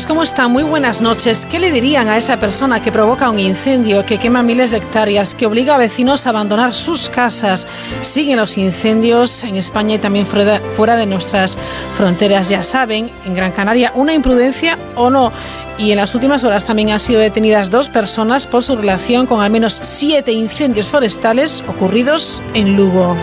Amigos? 0.00 0.06
¿Cómo 0.06 0.22
están? 0.22 0.52
Muy 0.52 0.62
buenas 0.62 1.00
noches. 1.00 1.46
¿Qué 1.46 1.58
le 1.58 1.72
dirían 1.72 2.08
a 2.08 2.16
esa 2.16 2.38
persona 2.38 2.80
que 2.80 2.92
provoca 2.92 3.30
un 3.30 3.38
incendio, 3.38 4.04
que 4.06 4.18
quema 4.18 4.42
miles 4.42 4.70
de 4.70 4.78
hectáreas, 4.78 5.34
que 5.34 5.46
obliga 5.46 5.74
a 5.74 5.78
vecinos 5.78 6.26
a 6.26 6.30
abandonar 6.30 6.74
sus 6.74 7.08
casas? 7.08 7.66
Siguen 8.00 8.38
los 8.38 8.56
incendios 8.56 9.44
en 9.44 9.56
España 9.56 9.96
y 9.96 9.98
también 9.98 10.26
fuera 10.26 10.96
de 10.96 11.06
nuestras 11.06 11.56
fronteras. 11.96 12.48
Ya 12.48 12.62
saben, 12.62 13.10
en 13.24 13.34
Gran 13.34 13.52
Canaria, 13.52 13.92
una 13.94 14.14
imprudencia 14.14 14.78
o 14.96 15.10
no. 15.10 15.32
Y 15.78 15.90
en 15.90 15.96
las 15.96 16.14
últimas 16.14 16.44
horas 16.44 16.64
también 16.64 16.90
han 16.90 17.00
sido 17.00 17.20
detenidas 17.20 17.70
dos 17.70 17.88
personas 17.88 18.46
por 18.46 18.62
su 18.62 18.76
relación 18.76 19.26
con 19.26 19.42
al 19.42 19.50
menos 19.50 19.72
siete 19.82 20.32
incendios 20.32 20.86
forestales 20.88 21.64
ocurridos 21.66 22.42
en 22.54 22.76
Lugo. 22.76 23.16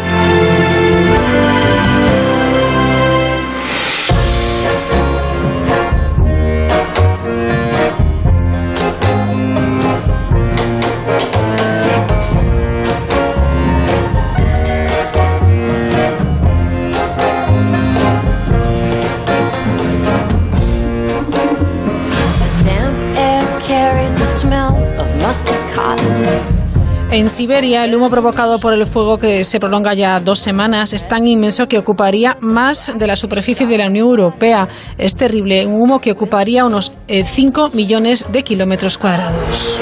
En 27.48 27.54
Siberia, 27.54 27.86
el 27.86 27.96
humo 27.96 28.10
provocado 28.10 28.60
por 28.60 28.74
el 28.74 28.86
fuego 28.86 29.18
que 29.18 29.46
se 29.46 29.58
prolonga 29.58 29.94
ya 29.94 30.20
dos 30.20 30.40
semanas 30.40 30.92
es 30.92 31.08
tan 31.08 31.26
inmenso 31.30 31.70
que 31.70 31.78
ocuparía 31.78 32.36
más 32.42 32.92
de 32.94 33.08
la 33.08 33.16
superficie 33.16 33.66
de 33.66 33.78
la 33.78 33.88
Unión 33.88 34.10
Europea. 34.10 34.68
Es 34.98 35.16
terrible, 35.16 35.66
un 35.66 35.80
humo 35.80 36.02
que 36.02 36.12
ocuparía 36.12 36.66
unos 36.66 36.92
5 37.08 37.68
eh, 37.68 37.70
millones 37.74 38.28
de 38.34 38.44
kilómetros 38.44 38.98
cuadrados. 38.98 39.82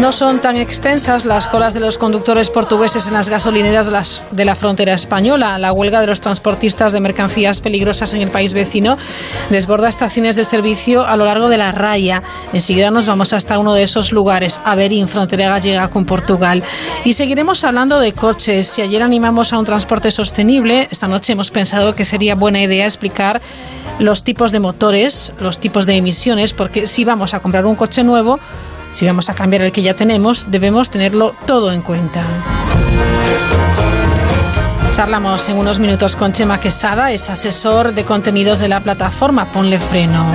No 0.00 0.12
son 0.12 0.40
tan 0.40 0.56
extensas 0.56 1.26
las 1.26 1.46
colas 1.46 1.74
de 1.74 1.80
los 1.80 1.98
conductores 1.98 2.48
portugueses 2.48 3.06
en 3.06 3.12
las 3.12 3.28
gasolineras 3.28 3.90
de, 4.30 4.44
la 4.46 4.54
frontera 4.54 4.94
española. 4.94 5.58
La 5.58 5.72
huelga 5.72 6.00
de 6.00 6.06
los 6.06 6.22
transportistas 6.22 6.94
de 6.94 7.00
mercancías 7.00 7.60
peligrosas 7.60 8.14
en 8.14 8.22
el 8.22 8.30
país 8.30 8.54
vecino 8.54 8.96
desborda 9.50 9.90
estaciones 9.90 10.36
de 10.36 10.46
servicio 10.46 11.06
a 11.06 11.18
lo 11.18 11.26
largo 11.26 11.50
de 11.50 11.58
la 11.58 11.72
raya. 11.72 12.22
Enseguida 12.54 12.90
nos 12.90 13.04
vamos 13.04 13.34
hasta 13.34 13.58
uno 13.58 13.74
de 13.74 13.82
esos 13.82 14.10
lugares, 14.10 14.62
Averín, 14.64 15.06
frontera 15.06 15.50
gallega 15.50 15.90
con 15.90 16.06
Portugal. 16.06 16.62
Y 17.04 17.12
seguiremos 17.12 17.62
hablando 17.64 17.98
de 17.98 18.14
coches. 18.14 18.68
Si 18.68 18.80
ayer 18.80 19.02
animamos 19.02 19.52
a 19.52 19.58
un 19.58 19.66
transporte 19.66 20.10
sostenible, 20.10 20.88
esta 20.90 21.08
noche 21.08 21.34
hemos 21.34 21.50
pensado 21.50 21.94
que 21.94 22.06
sería 22.06 22.34
buena 22.36 22.62
idea 22.62 22.86
explicar 22.86 23.42
los 23.98 24.24
tipos 24.24 24.50
de 24.50 24.60
motores, 24.60 25.34
los 25.40 25.58
tipos 25.60 25.84
de 25.84 25.96
emisiones, 25.96 26.54
porque 26.54 26.86
si 26.86 27.04
vamos 27.04 27.34
a 27.34 27.40
comprar 27.40 27.66
un 27.66 27.76
coche 27.76 28.02
nuevo, 28.02 28.40
si 28.90 29.06
vamos 29.06 29.28
a 29.28 29.34
cambiar 29.34 29.62
el 29.62 29.72
que 29.72 29.82
ya 29.82 29.94
tenemos, 29.94 30.50
debemos 30.50 30.90
tenerlo 30.90 31.34
todo 31.46 31.72
en 31.72 31.82
cuenta. 31.82 32.22
Charlamos 34.92 35.48
en 35.48 35.56
unos 35.56 35.78
minutos 35.78 36.16
con 36.16 36.32
Chema 36.32 36.60
Quesada, 36.60 37.12
es 37.12 37.30
asesor 37.30 37.94
de 37.94 38.04
contenidos 38.04 38.58
de 38.58 38.68
la 38.68 38.80
plataforma 38.80 39.52
Ponle 39.52 39.78
Freno. 39.78 40.26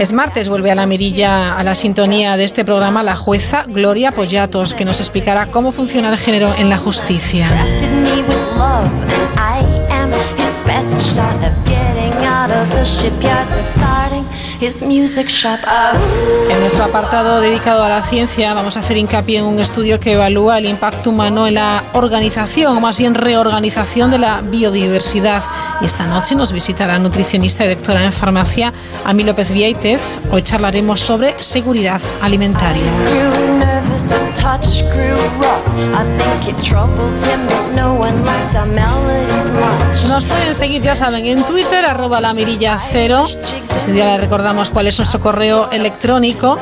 Es 0.00 0.12
martes, 0.14 0.48
vuelve 0.48 0.70
a 0.70 0.74
la 0.74 0.86
mirilla, 0.86 1.52
a 1.52 1.62
la 1.62 1.74
sintonía 1.74 2.38
de 2.38 2.44
este 2.44 2.64
programa, 2.64 3.02
la 3.02 3.16
jueza 3.16 3.64
Gloria 3.68 4.12
Pollatos, 4.12 4.72
que 4.72 4.86
nos 4.86 4.98
explicará 4.98 5.46
cómo 5.46 5.72
funciona 5.72 6.08
el 6.08 6.18
género 6.18 6.54
en 6.56 6.70
la 6.70 6.78
justicia. 6.78 7.46
En 16.50 16.60
nuestro 16.60 16.84
apartado 16.84 17.40
dedicado 17.40 17.84
a 17.84 17.88
la 17.88 18.02
ciencia 18.02 18.54
vamos 18.54 18.76
a 18.76 18.80
hacer 18.80 18.96
hincapié 18.96 19.38
en 19.38 19.44
un 19.44 19.58
estudio 19.58 20.00
que 20.00 20.12
evalúa 20.12 20.58
el 20.58 20.66
impacto 20.66 21.10
humano 21.10 21.46
en 21.46 21.54
la 21.54 21.84
organización, 21.92 22.76
o 22.76 22.80
más 22.80 22.98
bien 22.98 23.14
reorganización 23.14 24.10
de 24.10 24.18
la 24.18 24.40
biodiversidad. 24.40 25.42
Y 25.82 25.84
esta 25.84 26.06
noche 26.06 26.34
nos 26.34 26.52
visita 26.52 26.86
la 26.86 26.98
nutricionista 26.98 27.64
y 27.66 27.68
doctora 27.74 28.04
en 28.04 28.12
farmacia, 28.12 28.72
Ami 29.04 29.24
López 29.24 29.50
Viaitez. 29.50 30.18
Hoy 30.30 30.42
charlaremos 30.42 31.00
sobre 31.00 31.34
seguridad 31.42 32.00
alimentaria. 32.22 33.79
Nos 40.08 40.24
pueden 40.24 40.54
seguir, 40.54 40.80
ya 40.80 40.94
saben, 40.94 41.26
en 41.26 41.44
Twitter, 41.44 41.84
arroba 41.84 42.20
la 42.20 42.32
mirilla 42.32 42.78
cero. 42.90 43.26
Este 43.76 43.92
día 43.92 44.06
les 44.06 44.20
recordamos 44.20 44.70
cuál 44.70 44.86
es 44.86 44.98
nuestro 44.98 45.20
correo 45.20 45.70
electrónico. 45.70 46.58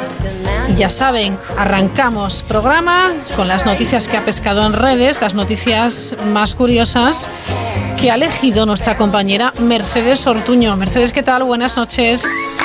Y 0.68 0.74
ya 0.74 0.90
saben, 0.90 1.38
arrancamos 1.56 2.42
programa 2.42 3.12
con 3.36 3.46
las 3.46 3.64
noticias 3.64 4.08
que 4.08 4.16
ha 4.16 4.24
pescado 4.24 4.66
en 4.66 4.72
redes, 4.72 5.20
las 5.20 5.34
noticias 5.34 6.16
más 6.32 6.56
curiosas 6.56 7.30
que 7.96 8.10
ha 8.10 8.16
elegido 8.16 8.66
nuestra 8.66 8.96
compañera 8.96 9.52
Mercedes 9.60 10.26
Ortuño. 10.26 10.76
Mercedes, 10.76 11.12
¿qué 11.12 11.22
tal? 11.22 11.44
Buenas 11.44 11.76
noches. 11.76 12.58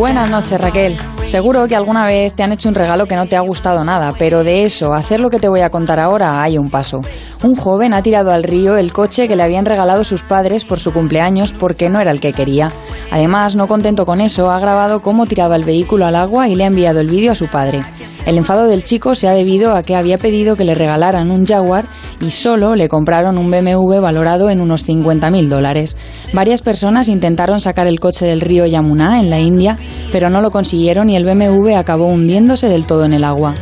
Buenas 0.00 0.30
noches, 0.30 0.58
Raquel. 0.58 0.96
Seguro 1.26 1.68
que 1.68 1.76
alguna 1.76 2.06
vez 2.06 2.34
te 2.34 2.42
han 2.42 2.52
hecho 2.52 2.70
un 2.70 2.74
regalo 2.74 3.04
que 3.04 3.16
no 3.16 3.26
te 3.26 3.36
ha 3.36 3.40
gustado 3.40 3.84
nada, 3.84 4.14
pero 4.18 4.42
de 4.42 4.64
eso, 4.64 4.94
hacer 4.94 5.20
lo 5.20 5.28
que 5.28 5.38
te 5.38 5.46
voy 5.46 5.60
a 5.60 5.68
contar 5.68 6.00
ahora, 6.00 6.40
hay 6.42 6.56
un 6.56 6.70
paso. 6.70 7.02
Un 7.42 7.54
joven 7.54 7.92
ha 7.92 8.02
tirado 8.02 8.32
al 8.32 8.42
río 8.42 8.78
el 8.78 8.94
coche 8.94 9.28
que 9.28 9.36
le 9.36 9.42
habían 9.42 9.66
regalado 9.66 10.02
sus 10.02 10.22
padres 10.22 10.64
por 10.64 10.80
su 10.80 10.94
cumpleaños 10.94 11.52
porque 11.52 11.90
no 11.90 12.00
era 12.00 12.12
el 12.12 12.20
que 12.20 12.32
quería. 12.32 12.72
Además, 13.10 13.56
no 13.56 13.68
contento 13.68 14.06
con 14.06 14.22
eso, 14.22 14.50
ha 14.50 14.58
grabado 14.58 15.02
cómo 15.02 15.26
tiraba 15.26 15.54
el 15.54 15.64
vehículo 15.64 16.06
al 16.06 16.16
agua 16.16 16.48
y 16.48 16.54
le 16.54 16.64
ha 16.64 16.68
enviado 16.68 17.00
el 17.00 17.10
vídeo 17.10 17.32
a 17.32 17.34
su 17.34 17.48
padre. 17.48 17.82
El 18.26 18.38
enfado 18.38 18.66
del 18.66 18.84
chico 18.84 19.14
se 19.14 19.28
ha 19.28 19.32
debido 19.32 19.74
a 19.74 19.82
que 19.82 19.96
había 19.96 20.18
pedido 20.18 20.56
que 20.56 20.64
le 20.64 20.74
regalaran 20.74 21.30
un 21.30 21.46
Jaguar 21.46 21.86
y 22.20 22.30
solo 22.30 22.76
le 22.76 22.88
compraron 22.88 23.38
un 23.38 23.50
BMW 23.50 24.00
valorado 24.00 24.50
en 24.50 24.60
unos 24.60 24.86
50.000 24.86 25.48
dólares. 25.48 25.96
Varias 26.32 26.62
personas 26.62 27.08
intentaron 27.08 27.60
sacar 27.60 27.86
el 27.86 27.98
coche 27.98 28.26
del 28.26 28.40
río 28.40 28.66
Yamuna 28.66 29.18
en 29.20 29.30
la 29.30 29.40
India, 29.40 29.78
pero 30.12 30.30
no 30.30 30.40
lo 30.40 30.50
consiguieron 30.50 31.10
y 31.10 31.16
el 31.16 31.24
BMW 31.24 31.76
acabó 31.76 32.06
hundiéndose 32.06 32.68
del 32.68 32.86
todo 32.86 33.04
en 33.04 33.14
el 33.14 33.24
agua. 33.24 33.54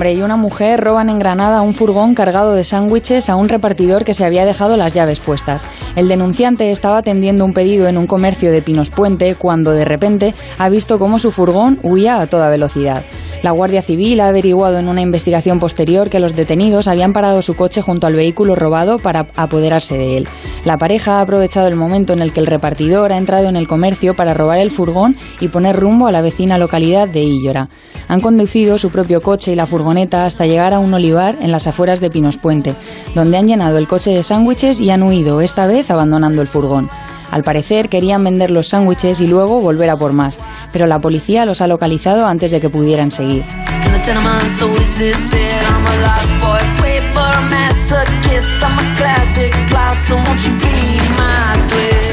Hombre 0.00 0.14
y 0.14 0.22
una 0.22 0.36
mujer 0.36 0.80
roban 0.80 1.10
en 1.10 1.18
Granada 1.18 1.60
un 1.60 1.74
furgón 1.74 2.14
cargado 2.14 2.54
de 2.54 2.64
sándwiches 2.64 3.28
a 3.28 3.36
un 3.36 3.50
repartidor 3.50 4.02
que 4.02 4.14
se 4.14 4.24
había 4.24 4.46
dejado 4.46 4.78
las 4.78 4.94
llaves 4.94 5.20
puestas. 5.20 5.66
El 5.94 6.08
denunciante 6.08 6.70
estaba 6.70 6.96
atendiendo 6.96 7.44
un 7.44 7.52
pedido 7.52 7.86
en 7.86 7.98
un 7.98 8.06
comercio 8.06 8.50
de 8.50 8.62
Pinos 8.62 8.88
Puente 8.88 9.34
cuando 9.34 9.72
de 9.72 9.84
repente 9.84 10.34
ha 10.56 10.70
visto 10.70 10.98
cómo 10.98 11.18
su 11.18 11.30
furgón 11.30 11.78
huía 11.82 12.18
a 12.18 12.26
toda 12.28 12.48
velocidad. 12.48 13.02
La 13.42 13.52
Guardia 13.52 13.80
Civil 13.80 14.20
ha 14.20 14.28
averiguado 14.28 14.78
en 14.78 14.88
una 14.88 15.00
investigación 15.00 15.60
posterior 15.60 16.10
que 16.10 16.20
los 16.20 16.36
detenidos 16.36 16.88
habían 16.88 17.14
parado 17.14 17.40
su 17.40 17.54
coche 17.54 17.80
junto 17.80 18.06
al 18.06 18.14
vehículo 18.14 18.54
robado 18.54 18.98
para 18.98 19.28
apoderarse 19.34 19.96
de 19.96 20.18
él. 20.18 20.28
La 20.66 20.76
pareja 20.76 21.18
ha 21.18 21.20
aprovechado 21.22 21.66
el 21.66 21.74
momento 21.74 22.12
en 22.12 22.20
el 22.20 22.32
que 22.32 22.40
el 22.40 22.46
repartidor 22.46 23.12
ha 23.12 23.16
entrado 23.18 23.48
en 23.48 23.56
el 23.56 23.66
comercio 23.66 24.14
para 24.14 24.34
robar 24.34 24.58
el 24.58 24.70
furgón 24.70 25.16
y 25.40 25.48
poner 25.48 25.76
rumbo 25.76 26.06
a 26.06 26.12
la 26.12 26.20
vecina 26.20 26.58
localidad 26.58 27.08
de 27.08 27.22
Illora. 27.22 27.70
Han 28.08 28.20
conducido 28.20 28.76
su 28.76 28.90
propio 28.90 29.22
coche 29.22 29.52
y 29.52 29.56
la 29.56 29.66
furgoneta 29.66 30.26
hasta 30.26 30.44
llegar 30.44 30.74
a 30.74 30.78
un 30.78 30.92
olivar 30.92 31.38
en 31.40 31.50
las 31.50 31.66
afueras 31.66 32.00
de 32.00 32.10
Pinos 32.10 32.36
Puente, 32.36 32.74
donde 33.14 33.38
han 33.38 33.46
llenado 33.46 33.78
el 33.78 33.88
coche 33.88 34.10
de 34.10 34.22
sándwiches 34.22 34.80
y 34.80 34.90
han 34.90 35.02
huido, 35.02 35.40
esta 35.40 35.66
vez 35.66 35.90
abandonando 35.90 36.42
el 36.42 36.48
furgón. 36.48 36.90
Al 37.30 37.42
parecer 37.42 37.88
querían 37.88 38.24
vender 38.24 38.50
los 38.50 38.68
sándwiches 38.68 39.20
y 39.20 39.26
luego 39.26 39.60
volver 39.60 39.90
a 39.90 39.96
por 39.96 40.12
más, 40.12 40.38
pero 40.72 40.86
la 40.86 40.98
policía 40.98 41.46
los 41.46 41.60
ha 41.60 41.66
localizado 41.66 42.26
antes 42.26 42.50
de 42.50 42.60
que 42.60 42.68
pudieran 42.68 43.10
seguir. 43.10 43.44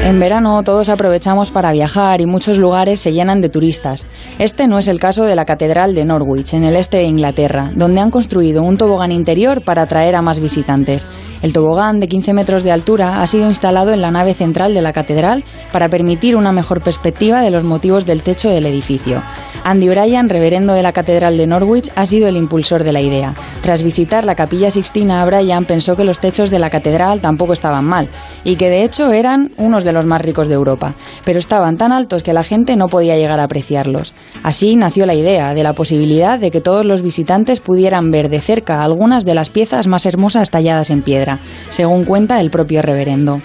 En 0.04 0.20
verano 0.20 0.62
todos 0.62 0.88
aprovechamos 0.88 1.50
para 1.50 1.70
viajar 1.70 2.20
y 2.20 2.26
muchos 2.26 2.56
lugares 2.58 2.98
se 2.98 3.12
llenan 3.12 3.42
de 3.42 3.50
turistas. 3.50 4.06
Este 4.38 4.66
no 4.66 4.78
es 4.78 4.88
el 4.88 4.98
caso 4.98 5.24
de 5.24 5.36
la 5.36 5.44
Catedral 5.44 5.94
de 5.94 6.04
Norwich, 6.04 6.54
en 6.54 6.64
el 6.64 6.76
este 6.76 6.96
de 6.96 7.04
Inglaterra, 7.04 7.70
donde 7.74 8.00
han 8.00 8.10
construido 8.10 8.62
un 8.62 8.78
tobogán 8.78 9.12
interior 9.12 9.62
para 9.62 9.82
atraer 9.82 10.16
a 10.16 10.22
más 10.22 10.40
visitantes. 10.40 11.06
El 11.42 11.52
tobogán 11.52 12.00
de 12.00 12.08
15 12.08 12.32
metros 12.34 12.64
de 12.64 12.72
altura 12.72 13.22
ha 13.22 13.26
sido 13.26 13.46
instalado 13.46 13.92
en 13.92 14.00
la 14.00 14.10
nave 14.10 14.34
central 14.34 14.74
de 14.74 14.82
la 14.82 14.92
catedral 14.92 15.44
para 15.72 15.88
permitir 15.88 16.34
una 16.34 16.52
mejor 16.52 16.82
perspectiva 16.82 17.40
de 17.42 17.50
los 17.50 17.62
motivos 17.62 18.06
del 18.06 18.22
techo 18.22 18.50
del 18.50 18.66
edificio. 18.66 19.22
Andy 19.68 19.90
Bryan, 19.90 20.30
reverendo 20.30 20.72
de 20.72 20.82
la 20.82 20.94
Catedral 20.94 21.36
de 21.36 21.46
Norwich, 21.46 21.90
ha 21.94 22.06
sido 22.06 22.26
el 22.26 22.38
impulsor 22.38 22.84
de 22.84 22.92
la 22.92 23.02
idea. 23.02 23.34
Tras 23.60 23.82
visitar 23.82 24.24
la 24.24 24.34
capilla 24.34 24.70
Sixtina, 24.70 25.22
Bryan 25.26 25.66
pensó 25.66 25.94
que 25.94 26.04
los 26.04 26.20
techos 26.20 26.48
de 26.48 26.58
la 26.58 26.70
catedral 26.70 27.20
tampoco 27.20 27.52
estaban 27.52 27.84
mal 27.84 28.08
y 28.44 28.56
que 28.56 28.70
de 28.70 28.82
hecho 28.82 29.12
eran 29.12 29.52
unos 29.58 29.84
de 29.84 29.92
los 29.92 30.06
más 30.06 30.22
ricos 30.22 30.48
de 30.48 30.54
Europa, 30.54 30.94
pero 31.22 31.38
estaban 31.38 31.76
tan 31.76 31.92
altos 31.92 32.22
que 32.22 32.32
la 32.32 32.44
gente 32.44 32.76
no 32.76 32.88
podía 32.88 33.18
llegar 33.18 33.40
a 33.40 33.44
apreciarlos. 33.44 34.14
Así 34.42 34.74
nació 34.74 35.04
la 35.04 35.14
idea 35.14 35.52
de 35.52 35.62
la 35.62 35.74
posibilidad 35.74 36.38
de 36.38 36.50
que 36.50 36.62
todos 36.62 36.86
los 36.86 37.02
visitantes 37.02 37.60
pudieran 37.60 38.10
ver 38.10 38.30
de 38.30 38.40
cerca 38.40 38.82
algunas 38.82 39.26
de 39.26 39.34
las 39.34 39.50
piezas 39.50 39.86
más 39.86 40.06
hermosas 40.06 40.48
talladas 40.48 40.88
en 40.88 41.02
piedra, 41.02 41.38
según 41.68 42.04
cuenta 42.04 42.40
el 42.40 42.50
propio 42.50 42.80
reverendo. 42.80 43.42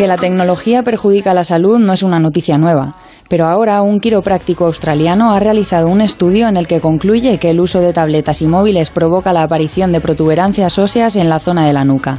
Que 0.00 0.06
la 0.06 0.16
tecnología 0.16 0.82
perjudica 0.82 1.34
la 1.34 1.44
salud 1.44 1.78
no 1.78 1.92
es 1.92 2.02
una 2.02 2.18
noticia 2.18 2.56
nueva, 2.56 2.94
pero 3.28 3.46
ahora 3.46 3.82
un 3.82 4.00
quiropráctico 4.00 4.64
australiano 4.64 5.34
ha 5.34 5.40
realizado 5.40 5.88
un 5.88 6.00
estudio 6.00 6.48
en 6.48 6.56
el 6.56 6.66
que 6.66 6.80
concluye 6.80 7.36
que 7.36 7.50
el 7.50 7.60
uso 7.60 7.80
de 7.80 7.92
tabletas 7.92 8.40
y 8.40 8.48
móviles 8.48 8.88
provoca 8.88 9.34
la 9.34 9.42
aparición 9.42 9.92
de 9.92 10.00
protuberancias 10.00 10.78
óseas 10.78 11.16
en 11.16 11.28
la 11.28 11.38
zona 11.38 11.66
de 11.66 11.74
la 11.74 11.84
nuca. 11.84 12.16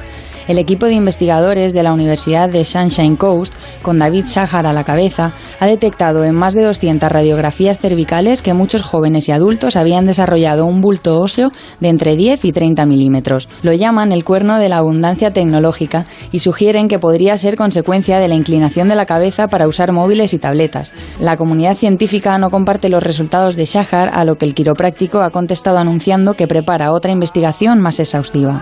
El 0.48 0.58
equipo 0.58 0.86
de 0.86 0.94
investigadores 0.94 1.74
de 1.74 1.84
la 1.84 1.94
Universidad 1.94 2.50
de 2.50 2.66
Sunshine 2.66 3.16
Coast, 3.16 3.54
con 3.82 4.00
David 4.00 4.26
Shahar 4.26 4.66
a 4.66 4.74
la 4.74 4.84
cabeza, 4.84 5.32
ha 5.60 5.66
detectado 5.66 6.24
en 6.24 6.36
más 6.36 6.54
de 6.54 6.64
200 6.64 7.12
radiografías 7.12 7.78
cervicales 7.78 8.42
que 8.42 8.54
muchos 8.54 8.82
jóvenes 8.82 9.30
y 9.30 9.32
adultos 9.32 9.76
habían 9.76 10.08
desarrollado 10.08 10.66
un 10.66 10.82
bulto 10.82 11.20
óseo 11.20 11.52
de 11.80 11.90
entre 11.90 12.16
10 12.16 12.46
y 12.46 12.52
30 12.52 12.86
milímetros. 12.86 13.48
Lo 13.62 13.74
llaman 13.74 14.12
el 14.12 14.24
cuerno 14.24 14.58
de 14.58 14.70
la 14.70 14.78
abundancia 14.78 15.32
tecnológica 15.32 16.06
y 16.32 16.40
sugieren 16.40 16.88
que 16.88 17.00
podría 17.00 17.38
ser 17.38 17.56
consecuencia 17.56 18.20
de 18.20 18.28
la 18.28 18.36
inclinación 18.36 18.90
de 18.90 18.96
la 18.96 19.06
cabeza 19.06 19.48
para 19.48 19.68
usar 19.68 19.92
móviles 19.92 20.34
y 20.34 20.40
tabletas. 20.40 20.94
La 21.20 21.38
comunidad 21.38 21.76
científica 21.76 22.38
no 22.38 22.50
comparte 22.50 22.90
los 22.90 23.04
resultados 23.04 23.56
de 23.56 23.66
Shahar, 23.66 24.10
a 24.14 24.26
lo 24.26 24.36
que 24.38 24.46
el 24.46 24.54
quiropráctico 24.54 25.22
ha 25.22 25.30
contestado 25.30 25.78
anunciando 25.78 26.34
que 26.34 26.48
prepara 26.48 26.92
otra 26.92 27.12
investigación 27.12 27.80
más 27.80 28.00
exhaustiva. 28.00 28.60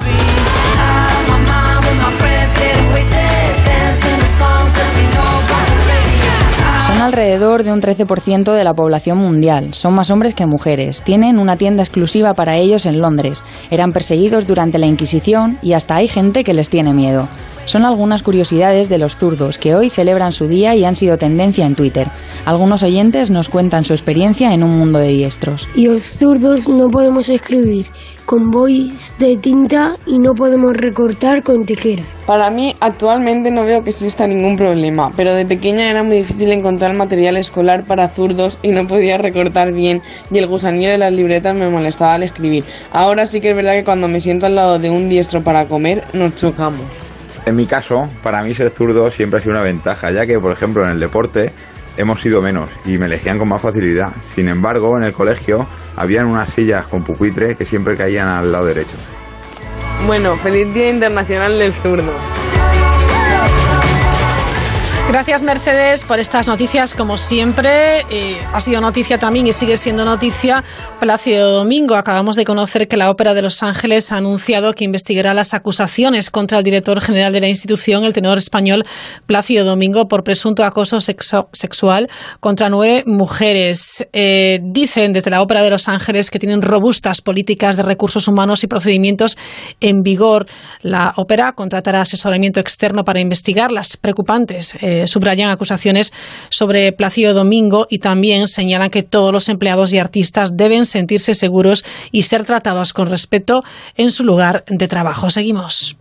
Alrededor 7.09 7.63
de 7.63 7.73
un 7.73 7.81
13% 7.81 8.53
de 8.53 8.63
la 8.63 8.73
población 8.73 9.17
mundial. 9.17 9.73
Son 9.73 9.93
más 9.93 10.11
hombres 10.11 10.35
que 10.35 10.45
mujeres. 10.45 11.01
Tienen 11.01 11.39
una 11.39 11.57
tienda 11.57 11.81
exclusiva 11.81 12.35
para 12.35 12.55
ellos 12.57 12.85
en 12.85 13.01
Londres. 13.01 13.43
Eran 13.71 13.93
perseguidos 13.93 14.45
durante 14.45 14.77
la 14.77 14.85
Inquisición 14.85 15.57
y 15.63 15.73
hasta 15.73 15.95
hay 15.95 16.07
gente 16.07 16.43
que 16.43 16.53
les 16.53 16.69
tiene 16.69 16.93
miedo. 16.93 17.27
Son 17.69 17.85
algunas 17.85 18.23
curiosidades 18.23 18.89
de 18.89 18.97
los 18.97 19.15
zurdos 19.15 19.59
que 19.59 19.75
hoy 19.75 19.91
celebran 19.91 20.31
su 20.31 20.47
día 20.47 20.73
y 20.73 20.85
han 20.85 20.95
sido 20.95 21.19
tendencia 21.19 21.67
en 21.67 21.75
Twitter. 21.75 22.07
Algunos 22.45 22.81
oyentes 22.81 23.29
nos 23.29 23.47
cuentan 23.47 23.85
su 23.85 23.93
experiencia 23.93 24.55
en 24.55 24.63
un 24.63 24.75
mundo 24.75 24.97
de 24.97 25.09
diestros. 25.09 25.67
Y 25.75 25.85
los 25.85 26.01
zurdos 26.01 26.67
no 26.67 26.87
podemos 26.87 27.29
escribir 27.29 27.85
con 28.25 28.49
bois 28.49 29.13
de 29.19 29.37
tinta 29.37 29.97
y 30.07 30.17
no 30.17 30.33
podemos 30.33 30.75
recortar 30.75 31.43
con 31.43 31.63
tijera. 31.63 32.01
Para 32.25 32.49
mí 32.49 32.75
actualmente 32.79 33.51
no 33.51 33.63
veo 33.63 33.83
que 33.83 33.91
exista 33.91 34.25
ningún 34.25 34.57
problema, 34.57 35.11
pero 35.15 35.35
de 35.35 35.45
pequeña 35.45 35.91
era 35.91 36.01
muy 36.01 36.17
difícil 36.17 36.51
encontrar 36.51 36.95
material 36.95 37.37
escolar 37.37 37.83
para 37.83 38.07
zurdos 38.07 38.57
y 38.63 38.69
no 38.69 38.87
podía 38.87 39.19
recortar 39.19 39.73
bien 39.73 40.01
y 40.31 40.39
el 40.39 40.47
gusanillo 40.47 40.89
de 40.89 40.97
las 40.97 41.13
libretas 41.13 41.55
me 41.55 41.69
molestaba 41.69 42.15
al 42.15 42.23
escribir. 42.23 42.63
Ahora 42.91 43.27
sí 43.27 43.41
que 43.41 43.51
es 43.51 43.55
verdad 43.55 43.73
que 43.73 43.83
cuando 43.83 44.07
me 44.07 44.21
siento 44.21 44.47
al 44.47 44.55
lado 44.55 44.79
de 44.79 44.89
un 44.89 45.07
diestro 45.07 45.43
para 45.43 45.67
comer 45.67 46.03
nos 46.13 46.33
chocamos. 46.33 47.08
En 47.45 47.55
mi 47.55 47.65
caso, 47.65 48.09
para 48.21 48.41
mí 48.43 48.53
ser 48.53 48.69
zurdo 48.69 49.09
siempre 49.11 49.39
ha 49.39 49.41
sido 49.41 49.53
una 49.53 49.63
ventaja, 49.63 50.11
ya 50.11 50.25
que, 50.25 50.39
por 50.39 50.51
ejemplo, 50.51 50.83
en 50.85 50.91
el 50.91 50.99
deporte 50.99 51.51
hemos 51.97 52.21
sido 52.21 52.41
menos 52.41 52.69
y 52.85 52.97
me 52.97 53.07
elegían 53.07 53.37
con 53.37 53.49
más 53.49 53.61
facilidad. 53.61 54.11
Sin 54.35 54.47
embargo, 54.47 54.97
en 54.97 55.03
el 55.03 55.13
colegio 55.13 55.67
habían 55.95 56.27
unas 56.27 56.49
sillas 56.49 56.87
con 56.87 57.03
pupitre 57.03 57.55
que 57.55 57.65
siempre 57.65 57.97
caían 57.97 58.27
al 58.27 58.51
lado 58.51 58.65
derecho. 58.65 58.95
Bueno, 60.05 60.37
feliz 60.37 60.73
Día 60.73 60.89
Internacional 60.89 61.59
del 61.59 61.73
Zurdo. 61.73 62.13
Gracias 65.09 65.41
Mercedes 65.41 66.03
por 66.03 66.19
estas 66.19 66.47
noticias 66.47 66.93
como 66.93 67.17
siempre. 67.17 68.01
Eh, 68.11 68.37
ha 68.53 68.59
sido 68.59 68.79
noticia 68.79 69.17
también 69.17 69.47
y 69.47 69.53
sigue 69.53 69.75
siendo 69.75 70.05
noticia 70.05 70.63
Plácido 70.99 71.51
Domingo. 71.51 71.95
Acabamos 71.95 72.35
de 72.35 72.45
conocer 72.45 72.87
que 72.87 72.95
la 72.95 73.09
Ópera 73.09 73.33
de 73.33 73.41
Los 73.41 73.63
Ángeles 73.63 74.11
ha 74.11 74.17
anunciado 74.17 74.73
que 74.73 74.83
investigará 74.83 75.33
las 75.33 75.55
acusaciones 75.55 76.29
contra 76.29 76.59
el 76.59 76.63
director 76.63 77.01
general 77.01 77.33
de 77.33 77.39
la 77.39 77.47
institución, 77.47 78.05
el 78.05 78.13
tenor 78.13 78.37
español 78.37 78.85
Plácido 79.25 79.65
Domingo, 79.65 80.07
por 80.07 80.23
presunto 80.23 80.63
acoso 80.63 80.99
sexual 81.01 82.07
contra 82.39 82.69
nueve 82.69 83.03
mujeres. 83.07 84.07
Eh, 84.13 84.59
dicen 84.61 85.13
desde 85.13 85.31
la 85.31 85.41
Ópera 85.41 85.63
de 85.63 85.71
Los 85.71 85.87
Ángeles 85.87 86.29
que 86.29 86.37
tienen 86.37 86.61
robustas 86.61 87.21
políticas 87.21 87.77
de 87.77 87.81
recursos 87.81 88.27
humanos 88.27 88.63
y 88.63 88.67
procedimientos 88.67 89.39
en 89.81 90.03
vigor. 90.03 90.45
La 90.83 91.15
ópera 91.17 91.53
contratará 91.53 92.01
asesoramiento 92.01 92.59
externo 92.59 93.03
para 93.03 93.19
investigar 93.19 93.71
las 93.71 93.97
preocupantes. 93.97 94.75
Eh, 94.81 94.98
subrayan 95.07 95.49
acusaciones 95.49 96.13
sobre 96.49 96.91
Plácido 96.91 97.33
Domingo 97.33 97.87
y 97.89 97.99
también 97.99 98.47
señalan 98.47 98.89
que 98.89 99.03
todos 99.03 99.31
los 99.31 99.49
empleados 99.49 99.93
y 99.93 99.99
artistas 99.99 100.57
deben 100.57 100.85
sentirse 100.85 101.33
seguros 101.33 101.85
y 102.11 102.23
ser 102.23 102.45
tratados 102.45 102.93
con 102.93 103.07
respeto 103.07 103.63
en 103.95 104.11
su 104.11 104.23
lugar 104.23 104.63
de 104.67 104.87
trabajo. 104.87 105.29
Seguimos. 105.29 105.97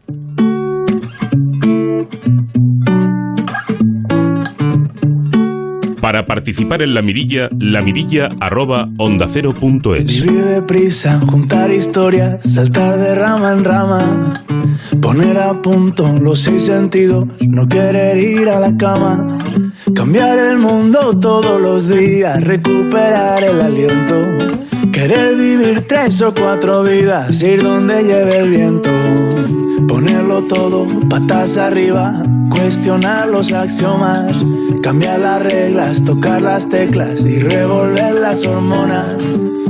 Para 6.09 6.25
participar 6.25 6.81
en 6.81 6.95
la 6.95 7.03
mirilla, 7.03 7.51
la 7.59 7.83
mirilla 7.83 8.31
arroba 8.41 8.89
onda 8.97 9.27
cero 9.31 9.53
punto 9.53 9.95
es. 9.95 10.23
Vivir 10.23 10.65
juntar 11.29 11.71
historias, 11.71 12.51
saltar 12.51 12.99
de 12.99 13.15
rama 13.15 13.53
en 13.53 13.63
rama, 13.63 14.43
poner 15.03 15.37
a 15.37 15.61
punto 15.61 16.11
los 16.19 16.39
seis 16.41 16.63
sentidos, 16.63 17.27
no 17.47 17.69
querer 17.69 18.17
ir 18.17 18.49
a 18.49 18.59
la 18.59 18.75
cama, 18.75 19.39
cambiar 19.95 20.39
el 20.39 20.57
mundo 20.57 21.13
todos 21.21 21.61
los 21.61 21.89
días, 21.91 22.43
recuperar 22.43 23.45
el 23.45 23.61
aliento, 23.61 24.15
querer 24.99 25.37
vivir 25.37 25.87
tres 25.87 26.21
o 26.23 26.35
cuatro 26.35 26.83
vidas, 26.83 27.41
ir 27.45 27.63
donde 27.63 28.03
lleve 28.03 28.39
el 28.39 28.49
viento, 28.51 28.91
ponerlo 29.87 30.43
todo 30.43 30.89
patas 31.09 31.57
arriba, 31.57 32.21
cuestionar 32.51 33.29
los 33.29 33.53
axiomas, 33.53 34.45
cambiar 34.83 35.21
las 35.21 35.41
reglas, 35.41 36.03
tocar 36.05 36.43
las 36.43 36.69
teclas 36.69 37.21
y 37.21 37.39
revolver 37.39 38.15
las 38.15 38.45
hormonas. 38.45 39.15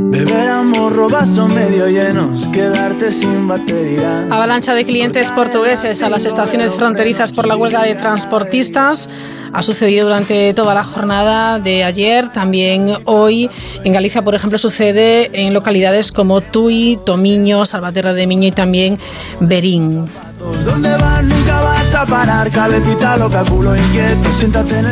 Beber 0.00 0.48
amor, 0.48 0.94
robazo 0.94 1.46
medio 1.46 1.86
llenos, 1.88 2.48
quedarte 2.48 3.12
sin 3.12 3.46
batería. 3.46 4.26
Avalancha 4.30 4.74
de 4.74 4.86
clientes 4.86 5.30
portugueses 5.30 6.00
a 6.00 6.08
las 6.08 6.24
estaciones 6.24 6.74
fronterizas 6.74 7.32
por 7.32 7.46
la 7.46 7.56
huelga 7.56 7.82
de 7.82 7.94
transportistas. 7.94 9.10
Ha 9.52 9.62
sucedido 9.62 10.06
durante 10.06 10.52
toda 10.54 10.74
la 10.74 10.84
jornada 10.84 11.58
de 11.58 11.84
ayer, 11.84 12.28
también 12.28 12.94
hoy. 13.04 13.50
En 13.84 13.92
Galicia, 13.92 14.22
por 14.22 14.34
ejemplo, 14.34 14.58
sucede 14.58 15.30
en 15.32 15.54
localidades 15.54 16.12
como 16.12 16.40
Tui, 16.40 16.98
Tomiño, 17.04 17.64
Salvaterra 17.64 18.12
de 18.12 18.26
Miño 18.26 18.48
y 18.48 18.52
también 18.52 18.98
Berín. 19.40 20.04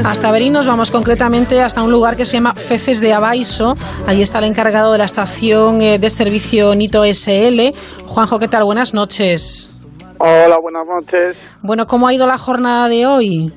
Hasta 0.04 0.32
Berín 0.32 0.52
nos 0.52 0.66
vamos 0.66 0.90
concretamente 0.90 1.62
hasta 1.62 1.82
un 1.82 1.92
lugar 1.92 2.16
que 2.16 2.24
se 2.24 2.34
llama 2.34 2.54
Feces 2.54 3.00
de 3.00 3.12
Abaiso. 3.12 3.76
Allí 4.06 4.22
está 4.22 4.38
el 4.38 4.44
encargado 4.44 4.92
de 4.92 4.98
la 4.98 5.04
estación 5.04 5.82
eh, 5.82 5.98
de 5.98 6.10
servicio 6.10 6.74
Nito 6.74 7.04
SL. 7.04 7.74
Juanjo, 8.06 8.38
¿qué 8.38 8.48
tal? 8.48 8.64
Buenas 8.64 8.94
noches. 8.94 9.70
Hola, 10.18 10.58
buenas 10.60 10.86
noches. 10.86 11.36
Bueno, 11.62 11.86
¿cómo 11.86 12.08
ha 12.08 12.14
ido 12.14 12.26
la 12.26 12.38
jornada 12.38 12.88
de 12.88 13.06
hoy? 13.06 13.52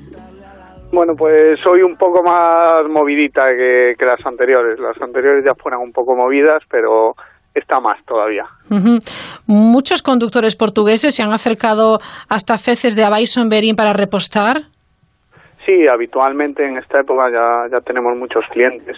Bueno, 0.92 1.14
pues 1.14 1.64
hoy 1.66 1.82
un 1.82 1.96
poco 1.96 2.22
más 2.22 2.84
movidita 2.88 3.46
que, 3.56 3.94
que 3.96 4.04
las 4.04 4.24
anteriores. 4.26 4.78
Las 4.78 5.00
anteriores 5.00 5.44
ya 5.44 5.54
fueron 5.54 5.82
un 5.82 5.92
poco 5.92 6.16
movidas, 6.16 6.62
pero 6.68 7.14
está 7.54 7.80
más 7.80 8.04
todavía. 8.04 8.46
Muchos 9.46 10.02
conductores 10.02 10.56
portugueses 10.56 11.14
se 11.14 11.22
han 11.22 11.32
acercado 11.32 11.98
hasta 12.28 12.58
Feces 12.58 12.96
de 12.96 13.04
Abaiso 13.04 13.40
en 13.40 13.48
Berín 13.48 13.76
para 13.76 13.92
repostar. 13.92 14.62
Sí, 15.66 15.86
habitualmente 15.86 16.64
en 16.64 16.78
esta 16.78 17.00
época 17.00 17.30
ya, 17.30 17.66
ya 17.70 17.80
tenemos 17.82 18.16
muchos 18.16 18.44
clientes, 18.50 18.96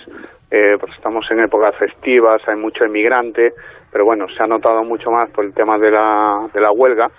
eh, 0.51 0.77
pues 0.79 0.93
estamos 0.95 1.27
en 1.31 1.41
épocas 1.41 1.75
festivas, 1.77 2.41
hay 2.47 2.57
mucho 2.57 2.85
emigrante, 2.85 3.53
pero 3.91 4.05
bueno, 4.05 4.27
se 4.29 4.43
ha 4.43 4.47
notado 4.47 4.85
mucho 4.85 5.11
más 5.11 5.29
por 5.31 5.45
el 5.45 5.53
tema 5.53 5.77
de 5.77 5.91
la, 5.91 6.49
de 6.55 6.61
la 6.61 6.71
huelga 6.71 7.11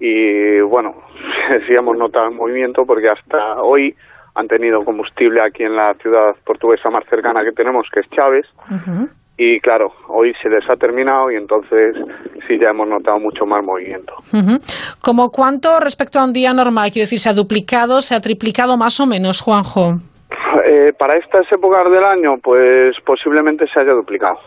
y 0.00 0.60
bueno, 0.60 0.94
sí 1.66 1.74
hemos 1.74 1.96
notado 1.96 2.28
el 2.28 2.34
movimiento 2.34 2.84
porque 2.84 3.08
hasta 3.08 3.62
hoy 3.62 3.94
han 4.34 4.48
tenido 4.48 4.84
combustible 4.84 5.40
aquí 5.40 5.62
en 5.62 5.76
la 5.76 5.94
ciudad 5.94 6.36
portuguesa 6.44 6.90
más 6.90 7.04
cercana 7.08 7.42
que 7.42 7.52
tenemos, 7.52 7.86
que 7.92 8.00
es 8.00 8.10
Chávez, 8.10 8.46
y 9.38 9.60
claro, 9.60 9.92
hoy 10.08 10.34
se 10.42 10.48
les 10.48 10.68
ha 10.68 10.76
terminado 10.76 11.30
y 11.30 11.36
entonces 11.36 11.94
sí 12.48 12.58
ya 12.58 12.70
hemos 12.70 12.88
notado 12.88 13.18
mucho 13.18 13.46
más 13.46 13.64
movimiento. 13.64 14.14
¿Como 15.02 15.30
cuánto 15.30 15.80
respecto 15.80 16.18
a 16.18 16.24
un 16.24 16.32
día 16.32 16.52
normal? 16.52 16.90
Quiero 16.90 17.04
decir, 17.04 17.20
¿se 17.20 17.28
ha 17.28 17.34
duplicado, 17.34 18.02
se 18.02 18.14
ha 18.14 18.20
triplicado 18.20 18.76
más 18.76 19.00
o 19.00 19.06
menos, 19.06 19.40
Juanjo? 19.40 20.00
Eh, 20.64 20.92
para 20.98 21.16
estas 21.16 21.50
épocas 21.52 21.90
del 21.90 22.04
año, 22.04 22.38
pues 22.42 22.98
posiblemente 23.00 23.66
se 23.66 23.80
haya 23.80 23.92
duplicado. 23.92 24.38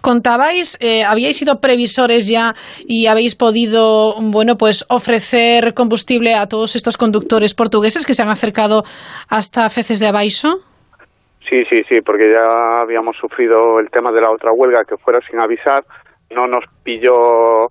Contabais, 0.00 0.78
eh, 0.80 1.04
habíais 1.04 1.36
sido 1.36 1.60
previsores 1.60 2.28
ya 2.28 2.54
y 2.86 3.06
habéis 3.06 3.34
podido, 3.34 4.14
bueno, 4.20 4.56
pues 4.56 4.86
ofrecer 4.88 5.74
combustible 5.74 6.34
a 6.34 6.46
todos 6.46 6.76
estos 6.76 6.96
conductores 6.96 7.54
portugueses 7.54 8.06
que 8.06 8.14
se 8.14 8.22
han 8.22 8.28
acercado 8.28 8.82
hasta 9.28 9.68
Feces 9.70 10.00
de 10.00 10.08
Abaixo. 10.08 10.58
Sí, 11.48 11.64
sí, 11.68 11.82
sí, 11.88 12.00
porque 12.00 12.30
ya 12.30 12.82
habíamos 12.82 13.16
sufrido 13.16 13.80
el 13.80 13.90
tema 13.90 14.12
de 14.12 14.20
la 14.20 14.30
otra 14.30 14.52
huelga 14.52 14.84
que 14.84 14.96
fuera 14.96 15.20
sin 15.28 15.40
avisar, 15.40 15.84
no 16.30 16.46
nos 16.46 16.64
pilló 16.84 17.68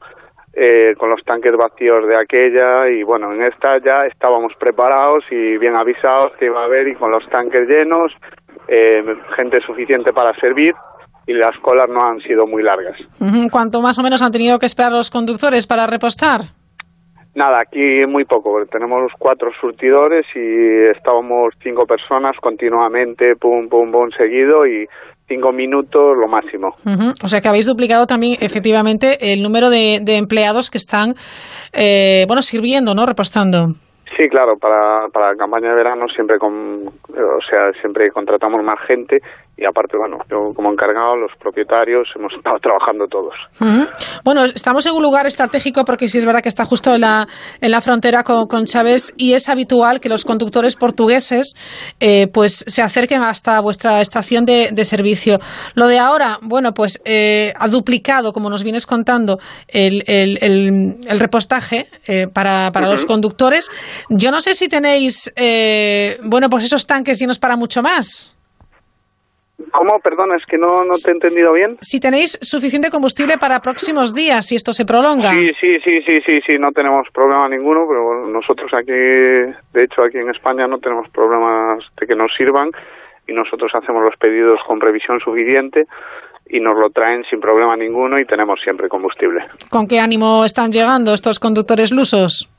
eh, 0.53 0.95
con 0.97 1.09
los 1.09 1.23
tanques 1.23 1.55
vacíos 1.55 2.07
de 2.07 2.15
aquella 2.15 2.89
y 2.89 3.03
bueno, 3.03 3.33
en 3.33 3.43
esta 3.43 3.77
ya 3.79 4.05
estábamos 4.05 4.53
preparados 4.59 5.23
y 5.29 5.57
bien 5.57 5.75
avisados 5.75 6.33
que 6.37 6.45
iba 6.45 6.61
a 6.61 6.65
haber 6.65 6.87
y 6.87 6.95
con 6.95 7.11
los 7.11 7.27
tanques 7.29 7.67
llenos, 7.67 8.11
eh, 8.67 9.03
gente 9.35 9.61
suficiente 9.61 10.11
para 10.11 10.33
servir 10.39 10.73
y 11.27 11.33
las 11.33 11.55
colas 11.59 11.89
no 11.89 12.03
han 12.03 12.19
sido 12.21 12.47
muy 12.47 12.63
largas. 12.63 12.97
¿Cuánto 13.51 13.81
más 13.81 13.99
o 13.99 14.03
menos 14.03 14.21
han 14.23 14.31
tenido 14.31 14.57
que 14.57 14.65
esperar 14.65 14.91
los 14.91 15.11
conductores 15.11 15.67
para 15.67 15.85
repostar? 15.85 16.41
Nada, 17.35 17.61
aquí 17.61 18.05
muy 18.07 18.25
poco. 18.25 18.51
porque 18.51 18.71
Tenemos 18.71 19.11
cuatro 19.17 19.51
surtidores 19.61 20.25
y 20.35 20.97
estábamos 20.97 21.53
cinco 21.61 21.85
personas 21.85 22.35
continuamente, 22.41 23.35
pum, 23.35 23.69
pum, 23.69 23.91
pum, 23.91 24.09
seguido 24.17 24.65
y 24.65 24.87
cinco 25.29 25.53
minutos 25.53 26.17
lo 26.17 26.27
máximo. 26.27 26.75
O 27.24 27.27
sea 27.29 27.39
que 27.39 27.48
habéis 27.48 27.67
duplicado 27.67 28.05
también 28.07 28.38
efectivamente 28.41 29.31
el 29.31 29.41
número 29.41 29.69
de, 29.69 30.00
de 30.01 30.17
empleados 30.17 30.69
que 30.69 30.77
están, 30.77 31.13
eh, 31.71 32.25
bueno, 32.27 32.41
sirviendo, 32.41 32.93
¿no? 32.93 33.05
Repostando. 33.05 33.75
Sí, 34.17 34.27
claro, 34.27 34.57
para, 34.57 35.07
para 35.13 35.31
la 35.31 35.38
campaña 35.38 35.69
de 35.69 35.75
verano 35.75 36.07
siempre 36.13 36.39
con, 36.39 36.88
o 36.88 37.41
sea, 37.50 37.71
siempre 37.79 38.12
contratamos 38.12 38.62
más 38.63 38.79
gente 38.88 39.21
y 39.59 39.65
aparte, 39.65 39.97
bueno, 39.97 40.17
yo 40.29 40.53
como 40.55 40.71
encargado, 40.71 41.15
los 41.15 41.31
propietarios, 41.39 42.07
hemos 42.15 42.33
estado 42.33 42.57
trabajando 42.61 43.07
todos. 43.07 43.33
Bueno, 44.23 44.45
estamos 44.45 44.85
en 44.85 44.93
un 44.93 45.03
lugar 45.03 45.27
estratégico 45.27 45.83
porque 45.85 46.07
sí 46.07 46.17
es 46.17 46.25
verdad 46.25 46.41
que 46.41 46.49
está 46.49 46.65
justo 46.65 46.93
en 46.93 47.01
la, 47.01 47.27
en 47.61 47.71
la 47.71 47.81
frontera 47.81 48.23
con, 48.23 48.47
con 48.47 48.65
Chávez 48.65 49.13
y 49.17 49.33
es 49.33 49.49
habitual 49.49 49.99
que 49.99 50.09
los 50.09 50.25
conductores 50.25 50.75
portugueses 50.75 51.53
eh, 51.99 52.27
pues 52.33 52.63
se 52.67 52.81
acerquen 52.81 53.21
hasta 53.21 53.59
vuestra 53.59 54.01
estación 54.01 54.45
de, 54.45 54.69
de 54.71 54.85
servicio. 54.85 55.39
Lo 55.75 55.87
de 55.87 55.99
ahora, 55.99 56.39
bueno, 56.41 56.73
pues 56.73 57.01
eh, 57.05 57.53
ha 57.57 57.67
duplicado, 57.67 58.33
como 58.33 58.49
nos 58.49 58.63
vienes 58.63 58.85
contando, 58.85 59.39
el, 59.67 60.03
el, 60.07 60.37
el, 60.41 60.97
el 61.07 61.19
repostaje 61.19 61.87
eh, 62.07 62.27
para, 62.27 62.71
para 62.71 62.87
los 62.87 63.05
conductores. 63.05 63.69
Yo 64.09 64.31
no 64.31 64.41
sé 64.41 64.55
si 64.55 64.67
tenéis, 64.67 65.31
eh, 65.35 66.17
bueno, 66.23 66.49
pues 66.49 66.63
esos 66.63 66.85
tanques 66.87 67.19
llenos 67.19 67.39
para 67.39 67.55
mucho 67.55 67.81
más. 67.81 68.35
¿Cómo? 69.71 69.99
Perdón, 69.99 70.33
es 70.35 70.45
que 70.45 70.57
no, 70.57 70.83
no 70.83 70.93
te 70.93 71.11
he 71.11 71.13
entendido 71.13 71.53
bien. 71.53 71.77
Si 71.81 71.99
tenéis 71.99 72.38
suficiente 72.41 72.89
combustible 72.89 73.38
para 73.38 73.59
próximos 73.59 74.13
días, 74.13 74.45
si 74.45 74.55
esto 74.55 74.73
se 74.73 74.85
prolonga. 74.85 75.31
Sí, 75.31 75.51
sí, 75.59 75.79
sí, 75.83 76.01
sí, 76.05 76.21
sí, 76.25 76.39
sí, 76.47 76.57
no 76.59 76.71
tenemos 76.71 77.07
problema 77.13 77.47
ninguno, 77.49 77.85
pero 77.88 78.27
nosotros 78.27 78.71
aquí, 78.73 78.91
de 78.91 79.83
hecho 79.83 80.03
aquí 80.03 80.17
en 80.17 80.29
España 80.29 80.67
no 80.67 80.79
tenemos 80.79 81.09
problemas 81.09 81.83
de 81.99 82.07
que 82.07 82.15
nos 82.15 82.31
sirvan 82.35 82.71
y 83.27 83.33
nosotros 83.33 83.71
hacemos 83.73 84.03
los 84.03 84.15
pedidos 84.17 84.59
con 84.67 84.79
previsión 84.79 85.19
suficiente 85.19 85.85
y 86.49 86.59
nos 86.59 86.77
lo 86.77 86.89
traen 86.89 87.23
sin 87.29 87.39
problema 87.39 87.75
ninguno 87.75 88.19
y 88.19 88.25
tenemos 88.25 88.59
siempre 88.61 88.89
combustible. 88.89 89.45
¿Con 89.69 89.88
qué 89.88 89.99
ánimo 89.99 90.43
están 90.45 90.71
llegando 90.71 91.13
estos 91.13 91.39
conductores 91.39 91.91
lusos? 91.91 92.49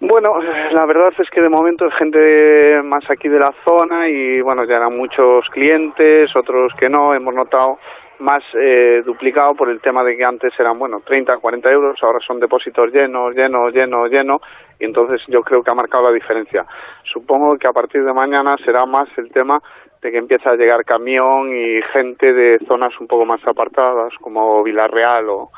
Bueno, 0.00 0.40
la 0.72 0.86
verdad 0.86 1.12
es 1.18 1.28
que 1.28 1.42
de 1.42 1.50
momento 1.50 1.86
es 1.86 1.94
gente 1.94 2.80
más 2.82 3.04
aquí 3.10 3.28
de 3.28 3.38
la 3.38 3.52
zona 3.64 4.08
y 4.08 4.40
bueno, 4.40 4.64
ya 4.64 4.76
eran 4.76 4.96
muchos 4.96 5.46
clientes, 5.50 6.34
otros 6.34 6.72
que 6.78 6.88
no, 6.88 7.14
hemos 7.14 7.34
notado 7.34 7.78
más 8.20 8.42
eh, 8.54 9.02
duplicado 9.04 9.54
por 9.54 9.68
el 9.68 9.80
tema 9.80 10.02
de 10.02 10.16
que 10.16 10.24
antes 10.24 10.52
eran, 10.58 10.78
bueno, 10.78 11.00
30, 11.04 11.36
40 11.36 11.70
euros, 11.70 11.98
ahora 12.02 12.18
son 12.26 12.40
depósitos 12.40 12.90
llenos, 12.92 13.34
llenos, 13.34 13.74
llenos, 13.74 14.10
llenos, 14.10 14.40
y 14.78 14.86
entonces 14.86 15.20
yo 15.28 15.42
creo 15.42 15.62
que 15.62 15.70
ha 15.70 15.74
marcado 15.74 16.04
la 16.04 16.12
diferencia. 16.12 16.64
Supongo 17.04 17.58
que 17.58 17.68
a 17.68 17.72
partir 17.72 18.02
de 18.02 18.12
mañana 18.12 18.56
será 18.64 18.86
más 18.86 19.08
el 19.18 19.30
tema 19.30 19.60
de 20.00 20.10
que 20.10 20.18
empieza 20.18 20.50
a 20.50 20.56
llegar 20.56 20.82
camión 20.84 21.54
y 21.54 21.80
gente 21.92 22.32
de 22.32 22.58
zonas 22.66 22.98
un 23.00 23.06
poco 23.06 23.26
más 23.26 23.46
apartadas, 23.46 24.14
como 24.20 24.62
Villarreal 24.62 25.28
o, 25.28 25.50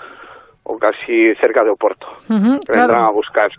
o 0.65 0.79
casi 0.79 1.33
cerca 1.37 1.63
de 1.63 1.71
Oporto, 1.71 2.09
que 2.27 2.73
vendrán 2.73 2.89
claro. 2.89 3.05
a 3.05 3.13
buscar. 3.13 3.51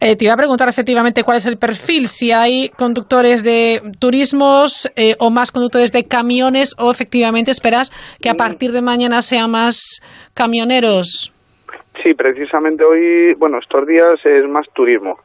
Eh, 0.00 0.16
te 0.16 0.24
iba 0.24 0.34
a 0.34 0.36
preguntar 0.36 0.68
efectivamente 0.68 1.22
cuál 1.22 1.38
es 1.38 1.46
el 1.46 1.58
perfil, 1.58 2.08
si 2.08 2.32
hay 2.32 2.70
conductores 2.70 3.42
de 3.42 3.80
turismos 3.98 4.90
eh, 4.96 5.14
o 5.18 5.30
más 5.30 5.50
conductores 5.50 5.92
de 5.92 6.06
camiones 6.06 6.74
o 6.78 6.90
efectivamente 6.90 7.50
esperas 7.50 7.90
que 8.20 8.30
a 8.30 8.34
partir 8.34 8.72
de 8.72 8.82
mañana 8.82 9.22
sea 9.22 9.48
más 9.48 10.02
camioneros. 10.34 11.32
Sí, 12.02 12.14
precisamente 12.14 12.84
hoy, 12.84 13.34
bueno, 13.34 13.58
estos 13.58 13.86
días 13.86 14.18
es 14.24 14.46
más 14.48 14.66
turismo, 14.74 15.20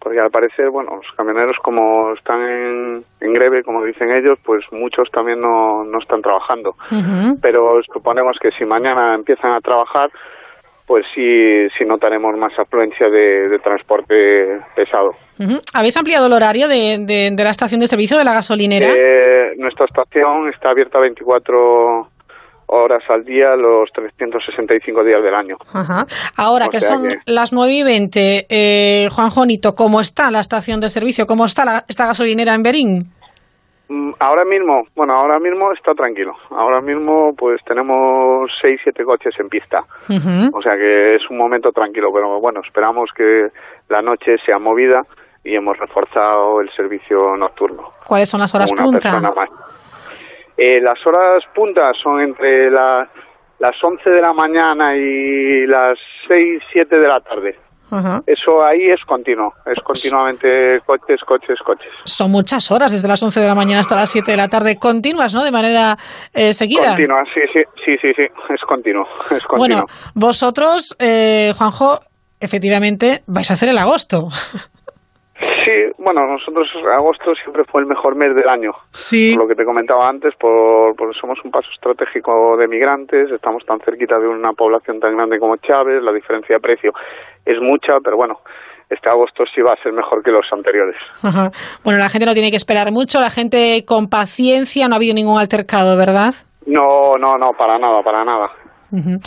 porque 0.00 0.20
al 0.20 0.30
parecer, 0.30 0.70
bueno, 0.70 0.96
los 0.96 1.16
camioneros 1.16 1.56
como 1.62 2.12
están 2.12 2.42
en, 2.42 3.04
en 3.20 3.32
greve, 3.32 3.62
como 3.62 3.84
dicen 3.84 4.10
ellos, 4.10 4.38
pues 4.44 4.64
muchos 4.72 5.10
también 5.10 5.40
no, 5.40 5.84
no 5.84 5.98
están 5.98 6.20
trabajando. 6.20 6.74
Pero 7.40 7.80
suponemos 7.92 8.36
que 8.40 8.50
si 8.52 8.64
mañana 8.64 9.14
empiezan 9.14 9.52
a 9.52 9.60
trabajar, 9.60 10.10
pues 10.86 11.04
sí, 11.14 11.66
sí 11.78 11.84
notaremos 11.86 12.36
más 12.36 12.52
afluencia 12.58 13.08
de, 13.08 13.48
de 13.48 13.58
transporte 13.58 14.60
pesado. 14.76 15.14
¿Habéis 15.72 15.96
ampliado 15.96 16.26
el 16.26 16.32
horario 16.32 16.68
de, 16.68 16.98
de- 17.00 17.30
de 17.32 17.44
la 17.44 17.50
estación 17.50 17.80
de 17.80 17.88
servicio 17.88 18.18
de 18.18 18.24
la 18.24 18.34
gasolinera? 18.34 18.88
Eh, 18.90 19.54
nuestra 19.56 19.86
estación 19.86 20.48
está 20.50 20.70
abierta 20.70 20.98
24 20.98 22.08
horas 22.66 23.02
al 23.08 23.24
día, 23.24 23.56
los 23.56 23.90
365 23.92 25.04
días 25.04 25.22
del 25.22 25.34
año. 25.34 25.56
Ajá. 25.72 26.06
Ahora 26.36 26.66
O 26.66 26.70
que 26.70 26.80
son 26.80 27.08
que- 27.08 27.18
las 27.26 27.52
9 27.52 27.72
y 27.72 27.82
20, 27.82 28.46
eh, 28.48 29.08
Juan 29.12 29.30
Jonito, 29.30 29.74
¿cómo 29.74 30.00
está 30.00 30.30
la 30.30 30.40
estación 30.40 30.80
de 30.80 30.90
servicio? 30.90 31.26
¿Cómo 31.26 31.44
está 31.46 31.64
la- 31.64 31.84
esta 31.88 32.06
gasolinera 32.06 32.54
en 32.54 32.62
Berín? 32.62 33.04
Mm, 33.88 34.12
Ahora 34.18 34.44
mismo, 34.44 34.86
bueno, 34.94 35.14
ahora 35.14 35.38
mismo 35.38 35.70
está 35.72 35.94
tranquilo. 35.94 36.34
Ahora 36.50 36.80
mismo, 36.80 37.34
pues 37.36 37.60
tenemos 37.64 38.50
seis, 38.60 38.80
siete 38.82 39.04
coches 39.04 39.34
en 39.38 39.48
pista. 39.48 39.84
O 40.54 40.60
sea 40.62 40.76
que 40.76 41.16
es 41.16 41.22
un 41.30 41.36
momento 41.36 41.70
tranquilo, 41.72 42.10
pero 42.12 42.40
bueno, 42.40 42.60
esperamos 42.64 43.10
que 43.14 43.48
la 43.88 44.00
noche 44.00 44.36
sea 44.46 44.58
movida 44.58 45.02
y 45.44 45.54
hemos 45.54 45.76
reforzado 45.78 46.60
el 46.62 46.70
servicio 46.70 47.36
nocturno. 47.36 47.90
¿Cuáles 48.06 48.30
son 48.30 48.40
las 48.40 48.54
horas 48.54 48.72
una 48.72 48.84
punta? 48.84 49.20
más. 49.20 49.50
Eh, 50.56 50.80
las 50.80 51.04
horas 51.06 51.44
puntas 51.54 51.96
son 52.02 52.20
entre 52.22 52.70
la- 52.70 53.06
las 53.58 53.82
11 53.84 54.08
de 54.08 54.20
la 54.22 54.32
mañana 54.32 54.96
y 54.96 55.66
las 55.66 55.98
6, 56.28 56.62
7 56.72 56.96
de 56.98 57.08
la 57.08 57.20
tarde. 57.20 57.58
Eso 58.26 58.64
ahí 58.64 58.90
es 58.90 59.04
continuo, 59.04 59.52
es 59.66 59.80
continuamente 59.80 60.80
coches, 60.86 61.20
coches, 61.26 61.58
coches. 61.64 61.92
Son 62.04 62.30
muchas 62.30 62.70
horas, 62.70 62.92
desde 62.92 63.08
las 63.08 63.22
11 63.22 63.40
de 63.40 63.46
la 63.46 63.54
mañana 63.54 63.80
hasta 63.80 63.96
las 63.96 64.10
7 64.10 64.30
de 64.30 64.36
la 64.36 64.48
tarde, 64.48 64.78
continuas, 64.78 65.34
¿no? 65.34 65.44
De 65.44 65.52
manera 65.52 65.96
eh, 66.32 66.52
seguida. 66.52 66.88
Continua, 66.88 67.22
sí, 67.32 67.40
sí, 67.52 67.60
sí, 67.84 67.96
sí, 68.00 68.12
sí, 68.14 68.22
es 68.22 68.60
continuo, 68.62 69.06
es 69.30 69.44
continuo. 69.44 69.58
Bueno, 69.58 69.84
vosotros, 70.14 70.96
eh, 71.00 71.52
Juanjo, 71.56 72.00
efectivamente 72.40 73.22
vais 73.26 73.50
a 73.50 73.54
hacer 73.54 73.68
el 73.68 73.78
agosto. 73.78 74.28
Sí, 75.64 75.72
bueno, 75.98 76.26
nosotros 76.26 76.68
agosto 76.96 77.34
siempre 77.34 77.64
fue 77.64 77.80
el 77.80 77.86
mejor 77.86 78.14
mes 78.14 78.34
del 78.36 78.48
año. 78.48 78.72
Sí. 78.90 79.34
Por 79.34 79.44
lo 79.44 79.48
que 79.48 79.56
te 79.56 79.64
comentaba 79.64 80.08
antes, 80.08 80.34
por, 80.36 80.94
por 80.94 81.14
somos 81.16 81.38
un 81.44 81.50
paso 81.50 81.68
estratégico 81.74 82.56
de 82.56 82.68
migrantes, 82.68 83.30
estamos 83.30 83.64
tan 83.66 83.80
cerquita 83.80 84.18
de 84.18 84.28
una 84.28 84.52
población 84.52 85.00
tan 85.00 85.16
grande 85.16 85.38
como 85.38 85.56
Chávez, 85.56 86.02
la 86.02 86.12
diferencia 86.12 86.56
de 86.56 86.60
precio 86.60 86.92
es 87.44 87.60
mucha, 87.60 87.94
pero 88.02 88.16
bueno, 88.16 88.40
este 88.90 89.08
agosto 89.08 89.44
sí 89.54 89.60
va 89.60 89.72
a 89.72 89.82
ser 89.82 89.92
mejor 89.92 90.22
que 90.22 90.30
los 90.30 90.46
anteriores. 90.52 90.96
Ajá. 91.22 91.50
Bueno, 91.84 91.98
la 91.98 92.08
gente 92.08 92.26
no 92.26 92.32
tiene 92.32 92.50
que 92.50 92.56
esperar 92.56 92.90
mucho, 92.92 93.20
la 93.20 93.30
gente 93.30 93.84
con 93.86 94.08
paciencia, 94.08 94.88
no 94.88 94.94
ha 94.94 94.96
habido 94.96 95.14
ningún 95.14 95.38
altercado, 95.38 95.96
¿verdad? 95.96 96.34
No, 96.66 97.16
no, 97.18 97.36
no, 97.36 97.52
para 97.58 97.78
nada, 97.78 98.02
para 98.02 98.24
nada, 98.24 98.50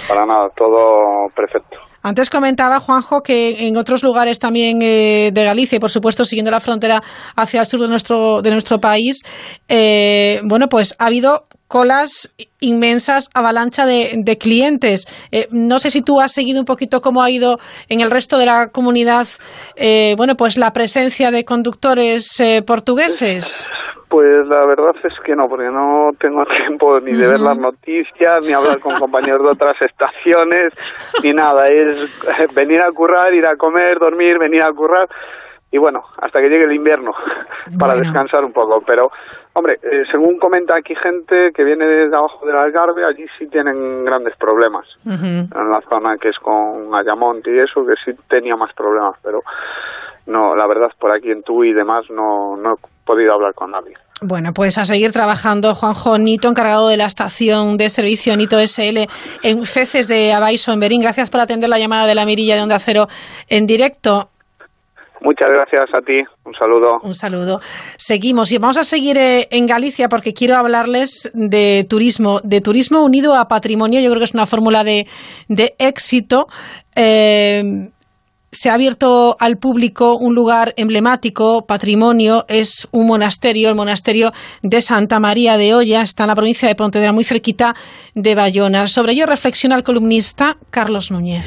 para 0.07 0.25
nada, 0.25 0.49
todo 0.55 1.27
perfecto. 1.35 1.77
Antes 2.01 2.29
comentaba 2.29 2.79
Juanjo 2.79 3.21
que 3.21 3.67
en 3.67 3.75
otros 3.75 4.01
lugares 4.01 4.39
también 4.39 4.81
eh, 4.81 5.31
de 5.33 5.43
Galicia 5.43 5.75
y 5.75 5.79
por 5.79 5.89
supuesto 5.89 6.23
siguiendo 6.23 6.51
la 6.51 6.61
frontera 6.61 7.01
hacia 7.35 7.59
el 7.59 7.65
sur 7.65 7.81
de 7.81 7.87
nuestro 7.89 8.41
de 8.41 8.51
nuestro 8.51 8.79
país, 8.79 9.23
eh, 9.67 10.39
bueno 10.43 10.67
pues 10.67 10.95
ha 10.99 11.07
habido 11.07 11.47
colas 11.67 12.33
inmensas, 12.59 13.29
avalancha 13.33 13.85
de, 13.85 14.37
clientes. 14.39 15.05
Eh, 15.31 15.47
no 15.51 15.79
sé 15.79 15.89
si 15.89 16.01
tú 16.01 16.19
has 16.21 16.33
seguido 16.33 16.59
un 16.59 16.65
poquito 16.65 17.01
cómo 17.01 17.21
ha 17.21 17.29
ido 17.29 17.59
en 17.89 18.01
el 18.01 18.11
resto 18.11 18.37
de 18.37 18.45
la 18.45 18.69
comunidad, 18.69 19.27
bueno, 20.17 20.35
pues 20.35 20.57
la 20.57 20.73
presencia 20.73 21.31
de 21.31 21.45
conductores 21.45 22.41
portugueses. 22.65 23.69
Pues 24.09 24.47
la 24.47 24.65
verdad 24.65 24.95
es 25.03 25.13
que 25.25 25.35
no, 25.35 25.49
porque 25.49 25.69
no 25.69 26.11
tengo 26.17 26.45
tiempo 26.65 26.99
ni 26.99 27.11
de 27.11 27.27
ver 27.27 27.39
las 27.39 27.57
noticias, 27.57 28.45
ni 28.45 28.53
hablar 28.53 28.79
con 28.79 28.95
compañeros 28.99 29.43
de 29.43 29.49
otras 29.49 29.81
estaciones, 29.81 30.73
ni 31.23 31.33
nada. 31.33 31.67
Es 31.67 32.09
venir 32.53 32.81
a 32.81 32.91
currar, 32.91 33.33
ir 33.33 33.45
a 33.45 33.57
comer, 33.57 33.99
dormir, 33.99 34.39
venir 34.39 34.63
a 34.63 34.71
currar 34.71 35.09
y 35.77 35.79
bueno, 35.79 36.01
hasta 36.19 36.41
que 36.41 36.49
llegue 36.49 36.63
el 36.63 36.73
invierno 36.73 37.11
para 37.79 37.95
descansar 37.95 38.43
un 38.43 38.51
poco. 38.51 38.81
Pero, 38.81 39.11
hombre, 39.53 39.75
eh, 39.83 40.05
según 40.11 40.39
comenta 40.39 40.75
aquí 40.75 40.95
gente 40.95 41.51
que 41.53 41.63
viene 41.63 41.85
desde 41.85 42.15
abajo 42.15 42.43
del 42.47 42.57
Algarve, 42.57 43.05
allí 43.05 43.27
sí 43.37 43.45
tienen 43.45 44.03
grandes 44.03 44.35
problemas. 44.37 44.87
En 45.05 45.49
la 45.51 45.81
zona 45.87 46.17
que 46.17 46.29
es 46.29 46.39
con 46.39 46.95
Ayamonte 46.95 47.51
y 47.51 47.59
eso, 47.59 47.85
que 47.85 47.93
sí 48.03 48.17
tenía 48.27 48.55
más 48.55 48.73
problemas, 48.73 49.15
pero 49.21 49.43
no, 50.25 50.55
la 50.55 50.65
verdad, 50.65 50.89
por 50.99 51.15
aquí 51.15 51.29
en 51.29 51.43
Tui 51.43 51.69
y 51.69 51.73
demás 51.73 52.05
no, 52.09 52.57
no 52.57 52.73
he 52.73 52.77
podido 53.05 53.33
hablar 53.33 53.53
con 53.53 53.69
nadie. 53.69 53.93
Bueno, 54.19 54.51
pues 54.51 54.79
a 54.79 54.85
seguir 54.85 55.11
trabajando. 55.11 55.75
Juanjo 55.75 56.17
Nito, 56.17 56.47
encargado 56.47 56.87
de 56.87 56.97
la 56.97 57.05
estación 57.05 57.77
de 57.77 57.91
servicio 57.91 58.35
Nito 58.35 58.57
SL 58.59 59.05
en 59.43 59.63
Feces 59.63 60.07
de 60.07 60.33
Abaiso, 60.33 60.71
en 60.71 60.79
Berín. 60.79 61.01
Gracias 61.03 61.29
por 61.29 61.39
atender 61.39 61.69
la 61.69 61.77
llamada 61.77 62.07
de 62.07 62.15
la 62.15 62.25
mirilla 62.25 62.55
de 62.55 62.63
Onda 62.63 62.79
Cero 62.79 63.07
en 63.47 63.67
directo. 63.67 64.31
Muchas 65.21 65.47
gracias 65.49 65.89
a 65.93 66.01
ti. 66.01 66.21
Un 66.45 66.53
saludo. 66.53 66.99
Un 67.03 67.13
saludo. 67.13 67.59
Seguimos 67.97 68.51
y 68.51 68.57
vamos 68.57 68.77
a 68.77 68.83
seguir 68.83 69.17
eh, 69.17 69.47
en 69.51 69.65
Galicia 69.65 70.09
porque 70.09 70.33
quiero 70.33 70.55
hablarles 70.55 71.31
de 71.33 71.85
turismo, 71.89 72.39
de 72.43 72.61
turismo 72.61 73.03
unido 73.03 73.35
a 73.35 73.47
patrimonio. 73.47 73.99
Yo 74.01 74.09
creo 74.09 74.19
que 74.19 74.25
es 74.25 74.33
una 74.33 74.45
fórmula 74.45 74.83
de, 74.83 75.07
de 75.47 75.75
éxito. 75.79 76.47
Eh, 76.95 77.89
se 78.51 78.69
ha 78.69 78.73
abierto 78.73 79.35
al 79.39 79.57
público 79.57 80.15
un 80.15 80.33
lugar 80.33 80.73
emblemático, 80.77 81.65
patrimonio, 81.65 82.45
es 82.47 82.87
un 82.91 83.05
monasterio, 83.07 83.69
el 83.69 83.75
monasterio 83.75 84.31
de 84.63 84.81
Santa 84.81 85.19
María 85.19 85.57
de 85.57 85.75
Olla, 85.75 86.01
está 86.01 86.23
en 86.23 86.29
la 86.29 86.35
provincia 86.35 86.67
de 86.67 86.75
Pontevedra, 86.75 87.11
muy 87.11 87.23
cerquita 87.23 87.75
de 88.15 88.35
Bayona. 88.35 88.87
Sobre 88.87 89.13
ello 89.13 89.25
reflexiona 89.25 89.75
el 89.75 89.83
columnista 89.83 90.57
Carlos 90.71 91.11
Núñez. 91.11 91.45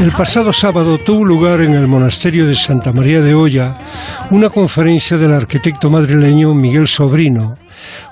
El 0.00 0.12
pasado 0.12 0.50
sábado 0.50 0.96
tuvo 0.96 1.26
lugar 1.26 1.60
en 1.60 1.74
el 1.74 1.86
monasterio 1.86 2.46
de 2.46 2.56
Santa 2.56 2.90
María 2.90 3.20
de 3.20 3.34
Olla 3.34 3.76
una 4.30 4.48
conferencia 4.48 5.18
del 5.18 5.34
arquitecto 5.34 5.90
madrileño 5.90 6.54
Miguel 6.54 6.88
Sobrino, 6.88 7.58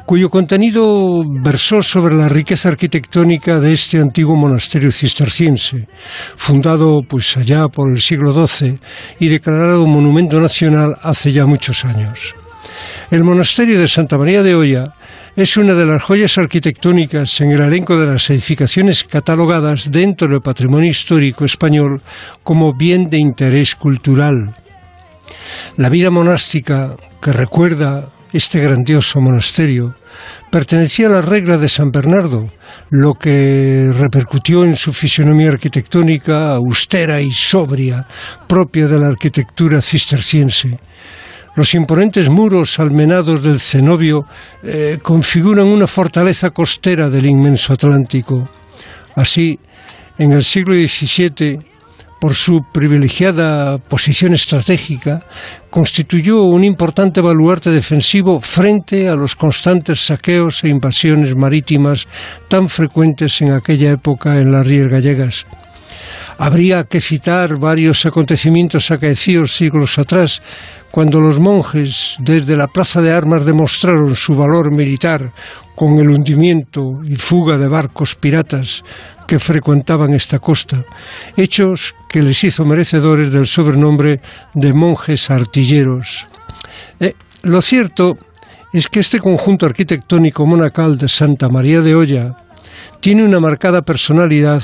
cuyo 0.04 0.28
contenido 0.28 1.22
versó 1.42 1.82
sobre 1.82 2.14
la 2.14 2.28
riqueza 2.28 2.68
arquitectónica 2.68 3.58
de 3.58 3.72
este 3.72 4.00
antiguo 4.00 4.36
monasterio 4.36 4.92
cisterciense, 4.92 5.88
fundado 6.36 7.00
pues 7.08 7.34
allá 7.38 7.68
por 7.68 7.90
el 7.90 8.02
siglo 8.02 8.34
XII 8.34 8.78
y 9.18 9.28
declarado 9.28 9.86
monumento 9.86 10.38
nacional 10.42 10.94
hace 11.02 11.32
ya 11.32 11.46
muchos 11.46 11.86
años. 11.86 12.34
El 13.10 13.24
monasterio 13.24 13.80
de 13.80 13.88
Santa 13.88 14.18
María 14.18 14.42
de 14.42 14.54
Olla 14.54 14.92
es 15.38 15.56
una 15.56 15.74
de 15.74 15.86
las 15.86 16.02
joyas 16.02 16.36
arquitectónicas 16.36 17.40
en 17.40 17.52
el 17.52 17.60
elenco 17.60 17.96
de 17.96 18.06
las 18.06 18.28
edificaciones 18.28 19.04
catalogadas 19.04 19.88
dentro 19.88 20.26
del 20.26 20.40
patrimonio 20.40 20.90
histórico 20.90 21.44
español 21.44 22.02
como 22.42 22.74
bien 22.74 23.08
de 23.08 23.18
interés 23.18 23.76
cultural. 23.76 24.56
La 25.76 25.90
vida 25.90 26.10
monástica 26.10 26.96
que 27.22 27.32
recuerda 27.32 28.08
este 28.32 28.58
grandioso 28.58 29.20
monasterio 29.20 29.94
pertenecía 30.50 31.06
a 31.06 31.10
la 31.10 31.22
regla 31.22 31.56
de 31.56 31.68
San 31.68 31.92
Bernardo, 31.92 32.50
lo 32.90 33.14
que 33.14 33.92
repercutió 33.96 34.64
en 34.64 34.76
su 34.76 34.92
fisonomía 34.92 35.50
arquitectónica 35.50 36.56
austera 36.56 37.20
y 37.20 37.32
sobria, 37.32 38.08
propia 38.48 38.88
de 38.88 38.98
la 38.98 39.06
arquitectura 39.06 39.80
cisterciense. 39.82 40.80
Los 41.58 41.74
imponentes 41.74 42.28
muros 42.28 42.78
almenados 42.78 43.42
del 43.42 43.58
cenobio 43.58 44.24
eh, 44.62 45.00
configuran 45.02 45.66
una 45.66 45.88
fortaleza 45.88 46.50
costera 46.50 47.10
del 47.10 47.26
inmenso 47.26 47.72
Atlántico. 47.72 48.48
Así, 49.16 49.58
en 50.18 50.30
el 50.30 50.44
siglo 50.44 50.74
XVII, 50.74 51.58
por 52.20 52.36
su 52.36 52.62
privilegiada 52.72 53.78
posición 53.78 54.34
estratégica, 54.34 55.24
constituyó 55.68 56.42
un 56.42 56.62
importante 56.62 57.20
baluarte 57.20 57.70
defensivo 57.72 58.38
frente 58.40 59.08
a 59.08 59.16
los 59.16 59.34
constantes 59.34 60.06
saqueos 60.06 60.62
e 60.62 60.68
invasiones 60.68 61.34
marítimas 61.34 62.06
tan 62.46 62.68
frecuentes 62.68 63.40
en 63.40 63.50
aquella 63.50 63.90
época 63.90 64.40
en 64.40 64.52
las 64.52 64.64
rías 64.64 64.86
gallegas. 64.86 65.44
Habría 66.38 66.84
que 66.84 67.00
citar 67.00 67.56
varios 67.58 68.06
acontecimientos 68.06 68.90
acaecidos 68.90 69.56
siglos 69.56 69.98
atrás, 69.98 70.42
cuando 70.90 71.20
los 71.20 71.38
monjes 71.38 72.16
desde 72.18 72.56
la 72.56 72.66
plaza 72.66 73.02
de 73.02 73.12
armas 73.12 73.44
demostraron 73.44 74.16
su 74.16 74.34
valor 74.34 74.72
militar 74.72 75.32
con 75.74 75.98
el 76.00 76.10
hundimiento 76.10 77.00
y 77.04 77.16
fuga 77.16 77.56
de 77.56 77.68
barcos 77.68 78.14
piratas 78.14 78.82
que 79.28 79.38
frecuentaban 79.38 80.14
esta 80.14 80.38
costa, 80.38 80.84
hechos 81.36 81.94
que 82.08 82.22
les 82.22 82.42
hizo 82.42 82.64
merecedores 82.64 83.30
del 83.30 83.46
sobrenombre 83.46 84.20
de 84.54 84.72
monjes 84.72 85.30
artilleros. 85.30 86.24
Eh, 86.98 87.14
lo 87.42 87.60
cierto 87.60 88.16
es 88.72 88.88
que 88.88 89.00
este 89.00 89.20
conjunto 89.20 89.66
arquitectónico 89.66 90.46
monacal 90.46 90.98
de 90.98 91.08
Santa 91.08 91.48
María 91.48 91.80
de 91.80 91.94
Olla, 91.94 92.36
tiene 93.00 93.24
una 93.24 93.40
marcada 93.40 93.82
personalidad 93.82 94.62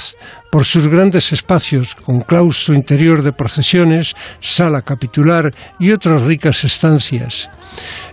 por 0.50 0.64
sus 0.64 0.88
grandes 0.88 1.32
espacios, 1.32 1.94
con 1.94 2.20
claustro 2.20 2.74
interior 2.74 3.22
de 3.22 3.32
procesiones, 3.32 4.14
sala 4.40 4.82
capitular 4.82 5.52
y 5.78 5.90
otras 5.90 6.22
ricas 6.22 6.64
estancias. 6.64 7.48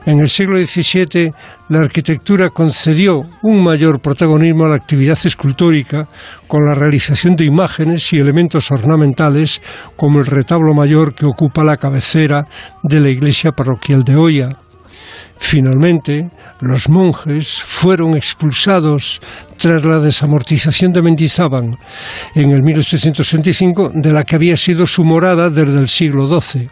En 0.06 0.20
el 0.20 0.30
siglo 0.30 0.58
XVII, 0.58 1.34
la 1.70 1.82
arquitectura 1.82 2.50
concedió 2.50 3.22
un 3.44 3.64
mayor 3.64 4.00
protagonismo 4.00 4.66
a 4.66 4.70
la 4.70 4.76
actividad 4.76 5.18
escultórica 5.24 6.08
con 6.48 6.66
la 6.66 6.74
realización 6.74 7.36
de 7.36 7.46
imágenes 7.46 8.12
y 8.12 8.20
elementos 8.20 8.72
ornamentales, 8.72 9.62
como 9.96 10.20
el 10.20 10.26
retablo 10.26 10.74
mayor 10.74 11.14
que 11.14 11.26
ocupa 11.26 11.64
la 11.64 11.78
cabecera 11.78 12.48
de 12.82 13.00
la 13.00 13.10
iglesia 13.10 13.52
parroquial 13.52 14.04
de 14.04 14.16
Hoya. 14.16 14.58
Finalmente, 15.44 16.30
los 16.62 16.88
monjes 16.88 17.62
fueron 17.62 18.16
expulsados 18.16 19.20
tras 19.58 19.84
la 19.84 20.00
desamortización 20.00 20.94
de 20.94 21.02
Mendizábal 21.02 21.72
en 22.36 22.52
el 22.52 22.62
1865, 22.62 23.92
de 23.96 24.14
la 24.14 24.24
que 24.24 24.36
había 24.36 24.56
sido 24.56 24.86
su 24.86 25.04
morada 25.04 25.50
desde 25.50 25.80
el 25.80 25.90
siglo 25.90 26.28
XII. 26.28 26.70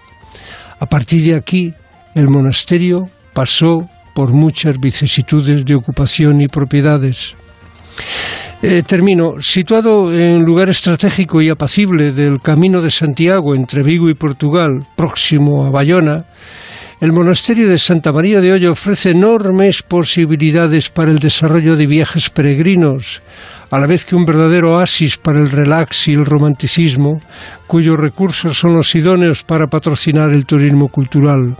A 0.79 0.85
partir 0.85 1.23
de 1.23 1.35
aquí, 1.35 1.73
el 2.13 2.29
monasterio 2.29 3.09
pasó 3.33 3.89
por 4.13 4.33
muchas 4.33 4.79
vicisitudes 4.79 5.65
de 5.65 5.75
ocupación 5.75 6.39
y 6.39 6.47
propiedades. 6.47 7.33
Eh, 8.61 8.83
termino. 8.85 9.41
Situado 9.41 10.13
en 10.13 10.45
lugar 10.45 10.69
estratégico 10.69 11.41
y 11.41 11.49
apacible 11.49 12.11
del 12.11 12.39
Camino 12.39 12.81
de 12.81 12.91
Santiago 12.91 13.55
entre 13.55 13.81
Vigo 13.83 14.09
y 14.09 14.13
Portugal, 14.13 14.85
próximo 14.95 15.65
a 15.65 15.71
Bayona, 15.71 16.25
el 17.01 17.13
monasterio 17.13 17.69
de 17.69 17.79
Santa 17.79 18.11
María 18.11 18.41
de 18.41 18.51
Hoyo 18.51 18.73
ofrece 18.73 19.11
enormes 19.11 19.83
posibilidades 19.83 20.89
para 20.89 21.11
el 21.11 21.19
desarrollo 21.19 21.77
de 21.77 21.87
viajes 21.87 22.29
peregrinos, 22.29 23.21
a 23.71 23.79
la 23.79 23.87
vez 23.87 24.03
que 24.03 24.17
un 24.17 24.25
verdadero 24.25 24.75
oasis 24.75 25.15
para 25.15 25.39
el 25.39 25.49
relax 25.49 26.09
y 26.09 26.13
el 26.15 26.25
romanticismo, 26.25 27.21
cuyos 27.67 27.97
recursos 27.97 28.57
son 28.57 28.73
los 28.75 28.93
idóneos 28.95 29.45
para 29.45 29.67
patrocinar 29.67 30.31
el 30.31 30.45
turismo 30.45 30.89
cultural. 30.89 31.55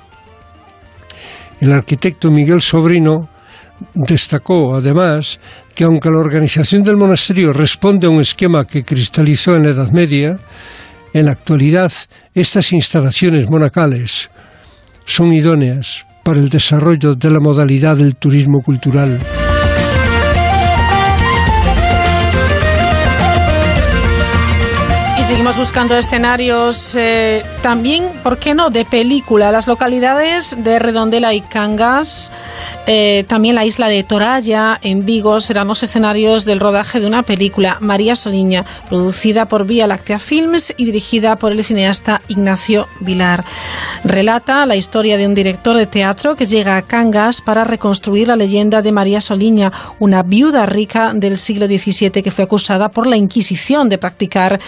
El 1.62 1.72
arquitecto 1.72 2.30
Miguel 2.30 2.62
Sobrino 2.62 3.30
destacó, 3.94 4.76
además, 4.76 5.40
que 5.74 5.86
aunque 5.86 6.10
la 6.10 6.20
organización 6.20 6.84
del 6.84 6.98
monasterio 6.98 7.54
responde 7.54 8.08
a 8.08 8.10
un 8.10 8.20
esquema 8.20 8.66
que 8.66 8.84
cristalizó 8.84 9.56
en 9.56 9.64
la 9.64 9.70
Edad 9.70 9.92
Media, 9.92 10.38
en 11.14 11.26
la 11.26 11.32
actualidad 11.32 11.94
estas 12.34 12.74
instalaciones 12.74 13.50
monacales, 13.50 14.30
son 15.10 15.34
idóneas 15.34 16.06
para 16.22 16.40
el 16.40 16.50
desarrollo 16.50 17.16
de 17.16 17.32
la 17.32 17.40
modalidad 17.40 17.98
del 17.98 18.16
turismo 18.16 18.62
cultural. 18.62 19.20
Seguimos 25.30 25.58
buscando 25.58 25.96
escenarios 25.96 26.96
eh, 26.96 27.44
también, 27.62 28.04
¿por 28.24 28.40
qué 28.40 28.56
no?, 28.56 28.72
de 28.72 28.84
película. 28.84 29.52
Las 29.52 29.68
localidades 29.68 30.64
de 30.64 30.80
Redondela 30.80 31.36
y 31.36 31.42
Cangas 31.42 32.32
eh, 32.92 33.24
también 33.28 33.54
la 33.54 33.66
isla 33.66 33.88
de 33.88 34.04
Toralla, 34.04 34.80
en 34.82 35.06
Vigo, 35.06 35.42
serán 35.42 35.68
los 35.68 35.84
escenarios 35.84 36.44
del 36.44 36.60
rodaje 36.60 37.00
de 37.00 37.06
una 37.06 37.22
película, 37.22 37.78
María 37.82 38.16
Soliña, 38.16 38.66
producida 38.90 39.46
por 39.46 39.68
Vía 39.68 39.86
Láctea 39.86 40.18
Films 40.18 40.74
y 40.76 40.86
dirigida 40.86 41.36
por 41.36 41.52
el 41.52 41.64
cineasta 41.64 42.20
Ignacio 42.30 42.88
Vilar. 43.00 43.46
Relata 44.04 44.66
la 44.66 44.76
historia 44.76 45.18
de 45.18 45.28
un 45.28 45.36
director 45.36 45.78
de 45.78 45.86
teatro 45.86 46.36
que 46.36 46.48
llega 46.48 46.78
a 46.78 46.82
Cangas 46.82 47.42
para 47.42 47.64
reconstruir 47.64 48.28
la 48.28 48.36
leyenda 48.36 48.82
de 48.82 48.92
María 48.92 49.22
Soliña, 49.22 49.72
una 50.00 50.24
viuda 50.24 50.66
rica 50.66 51.12
del 51.14 51.38
siglo 51.38 51.68
XVII 51.68 52.24
que 52.24 52.32
fue 52.32 52.46
acusada 52.46 52.90
por 52.90 53.06
la 53.06 53.18
Inquisición 53.18 53.88
de 53.90 54.00
practicar 54.00 54.60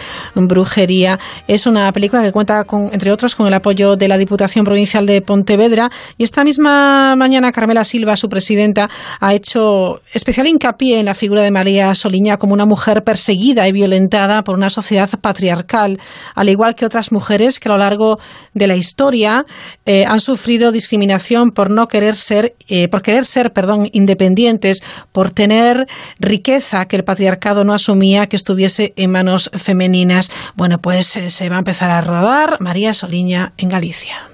brujería. 0.52 1.18
Es 1.48 1.66
una 1.66 1.92
película 1.94 2.22
que 2.22 2.32
cuenta, 2.32 2.66
con, 2.66 2.90
entre 2.92 3.12
otros, 3.12 3.36
con 3.36 3.48
el 3.48 3.54
apoyo 3.54 3.96
de 3.96 4.08
la 4.10 4.18
Diputación 4.18 4.66
Provincial 4.66 5.06
de 5.06 5.22
Pontevedra 5.22 5.90
y 6.18 6.24
esta 6.24 6.44
misma 6.44 7.16
mañana 7.16 7.54
Carmela 7.54 7.86
Silva 7.86 8.18
su 8.18 8.28
presidenta, 8.28 8.90
ha 9.20 9.34
hecho 9.34 10.02
especial 10.14 10.48
hincapié 10.48 11.00
en 11.00 11.06
la 11.06 11.14
figura 11.14 11.42
de 11.42 11.52
María 11.52 11.96
Soliña 11.96 12.38
como 12.38 12.54
una 12.54 12.66
mujer 12.66 13.04
perseguida 13.04 13.68
y 13.68 13.72
violentada 13.72 14.44
por 14.44 14.56
una 14.56 14.70
sociedad 14.70 15.10
patriarcal, 15.22 16.00
al 16.36 16.50
igual 16.50 16.76
que 16.76 16.86
otras 16.86 17.12
mujeres 17.12 17.60
que 17.60 17.70
a 17.70 17.72
lo 17.72 17.78
largo 17.78 18.18
de 18.54 18.68
la 18.68 18.76
historia 18.76 19.46
eh, 19.86 20.06
han 20.06 20.20
sufrido 20.20 20.72
discriminación 20.72 21.52
por 21.52 21.70
no 21.70 21.88
querer 21.88 22.16
ser, 22.16 22.56
eh, 22.68 22.88
por 22.90 23.02
querer 23.02 23.26
ser, 23.26 23.54
perdón, 23.54 23.90
independientes, 23.94 24.84
por 25.12 25.32
tener 25.32 25.88
riqueza 26.20 26.86
que 26.88 26.98
el 26.98 27.04
patriarcado 27.04 27.64
no 27.64 27.74
asumía 27.74 28.28
que 28.28 28.36
estuviese 28.36 28.94
en 28.96 29.12
manos 29.12 29.50
femeninas. 29.54 30.32
Bueno, 30.56 30.80
pues 30.80 31.16
eh, 31.16 31.30
se 31.30 31.50
va 31.50 31.56
a 31.56 31.60
empezar 31.60 31.90
a 31.90 32.02
rodar 32.02 32.58
María 32.60 32.94
Soliña 32.94 33.54
en 33.58 33.70
Galicia. 33.70 34.32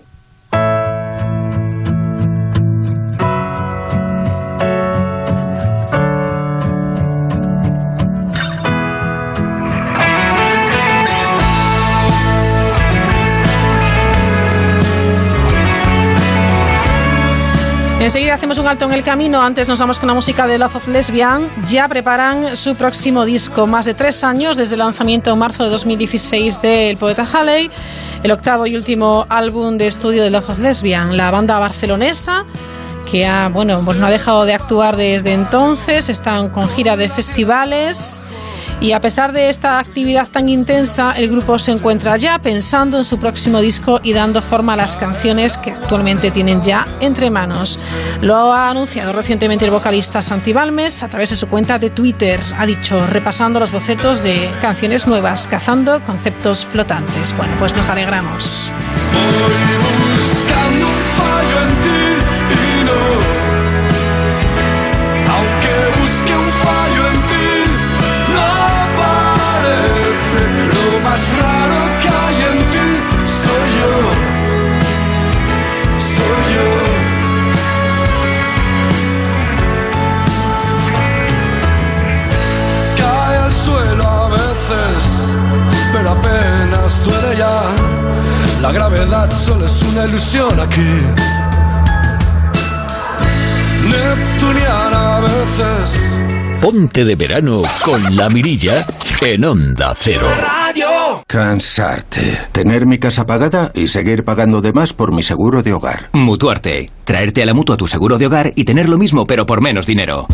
Enseguida 18.08 18.36
hacemos 18.36 18.58
un 18.58 18.66
alto 18.66 18.86
en 18.86 18.94
el 18.94 19.04
camino. 19.04 19.42
Antes 19.42 19.68
nos 19.68 19.80
vamos 19.80 20.00
con 20.00 20.08
la 20.08 20.14
música 20.14 20.48
de 20.48 20.58
Love 20.58 20.78
of 20.78 20.88
Lesbian. 20.88 21.52
Ya 21.68 21.90
preparan 21.90 22.56
su 22.56 22.74
próximo 22.76 23.26
disco. 23.26 23.68
Más 23.68 23.86
de 23.86 23.94
tres 23.94 24.24
años 24.24 24.56
desde 24.56 24.76
el 24.76 24.80
lanzamiento 24.80 25.34
en 25.34 25.38
marzo 25.38 25.66
de 25.66 25.70
2016 25.72 26.62
del 26.62 26.96
poeta 26.96 27.28
Halley. 27.30 27.70
El 28.24 28.32
octavo 28.32 28.66
y 28.66 28.78
último 28.78 29.26
álbum 29.28 29.76
de 29.78 29.88
estudio 29.88 30.24
de 30.24 30.30
Love 30.30 30.52
of 30.52 30.60
Lesbian. 30.60 31.18
La 31.18 31.32
banda 31.32 31.60
barcelonesa 31.60 32.46
que 33.12 33.28
ha, 33.28 33.50
bueno, 33.50 33.82
pues 33.84 33.98
no 33.98 34.06
ha 34.06 34.10
dejado 34.10 34.46
de 34.46 34.54
actuar 34.54 34.96
desde 34.96 35.34
entonces. 35.34 36.08
Están 36.08 36.48
con 36.48 36.70
gira 36.70 36.96
de 36.96 37.10
festivales. 37.10 38.26
Y 38.80 38.92
a 38.92 39.02
pesar 39.02 39.34
de 39.34 39.50
esta 39.50 39.80
actividad 39.80 40.28
tan 40.28 40.50
intensa, 40.50 41.14
el 41.18 41.30
grupo 41.30 41.58
se 41.58 41.72
encuentra 41.72 42.16
ya 42.18 42.40
pensando 42.40 42.98
en 42.98 43.04
su 43.04 43.18
próximo 43.18 43.60
disco 43.60 44.00
y 44.04 44.14
dando 44.14 44.42
forma 44.42 44.74
a 44.74 44.76
las 44.76 44.98
canciones 44.98 45.58
que 45.58 45.72
actualmente 45.72 46.32
tienen 46.32 46.62
ya 46.62 46.86
entre 47.00 47.30
manos. 47.32 47.80
Lo 48.22 48.54
ha 48.54 48.70
anunciado 48.70 49.14
recientemente 49.14 49.66
el 49.66 49.72
vocalista 49.72 50.22
Santi 50.22 50.54
Balmes 50.54 51.02
a 51.04 51.10
través 51.10 51.32
de 51.32 51.36
su 51.36 51.48
cuenta 51.48 51.80
de 51.80 51.90
Twitter. 51.90 52.40
Ha 52.58 52.66
dicho, 52.66 53.06
repasando 53.08 53.60
los 53.60 53.72
bocetos 53.72 54.22
de 54.22 54.50
canciones 54.62 55.08
nuevas, 55.08 55.48
cazando 55.48 56.04
conceptos 56.04 56.66
flotantes. 56.66 57.36
Bueno, 57.36 57.56
pues 57.58 57.76
nos 57.76 57.90
alegramos. 57.90 58.72
La 87.38 88.72
gravedad 88.72 89.32
solo 89.32 89.66
es 89.68 89.84
una 89.84 90.06
ilusión 90.06 90.60
aquí. 90.60 90.82
Neptuniana 93.86 95.18
a 95.18 95.20
veces. 95.20 96.20
Ponte 96.60 97.06
de 97.06 97.16
verano 97.16 97.62
con 97.86 98.16
la 98.16 98.28
mirilla 98.30 98.84
en 99.22 99.46
Onda 99.46 99.94
Cero. 99.96 100.28
Cansarte. 101.28 102.40
Tener 102.52 102.88
mi 102.88 102.98
casa 102.98 103.28
pagada 103.28 103.72
y 103.76 103.88
seguir 103.88 104.24
pagando 104.24 104.62
de 104.62 104.74
más 104.74 104.94
por 104.94 105.14
mi 105.14 105.22
seguro 105.22 105.62
de 105.62 105.74
hogar. 105.74 106.10
Mutuarte. 106.14 106.90
Traerte 107.04 107.44
a 107.44 107.46
la 107.46 107.54
mutua 107.54 107.78
tu 107.78 107.86
seguro 107.86 108.18
de 108.18 108.26
hogar 108.26 108.54
y 108.56 108.64
tener 108.64 108.90
lo 108.90 108.98
mismo 108.98 109.28
pero 109.28 109.46
por 109.46 109.62
menos 109.62 109.86
dinero. 109.86 110.26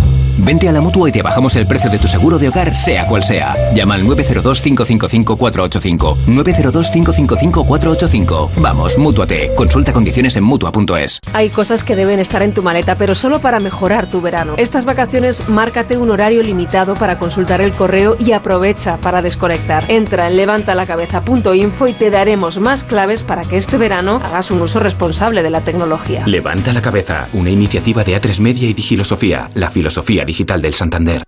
Vente 0.46 0.68
a 0.68 0.74
la 0.74 0.82
mutua 0.82 1.08
y 1.08 1.12
te 1.14 1.22
bajamos 1.22 1.56
el 1.56 1.66
precio 1.66 1.90
de 1.90 1.98
tu 1.98 2.10
seguro 2.10 2.38
de 2.38 2.50
hogar, 2.50 2.76
sea 2.76 3.08
cual 3.08 3.24
sea. 3.24 3.56
Llama 3.74 3.96
al 3.96 4.04
902-555-485. 4.04 6.26
902-555-485. 6.26 8.50
Vamos, 8.58 8.98
mutuate. 8.98 9.54
Consulta 9.56 9.94
condiciones 9.94 10.36
en 10.36 10.44
mutua.es. 10.44 11.22
Hay 11.32 11.50
cosas 11.50 11.86
que 11.86 11.96
deben 11.96 12.20
estar 12.20 12.44
en 12.44 12.54
tu 12.54 12.62
maleta, 12.62 12.96
pero 12.96 13.16
solo 13.16 13.40
para 13.40 13.62
mejorar 13.62 14.10
tu 14.10 14.20
verano. 14.20 14.56
Estas 14.58 14.84
vacaciones, 14.84 15.48
márcate 15.48 15.98
un 15.98 16.12
horario 16.12 16.44
limitado 16.44 16.96
para 16.96 17.18
consultar 17.18 17.62
el 17.62 17.72
correo 17.72 18.18
y 18.20 18.34
aprovecha 18.34 18.98
para 18.98 19.22
desconectar. 19.22 19.86
Entra 19.88 20.28
en 20.28 20.36
levantalacabeza.info 20.36 21.88
y 21.88 21.94
te 21.94 22.12
daremos 22.12 22.60
más 22.60 22.84
claves 22.84 23.24
para 23.24 23.44
que 23.44 23.56
este 23.56 23.78
verano 23.78 24.20
hagas 24.22 24.52
un 24.52 24.62
uso 24.62 24.80
responsable 24.80 25.42
de 25.42 25.52
la 25.52 25.62
tecnología. 25.62 26.28
Levanta 26.28 26.74
la 26.74 26.82
cabeza, 26.82 27.30
una 27.32 27.50
iniciativa 27.50 28.04
de 28.04 28.20
A3 28.20 28.42
Media 28.42 28.68
y 28.68 28.74
Digilosofía, 28.74 29.50
la 29.54 29.70
filosofía 29.70 30.26
digital 30.26 30.33
del 30.34 30.74
Santander. 30.74 31.24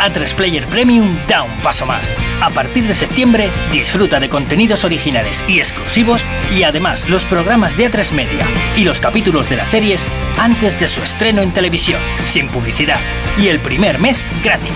A3 0.00 0.34
Player 0.34 0.64
Premium 0.66 1.16
da 1.28 1.42
un 1.42 1.52
paso 1.62 1.84
más. 1.84 2.16
A 2.40 2.50
partir 2.50 2.84
de 2.86 2.94
septiembre, 2.94 3.50
disfruta 3.70 4.18
de 4.18 4.28
contenidos 4.28 4.84
originales 4.84 5.44
y 5.48 5.58
exclusivos 5.58 6.24
y 6.54 6.62
además 6.62 7.08
los 7.08 7.24
programas 7.24 7.76
de 7.76 7.90
A3 7.90 8.12
Media 8.12 8.46
y 8.76 8.84
los 8.84 9.00
capítulos 9.00 9.48
de 9.50 9.56
las 9.56 9.68
series 9.68 10.06
antes 10.38 10.78
de 10.80 10.88
su 10.88 11.02
estreno 11.02 11.42
en 11.42 11.52
televisión, 11.52 12.00
sin 12.24 12.48
publicidad. 12.48 13.00
Y 13.38 13.48
el 13.48 13.60
primer 13.60 13.98
mes 13.98 14.24
gratis. 14.42 14.70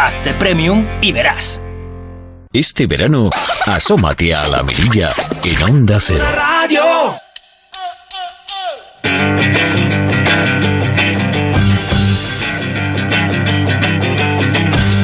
Hazte 0.00 0.32
Premium 0.34 0.86
y 1.00 1.12
verás. 1.12 1.60
Este 2.52 2.86
verano, 2.86 3.30
asómate 3.66 4.34
a 4.34 4.48
la 4.48 4.62
mirilla 4.62 5.10
en 5.44 5.62
Onda 5.62 5.98
Cero. 6.00 6.24
¡Radio! 6.34 7.18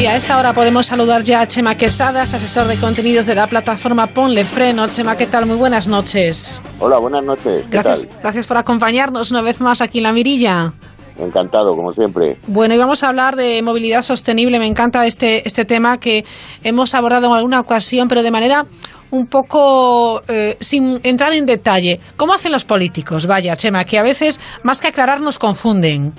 Y 0.05 0.07
a 0.07 0.17
esta 0.17 0.39
hora 0.39 0.53
podemos 0.53 0.85
saludar 0.85 1.23
ya 1.23 1.41
a 1.41 1.49
Chema 1.49 1.79
Quesadas, 1.79 2.35
asesor 2.35 2.67
de 2.67 2.77
contenidos 2.77 3.25
de 3.25 3.35
la 3.35 3.47
plataforma 3.47 4.09
Ponle 4.09 4.45
Freno. 4.45 4.87
Chema, 4.87 5.17
¿qué 5.17 5.27
tal? 5.27 5.47
Muy 5.47 5.57
buenas 5.57 5.89
noches. 5.89 6.61
Hola, 6.79 6.99
buenas 6.99 7.25
noches. 7.25 7.65
Gracias, 7.71 8.07
gracias 8.21 8.47
por 8.47 8.59
acompañarnos 8.59 9.31
una 9.31 9.41
vez 9.41 9.63
más 9.63 9.81
aquí 9.81 10.01
en 10.01 10.05
La 10.05 10.13
Mirilla. 10.13 10.75
Encantado, 11.19 11.75
como 11.75 11.95
siempre. 11.95 12.35
Bueno, 12.49 12.75
y 12.75 12.77
vamos 12.77 13.03
a 13.03 13.09
hablar 13.09 13.35
de 13.35 13.63
movilidad 13.63 14.03
sostenible. 14.03 14.59
Me 14.59 14.67
encanta 14.67 15.07
este, 15.07 15.43
este 15.49 15.65
tema 15.65 15.97
que 15.97 16.27
hemos 16.63 16.95
abordado 16.95 17.29
en 17.29 17.33
alguna 17.33 17.61
ocasión, 17.61 18.07
pero 18.07 18.23
de 18.23 18.31
manera 18.31 18.67
un 19.11 19.27
poco 19.27 20.21
eh, 20.29 20.59
sin 20.61 21.01
entrar 21.03 21.33
en 21.33 21.47
detalle. 21.47 21.99
¿Cómo 22.19 22.35
hacen 22.35 22.53
los 22.53 22.67
políticos? 22.67 23.27
Vaya, 23.27 23.57
Chema, 23.57 23.87
que 23.87 23.99
a 23.99 24.03
veces, 24.03 24.39
más 24.65 24.83
que 24.83 24.89
aclarar, 24.89 25.23
nos 25.23 25.39
confunden. 25.39 26.13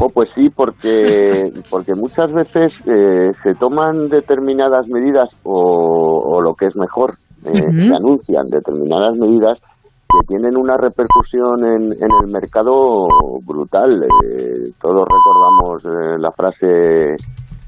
Oh, 0.00 0.08
pues 0.08 0.28
sí, 0.34 0.48
porque, 0.50 1.52
porque 1.70 1.94
muchas 1.94 2.32
veces 2.32 2.72
eh, 2.86 3.32
se 3.42 3.54
toman 3.54 4.08
determinadas 4.08 4.86
medidas 4.86 5.28
o, 5.42 6.40
lo 6.40 6.54
que 6.54 6.66
es 6.66 6.76
mejor, 6.76 7.16
eh, 7.44 7.72
se 7.72 7.94
anuncian 7.94 8.48
determinadas 8.48 9.16
medidas 9.16 9.58
que 9.60 10.26
tienen 10.26 10.56
una 10.56 10.76
repercusión 10.76 11.64
en, 11.64 11.92
en 11.92 12.08
el 12.22 12.32
mercado 12.32 13.08
brutal. 13.44 14.04
Eh, 14.04 14.70
todos 14.80 15.04
recordamos 15.04 16.20
la 16.20 16.30
frase 16.30 17.16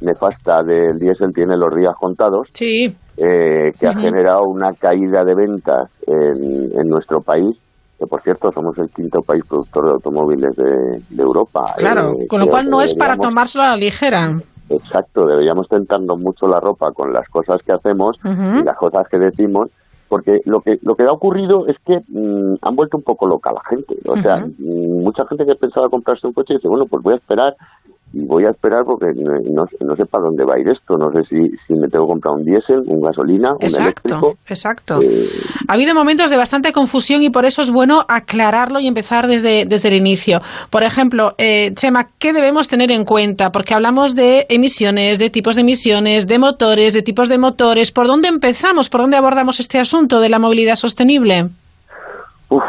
nefasta 0.01 0.63
del 0.63 0.99
diésel 0.99 1.35
tiene 1.35 1.57
los 1.57 1.75
días 1.75 1.95
contados, 2.01 2.49
sí. 2.55 2.87
que 3.17 3.87
ha 3.87 3.95
generado 3.99 4.45
una 4.45 4.73
caída 4.73 5.25
de 5.25 5.35
ventas 5.35 5.91
en, 6.07 6.71
en 6.79 6.89
nuestro 6.89 7.21
país 7.21 7.59
que 8.01 8.07
por 8.07 8.23
cierto 8.23 8.51
somos 8.51 8.77
el 8.79 8.89
quinto 8.89 9.21
país 9.21 9.45
productor 9.47 9.85
de 9.85 9.91
automóviles 9.93 10.57
de, 10.57 11.23
Europa. 11.23 11.75
Claro, 11.77 12.17
eh, 12.19 12.27
con 12.27 12.41
lo 12.41 12.47
cual 12.47 12.71
no 12.71 12.81
es 12.81 12.95
para 12.95 13.19
tomárselo 13.19 13.63
a 13.63 13.69
la 13.69 13.77
ligera. 13.77 14.41
exacto, 14.71 15.27
deberíamos 15.27 15.69
tentarnos 15.69 16.19
mucho 16.19 16.49
la 16.49 16.61
ropa 16.61 16.93
con 16.93 17.13
las 17.13 17.29
cosas 17.29 17.61
que 17.63 17.73
hacemos 17.73 18.17
y 18.25 18.65
las 18.65 18.77
cosas 18.79 19.07
que 19.09 19.19
decimos 19.19 19.69
porque 20.09 20.41
lo 20.45 20.61
que 20.61 20.79
lo 20.83 20.97
que 20.97 21.05
ha 21.05 21.13
ocurrido 21.13 21.69
es 21.69 21.77
que 21.87 22.01
mm, 22.09 22.57
han 22.63 22.75
vuelto 22.75 22.97
un 22.97 23.05
poco 23.05 23.27
loca 23.27 23.53
la 23.53 23.63
gente 23.69 23.95
o 24.07 24.17
sea 24.17 24.39
mm, 24.39 25.03
mucha 25.05 25.25
gente 25.27 25.47
que 25.47 25.55
pensaba 25.55 25.89
comprarse 25.89 26.27
un 26.27 26.33
coche 26.33 26.55
dice 26.55 26.67
bueno 26.67 26.87
pues 26.87 27.01
voy 27.03 27.15
a 27.15 27.19
esperar 27.19 27.55
y 28.13 28.25
voy 28.25 28.45
a 28.45 28.51
esperar 28.51 28.85
porque 28.85 29.07
no, 29.15 29.67
no, 29.81 29.97
sé 29.97 30.05
para 30.07 30.25
dónde 30.25 30.45
va 30.45 30.55
a 30.55 30.59
ir 30.59 30.69
esto. 30.69 30.97
No 30.97 31.13
sé 31.13 31.23
si, 31.29 31.51
si 31.67 31.75
me 31.75 31.89
tengo 31.89 32.07
que 32.07 32.13
comprar 32.13 32.35
un 32.35 32.45
diésel, 32.45 32.83
un 32.87 33.01
gasolina, 33.01 33.55
exacto, 33.61 33.79
un 33.79 33.85
eléctrico. 33.85 34.39
Exacto. 34.49 35.03
Eh, 35.03 35.27
ha 35.69 35.73
habido 35.75 35.95
momentos 35.95 36.31
de 36.31 36.37
bastante 36.37 36.73
confusión 36.73 37.23
y 37.23 37.31
por 37.31 37.45
eso 37.45 37.63
es 37.63 37.71
bueno 37.71 38.05
aclararlo 38.09 38.81
y 38.81 38.89
empezar 38.89 39.29
desde, 39.29 39.65
desde 39.65 39.89
el 39.89 39.95
inicio. 39.95 40.41
Por 40.71 40.83
ejemplo, 40.83 41.35
eh, 41.39 41.73
Chema, 41.75 42.09
¿qué 42.19 42.33
debemos 42.33 42.67
tener 42.67 42.91
en 42.91 43.05
cuenta? 43.05 43.53
Porque 43.53 43.75
hablamos 43.75 44.17
de 44.17 44.47
emisiones, 44.49 45.19
de 45.21 45.31
tipos 45.31 45.55
de 45.55 45.61
emisiones, 45.61 46.27
de 46.27 46.39
motores, 46.39 46.95
de 46.95 47.03
tipos 47.03 47.29
de 47.29 47.39
motores. 47.39 47.93
¿Por 47.93 48.09
dónde 48.09 48.29
empezamos? 48.29 48.89
¿Por 48.89 49.03
dónde 49.03 49.19
abordamos 49.19 49.61
este 49.61 49.79
asunto 49.79 50.21
de 50.21 50.29
la 50.29 50.41
movilidad 50.41 50.75
sostenible? 50.75 51.51
Uf, 52.51 52.63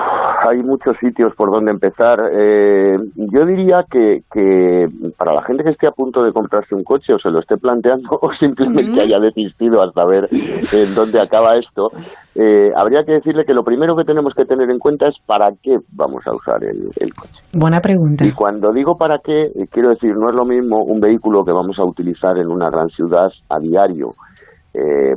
hay 0.48 0.62
muchos 0.62 0.96
sitios 1.00 1.34
por 1.36 1.52
donde 1.52 1.72
empezar. 1.72 2.20
Eh, 2.32 2.98
yo 3.16 3.46
diría 3.46 3.84
que, 3.90 4.22
que, 4.32 4.88
para 5.18 5.34
la 5.34 5.42
gente 5.44 5.64
que 5.64 5.72
esté 5.72 5.88
a 5.88 5.92
punto 5.92 6.24
de 6.24 6.32
comprarse 6.32 6.76
un 6.76 6.84
coche 6.84 7.14
o 7.14 7.20
se 7.20 7.30
lo 7.30 7.40
esté 7.40 7.58
planteando 7.58 8.10
o 8.22 8.32
simplemente 8.34 9.02
haya 9.02 9.20
desistido 9.20 9.82
hasta 9.82 10.06
ver 10.06 10.30
en 10.32 10.96
dónde 10.96 11.20
acaba 11.20 11.56
esto, 11.58 11.90
eh, 12.36 12.72
habría 12.76 13.04
que 13.04 13.14
decirle 13.14 13.44
que 13.44 13.56
lo 13.56 13.64
primero 13.64 13.96
que 13.96 14.04
tenemos 14.04 14.34
que 14.36 14.46
tener 14.46 14.70
en 14.70 14.78
cuenta 14.78 15.08
es 15.08 15.16
para 15.26 15.50
qué 15.64 15.78
vamos 15.94 16.26
a 16.28 16.36
usar 16.36 16.64
el, 16.64 16.90
coche. 17.14 17.42
Buena 17.54 17.80
pregunta. 17.80 18.24
Y 18.26 18.34
cuando 18.34 18.72
digo 18.72 18.98
para 18.98 19.18
qué, 19.18 19.46
eh, 19.46 19.68
quiero 19.72 19.90
decir, 19.90 20.16
no 20.16 20.30
es 20.30 20.36
lo 20.36 20.46
mismo 20.46 20.84
un 20.84 21.00
vehículo 21.00 21.44
que 21.44 21.52
vamos 21.52 21.80
a 21.80 21.84
utilizar 21.84 22.38
en 22.38 22.48
una 22.50 22.70
gran 22.70 22.90
ciudad 22.90 23.32
a 23.50 23.60
diario 23.60 24.12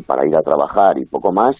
para 0.08 0.26
ir 0.26 0.34
a 0.34 0.42
trabajar 0.42 0.98
y 0.98 1.04
poco 1.04 1.30
más, 1.32 1.54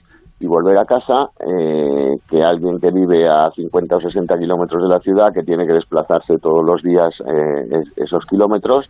y 0.45 0.47
volver 0.47 0.77
a 0.77 0.85
casa 0.85 1.31
eh, 1.41 2.17
que 2.29 2.43
alguien 2.43 2.79
que 2.79 2.91
vive 2.91 3.27
a 3.27 3.51
50 3.51 3.97
o 3.97 4.01
60 4.01 4.39
kilómetros 4.39 4.83
de 4.83 4.89
la 4.91 5.01
ciudad, 5.01 5.33
que 5.33 5.43
tiene 5.43 5.67
que 5.67 5.73
desplazarse 5.73 6.37
todos 6.37 6.63
los 6.63 6.83
días 6.83 7.15
eh, 7.21 7.83
esos 7.97 8.27
kilómetros, 8.27 8.87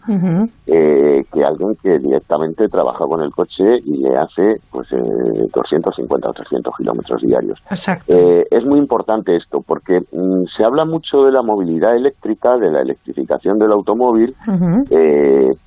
eh, 0.67 1.23
que 1.33 1.45
alguien 1.45 1.77
que 1.81 1.99
directamente 2.01 2.67
trabaja 2.67 3.05
con 3.07 3.23
el 3.23 3.31
coche 3.31 3.79
y 3.85 4.03
le 4.03 4.17
hace 4.17 4.57
pues 4.73 4.89
250 4.91 6.29
o 6.29 6.33
300 6.33 6.75
kilómetros 6.77 7.23
diarios. 7.23 7.61
Exacto. 7.71 8.17
es 8.51 8.65
muy 8.65 8.81
importante 8.81 9.37
esto 9.37 9.61
porque 9.65 10.01
mm, 10.01 10.47
se 10.57 10.65
habla 10.65 10.85
mucho 10.85 11.23
de 11.23 11.31
la 11.31 11.43
movilidad 11.43 11.95
eléctrica, 11.95 12.57
de 12.57 12.73
la 12.73 12.81
electrificación 12.81 13.59
del 13.59 13.71
automóvil, 13.71 14.35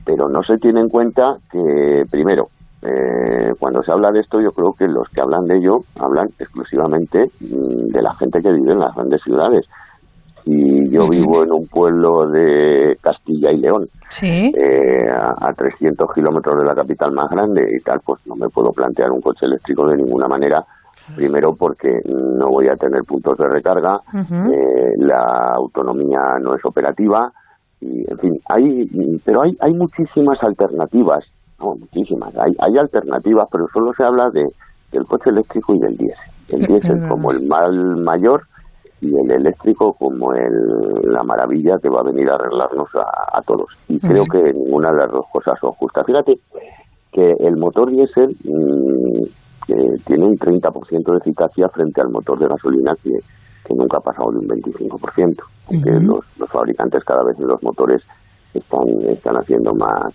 pero 0.05 0.27
no 0.27 0.43
se 0.43 0.57
tiene 0.57 0.81
en 0.81 0.89
cuenta 0.89 1.37
que, 1.49 2.03
primero, 2.11 2.49
eh, 2.81 3.53
cuando 3.59 3.81
se 3.81 3.91
habla 3.91 4.11
de 4.11 4.19
esto, 4.19 4.39
yo 4.39 4.51
creo 4.51 4.73
que 4.73 4.87
los 4.87 5.09
que 5.09 5.21
hablan 5.21 5.45
de 5.45 5.57
ello 5.57 5.79
hablan 5.99 6.27
exclusivamente 6.39 7.31
mm, 7.39 7.87
de 7.87 8.01
la 8.01 8.13
gente 8.15 8.41
que 8.41 8.51
vive 8.51 8.73
en 8.73 8.79
las 8.79 8.95
grandes 8.95 9.21
ciudades. 9.23 9.65
Y 10.45 10.89
yo 10.89 11.09
vivo 11.09 11.43
en 11.43 11.51
un 11.51 11.67
pueblo 11.67 12.29
de 12.29 12.95
Castilla 13.01 13.51
y 13.51 13.57
León, 13.57 13.85
eh, 14.21 15.09
a, 15.09 15.51
300 15.53 16.09
kilómetros 16.13 16.57
de 16.59 16.63
la 16.63 16.73
capital 16.73 17.11
más 17.11 17.29
grande 17.29 17.67
y 17.77 17.83
tal, 17.83 17.99
pues 18.05 18.25
no 18.25 18.35
me 18.35 18.47
puedo 18.47 18.71
plantear 18.71 19.11
un 19.11 19.19
coche 19.19 19.45
eléctrico 19.45 19.85
de 19.87 19.97
ninguna 19.97 20.29
manera. 20.29 20.63
Primero 21.15 21.53
porque 21.53 21.99
no 22.05 22.47
voy 22.47 22.69
a 22.69 22.75
tener 22.75 23.01
puntos 23.03 23.37
de 23.37 23.47
recarga, 23.47 23.99
eh, 24.13 24.93
la 24.97 25.53
autonomía 25.55 26.37
no 26.41 26.55
es 26.55 26.63
operativa, 26.63 27.31
y 27.81 28.09
en 28.09 28.17
fin, 28.17 28.39
hay, 28.47 29.19
pero 29.23 29.43
hay, 29.43 29.55
hay 29.59 29.73
muchísimas 29.73 30.41
alternativas 30.43 31.25
muchísimas. 31.59 32.35
Hay, 32.37 32.53
hay 32.59 32.77
alternativas, 32.77 33.47
pero 33.51 33.67
solo 33.73 33.93
se 33.93 34.03
habla 34.03 34.29
de 34.29 34.45
del 34.91 35.05
coche 35.05 35.29
eléctrico 35.29 35.75
y 35.75 35.79
del 35.79 35.97
diésel. 35.97 36.31
El 36.49 36.61
diésel 36.67 37.07
como 37.07 37.31
el 37.31 37.45
mal 37.45 37.97
mayor 37.97 38.43
y 39.01 39.13
el 39.15 39.31
eléctrico 39.31 39.93
como 39.93 40.33
el, 40.33 40.53
la 41.03 41.23
maravilla 41.23 41.77
que 41.81 41.89
va 41.89 41.99
a 41.99 42.03
venir 42.03 42.29
a 42.29 42.35
arreglarnos 42.35 42.87
a, 42.95 43.41
todos. 43.43 43.67
Y 43.87 43.99
creo 43.99 44.23
que 44.25 44.41
ninguna 44.53 44.91
de 44.91 44.97
las 44.97 45.11
dos 45.11 45.25
cosas 45.31 45.53
son 45.61 45.71
justas. 45.73 46.05
Fíjate 46.05 46.39
que 47.11 47.31
el 47.39 47.57
motor 47.57 47.91
diésel 47.91 48.35
mm, 48.43 49.23
tiene 50.05 50.25
un 50.25 50.37
30% 50.37 51.11
de 51.11 51.17
eficacia 51.17 51.69
frente 51.69 52.01
al 52.01 52.09
motor 52.09 52.39
de 52.39 52.47
gasolina 52.47 52.95
que, 53.03 53.11
que 53.65 53.73
nunca 53.75 53.97
ha 53.97 54.01
pasado 54.01 54.31
de 54.31 54.39
un 54.39 54.47
25%. 54.47 55.35
Porque 55.67 55.91
los, 55.99 56.25
los 56.37 56.49
fabricantes 56.49 57.03
cada 57.03 57.23
vez 57.23 57.37
en 57.39 57.47
los 57.47 57.61
motores 57.61 58.01
están, 58.55 58.87
están 59.07 59.35
haciendo 59.35 59.75
más 59.75 60.11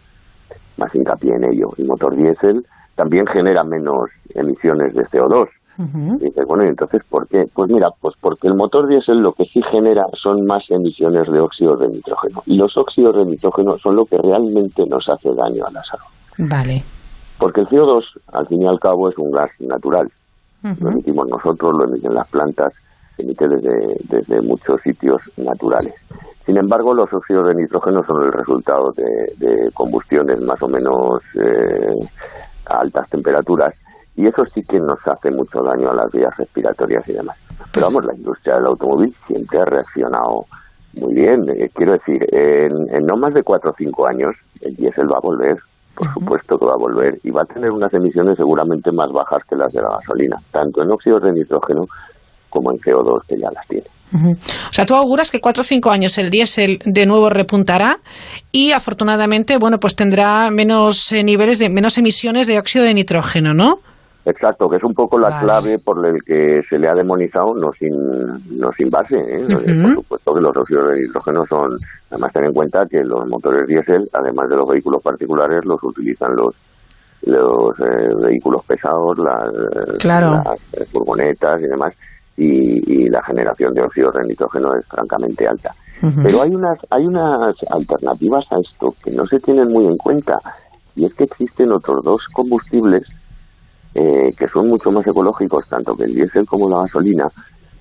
más 0.77 0.95
hincapié 0.95 1.35
en 1.35 1.45
ello. 1.53 1.71
El 1.79 1.87
motor 1.87 2.17
diésel 2.17 2.67
también 2.95 3.27
genera 3.27 3.65
menos 3.65 4.11
emisiones 4.35 4.95
de 4.95 5.05
CO2. 5.07 5.49
Y 5.79 6.25
dices, 6.27 6.47
bueno, 6.47 6.65
¿y 6.65 6.69
entonces 6.69 7.03
por 7.09 7.27
qué? 7.29 7.47
Pues 7.55 7.71
mira, 7.71 7.89
pues 8.01 8.15
porque 8.21 8.47
el 8.47 8.55
motor 8.55 8.87
diésel 8.89 9.21
lo 9.21 9.33
que 9.33 9.47
sí 9.47 9.63
genera 9.71 10.05
son 10.13 10.45
más 10.45 10.71
emisiones 10.71 11.31
de 11.31 11.41
óxido 11.41 11.77
de 11.77 11.89
nitrógeno. 11.89 12.43
Y 12.45 12.57
los 12.57 12.77
óxidos 12.77 13.17
de 13.17 13.25
nitrógeno 13.25 13.79
son 13.79 13.97
lo 13.97 14.05
que 14.05 14.19
realmente 14.19 14.85
nos 14.87 15.09
hace 15.09 15.31
daño 15.35 15.65
a 15.67 15.71
la 15.71 15.83
salud. 15.85 16.05
Vale. 16.37 16.85
Porque 17.39 17.63
el 17.63 17.69
CO2, 17.69 18.05
al 18.33 18.47
fin 18.49 18.63
y 18.63 18.67
al 18.67 18.79
cabo, 18.81 19.09
es 19.09 19.17
un 19.17 19.31
gas 19.31 19.51
natural. 19.61 20.11
Lo 20.63 20.91
emitimos 20.91 21.27
nosotros, 21.29 21.73
lo 21.75 21.85
emiten 21.85 22.15
las 22.15 22.29
plantas, 22.29 22.73
emite 23.18 23.48
desde, 23.48 23.96
desde 24.09 24.40
muchos 24.42 24.81
sitios 24.83 25.20
naturales. 25.37 25.94
Sin 26.46 26.57
embargo, 26.57 26.92
los 26.92 27.12
óxidos 27.12 27.48
de 27.48 27.55
nitrógeno 27.55 28.03
son 28.05 28.25
el 28.25 28.33
resultado 28.33 28.92
de, 28.92 29.70
combustiones 29.75 30.40
más 30.40 30.61
o 30.62 30.68
menos 30.68 31.22
eh, 31.35 32.09
a 32.66 32.81
altas 32.81 33.09
temperaturas 33.11 33.75
y 34.16 34.27
eso 34.27 34.44
sí 34.46 34.62
que 34.62 34.79
nos 34.79 34.98
hace 35.07 35.31
mucho 35.31 35.62
daño 35.62 35.90
a 35.90 35.94
las 35.94 36.12
vías 36.12 36.37
respiratorias 36.37 37.09
y 37.09 37.12
demás. 37.12 37.38
Pero 37.72 37.87
vamos, 37.87 38.05
la 38.05 38.14
industria 38.14 38.57
del 38.57 38.66
automóvil 38.66 39.14
siempre 39.27 39.61
ha 39.61 39.64
reaccionado 39.64 40.44
muy 40.94 41.14
bien. 41.14 41.48
Eh, 41.48 41.70
quiero 41.75 41.92
decir, 41.92 42.22
en, 42.33 43.07
no 43.07 43.16
más 43.16 43.35
de 43.35 43.42
cuatro 43.42 43.70
o 43.70 43.75
cinco 43.77 44.07
años 44.07 44.35
el 44.61 44.75
diésel 44.77 45.11
va 45.11 45.16
a 45.16 45.27
volver, 45.27 45.57
por 45.94 46.12
supuesto 46.12 46.59
que 46.59 46.66
va 46.66 46.75
a 46.75 46.79
volver, 46.79 47.18
y 47.22 47.31
va 47.31 47.42
a 47.42 47.46
tener 47.46 47.70
unas 47.70 47.92
emisiones 47.94 48.37
seguramente 48.37 48.92
más 48.92 49.11
bajas 49.12 49.42
que 49.48 49.57
las 49.57 49.72
de 49.72 49.81
la 49.81 49.96
gasolina, 49.98 50.37
tanto 50.51 50.83
en 50.83 50.90
óxidos 50.90 51.22
de 51.22 51.33
nitrógeno 51.33 51.87
como 52.53 52.71
en 52.71 52.79
CO2, 52.79 53.23
que 53.27 53.38
ya 53.38 53.51
las 53.51 53.67
tiene. 53.67 53.87
O 54.15 54.73
sea, 54.73 54.85
tú 54.85 54.95
auguras 54.95 55.31
que 55.31 55.41
cuatro 55.41 55.62
o 55.62 55.65
cinco 55.65 55.91
años 55.91 56.19
el 56.19 56.31
diésel 56.31 56.79
de 56.85 57.07
nuevo 57.07 57.31
repuntará 57.31 57.97
y 58.51 58.73
afortunadamente, 58.73 59.57
bueno, 59.59 59.79
pues 59.79 59.97
tendrá 59.97 60.51
menos 60.51 61.12
eh, 61.12 61.25
niveles 61.25 61.59
de 61.59 61.71
menos 61.71 61.97
emisiones 61.97 62.47
de 62.47 62.59
óxido 62.59 62.85
de 62.85 62.95
nitrógeno, 62.95 63.55
¿no? 63.55 63.79
Exacto, 64.25 64.69
que 64.69 64.77
es 64.77 64.85
un 64.85 64.95
poco 64.95 65.19
la 65.19 65.41
clave 65.41 65.79
por 65.81 66.07
el 66.07 66.23
que 66.25 66.61
se 66.69 66.79
le 66.79 66.88
ha 66.88 66.95
demonizado, 66.95 67.55
no 67.55 67.73
sin, 67.73 67.91
no 68.57 68.71
sin 68.77 68.88
base. 68.88 69.17
¿eh? 69.17 69.47
Por 69.49 69.95
supuesto 69.95 70.35
que 70.35 70.41
los 70.41 70.57
óxidos 70.57 70.91
de 70.91 71.01
nitrógeno 71.01 71.45
son, 71.49 71.77
además 72.09 72.33
ten 72.33 72.45
en 72.45 72.53
cuenta 72.53 72.87
que 72.88 73.03
los 73.03 73.27
motores 73.27 73.67
diésel, 73.67 74.09
además 74.12 74.49
de 74.49 74.57
los 74.57 74.69
vehículos 74.69 75.03
particulares, 75.03 75.65
los 75.65 75.83
utilizan 75.83 76.37
los 76.37 76.55
los 77.25 77.79
eh, 77.79 78.15
vehículos 78.21 78.65
pesados, 78.67 79.17
las, 79.17 79.49
las 80.05 80.88
furgonetas 80.91 81.61
y 81.61 81.67
demás 81.69 81.95
y, 82.37 83.09
la 83.09 83.23
generación 83.25 83.75
de 83.75 83.83
óxido 83.83 84.11
de 84.11 84.27
nitrógeno 84.27 84.75
es 84.75 84.87
francamente 84.87 85.47
alta. 85.47 85.71
Pero 86.23 86.42
hay 86.42 86.51
unas, 86.51 86.79
hay 86.90 87.07
unas 87.07 87.55
alternativas 87.71 88.45
a 88.51 88.59
esto 88.59 88.95
que 89.05 89.11
no 89.11 89.27
se 89.27 89.38
tienen 89.38 89.68
muy 89.68 89.87
en 89.87 89.97
cuenta 89.99 90.37
y 90.97 91.05
es 91.05 91.14
que 91.14 91.25
existen 91.25 91.71
otros 91.73 92.03
dos 92.03 92.23
combustibles 92.33 93.03
eh, 93.95 94.31
que 94.37 94.49
son 94.49 94.68
mucho 94.68 94.90
más 94.90 95.07
ecológicos, 95.07 95.68
tanto 95.68 95.95
que 95.95 96.05
el 96.05 96.14
diésel 96.14 96.47
como 96.47 96.68
la 96.68 96.83
gasolina, 96.83 97.29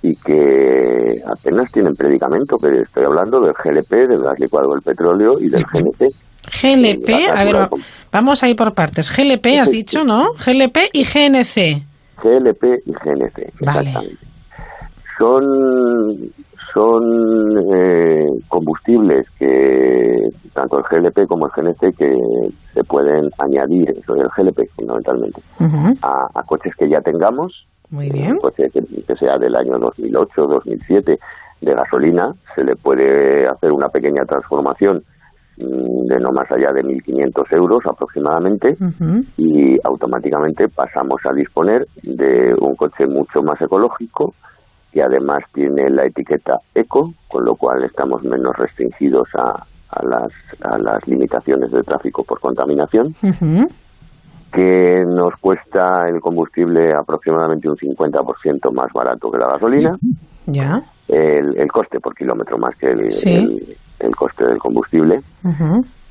y 0.04 0.16
que 0.18 1.22
apenas 1.26 1.72
tienen 1.72 1.96
predicamento, 1.96 2.58
que 2.58 2.82
estoy 2.82 3.06
hablando 3.06 3.40
del 3.40 3.54
GLP, 3.54 4.10
del 4.10 4.22
gas 4.22 4.40
licuado 4.40 4.74
del 4.74 4.82
petróleo 4.82 5.40
y 5.40 5.50
del 5.50 5.64
GNC. 5.64 6.14
GLP, 6.62 7.10
a 7.34 7.44
ver, 7.46 7.70
vamos 8.12 8.44
a 8.44 8.50
ir 8.50 8.56
por 8.56 8.74
partes. 8.74 9.16
GLP 9.16 9.60
has 9.62 9.72
dicho, 9.72 10.04
¿no? 10.04 10.34
GLP 10.34 10.78
y 10.92 11.04
GNC. 11.04 11.86
GLP 12.22 12.64
y 12.86 12.92
GNC, 12.92 13.38
exactamente 13.40 14.31
son 15.22 16.32
son 16.74 17.04
eh, 17.74 18.28
combustibles 18.48 19.28
que 19.38 20.30
tanto 20.54 20.80
el 20.80 20.84
GLP 20.84 21.28
como 21.28 21.46
el 21.46 21.52
GNC 21.52 21.96
que 21.98 22.18
se 22.74 22.84
pueden 22.84 23.30
añadir, 23.40 23.90
eso 23.90 24.16
el 24.16 24.30
GLP 24.36 24.70
fundamentalmente, 24.76 25.42
a, 26.02 26.44
coches 26.44 26.74
que 26.78 26.90
ya 26.90 27.02
tengamos, 27.02 27.68
Muy 27.90 28.10
bien. 28.10 28.34
un 28.34 28.40
coche 28.40 28.70
que, 28.72 29.16
sea 29.16 29.38
del 29.38 29.56
año 29.56 29.78
2008, 29.80 30.42
2007 30.42 31.20
de 31.62 31.74
gasolina, 31.74 32.34
se 32.56 32.64
le 32.64 32.76
puede 32.76 33.48
hacer 33.48 33.72
una 33.72 33.90
pequeña 33.90 34.24
transformación 34.24 35.04
mm, 35.58 36.06
de 36.08 36.20
no 36.20 36.32
más 36.32 36.50
allá 36.52 36.72
de 36.72 36.84
1.500 36.84 37.54
euros 37.54 37.84
aproximadamente 37.86 38.78
y 39.38 39.78
automáticamente 39.84 40.70
pasamos 40.70 41.20
a 41.26 41.34
disponer 41.34 41.86
de 42.04 42.54
un 42.60 42.76
coche 42.76 43.06
mucho 43.06 43.42
más 43.44 43.62
ecológico, 43.62 44.34
que 44.92 45.02
además 45.02 45.44
tiene 45.54 45.90
la 45.90 46.06
etiqueta 46.06 46.60
eco, 46.76 47.14
con 47.28 47.46
lo 47.46 47.56
cual 47.56 47.84
estamos 47.84 48.24
menos 48.24 48.56
restringidos 48.58 49.28
a, 49.36 49.66
a 49.90 50.06
las, 50.06 50.32
a 50.62 50.78
las 50.78 51.08
limitaciones 51.08 51.72
de 51.72 51.84
tráfico 51.84 52.24
por 52.24 52.40
contaminación, 52.40 53.14
que 54.52 55.06
nos 55.08 55.34
cuesta 55.38 56.10
el 56.10 56.20
combustible 56.20 56.94
aproximadamente 56.94 57.70
un 57.70 57.78
50% 57.78 58.72
más 58.74 58.92
barato 58.94 59.32
que 59.32 59.38
la 59.38 59.48
gasolina. 59.48 59.98
El, 61.08 61.58
el 61.58 61.72
coste 61.72 62.00
por 62.00 62.16
kilómetro 62.16 62.58
más 62.58 62.76
que 62.76 62.88
el, 62.88 63.12
Sí. 63.12 63.30
el, 63.34 63.78
el 64.00 64.16
coste 64.16 64.46
del 64.46 64.58
combustible. 64.60 65.22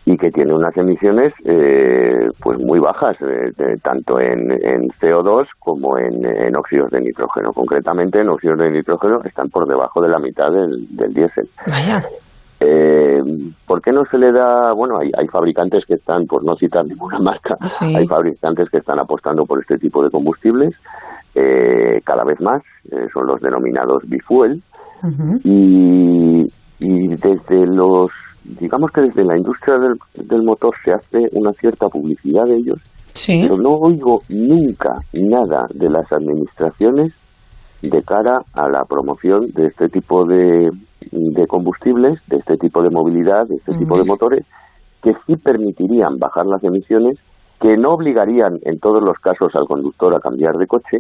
Y 0.07 0.17
que 0.17 0.31
tiene 0.31 0.55
unas 0.55 0.77
emisiones 0.77 1.33
eh, 1.45 2.29
pues 2.43 2.59
muy 2.59 2.79
bajas 2.79 3.17
eh, 3.21 3.53
de- 3.57 3.77
tanto 3.79 4.19
en, 4.19 4.51
en 4.51 4.89
CO2 5.01 5.47
como 5.59 5.99
en, 5.99 6.25
en 6.25 6.57
óxidos 6.57 6.91
de 6.91 7.01
nitrógeno 7.03 7.53
concretamente 7.53 8.21
en 8.21 8.29
óxidos 8.31 8.59
de 8.59 8.71
nitrógeno 8.71 9.21
están 9.25 9.51
por 9.51 9.67
debajo 9.69 10.01
de 10.01 10.09
la 10.09 10.19
mitad 10.19 10.51
del, 10.51 10.87
del 10.97 11.13
diésel 11.15 11.49
Vaya. 11.67 12.03
eh, 12.61 13.23
¿Por 13.67 13.83
qué 13.83 13.93
no 13.93 14.05
se 14.07 14.19
le 14.19 14.33
da? 14.33 14.73
Bueno, 14.73 14.99
hay, 14.99 15.11
hay 15.17 15.29
fabricantes 15.29 15.85
que 15.87 15.95
están, 15.95 16.27
por 16.27 16.45
no 16.45 16.57
citar 16.57 16.85
ninguna 16.87 17.19
marca, 17.21 17.57
Sí. 17.69 17.95
hay 17.95 18.07
fabricantes 18.07 18.69
que 18.71 18.79
están 18.79 18.99
apostando 18.99 19.45
por 19.47 19.61
este 19.61 19.79
tipo 19.79 20.03
de 20.03 20.11
combustibles 20.11 20.75
eh, 21.35 22.01
cada 22.05 22.25
vez 22.25 22.41
más, 22.41 22.63
eh, 22.91 23.07
son 23.13 23.27
los 23.27 23.41
denominados 23.41 24.03
bifuel, 24.09 24.63
y, 25.45 26.53
y 26.81 27.09
desde 27.09 27.67
los, 27.67 28.11
digamos 28.59 28.91
que 28.91 29.03
desde 29.03 29.25
la 29.25 29.37
industria 29.37 29.77
del, 29.79 29.95
del 30.27 30.43
motor 30.43 30.75
se 30.83 30.93
hace 30.93 31.29
una 31.33 31.53
cierta 31.53 31.89
publicidad 31.89 32.45
de 32.47 32.57
ellos, 32.57 32.79
Sí. 33.13 33.41
pero 33.43 33.57
no 33.59 33.71
oigo 33.75 34.23
nunca 34.29 34.97
nada 35.13 35.67
de 35.75 35.91
las 35.91 36.11
administraciones 36.13 37.13
de 37.83 38.03
cara 38.03 38.43
a 38.55 38.69
la 38.69 38.85
promoción 38.85 39.47
de 39.55 39.67
este 39.67 39.89
tipo 39.89 40.25
de, 40.25 40.71
de 41.11 41.47
combustibles, 41.47 42.19
de 42.29 42.37
este 42.39 42.57
tipo 42.57 42.83
de 42.83 42.91
movilidad, 42.91 43.47
de 43.49 43.57
este 43.57 43.75
tipo 43.75 43.99
de 43.99 44.05
motores, 44.05 44.47
que 45.03 45.13
sí 45.27 45.37
permitirían 45.37 46.19
bajar 46.19 46.47
las 46.47 46.63
emisiones, 46.63 47.19
que 47.61 47.77
no 47.77 47.91
obligarían 47.93 48.59
en 48.63 48.79
todos 48.79 49.03
los 49.03 49.19
casos 49.19 49.55
al 49.55 49.67
conductor 49.67 50.15
a 50.15 50.21
cambiar 50.21 50.57
de 50.57 50.67
coche, 50.67 50.99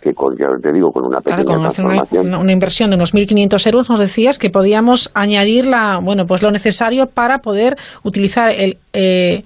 que 0.00 0.14
con, 0.14 0.36
ya 0.36 0.46
te 0.62 0.72
digo, 0.72 0.90
con 0.92 1.04
una 1.04 1.20
pequeña 1.20 1.44
Claro, 1.44 1.60
con 1.60 1.66
hacer 1.66 2.20
una, 2.20 2.52
inversión 2.52 2.90
de 2.90 2.96
unos 2.96 3.14
1.500 3.14 3.66
euros, 3.66 3.90
nos 3.90 3.98
decías 3.98 4.38
que 4.38 4.50
podíamos 4.50 5.10
añadir 5.14 5.66
la, 5.66 5.98
bueno, 6.02 6.26
pues 6.26 6.42
lo 6.42 6.50
necesario 6.50 7.06
para 7.06 7.38
poder 7.38 7.76
utilizar 8.02 8.50
el, 8.50 8.78
eh, 8.92 9.44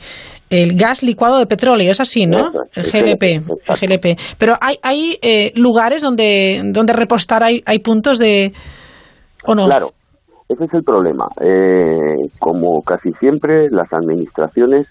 el 0.51 0.77
gas 0.77 1.03
licuado 1.03 1.39
de 1.39 1.47
petróleo. 1.47 1.91
Es 1.91 2.01
así, 2.01 2.27
¿no? 2.27 2.51
El. 2.75 2.85
GLP, 2.85 3.23
el 3.23 3.77
GLP. 3.81 4.19
Pero 4.39 4.55
hay, 4.61 4.77
hay 4.83 5.19
eh, 5.23 5.53
lugares 5.57 6.03
donde, 6.03 6.63
donde 6.67 6.93
repostar, 6.93 7.43
hay, 7.43 7.63
hay 7.67 7.81
puntos 7.81 8.19
de... 8.19 8.53
¿O 9.47 9.55
no? 9.55 9.67
Claro, 9.67 9.93
ese 10.49 10.65
es 10.65 10.75
el 10.75 10.83
problema. 10.83 11.27
Eh, 11.41 12.29
como 12.39 12.83
casi 12.83 13.13
siempre, 13.15 13.69
las 13.71 13.93
administraciones 13.93 14.87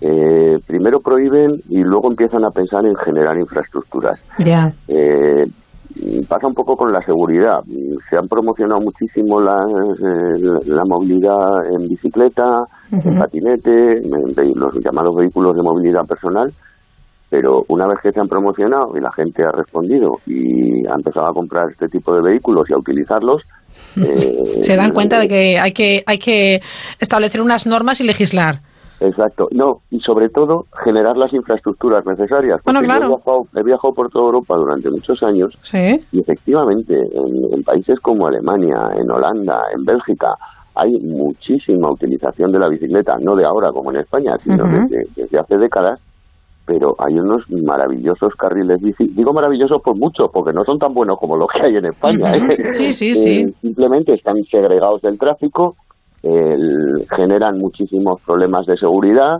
eh, 0.00 0.56
primero 0.66 1.00
prohíben 1.00 1.60
y 1.68 1.78
luego 1.82 2.10
empiezan 2.10 2.44
a 2.44 2.50
pensar 2.50 2.84
en 2.86 2.94
generar 2.96 3.36
infraestructuras. 3.38 4.20
Eh, 4.88 5.44
pasa 6.28 6.46
un 6.46 6.54
poco 6.54 6.76
con 6.76 6.92
la 6.92 7.00
seguridad. 7.02 7.60
Se 8.08 8.16
han 8.16 8.28
promocionado 8.28 8.80
muchísimo 8.80 9.40
la, 9.40 9.56
eh, 9.62 10.60
la- 10.66 10.84
movilidad 10.84 11.66
en 11.74 11.88
bicicleta, 11.88 12.44
en 12.92 13.18
patinete, 13.18 13.98
en 13.98 14.52
los 14.54 14.74
llamados 14.84 15.16
vehículos 15.16 15.56
de 15.56 15.62
movilidad 15.62 16.04
personal, 16.06 16.52
pero 17.30 17.62
una 17.68 17.86
vez 17.88 17.98
que 18.02 18.12
se 18.12 18.20
han 18.20 18.28
promocionado 18.28 18.96
y 18.96 19.00
la 19.00 19.10
gente 19.12 19.42
ha 19.42 19.50
respondido 19.50 20.12
y 20.26 20.86
ha 20.86 20.94
empezado 20.94 21.26
a 21.26 21.34
comprar 21.34 21.66
este 21.70 21.86
tipo 21.88 22.14
de 22.14 22.22
vehículos 22.22 22.70
y 22.70 22.74
a 22.74 22.78
utilizarlos, 22.78 23.42
eh, 23.96 24.44
Se 24.62 24.76
dan 24.76 24.92
cuenta 24.92 25.18
de 25.18 25.28
que 25.28 25.58
hay 25.58 25.72
que, 25.72 26.02
hay 26.06 26.18
que 26.18 26.60
establecer 27.00 27.40
unas 27.40 27.66
normas 27.66 28.00
y 28.00 28.04
legislar. 28.06 28.60
Exacto, 29.00 29.48
no, 29.52 29.80
y 29.90 30.00
sobre 30.00 30.28
todo 30.28 30.66
generar 30.84 31.16
las 31.16 31.32
infraestructuras 31.32 32.04
necesarias. 32.04 32.60
Bueno, 32.64 32.80
porque 32.80 32.92
yo 32.92 32.98
claro. 32.98 33.04
he, 33.04 33.08
viajado, 33.16 33.46
he 33.54 33.62
viajado 33.62 33.94
por 33.94 34.10
toda 34.10 34.24
Europa 34.26 34.56
durante 34.56 34.90
muchos 34.90 35.22
años 35.22 35.56
Sí. 35.62 36.00
y 36.12 36.20
efectivamente 36.20 36.94
en, 36.94 37.54
en 37.54 37.62
países 37.62 38.00
como 38.00 38.26
Alemania, 38.26 38.90
en 38.96 39.10
Holanda, 39.10 39.62
en 39.74 39.84
Bélgica, 39.84 40.34
hay 40.74 40.98
muchísima 41.00 41.90
utilización 41.90 42.52
de 42.52 42.58
la 42.58 42.68
bicicleta, 42.68 43.16
no 43.20 43.34
de 43.34 43.44
ahora 43.44 43.72
como 43.72 43.90
en 43.90 43.98
España, 43.98 44.36
sino 44.42 44.64
desde, 44.64 45.06
desde 45.16 45.38
hace 45.38 45.58
décadas, 45.58 46.00
pero 46.66 46.94
hay 46.98 47.18
unos 47.18 47.42
maravillosos 47.50 48.34
carriles 48.36 48.80
bici. 48.80 49.08
Digo 49.08 49.32
maravillosos 49.32 49.80
por 49.82 49.96
mucho, 49.96 50.28
porque 50.32 50.52
no 50.52 50.64
son 50.64 50.78
tan 50.78 50.92
buenos 50.94 51.18
como 51.18 51.36
los 51.36 51.48
que 51.50 51.62
hay 51.62 51.76
en 51.76 51.86
España. 51.86 52.32
¿eh? 52.36 52.68
Sí, 52.72 52.92
sí, 52.92 53.14
sí. 53.14 53.40
Eh, 53.40 53.54
simplemente 53.60 54.14
están 54.14 54.36
segregados 54.50 55.00
del 55.02 55.18
tráfico, 55.18 55.76
el- 56.22 57.06
generan 57.14 57.58
muchísimos 57.58 58.20
problemas 58.26 58.66
de 58.66 58.76
seguridad 58.76 59.38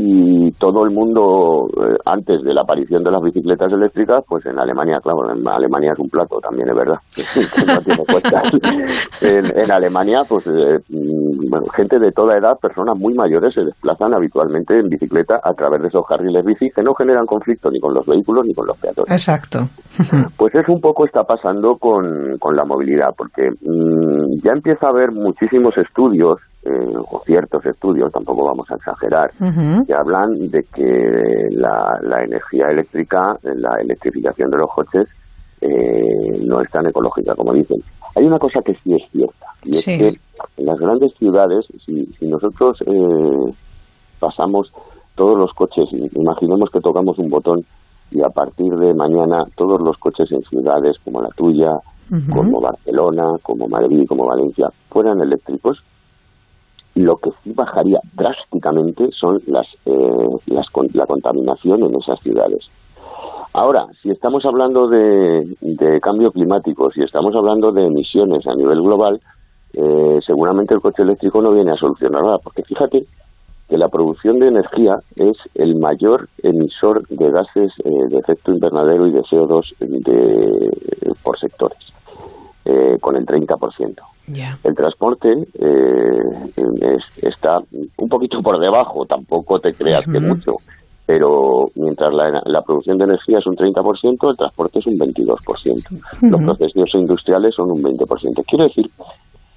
y 0.00 0.50
todo 0.52 0.84
el 0.84 0.90
mundo, 0.90 1.68
eh, 1.76 1.96
antes 2.04 2.42
de 2.42 2.52
la 2.54 2.62
aparición 2.62 3.02
de 3.04 3.10
las 3.10 3.22
bicicletas 3.22 3.72
eléctricas, 3.72 4.24
pues 4.28 4.44
en 4.46 4.58
Alemania, 4.58 4.98
claro, 5.02 5.30
en 5.32 5.46
Alemania 5.46 5.92
es 5.92 5.98
un 5.98 6.08
plato, 6.08 6.38
también 6.40 6.68
es 6.68 6.76
verdad, 6.76 6.98
no 7.66 7.80
tiene 7.80 8.02
en, 9.22 9.58
en 9.58 9.70
Alemania, 9.72 10.22
pues 10.28 10.46
eh, 10.46 10.78
mm, 10.88 11.48
bueno, 11.50 11.66
gente 11.74 11.98
de 11.98 12.10
toda 12.12 12.36
edad, 12.36 12.58
personas 12.60 12.96
muy 12.98 13.14
mayores, 13.14 13.54
se 13.54 13.64
desplazan 13.64 14.14
habitualmente 14.14 14.78
en 14.78 14.88
bicicleta 14.88 15.40
a 15.42 15.52
través 15.54 15.82
de 15.82 15.88
esos 15.88 16.06
carriles 16.06 16.44
bici 16.44 16.70
que 16.70 16.82
no 16.82 16.94
generan 16.94 17.26
conflicto 17.26 17.70
ni 17.70 17.78
con 17.80 17.94
los 17.94 18.04
vehículos 18.06 18.44
ni 18.46 18.54
con 18.54 18.66
los 18.66 18.76
peatones. 18.78 19.10
Exacto. 19.12 19.60
Pues 20.36 20.54
eso 20.54 20.72
un 20.72 20.80
poco 20.80 21.04
está 21.06 21.24
pasando 21.24 21.76
con, 21.76 22.36
con 22.38 22.54
la 22.56 22.64
movilidad, 22.64 23.10
porque 23.16 23.50
mm, 23.50 24.42
ya 24.44 24.52
empieza 24.52 24.86
a 24.86 24.90
haber 24.90 25.10
muchísimos 25.12 25.76
estudios, 25.78 26.15
eh, 26.22 26.94
o 27.10 27.20
ciertos 27.24 27.64
estudios, 27.66 28.10
tampoco 28.12 28.44
vamos 28.46 28.70
a 28.70 28.74
exagerar, 28.74 29.30
que 29.86 29.94
hablan 29.94 30.48
de 30.50 30.62
que 30.74 31.48
la, 31.52 31.98
la 32.02 32.24
energía 32.24 32.66
eléctrica, 32.70 33.36
la 33.42 33.80
electrificación 33.80 34.50
de 34.50 34.58
los 34.58 34.70
coches, 34.74 35.08
eh, 35.60 36.38
no 36.44 36.60
es 36.60 36.70
tan 36.70 36.86
ecológica 36.86 37.34
como 37.34 37.52
dicen. 37.52 37.78
Hay 38.14 38.24
una 38.24 38.38
cosa 38.38 38.60
que 38.64 38.74
sí 38.74 38.94
es 38.94 39.02
cierta, 39.12 39.46
y 39.64 39.72
Sí. 39.72 39.92
es 39.92 39.98
que 39.98 40.08
en 40.58 40.66
las 40.66 40.78
grandes 40.78 41.12
ciudades, 41.18 41.66
si, 41.84 42.06
si 42.18 42.26
nosotros 42.26 42.82
eh, 42.86 43.54
pasamos 44.18 44.72
todos 45.14 45.38
los 45.38 45.52
coches, 45.54 45.88
imaginemos 46.14 46.70
que 46.70 46.80
tocamos 46.80 47.18
un 47.18 47.28
botón 47.30 47.64
y 48.10 48.20
a 48.22 48.28
partir 48.28 48.72
de 48.74 48.94
mañana 48.94 49.44
todos 49.56 49.80
los 49.80 49.96
coches 49.98 50.30
en 50.30 50.42
ciudades 50.42 50.96
como 51.04 51.22
la 51.22 51.28
tuya, 51.30 51.70
como 52.32 52.60
Barcelona, 52.60 53.24
como 53.42 53.66
Madrid, 53.66 54.04
como 54.08 54.26
Valencia, 54.26 54.68
fueran 54.90 55.20
eléctricos, 55.20 55.82
lo 56.96 57.16
que 57.16 57.30
sí 57.44 57.52
bajaría 57.52 58.00
drásticamente 58.14 59.10
son 59.12 59.40
las, 59.46 59.66
eh, 59.84 60.28
las 60.46 60.66
la 60.94 61.06
contaminación 61.06 61.84
en 61.84 61.94
esas 61.94 62.18
ciudades. 62.20 62.68
Ahora, 63.52 63.86
si 64.02 64.10
estamos 64.10 64.44
hablando 64.44 64.88
de, 64.88 65.56
de 65.60 66.00
cambio 66.00 66.32
climático, 66.32 66.90
si 66.90 67.02
estamos 67.02 67.34
hablando 67.34 67.70
de 67.70 67.86
emisiones 67.86 68.46
a 68.46 68.54
nivel 68.54 68.82
global, 68.82 69.20
eh, 69.72 70.20
seguramente 70.24 70.74
el 70.74 70.80
coche 70.80 71.02
eléctrico 71.02 71.42
no 71.42 71.52
viene 71.52 71.72
a 71.72 71.76
solucionar 71.76 72.22
nada, 72.22 72.38
porque 72.38 72.62
fíjate 72.62 73.06
que 73.68 73.78
la 73.78 73.88
producción 73.88 74.38
de 74.38 74.48
energía 74.48 74.96
es 75.16 75.36
el 75.54 75.76
mayor 75.76 76.28
emisor 76.42 77.06
de 77.08 77.30
gases 77.30 77.72
eh, 77.84 77.90
de 78.08 78.18
efecto 78.18 78.52
invernadero 78.52 79.06
y 79.06 79.12
de 79.12 79.22
CO2 79.22 79.74
de, 79.80 81.12
por 81.22 81.38
sectores, 81.38 81.92
eh, 82.66 82.98
con 83.00 83.16
el 83.16 83.24
30%. 83.24 83.94
Ya. 84.28 84.58
El 84.64 84.74
transporte 84.74 85.32
eh, 85.54 86.22
es- 86.80 87.24
está 87.24 87.60
un 87.96 88.08
poquito 88.08 88.42
por 88.42 88.58
debajo, 88.58 89.06
tampoco 89.06 89.60
te 89.60 89.72
creas 89.72 90.04
que 90.04 90.18
mucho, 90.20 90.56
pero 91.06 91.70
mientras 91.76 92.12
la, 92.12 92.42
la 92.44 92.62
producción 92.62 92.98
de 92.98 93.04
energía 93.04 93.38
es 93.38 93.46
un 93.46 93.56
30%, 93.56 94.30
el 94.30 94.36
transporte 94.36 94.80
es 94.80 94.86
un 94.88 94.98
22%. 94.98 95.84
Los 96.22 96.32
Ujú. 96.40 96.44
procesos 96.44 96.94
industriales 96.94 97.54
son 97.54 97.70
un 97.70 97.82
20%. 97.82 98.44
Quiero 98.46 98.64
decir 98.64 98.90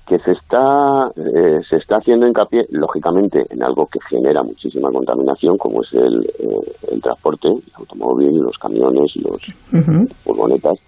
que 0.05 0.17
se 0.19 0.31
está 0.31 1.11
eh, 1.15 1.59
se 1.69 1.77
está 1.77 1.97
haciendo 1.97 2.27
hincapié 2.27 2.65
lógicamente 2.71 3.45
en 3.49 3.61
algo 3.61 3.85
que 3.85 3.99
genera 4.09 4.41
muchísima 4.41 4.91
contaminación 4.91 5.55
como 5.59 5.83
es 5.83 5.93
el, 5.93 6.25
eh, 6.39 6.73
el 6.91 6.99
transporte 6.99 7.47
el 7.47 7.61
automóvil 7.75 8.37
los 8.39 8.57
camiones 8.57 9.15
los 9.17 9.39
furgonetas 10.23 10.79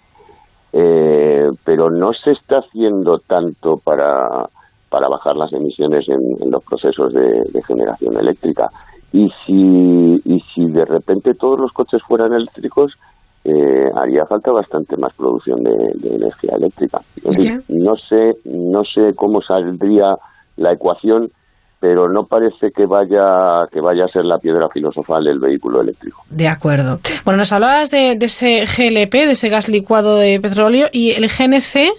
eh, 0.74 1.50
pero 1.64 1.90
no 1.90 2.14
se 2.14 2.32
está 2.32 2.60
haciendo 2.60 3.20
tanto 3.20 3.78
para 3.78 4.50
para 4.90 5.08
bajar 5.08 5.38
las 5.38 5.54
emisiones 5.54 6.08
en, 6.10 6.20
en 6.42 6.52
los 6.52 6.64
procesos 6.64 7.14
de, 7.14 7.44
de 7.54 7.64
generación 7.64 8.18
eléctrica 8.18 8.70
y 9.14 9.32
si 9.46 10.22
y 10.26 10.40
si 10.54 10.66
de 10.68 10.86
repente 10.86 11.34
todos 11.34 11.60
los 11.60 11.72
coches 11.72 12.02
fueran 12.08 12.34
eléctricos 12.34 12.98
eh, 13.44 13.90
haría 13.96 14.26
falta 14.26 14.52
bastante 14.52 14.96
más 14.98 15.14
producción 15.14 15.64
de, 15.64 15.76
de 15.96 16.16
energía 16.16 16.52
eléctrica. 16.56 17.02
Es 17.16 17.36
decir, 17.36 17.64
no 17.70 17.96
sé, 17.98 18.38
no 18.46 18.84
sé 18.84 19.16
cómo 19.16 19.42
saldría 19.42 20.16
la 20.58 20.74
ecuación, 20.74 21.32
pero 21.82 22.08
no 22.08 22.26
parece 22.26 22.72
que 22.72 22.86
vaya 22.86 23.68
que 23.72 23.82
vaya 23.82 24.06
a 24.06 24.08
ser 24.08 24.24
la 24.24 24.38
piedra 24.38 24.70
filosofal 24.70 25.26
el 25.28 25.40
vehículo 25.40 25.82
eléctrico. 25.82 26.22
De 26.30 26.48
acuerdo. 26.48 27.00
Bueno, 27.26 27.40
nos 27.40 27.52
hablabas 27.52 27.90
de, 27.92 28.16
de 28.16 28.26
ese 28.28 28.66
GLP, 28.66 29.12
de 29.26 29.32
ese 29.32 29.50
gas 29.50 29.68
licuado 29.68 30.16
de 30.16 30.40
petróleo, 30.40 30.88
y 30.94 31.12
el 31.12 31.28
GNC. 31.28 31.92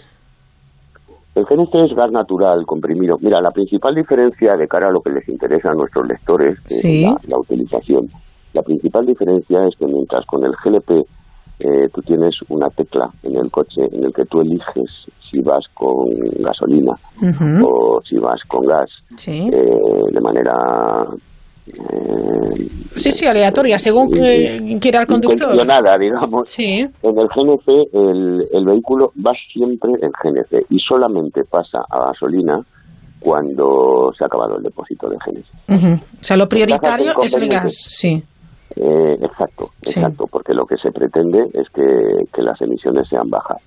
El 1.35 1.45
GNC 1.47 1.75
es 1.91 1.95
gas 1.97 2.13
natural 2.13 2.65
comprimido. 2.67 3.19
Mira, 3.21 3.41
la 3.41 3.51
principal 3.51 3.95
diferencia 3.95 4.57
de 4.57 4.69
cara 4.69 4.89
a 4.89 4.93
lo 4.93 5.01
que 5.01 5.11
les 5.11 5.29
interesa 5.29 5.71
a 5.71 5.75
nuestros 5.75 6.07
lectores, 6.07 6.61
que 6.61 6.75
es 6.75 6.81
Sí. 6.81 7.03
la, 7.05 7.17
la 7.27 7.39
utilización, 7.39 8.09
la 8.53 8.63
principal 8.63 9.05
diferencia 9.07 9.67
es 9.67 9.75
que 9.77 9.87
mientras 9.87 10.25
con 10.27 10.45
el 10.45 10.53
GLP 10.63 11.07
eh, 11.59 11.89
tú 11.93 12.03
tienes 12.03 12.37
una 12.49 12.69
tecla 12.71 13.11
en 13.23 13.37
el 13.37 13.51
coche 13.51 13.83
en 13.91 14.05
el 14.05 14.13
que 14.13 14.27
tú 14.27 14.43
eliges 14.43 15.07
si 15.33 15.41
vas 15.41 15.65
con 15.75 16.11
gasolina 16.41 16.93
o 17.65 18.01
si 18.09 18.17
vas 18.19 18.41
con 18.47 18.65
gas 18.67 18.89
Sí. 19.17 19.49
eh, 19.53 19.81
de 20.13 20.21
manera 20.21 21.07
eh, 21.67 22.69
Sí, 22.95 23.11
sí, 23.13 23.27
aleatoria, 23.27 23.79
según 23.79 24.11
que 24.11 24.79
quiera 24.81 25.01
el 25.01 25.07
conductor. 25.07 25.53
intencionada, 25.55 25.97
digamos. 25.99 26.51
Sí. 26.51 26.87
En 27.03 27.19
el 27.19 27.29
GNC 27.29 27.69
el, 27.95 28.47
el 28.53 28.65
vehículo 28.65 29.13
va 29.25 29.33
siempre 29.53 29.93
en 30.03 30.11
GNC 30.11 30.67
y 30.71 30.79
solamente 30.81 31.43
pasa 31.45 31.79
a 31.89 32.07
gasolina 32.09 32.61
cuando 33.21 34.13
se 34.19 34.25
ha 34.25 34.27
acabado 34.27 34.57
el 34.57 34.63
depósito 34.65 35.09
de 35.09 35.17
GNC. 35.17 35.95
O 35.95 35.99
sea, 36.21 36.37
lo 36.37 36.49
prioritario 36.49 37.13
es 37.23 37.35
el 37.37 37.49
gas, 37.49 37.73
sí. 37.73 38.23
Eh, 38.77 39.15
exacto, 39.21 39.71
exacto, 39.83 40.25
porque 40.31 40.55
lo 40.55 40.65
que 40.67 40.77
se 40.77 40.91
pretende 40.91 41.41
es 41.53 41.69
que, 41.71 41.83
que 42.33 42.43
las 42.43 42.61
emisiones 42.63 43.07
sean 43.09 43.29
bajas. 43.29 43.59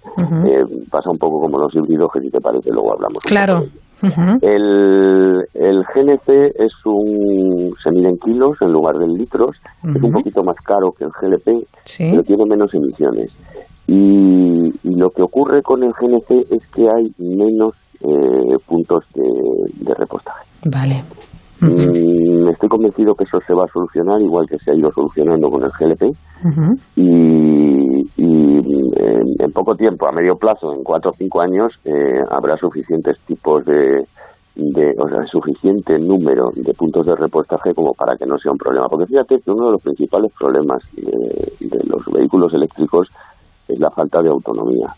Eh, 0.46 0.64
pasa 0.90 1.10
un 1.12 1.18
poco 1.18 1.40
como 1.42 1.58
los 1.60 1.74
híbridos, 1.76 2.12
que 2.14 2.22
si 2.22 2.30
te 2.30 2.40
parece 2.42 2.72
luego 2.72 2.94
hablamos. 2.94 3.20
Claro. 3.26 3.64
El, 4.42 5.46
el 5.54 5.84
GNC 5.84 6.30
es 6.60 6.74
un, 6.86 7.74
se 7.82 7.92
mide 7.92 8.10
en 8.10 8.18
kilos 8.18 8.58
en 8.62 8.72
lugar 8.74 8.98
de 8.98 9.06
en 9.06 9.14
litros, 9.14 9.56
es 9.96 10.02
un 10.04 10.12
poquito 10.12 10.44
más 10.44 10.56
caro 10.58 10.92
que 10.92 11.06
el 11.06 11.12
GLP, 11.12 11.66
Sí. 11.86 12.08
pero 12.12 12.24
tiene 12.24 12.46
menos 12.46 12.74
emisiones. 12.74 13.32
Y, 13.88 14.68
y 14.84 14.96
lo 14.96 15.12
que 15.12 15.22
ocurre 15.22 15.62
con 15.62 15.84
el 15.84 15.92
GNC 15.94 16.52
es 16.52 16.66
que 16.74 16.90
hay 16.90 17.14
menos 17.20 17.74
eh, 18.02 18.58
puntos 18.68 19.04
de, 19.14 19.86
de 19.86 19.94
repostaje. 19.94 20.44
Vale. 20.66 21.04
Mm, 21.62 22.50
estoy 22.50 22.70
convencido 22.70 23.16
que 23.16 23.24
eso 23.24 23.40
se 23.48 23.54
va 23.54 23.64
a 23.64 23.72
solucionar 23.72 24.22
igual 24.22 24.46
que 24.48 24.58
se 24.60 24.72
ha 24.72 24.76
ido 24.76 24.92
solucionando 24.92 25.50
con 25.50 25.64
el 25.64 25.72
GLP 25.72 26.04
y, 26.96 28.02
y, 28.18 28.58
en, 28.98 29.24
en 29.40 29.52
poco 29.54 29.76
tiempo, 29.76 30.08
a 30.08 30.12
medio 30.12 30.36
plazo, 30.36 30.74
en 30.74 30.84
cuatro 30.84 31.12
o 31.12 31.16
cinco 31.18 31.42
años, 31.42 31.74
eh, 31.86 32.20
habrá 32.30 32.58
suficientes 32.58 33.18
tipos 33.26 33.66
de, 33.66 34.06
de, 34.56 34.94
o 34.98 35.08
sea, 35.08 35.26
suficiente 35.28 35.98
número 35.98 36.52
de 36.56 36.74
puntos 36.74 37.06
de 37.06 37.16
repostaje 37.16 37.74
como 37.74 37.94
para 37.94 38.16
que 38.18 38.26
no 38.26 38.38
sea 38.38 38.52
un 38.52 38.58
problema. 38.58 38.88
Porque 38.90 39.08
fíjate 39.08 39.40
que 39.40 39.52
uno 39.52 39.68
de 39.68 39.72
los 39.74 39.82
principales 39.82 40.32
problemas 40.38 40.84
de, 40.96 41.68
de 41.68 41.84
los 41.86 42.06
vehículos 42.12 42.54
eléctricos 42.54 43.08
es 43.68 43.80
la 43.80 43.90
falta 43.90 44.22
de 44.22 44.30
autonomía. 44.30 44.94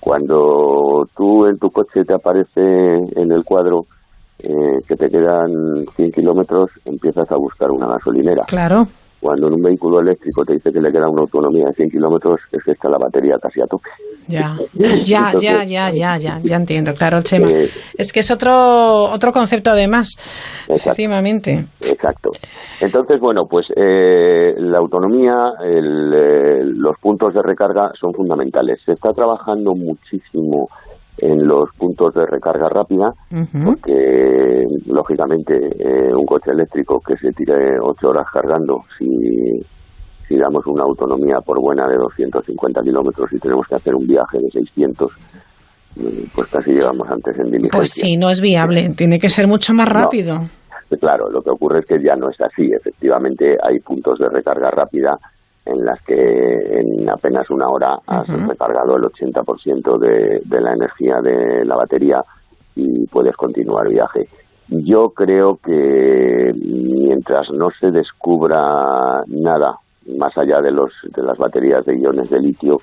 Cuando 0.00 1.04
tú 1.16 1.46
en 1.46 1.58
tu 1.58 1.70
coche 1.70 2.04
te 2.04 2.14
aparece 2.14 2.60
en 2.60 3.32
el 3.32 3.44
cuadro 3.44 3.86
eh, 4.46 4.78
que 4.86 4.94
te 4.94 5.08
quedan 5.08 5.50
100 5.96 6.12
kilómetros, 6.12 6.70
empiezas 6.84 7.30
a 7.32 7.36
buscar 7.36 7.70
una 7.70 7.88
gasolinera. 7.88 8.44
Claro. 8.46 8.84
Cuando 9.18 9.48
en 9.48 9.54
un 9.54 9.62
vehículo 9.62 10.00
eléctrico 10.00 10.44
te 10.44 10.52
dice 10.52 10.70
que 10.70 10.80
le 10.80 10.92
queda 10.92 11.08
una 11.08 11.22
autonomía 11.22 11.66
de 11.66 11.72
100 11.72 11.90
kilómetros, 11.90 12.38
es 12.52 12.62
que 12.62 12.72
está 12.72 12.88
la 12.88 12.98
batería 12.98 13.36
casi 13.42 13.60
a 13.60 13.66
tope. 13.66 13.88
Ya, 14.28 14.56
ya, 15.02 15.30
Entonces, 15.30 15.40
ya, 15.40 15.64
ya, 15.64 15.90
ya, 15.90 16.16
ya, 16.16 16.40
ya 16.44 16.56
entiendo, 16.56 16.94
claro, 16.94 17.22
Chema. 17.22 17.50
Eh, 17.50 17.68
Es 17.98 18.12
que 18.12 18.20
es 18.20 18.30
otro 18.30 19.10
otro 19.10 19.32
concepto 19.32 19.70
además, 19.70 20.16
efectivamente. 20.68 21.66
Exacto. 21.80 22.30
Entonces, 22.80 23.18
bueno, 23.18 23.46
pues 23.50 23.66
eh, 23.74 24.54
la 24.58 24.78
autonomía, 24.78 25.54
el, 25.64 26.12
eh, 26.14 26.60
los 26.64 26.96
puntos 27.00 27.34
de 27.34 27.42
recarga 27.42 27.90
son 27.98 28.12
fundamentales. 28.12 28.80
Se 28.84 28.92
está 28.92 29.12
trabajando 29.12 29.74
muchísimo 29.74 30.68
en 31.18 31.46
los 31.46 31.68
puntos 31.78 32.12
de 32.14 32.26
recarga 32.26 32.68
rápida, 32.68 33.12
porque 33.64 34.64
lógicamente 34.86 35.54
eh, 35.78 36.14
un 36.14 36.26
coche 36.26 36.50
eléctrico 36.50 37.00
que 37.00 37.16
se 37.16 37.32
tire 37.32 37.78
ocho 37.80 38.08
horas 38.10 38.26
cargando, 38.32 38.82
si, 38.98 39.08
si 40.28 40.36
damos 40.36 40.66
una 40.66 40.84
autonomía 40.84 41.40
por 41.40 41.60
buena 41.60 41.86
de 41.88 41.96
250 41.96 42.82
kilómetros 42.82 43.32
y 43.32 43.38
tenemos 43.38 43.66
que 43.66 43.76
hacer 43.76 43.94
un 43.94 44.06
viaje 44.06 44.38
de 44.38 44.50
600, 44.50 45.10
eh, 45.98 46.26
pues 46.34 46.48
casi 46.50 46.72
llegamos 46.72 47.08
antes 47.08 47.34
en 47.38 47.46
diligencia. 47.46 47.70
Pues 47.78 47.90
sí, 47.90 48.16
no 48.16 48.28
es 48.30 48.40
viable, 48.40 48.90
tiene 48.96 49.18
que 49.18 49.30
ser 49.30 49.46
mucho 49.46 49.72
más 49.72 49.88
No. 49.88 49.94
rápido. 49.94 50.40
Claro, 51.00 51.28
lo 51.30 51.42
que 51.42 51.50
ocurre 51.50 51.80
es 51.80 51.86
que 51.86 52.00
ya 52.00 52.14
no 52.14 52.30
es 52.30 52.40
así. 52.40 52.70
Efectivamente, 52.72 53.56
hay 53.60 53.80
puntos 53.80 54.18
de 54.20 54.28
recarga 54.28 54.70
rápida 54.70 55.18
en 55.66 55.84
las 55.84 56.00
que 56.02 56.80
en 56.80 57.08
apenas 57.10 57.50
una 57.50 57.68
hora 57.68 57.98
has 58.06 58.28
recargado 58.48 58.96
el 58.96 59.02
80% 59.04 59.98
de, 59.98 60.40
de 60.44 60.60
la 60.60 60.72
energía 60.72 61.20
de 61.20 61.64
la 61.64 61.76
batería 61.76 62.24
y 62.74 63.06
puedes 63.08 63.36
continuar 63.36 63.88
viaje. 63.88 64.28
Yo 64.68 65.10
creo 65.10 65.58
que 65.64 66.52
mientras 66.54 67.50
no 67.50 67.68
se 67.78 67.90
descubra 67.90 69.22
nada 69.28 69.76
más 70.18 70.36
allá 70.38 70.60
de 70.60 70.70
los 70.72 70.92
de 71.14 71.22
las 71.22 71.36
baterías 71.38 71.84
de 71.84 71.98
iones 71.98 72.30
de 72.30 72.40
litio, 72.40 72.78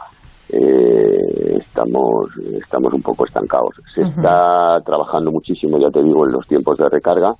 eh, 0.50 1.56
estamos 1.58 2.28
estamos 2.62 2.94
un 2.94 3.02
poco 3.02 3.26
estancados. 3.26 3.76
Se 3.94 4.02
está 4.02 4.80
trabajando 4.86 5.32
muchísimo, 5.32 5.78
ya 5.78 5.90
te 5.90 6.04
digo, 6.04 6.26
en 6.26 6.32
los 6.34 6.48
tiempos 6.48 6.78
de 6.78 6.90
recarga 6.90 7.34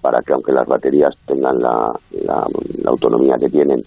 para 0.00 0.20
que 0.22 0.32
aunque 0.32 0.52
las 0.52 0.66
baterías 0.66 1.14
tengan 1.26 1.60
la, 1.60 1.92
la- 2.24 2.46
la 2.82 2.90
autonomía 2.90 3.36
que 3.38 3.48
tienen, 3.48 3.82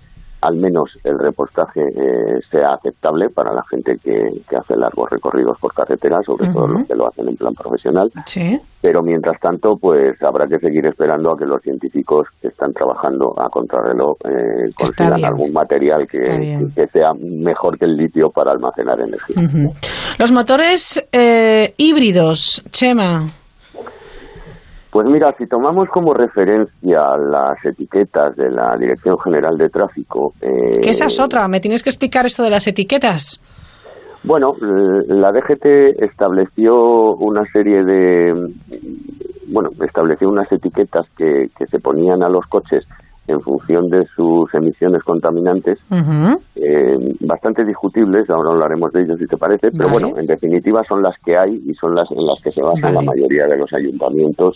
al 0.46 0.58
menos 0.58 0.92
el 1.04 1.18
repostaje 1.18 1.82
eh, 1.82 2.40
sea 2.52 2.74
aceptable 2.74 3.30
para 3.30 3.52
la 3.52 3.64
gente 3.70 3.98
que, 4.04 4.42
que 4.48 4.56
hace 4.56 4.76
largos 4.76 5.10
recorridos 5.10 5.58
por 5.60 5.74
carretera, 5.74 6.22
sobre 6.24 6.52
todo 6.54 6.68
los 6.68 6.88
que 6.88 6.96
lo 6.96 7.08
hacen 7.08 7.28
en 7.28 7.36
plan 7.36 7.54
profesional. 7.56 8.12
Sí. 8.26 8.60
Pero 8.80 9.02
mientras 9.02 9.40
tanto, 9.40 9.76
pues 9.82 10.22
habrá 10.22 10.46
que 10.46 10.60
seguir 10.60 10.86
esperando 10.86 11.32
a 11.32 11.38
que 11.38 11.46
los 11.46 11.62
científicos 11.64 12.28
que 12.40 12.50
están 12.50 12.74
trabajando 12.74 13.34
a 13.40 13.50
contrarreloj 13.50 14.18
eh, 14.24 14.72
consigan 14.76 15.26
algún 15.26 15.52
material 15.52 16.08
que, 16.08 16.22
que 16.76 16.88
sea 16.88 17.14
mejor 17.20 17.80
que 17.80 17.86
el 17.86 17.98
litio 17.98 18.30
para 18.30 18.52
almacenar 18.52 19.00
energía. 19.00 19.72
Los 20.20 20.32
motores 20.32 21.04
eh, 21.12 21.74
híbridos, 21.78 22.64
Chema. 22.70 23.45
Pues 24.96 25.08
mira, 25.08 25.36
si 25.38 25.46
tomamos 25.46 25.90
como 25.90 26.14
referencia 26.14 27.18
las 27.18 27.58
etiquetas 27.66 28.34
de 28.38 28.50
la 28.50 28.78
Dirección 28.78 29.20
General 29.20 29.58
de 29.58 29.68
Tráfico, 29.68 30.32
eh, 30.40 30.80
Que 30.82 30.92
esa 30.92 31.08
es 31.08 31.20
otra, 31.20 31.50
me 31.50 31.60
tienes 31.60 31.84
que 31.84 31.90
explicar 31.90 32.26
esto 32.26 32.44
de 32.44 32.50
las 32.50 32.66
etiquetas. 32.66 33.44
Bueno, 34.24 34.54
la 34.62 35.34
DGT 35.34 36.02
estableció 36.02 37.14
una 37.18 37.44
serie 37.52 37.84
de, 37.84 38.54
bueno, 39.50 39.72
estableció 39.86 40.30
unas 40.30 40.50
etiquetas 40.50 41.06
que, 41.18 41.50
que 41.58 41.66
se 41.66 41.80
ponían 41.80 42.24
a 42.24 42.30
los 42.30 42.46
coches 42.46 42.88
en 43.28 43.42
función 43.42 43.90
de 43.90 44.06
sus 44.16 44.54
emisiones 44.54 45.04
contaminantes, 45.04 45.78
eh, 46.56 46.98
bastante 47.20 47.66
discutibles, 47.66 48.30
ahora 48.30 48.52
hablaremos 48.52 48.94
de 48.94 49.02
ellos 49.02 49.20
si 49.20 49.28
te 49.28 49.36
parece, 49.36 49.72
pero 49.72 49.90
Vale. 49.90 50.06
bueno, 50.06 50.20
en 50.20 50.26
definitiva 50.26 50.84
son 50.88 51.02
las 51.02 51.18
que 51.20 51.36
hay 51.36 51.62
y 51.66 51.74
son 51.74 51.96
las 51.96 52.10
en 52.12 52.26
las 52.26 52.40
que 52.42 52.52
se 52.52 52.62
basan 52.62 52.94
Vale. 52.94 53.06
la 53.06 53.12
mayoría 53.12 53.46
de 53.48 53.58
los 53.58 53.74
ayuntamientos 53.74 54.56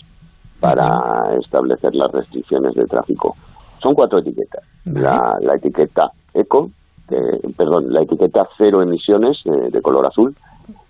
para 0.60 1.36
establecer 1.40 1.94
las 1.94 2.10
restricciones 2.12 2.74
de 2.74 2.84
tráfico. 2.86 3.34
Son 3.82 3.94
cuatro 3.94 4.18
etiquetas. 4.18 4.62
La, 4.84 5.36
la 5.40 5.54
etiqueta 5.54 6.10
eco, 6.34 6.70
que- 7.08 7.40
perdón, 7.56 7.92
la 7.92 8.02
etiqueta 8.02 8.46
cero 8.58 8.82
emisiones 8.82 9.40
eh, 9.46 9.70
de 9.70 9.82
color 9.82 10.06
azul, 10.06 10.34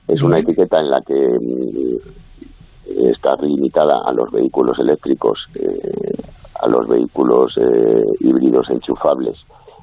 es 0.09 0.21
una 0.23 0.39
etiqueta 0.41 0.81
en 0.81 0.91
la 0.91 1.01
que 1.03 1.15
mm, 1.15 3.07
está 3.11 3.37
limitada 3.37 4.01
a 4.05 4.13
los 4.13 4.31
vehículos 4.33 4.79
eléctricos, 4.79 5.39
eh, 5.55 6.13
a 6.61 6.67
los 6.69 6.87
vehículos 6.89 7.57
eh, 7.57 8.05
híbridos 8.21 8.69
enchufables 8.71 9.37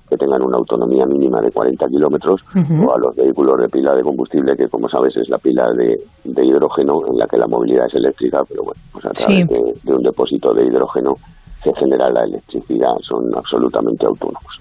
que 0.09 0.17
tengan 0.17 0.41
una 0.41 0.57
autonomía 0.57 1.05
mínima 1.05 1.41
de 1.41 1.51
40 1.51 1.87
kilómetros 1.87 2.41
o 2.85 2.93
a 2.93 2.97
los 2.99 3.15
vehículos 3.15 3.59
de 3.59 3.69
pila 3.69 3.93
de 3.95 4.03
combustible 4.03 4.55
que 4.55 4.67
como 4.69 4.87
sabes 4.89 5.15
es 5.17 5.27
la 5.29 5.37
pila 5.37 5.71
de, 5.73 5.99
de 6.23 6.45
hidrógeno 6.45 7.05
en 7.07 7.17
la 7.17 7.27
que 7.27 7.37
la 7.37 7.47
movilidad 7.47 7.85
es 7.87 7.95
eléctrica 7.95 8.43
pero 8.47 8.63
bueno 8.63 8.81
pues 8.91 9.05
a 9.05 9.11
Sí. 9.13 9.25
través 9.45 9.47
de, 9.49 9.73
de 9.83 9.93
un 9.93 10.03
depósito 10.03 10.53
de 10.53 10.65
hidrógeno 10.65 11.15
se 11.63 11.73
genera 11.75 12.09
la 12.09 12.23
electricidad 12.23 12.95
son 13.01 13.33
absolutamente 13.35 14.05
autónomos. 14.05 14.59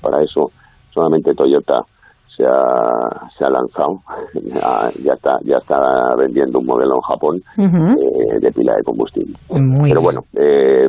Para 0.00 0.22
eso 0.22 0.50
solamente 0.92 1.34
Toyota 1.34 1.82
se 2.40 2.46
ha, 2.46 3.28
se 3.36 3.44
ha 3.44 3.50
lanzado 3.50 4.00
ya, 4.34 4.90
ya 5.04 5.12
está 5.12 5.38
ya 5.44 5.56
está 5.58 6.14
vendiendo 6.16 6.58
un 6.58 6.66
modelo 6.66 6.94
en 6.96 7.00
Japón 7.02 7.42
eh, 7.58 8.38
de 8.40 8.52
pila 8.52 8.74
de 8.76 8.82
combustible 8.82 9.34
Muy 9.50 9.90
pero 9.90 10.00
bien. 10.00 10.02
bueno 10.02 10.20
eh, 10.34 10.88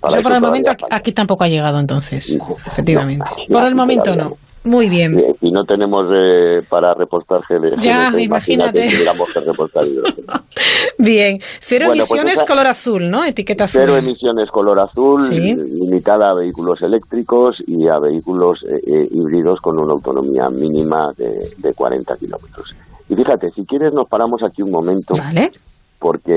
para 0.00 0.22
por 0.22 0.32
eso 0.32 0.36
el 0.36 0.40
momento 0.42 0.70
aquí, 0.70 0.84
aquí 0.90 1.12
tampoco 1.12 1.44
ha 1.44 1.48
llegado 1.48 1.78
entonces, 1.78 2.38
efectivamente. 2.66 3.30
no, 3.48 3.54
por 3.58 3.66
el 3.66 3.74
momento 3.74 4.16
no. 4.16 4.32
Muy 4.64 4.88
bien. 4.88 5.18
Eh, 5.18 5.34
Si 5.40 5.50
no 5.50 5.64
tenemos 5.64 6.06
eh, 6.14 6.62
para 6.68 6.94
repostar 6.94 7.40
GD, 7.48 7.80
Ya, 7.80 8.10
GDT, 8.10 8.20
imagínate. 8.22 8.86
tuviéramos 8.88 9.28
que 9.32 9.40
hidrógeno. 9.88 10.32
Bien. 10.98 11.38
Cero 11.60 11.86
Bueno, 11.88 12.00
pues 12.02 12.10
emisiones 12.10 12.32
esa- 12.34 12.44
color 12.46 12.66
azul, 12.68 13.10
¿no? 13.10 13.24
Etiqueta 13.24 13.64
azul. 13.64 13.80
Cero 13.82 13.96
emisiones 13.96 14.50
color 14.50 14.78
azul, 14.78 15.20
Sí. 15.20 15.54
limitada 15.54 16.30
a 16.30 16.34
vehículos 16.34 16.80
eléctricos 16.82 17.56
y 17.66 17.88
a 17.88 17.98
vehículos 17.98 18.62
eh, 18.62 18.80
eh, 18.86 19.08
híbridos 19.10 19.60
con 19.60 19.78
una 19.78 19.92
autonomía 19.94 20.48
mínima 20.48 21.12
de, 21.16 21.48
de 21.58 21.74
40 21.74 22.16
kilómetros. 22.16 22.74
Y 23.08 23.16
fíjate, 23.16 23.50
si 23.50 23.64
quieres 23.66 23.92
nos 23.92 24.08
paramos 24.08 24.42
aquí 24.44 24.62
un 24.62 24.70
momento. 24.70 25.14
Vale. 25.16 25.50
Porque 25.98 26.32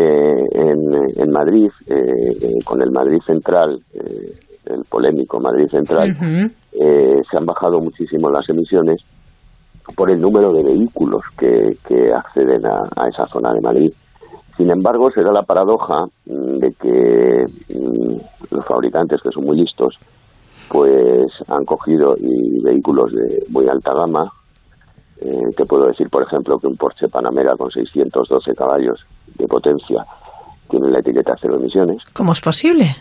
en, 0.52 0.94
en 1.20 1.32
Madrid, 1.32 1.70
eh, 1.88 2.54
con 2.66 2.82
el 2.82 2.92
Madrid 2.92 3.20
Central, 3.26 3.80
eh, 3.94 4.34
el 4.66 4.84
polémico 4.86 5.40
Madrid 5.40 5.68
Central, 5.70 6.12
Ujú. 6.12 6.52
Eh, 6.80 7.22
se 7.30 7.38
han 7.38 7.46
bajado 7.46 7.80
muchísimo 7.80 8.30
las 8.30 8.48
emisiones 8.50 9.02
por 9.96 10.10
el 10.10 10.20
número 10.20 10.52
de 10.52 10.64
vehículos 10.64 11.24
que, 11.38 11.78
que 11.88 12.12
acceden 12.14 12.66
a, 12.66 13.08
esa 13.08 13.28
zona 13.28 13.54
de 13.54 13.62
Madrid. 13.62 13.94
Sin 14.58 14.72
embargo, 14.72 15.12
se 15.12 15.22
da 15.22 15.32
la 15.32 15.44
paradoja 15.44 16.06
mm, 16.26 16.58
de 16.58 16.74
que 16.74 17.46
mm, 17.74 18.18
los 18.56 18.66
fabricantes, 18.66 19.22
que 19.22 19.32
son 19.32 19.46
muy 19.46 19.58
listos, 19.58 19.96
pues 20.70 21.28
han 21.48 21.66
cogido 21.66 22.16
y 22.18 22.62
vehículos 22.64 23.12
de 23.12 23.46
muy 23.50 23.68
alta 23.68 23.94
gama. 23.94 24.32
Eh, 25.22 25.52
te 25.56 25.66
puedo 25.66 25.86
decir, 25.86 26.10
por 26.10 26.24
ejemplo, 26.24 26.58
que 26.58 26.68
un 26.68 26.78
Porsche 26.78 27.08
Panamera 27.08 27.56
con 27.56 27.70
612 27.70 28.54
caballos 28.54 29.00
de 29.38 29.48
potencia 29.48 30.04
tiene 30.70 30.90
la 30.90 31.00
etiqueta 31.00 31.36
cero 31.40 31.56
emisiones. 31.56 32.04
¿Cómo 32.14 32.32
es 32.32 32.42
posible? 32.42 32.96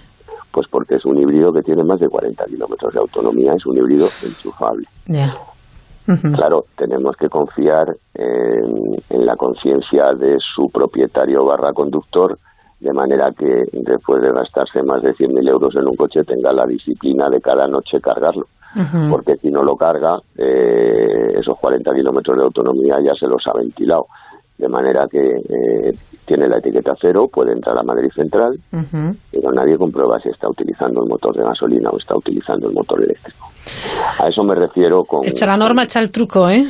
Pues 0.55 0.69
porque 0.69 0.95
es 0.95 1.05
un 1.05 1.19
híbrido 1.19 1.53
que 1.53 1.63
tiene 1.63 1.83
más 1.83 1.99
de 1.99 2.09
40 2.09 2.45
kilómetros 2.45 2.95
de 2.95 3.01
autonomía, 3.01 3.55
es 3.55 3.67
un 3.67 3.77
híbrido 3.77 4.07
enchufable. 4.25 4.87
Claro, 6.35 6.67
tenemos 6.77 7.17
que 7.17 7.29
confiar 7.29 7.97
en, 8.15 9.03
en 9.11 9.27
la 9.27 9.35
conciencia 9.35 10.13
de 10.13 10.37
su 10.39 10.71
propietario 10.71 11.45
barra 11.45 11.73
conductor, 11.73 12.39
de 12.79 12.93
manera 12.93 13.33
que 13.33 13.65
después 13.73 14.23
de 14.23 14.31
gastarse 14.31 14.83
más 14.85 15.03
de 15.03 15.15
100.000 15.15 15.49
euros 15.49 15.75
en 15.75 15.89
un 15.89 15.97
coche 15.97 16.23
tenga 16.23 16.53
la 16.53 16.67
disciplina 16.67 17.29
de 17.29 17.41
cada 17.41 17.67
noche 17.67 18.01
cargarlo. 18.01 18.47
Porque 19.11 19.37
si 19.37 19.51
no 19.51 19.63
lo 19.63 19.77
carga, 19.77 20.19
eh, 20.37 21.33
esos 21.39 21.59
40 21.59 21.95
kilómetros 21.95 22.37
de 22.37 22.45
autonomía 22.45 23.01
ya 23.01 23.15
se 23.15 23.27
los 23.27 23.45
ha 23.47 23.53
ventilado. 23.53 24.07
De 24.57 24.69
manera 24.69 25.07
que 25.11 25.19
eh, 25.19 25.93
tiene 26.27 26.49
la 26.49 26.59
etiqueta 26.59 26.93
cero, 27.01 27.29
puede 27.31 27.53
entrar 27.53 27.77
a 27.77 27.83
Madrid 27.83 28.09
Central, 28.15 28.57
pero 28.71 29.53
nadie 29.53 29.77
comprueba 29.77 30.19
si 30.21 30.29
está 30.29 30.49
utilizando 30.49 31.03
el 31.03 31.09
motor 31.09 31.37
de 31.37 31.43
gasolina 31.43 31.91
o 31.91 31.99
está 31.99 32.17
utilizando 32.17 32.69
el 32.69 32.75
motor 32.75 33.03
eléctrico. 33.03 33.51
A 34.21 34.29
eso 34.29 34.43
me 34.45 34.55
refiero 34.55 35.05
con... 35.05 35.27
Echa 35.27 35.47
la 35.47 35.57
norma, 35.57 35.83
echa 35.83 36.01
el 36.01 36.11
truco, 36.11 36.49
¿eh? 36.49 36.65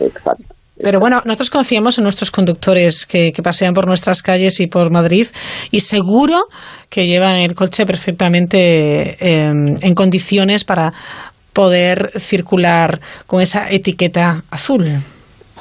Exacto. 0.00 0.54
Pero 0.82 0.98
bueno, 0.98 1.20
nosotros 1.24 1.50
confiamos 1.50 1.98
en 1.98 2.04
nuestros 2.04 2.30
conductores 2.30 3.06
que, 3.06 3.32
que 3.32 3.42
pasean 3.42 3.74
por 3.74 3.86
nuestras 3.86 4.22
calles 4.22 4.60
y 4.60 4.66
por 4.66 4.90
Madrid 4.90 5.26
y 5.70 5.80
seguro 5.80 6.46
que 6.88 7.06
llevan 7.06 7.36
el 7.36 7.54
coche 7.54 7.84
perfectamente 7.84 9.10
eh, 9.20 9.50
en 9.50 9.94
condiciones 9.94 10.64
para 10.64 10.92
poder 11.52 12.12
circular 12.18 13.00
con 13.26 13.40
esa 13.42 13.70
etiqueta 13.70 14.44
azul. 14.50 14.86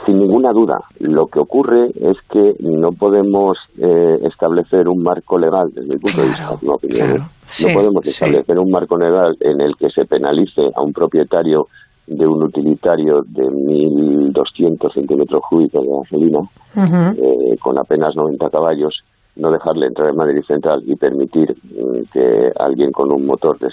Sin 0.06 0.18
ninguna 0.18 0.52
duda, 0.52 0.80
lo 1.00 1.28
que 1.28 1.40
ocurre 1.40 1.88
es 1.88 2.18
que 2.30 2.56
no 2.60 2.92
podemos 2.92 3.58
eh, 3.78 4.18
establecer 4.24 4.88
un 4.88 5.04
marco 5.04 5.38
legal, 5.38 5.70
desde 5.74 5.90
mi 5.90 6.00
punto 6.00 6.22
de 6.22 6.28
vista, 6.28 6.50
mi 6.62 6.70
opinión, 6.70 7.10
¿eh? 7.10 7.24
sí, 7.44 7.68
no 7.68 7.74
podemos 7.74 8.04
sí. 8.06 8.12
establecer 8.12 8.60
un 8.60 8.72
marco 8.72 8.98
legal 8.98 9.36
en 9.42 9.60
el 9.62 9.76
que 9.76 9.90
se 9.90 10.06
penalice 10.06 10.62
a 10.74 10.82
un 10.82 10.94
propietario 10.94 11.68
de 12.10 12.26
un 12.26 12.44
utilitario 12.44 13.22
de 13.28 13.44
1.200 13.44 14.94
centímetros 14.94 15.42
cúbicos 15.48 15.84
de 15.84 15.90
gasolina 16.02 16.40
eh, 16.76 17.58
con 17.62 17.78
apenas 17.78 18.16
90 18.16 18.50
caballos, 18.50 19.04
no 19.36 19.52
dejarle 19.52 19.88
entrar 19.88 20.10
en 20.10 20.16
Madrid 20.16 20.42
Central 20.46 20.82
y 20.86 20.96
permitir 20.96 21.52
mm, 21.52 22.12
que 22.12 22.52
alguien 22.58 22.92
con 22.92 23.12
un 23.12 23.26
motor 23.28 23.60
de, 23.60 23.70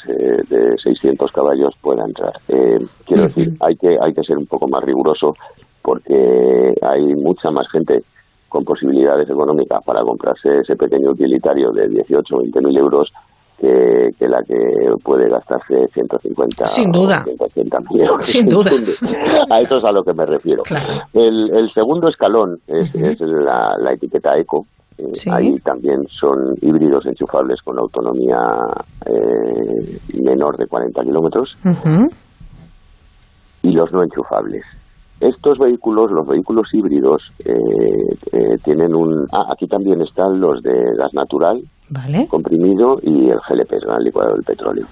de 0.49 0.77
600 0.77 1.33
caballos 1.33 1.75
pueda 1.81 2.05
entrar. 2.05 2.35
Eh, 2.49 2.79
quiero 3.07 3.23
decir, 3.23 3.55
hay 3.61 3.75
que, 3.77 3.97
hay 4.01 4.13
que 4.13 4.23
ser 4.23 4.37
un 4.37 4.47
poco 4.47 4.69
más 4.69 4.85
riguroso 4.85 5.35
porque 5.87 6.75
hay 6.83 7.15
mucha 7.15 7.49
más 7.53 7.69
gente 7.71 8.03
con 8.49 8.65
posibilidades 8.65 9.31
económicas 9.31 9.85
para 9.85 10.03
comprarse 10.03 10.49
ese 10.63 10.75
pequeño 10.75 11.13
utilitario 11.13 11.71
de 11.71 11.87
18 11.89 12.35
o 12.35 12.39
20 12.41 12.61
mil 12.61 12.77
euros 12.77 13.09
que, 13.57 14.11
que 14.19 14.27
la 14.29 14.43
que 14.43 14.57
puede 15.05 15.29
gastarse 15.31 15.87
150 15.95 16.67
Sin 16.67 16.91
o 16.91 16.93
duda. 17.03 17.23
180 17.25 17.79
mil 17.93 18.01
euros. 18.03 18.27
Sin 18.27 18.49
duda. 18.49 18.71
A 19.51 19.61
eso 19.61 19.77
es 19.79 19.85
a 19.85 19.93
lo 19.93 20.03
que 20.03 20.13
me 20.13 20.27
refiero. 20.27 20.65
El, 21.13 21.55
el 21.55 21.71
segundo 21.73 22.09
escalón 22.09 22.59
es, 22.67 22.93
es 22.97 23.21
la, 23.21 23.77
la 23.81 23.93
etiqueta 23.93 24.37
eco. 24.37 24.67
Eh, 24.99 25.05
Sí. 25.13 25.31
Ahí 25.31 25.57
también 25.61 26.05
son 26.09 26.55
híbridos 26.63 27.07
enchufables 27.07 27.61
con 27.63 27.79
autonomía 27.79 28.41
eh, 29.05 29.99
menor 30.15 30.57
de 30.57 30.67
40 30.67 31.03
kilómetros 31.05 31.55
y 33.63 33.71
los 33.73 33.93
no 33.93 34.03
enchufables. 34.03 34.65
Estos 35.29 35.59
vehículos, 35.59 36.11
los 36.13 36.27
vehículos 36.27 36.73
híbridos, 36.73 37.21
eh, 37.45 37.53
eh, 38.33 38.59
tienen 38.63 38.95
un... 38.95 39.27
Ah, 39.33 39.47
aquí 39.51 39.67
también 39.67 40.01
están 40.01 40.39
los 40.39 40.63
de 40.63 40.73
gas 40.97 41.13
natural, 41.15 41.63
Vale. 41.91 42.29
comprimido 42.29 42.99
y 43.03 43.31
el 43.31 43.39
GLP, 43.39 43.73
el 43.73 44.05
licuado 44.05 44.35
del 44.35 44.45
petróleo. 44.45 44.87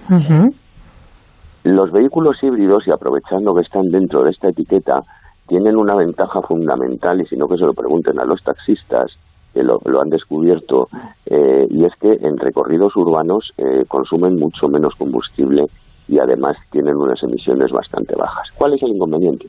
Los 1.63 1.91
vehículos 1.91 2.43
híbridos, 2.43 2.85
y 2.85 2.91
aprovechando 2.91 3.55
que 3.55 3.61
están 3.61 3.85
dentro 3.85 4.23
de 4.23 4.31
esta 4.31 4.49
etiqueta, 4.49 5.01
tienen 5.47 5.77
una 5.77 5.95
ventaja 5.95 6.41
fundamental, 6.41 7.21
y 7.21 7.25
si 7.27 7.37
no 7.37 7.47
que 7.47 7.57
se 7.57 7.65
lo 7.65 7.73
pregunten 7.73 8.19
a 8.19 8.25
los 8.25 8.43
taxistas, 8.43 9.17
que 9.53 9.63
lo, 9.63 9.79
lo 9.85 10.01
han 10.01 10.09
descubierto, 10.09 10.89
eh, 11.25 11.65
y 11.69 11.85
es 11.85 11.93
que 11.95 12.11
en 12.11 12.37
recorridos 12.37 12.93
urbanos 12.97 13.53
eh, 13.57 13.85
consumen 13.87 14.35
mucho 14.35 14.67
menos 14.67 14.93
combustible 14.95 15.63
y 16.09 16.19
además 16.19 16.57
tienen 16.71 16.97
unas 16.97 17.23
emisiones 17.23 17.71
bastante 17.71 18.15
bajas. 18.15 18.49
¿Cuál 18.57 18.73
es 18.73 18.83
el 18.83 18.89
inconveniente? 18.89 19.47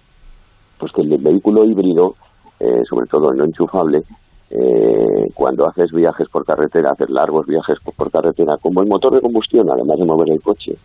Pues 0.78 0.92
que 0.92 1.02
el 1.02 1.16
vehículo 1.18 1.64
híbrido, 1.64 2.14
eh, 2.60 2.82
sobre 2.88 3.06
todo 3.06 3.30
el 3.30 3.38
no 3.38 3.44
enchufable, 3.44 4.02
eh, 4.50 5.26
cuando 5.34 5.66
haces 5.66 5.90
viajes 5.92 6.28
por 6.28 6.44
carretera, 6.44 6.92
haces 6.92 7.10
largos 7.10 7.46
viajes 7.46 7.78
por- 7.96 8.10
carretera, 8.10 8.56
como 8.62 8.80
el 8.80 8.88
motor 8.88 9.14
de 9.14 9.20
combustión, 9.20 9.68
además 9.70 9.98
de 9.98 10.04
mover 10.04 10.30
el 10.30 10.40
coche, 10.40 10.76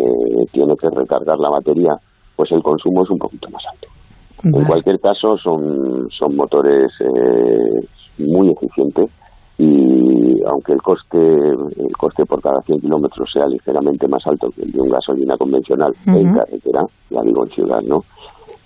eh, 0.00 0.46
tiene 0.52 0.74
que 0.76 0.88
recargar 0.90 1.38
la 1.38 1.50
batería, 1.50 1.96
pues 2.34 2.50
el 2.52 2.62
consumo 2.62 3.02
es 3.04 3.10
un 3.10 3.18
poquito 3.18 3.48
más 3.50 3.62
alto. 3.72 3.88
En 4.60 4.64
cualquier 4.66 5.00
caso, 5.00 5.36
son, 5.38 6.08
son 6.10 6.36
motores 6.36 6.90
eh, 7.00 7.86
muy 8.18 8.50
eficientes 8.50 9.10
y 9.58 10.42
aunque 10.44 10.72
el 10.74 10.82
coste 10.82 11.18
el 11.18 11.96
coste 11.98 12.24
por 12.26 12.42
cada 12.42 12.60
100 12.62 12.80
kilómetros 12.80 13.30
sea 13.32 13.46
ligeramente 13.46 14.06
más 14.06 14.26
alto 14.26 14.50
que 14.50 14.62
el 14.62 14.72
de 14.72 14.80
un 14.80 14.90
gasolina 14.90 15.36
convencional 15.36 15.94
en 16.06 16.34
carretera, 16.34 16.82
ya 17.10 17.22
digo 17.22 17.44
en 17.44 17.50
ciudad, 17.50 17.80
¿no? 17.82 18.04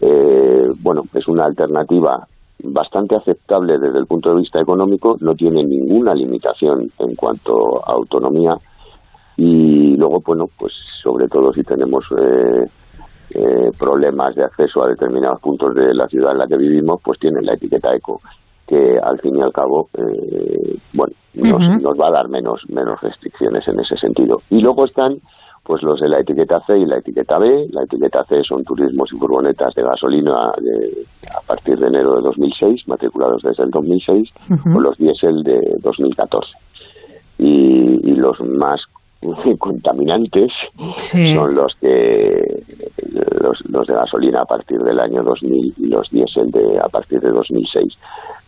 Eh, 0.00 0.39
bueno, 0.80 1.04
es 1.14 1.26
una 1.28 1.44
alternativa 1.46 2.26
bastante 2.62 3.16
aceptable 3.16 3.78
desde 3.78 3.98
el 3.98 4.06
punto 4.06 4.30
de 4.30 4.40
vista 4.40 4.60
económico, 4.60 5.16
no 5.20 5.34
tiene 5.34 5.64
ninguna 5.64 6.14
limitación 6.14 6.90
en 6.98 7.14
cuanto 7.14 7.82
a 7.86 7.92
autonomía 7.92 8.56
y 9.36 9.96
luego, 9.96 10.20
bueno, 10.20 10.46
pues 10.58 10.74
sobre 11.02 11.26
todo 11.28 11.52
si 11.52 11.62
tenemos 11.62 12.04
eh, 12.20 12.64
eh, 13.30 13.70
problemas 13.78 14.34
de 14.34 14.44
acceso 14.44 14.82
a 14.82 14.88
determinados 14.88 15.40
puntos 15.40 15.74
de 15.74 15.94
la 15.94 16.06
ciudad 16.08 16.32
en 16.32 16.38
la 16.38 16.46
que 16.46 16.56
vivimos, 16.56 17.00
pues 17.02 17.18
tienen 17.18 17.46
la 17.46 17.54
etiqueta 17.54 17.94
eco 17.94 18.20
que 18.66 18.98
al 19.02 19.18
fin 19.20 19.36
y 19.36 19.42
al 19.42 19.52
cabo, 19.52 19.88
eh, 19.94 20.78
bueno, 20.92 21.12
nos, 21.34 21.82
nos 21.82 21.98
va 21.98 22.06
a 22.06 22.12
dar 22.12 22.28
menos 22.28 22.62
menos 22.68 23.00
restricciones 23.00 23.66
en 23.66 23.80
ese 23.80 23.96
sentido. 23.96 24.36
Y 24.48 24.60
luego 24.60 24.84
están 24.84 25.16
pues 25.62 25.82
los 25.82 26.00
de 26.00 26.08
la 26.08 26.20
etiqueta 26.20 26.60
C 26.66 26.78
y 26.78 26.84
la 26.86 26.98
etiqueta 26.98 27.38
B. 27.38 27.66
La 27.70 27.82
etiqueta 27.84 28.24
C 28.24 28.42
son 28.42 28.64
turismos 28.64 29.12
y 29.12 29.16
furgonetas 29.18 29.74
de 29.74 29.82
gasolina 29.82 30.52
de- 30.60 31.04
a 31.30 31.40
partir 31.46 31.78
de 31.78 31.86
enero 31.86 32.16
de 32.16 32.22
2006, 32.22 32.88
matriculados 32.88 33.42
desde 33.42 33.64
el 33.64 33.70
2006, 33.70 34.30
Ujú. 34.50 34.76
o 34.78 34.80
los 34.80 34.96
diésel 34.98 35.42
de 35.42 35.60
2014. 35.82 36.52
Y, 37.38 38.10
y 38.10 38.14
los 38.16 38.40
más 38.40 38.82
contaminantes 39.58 40.50
Sí. 40.96 41.34
son 41.34 41.54
los 41.54 41.74
que 41.80 42.62
los, 43.40 43.62
los 43.68 43.86
de 43.86 43.94
gasolina 43.94 44.40
a 44.42 44.46
partir 44.46 44.78
del 44.78 44.98
año 44.98 45.22
2000 45.22 45.74
y 45.76 45.86
los 45.88 46.08
diésel 46.10 46.50
de 46.50 46.78
a 46.78 46.88
partir 46.88 47.20
de 47.20 47.30
2006 47.30 47.94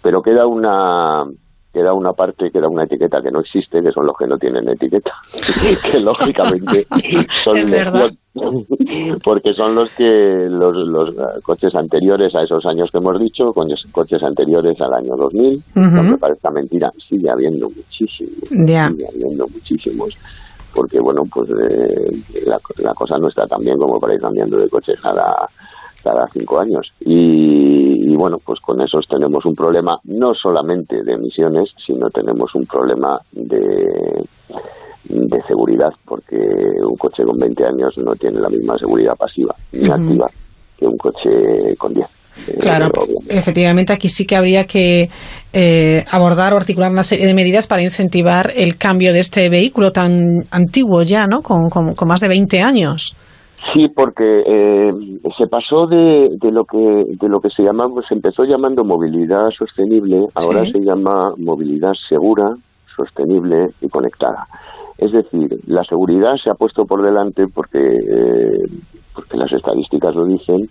pero 0.02 0.22
queda 0.22 0.46
una 0.46 1.24
queda 1.72 1.94
una 1.94 2.12
parte 2.12 2.50
queda 2.50 2.68
una 2.68 2.84
etiqueta 2.84 3.22
que 3.22 3.30
no 3.30 3.40
existe 3.40 3.80
que 3.82 3.92
son 3.92 4.06
los 4.06 4.16
que 4.16 4.26
no 4.26 4.36
tienen 4.38 4.68
etiqueta. 4.68 5.12
Que 5.90 6.00
lógicamente 6.00 6.86
son 7.44 7.56
los- 7.70 8.12
porque 9.24 9.52
son 9.54 9.74
los 9.74 9.90
que 9.90 10.46
los, 10.48 10.74
los 10.88 11.14
coches 11.42 11.74
anteriores 11.74 12.34
a 12.34 12.42
esos 12.42 12.64
años 12.66 12.90
que 12.90 12.98
hemos 12.98 13.18
dicho 13.20 13.52
coches, 13.52 13.84
coches 13.92 14.22
anteriores 14.22 14.80
al 14.80 14.94
año 14.94 15.16
2000 15.16 15.56
Ujú. 15.76 15.96
aunque 15.96 16.18
parezca 16.18 16.50
mentira. 16.50 16.90
Sigue 17.08 17.30
habiendo 17.30 17.68
muchísimos 17.70 18.32
Ya. 18.66 18.88
sigue 18.88 19.06
habiendo 19.08 19.46
muchísimos. 19.48 20.16
Porque 20.74 20.98
bueno 21.00 21.22
pues 21.32 21.50
eh, 21.50 22.22
la, 22.46 22.58
la 22.78 22.94
cosa 22.94 23.18
no 23.18 23.28
está 23.28 23.46
tan 23.46 23.60
bien 23.60 23.76
como 23.78 24.00
para 24.00 24.14
ir 24.14 24.20
cambiando 24.20 24.56
de 24.56 24.68
coche 24.70 24.94
cada 25.02 25.48
cada 26.02 26.26
cinco 26.32 26.58
años 26.60 26.92
y, 27.00 28.12
y, 28.12 28.16
bueno 28.16 28.38
pues 28.44 28.60
con 28.60 28.82
esos 28.84 29.06
tenemos 29.08 29.44
un 29.46 29.54
problema 29.54 29.98
no 30.04 30.34
solamente 30.34 31.02
de 31.04 31.12
emisiones 31.14 31.70
sino 31.86 32.08
tenemos 32.10 32.54
un 32.54 32.66
problema 32.66 33.18
de 33.32 34.24
de 35.08 35.42
seguridad 35.48 35.90
porque 36.06 36.36
un 36.36 36.96
coche 36.96 37.24
con 37.24 37.36
20 37.38 37.64
años 37.64 37.94
no 37.98 38.14
tiene 38.14 38.40
la 38.40 38.48
misma 38.48 38.78
seguridad 38.78 39.14
pasiva 39.16 39.54
ni 39.72 39.90
activa 39.90 40.26
que 40.78 40.86
un 40.86 40.96
coche 40.96 41.74
con 41.78 41.92
10 41.92 42.06
Eh, 42.48 42.56
Claro, 42.60 42.86
efectivamente 43.28 43.92
aquí 43.92 44.08
sí 44.08 44.24
que 44.24 44.36
habría 44.36 44.64
que 44.64 45.10
eh, 45.52 46.02
abordar 46.10 46.54
o 46.54 46.56
articular 46.56 46.90
una 46.90 47.02
serie 47.02 47.26
de 47.26 47.34
medidas 47.34 47.66
para 47.66 47.82
incentivar 47.82 48.50
el 48.56 48.78
cambio 48.78 49.12
de 49.12 49.18
este 49.20 49.50
vehículo 49.50 49.90
tan 49.92 50.38
antiguo 50.50 51.02
ya, 51.02 51.26
¿no? 51.26 51.42
Con, 51.42 51.68
con- 51.68 51.94
con 51.94 52.08
más 52.08 52.20
de 52.20 52.28
20 52.28 52.60
años. 52.62 53.14
Sí, 53.72 53.88
porque 53.94 54.42
eh, 54.44 54.92
se 55.38 55.46
pasó 55.46 55.86
de, 55.86 56.30
de 56.40 56.50
lo 56.50 56.64
que 56.64 56.78
de 56.78 57.28
lo 57.28 57.40
que 57.40 57.50
se 57.50 57.62
llamaba, 57.62 58.02
se 58.08 58.14
empezó 58.14 58.44
llamando 58.44 58.84
movilidad 58.84 59.50
sostenible, 59.56 60.26
ahora 60.34 60.64
Sí. 60.64 60.72
se 60.72 60.80
llama 60.80 61.32
movilidad 61.38 61.92
segura, 62.08 62.54
sostenible 62.96 63.68
y 63.80 63.88
conectada. 63.88 64.46
Es 64.98 65.12
decir, 65.12 65.48
la 65.66 65.84
seguridad 65.84 66.36
se 66.42 66.50
ha 66.50 66.54
puesto 66.54 66.84
por 66.84 67.02
delante 67.02 67.46
porque 67.54 67.78
eh, 67.78 68.58
porque 69.14 69.36
las 69.36 69.52
estadísticas 69.52 70.14
lo 70.14 70.24
dicen. 70.24 70.68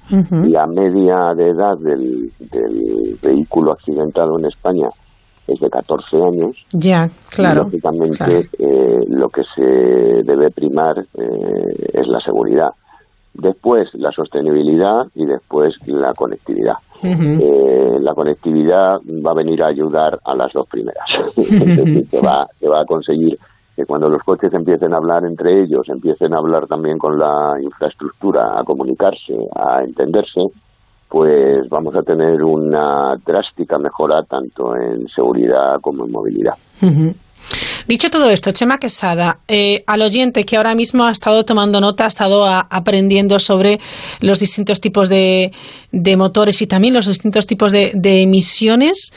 La 0.49 0.65
media 0.67 1.33
de 1.35 1.49
edad 1.49 1.77
del, 1.77 2.31
del 2.39 3.17
vehículo 3.21 3.71
accidentado 3.71 4.37
en 4.39 4.45
España 4.47 4.87
es 5.47 5.59
de 5.59 5.69
14 5.69 6.17
años. 6.17 6.55
Ya, 6.73 7.05
Y, 7.05 7.35
claro. 7.35 7.63
lógicamente, 7.63 8.17
claro. 8.17 8.39
eh, 8.59 8.99
lo 9.09 9.29
que 9.29 9.43
se 9.55 9.61
debe 10.23 10.49
primar 10.51 10.97
eh, 10.99 11.89
es 11.93 12.07
la 12.07 12.19
seguridad. 12.19 12.69
Después 13.34 13.93
la 13.93 14.11
sostenibilidad 14.11 15.07
y 15.15 15.25
después 15.25 15.75
la 15.88 16.13
conectividad. 16.13 16.75
Eh, 17.03 17.97
la 17.99 18.13
conectividad 18.13 18.99
va 19.25 19.32
a 19.32 19.36
venir 19.36 19.63
a 19.63 19.67
ayudar 19.67 20.19
a 20.23 20.36
las 20.36 20.51
dos 20.53 20.67
primeras. 20.67 21.05
es 21.38 21.49
decir, 21.49 22.07
que 22.09 22.19
va, 22.19 22.47
que 22.59 22.67
va 22.67 22.82
a 22.82 22.86
conseguir 22.86 23.39
que 23.75 23.86
cuando 23.86 24.09
los 24.09 24.21
coches 24.23 24.53
empiecen 24.53 24.93
a 24.93 24.97
hablar 24.97 25.25
entre 25.25 25.63
ellos, 25.63 25.88
empiecen 25.88 26.34
a 26.34 26.38
hablar 26.38 26.67
también 26.67 26.97
con 26.97 27.17
la 27.17 27.53
infraestructura, 27.61 28.59
a 28.59 28.63
comunicarse, 28.63 29.34
a 29.55 29.82
entenderse, 29.82 30.41
pues 31.09 31.67
vamos 31.69 31.95
a 31.95 32.03
tener 32.03 32.43
una 32.43 33.15
drástica 33.25 33.77
mejora 33.77 34.23
tanto 34.23 34.75
en 34.75 35.07
seguridad 35.07 35.79
como 35.82 36.05
en 36.05 36.11
movilidad. 36.11 36.55
Dicho 37.87 38.09
todo 38.09 38.29
esto, 38.29 38.51
Chema 38.51 38.77
Quesada, 38.77 39.39
eh, 39.47 39.83
al 39.87 40.01
oyente 40.01 40.45
que 40.45 40.57
ahora 40.57 40.75
mismo 40.75 41.05
ha 41.05 41.11
estado 41.11 41.43
tomando 41.43 41.81
nota, 41.81 42.05
ha 42.05 42.07
estado 42.07 42.45
a- 42.45 42.67
aprendiendo 42.69 43.39
sobre 43.39 43.79
los 44.19 44.39
distintos 44.39 44.79
tipos 44.79 45.09
de, 45.09 45.51
de 45.91 46.17
motores 46.17 46.61
y 46.61 46.67
también 46.67 46.93
los 46.93 47.07
distintos 47.07 47.47
tipos 47.47 47.71
de, 47.71 47.91
de 47.95 48.21
emisiones, 48.21 49.11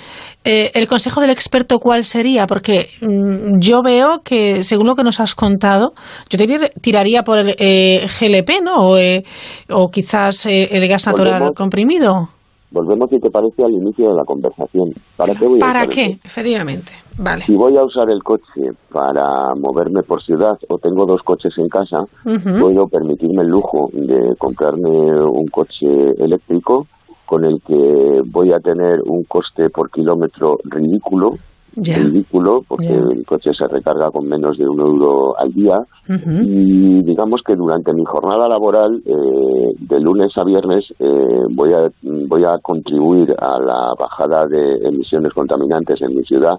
eh, 0.45 0.71
¿el 0.75 0.87
consejo 0.87 1.21
del 1.21 1.31
experto 1.31 1.79
cuál 1.79 2.05
sería? 2.05 2.47
Porque 2.47 2.91
mm, 3.01 3.61
yo 3.61 3.83
veo 3.83 4.21
que, 4.25 4.63
según 4.63 4.87
lo 4.89 4.95
que 4.97 5.05
nos 5.05 5.21
has 5.21 5.35
contado, 5.35 5.93
yo 6.31 6.39
tir- 6.39 6.71
tiraría 6.81 7.23
por 7.23 7.39
el 7.39 7.55
eh, 7.59 8.07
GLP, 8.21 8.61
¿no? 8.63 8.89
O, 8.89 8.99
eh, 8.99 9.25
o 9.71 9.91
quizás 9.91 10.47
eh, 10.47 10.69
el 10.73 10.87
gas 10.89 11.07
natural 11.07 11.41
comprimido. 11.55 12.31
Volvemos, 12.75 13.09
si 13.09 13.21
te 13.21 13.31
parece, 13.31 13.63
al 13.63 13.71
inicio 13.71 14.09
de 14.11 14.17
la 14.17 14.25
conversación. 14.25 14.91
¿Para 15.17 15.33
qué 15.37 15.47
voy 15.47 15.61
¿Para 15.61 15.87
qué? 15.87 16.19
Efectivamente. 16.25 16.91
Vale. 17.17 17.45
Si 17.45 17.55
voy 17.55 17.77
a 17.77 17.85
usar 17.85 18.11
el 18.11 18.21
coche 18.25 18.73
para 18.93 19.55
moverme 19.55 20.03
por 20.03 20.21
ciudad 20.21 20.59
o 20.69 20.79
tengo 20.79 21.07
dos 21.07 21.23
coches 21.23 21.57
en 21.57 21.69
casa, 21.69 22.01
Ujú. 22.27 22.59
puedo 22.59 22.89
permitirme 22.89 23.43
el 23.43 23.49
lujo 23.49 23.91
de 23.93 24.35
comprarme 24.39 24.91
un 24.91 25.47
coche 25.47 25.87
eléctrico 26.19 26.89
con 27.27 27.45
el 27.45 27.63
que 27.65 28.23
voy 28.27 28.53
a 28.53 28.59
tener 28.59 29.01
un 29.07 29.23
coste 29.23 29.71
por 29.71 29.89
kilómetro 29.91 30.59
ridículo, 30.65 31.35
Ridículo, 31.77 32.63
porque 32.67 32.89
el 32.89 33.25
coche 33.27 33.53
se 33.53 33.67
recarga 33.67 34.11
con 34.11 34.29
menos 34.29 34.57
de 34.59 34.69
un 34.69 34.81
euro 34.81 35.39
al 35.39 35.53
día. 35.53 35.83
Y 36.09 37.03
digamos 37.03 37.43
que 37.43 37.57
durante 37.57 37.93
mi 37.93 38.05
jornada 38.05 38.49
laboral 38.49 39.03
eh, 39.05 39.73
de 39.79 40.01
lunes 40.01 40.37
a 40.37 40.45
viernes 40.45 40.93
eh, 40.99 41.45
voy 41.51 41.73
a 41.73 41.91
voy 42.03 42.45
a 42.45 42.59
contribuir 42.59 43.35
a 43.39 43.59
la 43.59 43.95
bajada 43.99 44.47
de 44.47 44.77
emisiones 44.87 45.33
contaminantes 45.33 46.01
en 46.03 46.15
mi 46.15 46.23
ciudad 46.25 46.57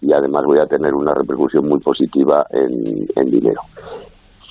y 0.00 0.12
además 0.12 0.44
voy 0.44 0.58
a 0.58 0.66
tener 0.66 0.94
una 0.94 1.14
repercusión 1.14 1.68
muy 1.68 1.80
positiva 1.80 2.46
en, 2.50 3.08
en 3.16 3.30
dinero. 3.30 3.60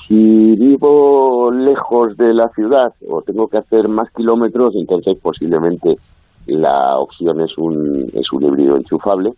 Si 0.08 0.56
vivo 0.56 1.52
lejos 1.52 2.16
de 2.16 2.34
la 2.34 2.48
ciudad 2.50 2.94
o 3.10 3.22
tengo 3.22 3.48
que 3.48 3.58
hacer 3.58 3.88
más 3.90 4.10
kilómetros, 4.12 4.74
entonces 4.76 5.18
posiblemente 5.22 5.98
la 6.46 6.98
opción 6.98 7.42
es 7.42 7.58
un, 7.58 8.10
es 8.14 8.32
un 8.32 8.44
híbrido 8.44 8.78
enchufable 8.78 9.34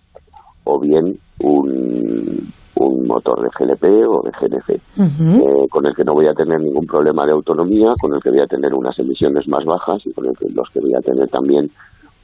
o 0.72 0.80
bien 0.80 1.18
un, 1.42 2.52
un 2.76 3.08
motor 3.08 3.42
de 3.42 3.50
GLP 3.58 3.84
o 4.08 4.22
de 4.24 4.32
GNC 4.40 4.70
eh, 5.42 5.68
con 5.70 5.86
el 5.86 5.96
que 5.96 6.04
no 6.04 6.14
voy 6.14 6.28
a 6.28 6.34
tener 6.34 6.60
ningún 6.62 6.86
problema 6.86 7.26
de 7.26 7.32
autonomía, 7.34 7.94
con 8.02 8.14
el 8.14 8.22
que 8.22 8.30
voy 8.30 8.40
a 8.42 8.48
tener 8.48 8.74
unas 8.74 8.98
emisiones 9.00 9.48
más 9.48 9.66
bajas 9.66 10.06
y 10.06 10.14
con 10.14 10.26
el 10.26 10.38
que, 10.38 10.48
los 10.54 10.70
que 10.70 10.80
voy 10.80 10.94
a 10.96 11.02
tener 11.02 11.28
también 11.30 11.70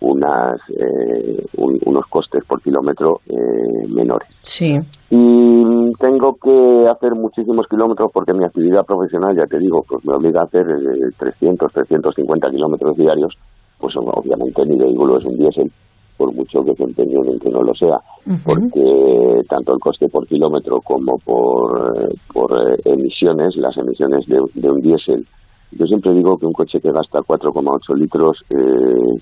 unas, 0.01 0.59
eh, 0.77 1.45
un- 1.57 1.79
unos 1.85 2.05
costes 2.07 2.43
por 2.45 2.61
kilómetro 2.61 3.21
eh, 3.27 3.87
menores. 3.87 4.27
Sí. 4.41 4.77
Y 5.09 5.93
tengo 5.99 6.35
que 6.35 6.87
hacer 6.89 7.15
muchísimos 7.15 7.65
kilómetros 7.67 8.11
porque 8.13 8.33
mi 8.33 8.43
actividad 8.43 8.85
profesional, 8.85 9.35
ya 9.35 9.45
te 9.47 9.57
digo, 9.59 9.83
pues 9.87 10.03
me 10.05 10.13
obliga 10.13 10.41
a 10.41 10.45
hacer 10.45 10.67
eh, 10.69 11.11
300, 11.17 11.71
350 11.71 12.49
kilómetros 12.51 12.97
diarios, 12.97 13.33
pues 13.79 13.95
obviamente 13.97 14.65
mi 14.65 14.77
vehículo 14.77 15.17
es 15.17 15.25
un 15.25 15.37
diésel, 15.37 15.71
por 16.17 16.33
mucho 16.33 16.63
que 16.63 16.73
se 16.75 16.83
empeñen 16.83 17.25
en 17.25 17.39
que 17.39 17.49
no 17.49 17.61
lo 17.61 17.73
sea, 17.73 17.99
porque 18.45 19.41
tanto 19.49 19.73
el 19.73 19.79
coste 19.79 20.07
por 20.07 20.27
kilómetro 20.27 20.79
como 20.81 21.17
por, 21.19 22.09
por 22.33 22.51
eh, 22.51 22.77
emisiones, 22.85 23.55
las 23.57 23.75
emisiones 23.77 24.25
de, 24.27 24.41
de 24.53 24.71
un 24.71 24.81
diésel, 24.81 25.25
yo 25.71 25.85
siempre 25.85 26.13
digo 26.13 26.37
que 26.37 26.45
un 26.45 26.53
coche 26.53 26.79
que 26.79 26.91
gasta 26.91 27.19
4,8 27.19 27.95
litros 27.97 28.37
eh, 28.49 29.21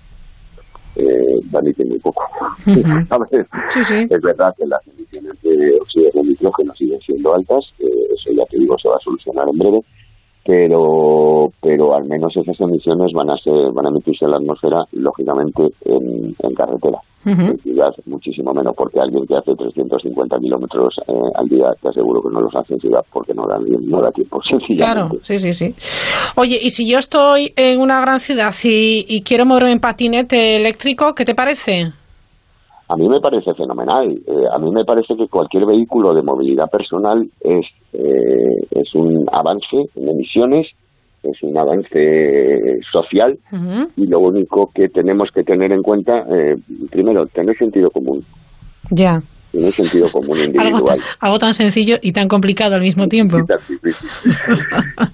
eh, 0.96 1.40
emite 1.52 1.86
muy 1.86 2.00
poco. 2.00 2.24
Es 4.10 4.22
verdad 4.22 4.54
que 4.58 4.66
las 4.68 4.88
emisiones 4.88 5.42
de 5.42 5.80
óxido 5.82 6.10
de 6.14 6.24
nitrógeno 6.24 6.74
siguen 6.76 7.00
siendo 7.02 7.34
altas, 7.34 7.74
eh, 7.80 7.86
eso 8.14 8.32
ya 8.32 8.46
te 8.46 8.58
digo 8.58 8.78
se 8.78 8.90
va 8.90 8.96
a 8.96 9.00
solucionar 9.00 9.48
en 9.50 9.58
breve, 9.58 9.82
pero 10.46 11.52
pero 11.62 11.96
al 11.96 12.06
menos 12.06 12.36
esas 12.36 12.60
emisiones 12.60 13.14
van 13.14 13.30
a 13.30 13.38
ser 13.38 13.72
van 13.72 13.86
a 13.86 13.90
emitirse 13.90 14.26
en 14.26 14.32
la 14.32 14.38
atmósfera 14.38 14.86
lógicamente 14.92 15.70
en, 15.86 16.36
en 16.38 16.56
carretera 16.56 17.00
en 17.26 17.58
ciudad 17.60 17.94
muchísimo 18.06 18.54
menos 18.54 18.76
porque 18.76 19.00
alguien 19.00 19.26
que 19.26 19.36
hace 19.36 19.56
350 19.56 20.38
kilómetros 20.40 20.96
eh, 21.08 21.14
al 21.36 21.48
día 21.48 21.74
te 21.82 21.88
aseguro 21.88 22.22
que 22.22 22.30
no 22.30 22.42
los 22.42 22.54
hace 22.54 22.74
en 22.74 22.82
ciudad 22.82 23.00
porque 23.14 23.34
no 23.34 23.48
da 23.48 23.58
no 23.60 24.02
da 24.02 24.12
tiempo 24.12 24.42
Claro, 24.76 25.10
sí, 25.22 25.40
sí, 25.40 25.54
sí. 25.54 25.74
Oye, 26.36 26.60
y 26.62 26.70
si 26.72 26.90
yo 26.90 27.00
estoy 27.00 27.54
en 27.56 27.80
una 27.80 28.02
gran 28.02 28.20
ciudad 28.20 28.54
y, 28.64 29.06
y 29.08 29.22
quiero 29.22 29.46
moverme 29.46 29.72
en 29.72 29.80
patinete 29.80 30.58
eléctrico, 30.58 31.16
¿qué 31.16 31.24
te 31.24 31.34
parece? 31.34 31.94
A 32.94 32.96
mí 32.96 33.10
me 33.10 33.20
parece 33.20 33.56
fenomenal. 33.56 34.12
Eh, 34.28 34.44
a 34.54 34.60
mí 34.60 34.70
me 34.72 34.86
parece 34.86 35.16
que 35.16 35.28
cualquier 35.28 35.66
vehículo 35.66 36.14
de 36.14 36.22
movilidad 36.22 36.70
personal 36.70 37.28
es, 37.42 37.66
eh, 37.92 38.68
es 38.70 38.94
un 38.94 39.26
avance 39.32 39.90
en 39.96 40.10
emisiones, 40.10 40.68
es 41.24 41.42
un 41.42 41.58
avance 41.58 42.80
social 42.92 43.40
y 43.98 44.06
lo 44.06 44.20
único 44.20 44.70
que 44.76 44.90
tenemos 44.90 45.32
que 45.32 45.44
tener 45.44 45.72
en 45.72 45.82
cuenta, 45.82 46.24
eh, 46.30 46.56
primero, 46.92 47.26
tener 47.26 47.58
sentido 47.58 47.90
común, 47.90 48.24
Ya. 48.92 49.24
tener 49.52 49.72
sentido 49.72 50.12
común 50.12 50.38
Algo 50.38 50.44
individual. 50.46 50.84
tan, 50.86 51.00
algo 51.20 51.40
tan 51.40 51.54
sencillo 51.56 51.96
y 52.00 52.12
tan 52.12 52.28
complicado 52.28 52.76
al 52.76 52.82
mismo 52.82 53.08
tiempo. 53.08 53.38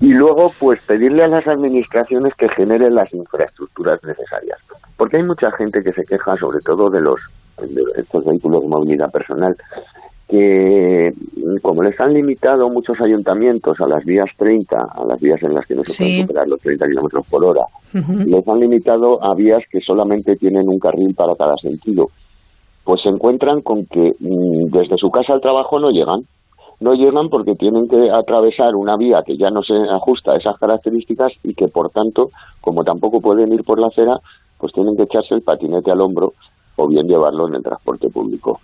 y 0.01 0.07
luego, 0.09 0.51
pues 0.59 0.81
pedirle 0.81 1.23
a 1.23 1.27
las 1.27 1.47
administraciones 1.47 2.33
que 2.35 2.49
generen 2.49 2.93
las 2.95 3.13
infraestructuras 3.13 4.03
necesarias. 4.03 4.59
Porque 4.97 5.15
hay 5.15 5.23
mucha 5.23 5.49
gente 5.51 5.81
que 5.81 5.93
se 5.93 6.03
queja, 6.03 6.35
sobre 6.35 6.59
todo 6.59 6.89
de 6.89 6.99
los 6.99 7.19
estos 7.95 8.25
vehículos 8.25 8.61
de 8.61 8.67
movilidad 8.67 9.11
personal, 9.11 9.55
que 10.27 11.11
como 11.61 11.81
les 11.81 11.99
han 11.99 12.13
limitado 12.13 12.69
muchos 12.69 12.99
ayuntamientos 13.01 13.79
a 13.81 13.87
las 13.87 14.05
vías 14.05 14.29
30, 14.37 14.77
a 14.79 15.05
las 15.05 15.19
vías 15.19 15.41
en 15.41 15.55
las 15.55 15.65
que 15.65 15.75
no 15.75 15.83
se 15.83 15.93
Sí. 15.93 16.03
pueden 16.03 16.21
superar 16.27 16.47
los 16.47 16.59
30 16.61 16.87
kilómetros 16.87 17.25
por 17.27 17.43
hora, 17.43 17.65
les 18.25 18.47
han 18.47 18.59
limitado 18.59 19.23
a 19.23 19.33
vías 19.33 19.63
que 19.71 19.81
solamente 19.81 20.35
tienen 20.35 20.69
un 20.69 20.77
carril 20.79 21.15
para 21.15 21.35
cada 21.35 21.57
sentido. 21.57 22.09
Pues 22.83 23.01
se 23.01 23.09
encuentran 23.09 23.61
con 23.61 23.85
que 23.87 24.13
mm, 24.19 24.65
desde 24.71 24.97
su 24.97 25.09
casa 25.09 25.33
al 25.33 25.41
trabajo 25.41 25.79
no 25.79 25.89
llegan. 25.89 26.21
No 26.79 26.93
llegan 26.93 27.29
porque 27.29 27.55
tienen 27.55 27.89
que 27.89 28.09
atravesar 28.09 28.75
una 28.75 28.95
vía 28.95 29.21
que 29.25 29.35
ya 29.35 29.49
no 29.49 29.63
se 29.63 29.73
ajusta 29.73 30.31
a 30.31 30.37
esas 30.37 30.57
características 30.57 31.33
y 31.43 31.53
que, 31.53 31.67
por 31.67 31.89
tanto, 31.89 32.29
como 32.61 32.83
tampoco 32.85 33.19
pueden 33.19 33.51
ir 33.51 33.63
por 33.65 33.79
la 33.79 33.87
acera, 33.87 34.19
pues 34.57 34.71
tienen 34.73 34.95
que 34.95 35.03
echarse 35.03 35.35
el 35.35 35.41
patinete 35.41 35.91
al 35.91 35.99
hombro 36.01 36.33
o 36.79 36.87
bien 36.87 37.07
llevarlo 37.07 37.47
en 37.47 37.55
el 37.55 37.63
transporte 37.63 38.09
público. 38.09 38.59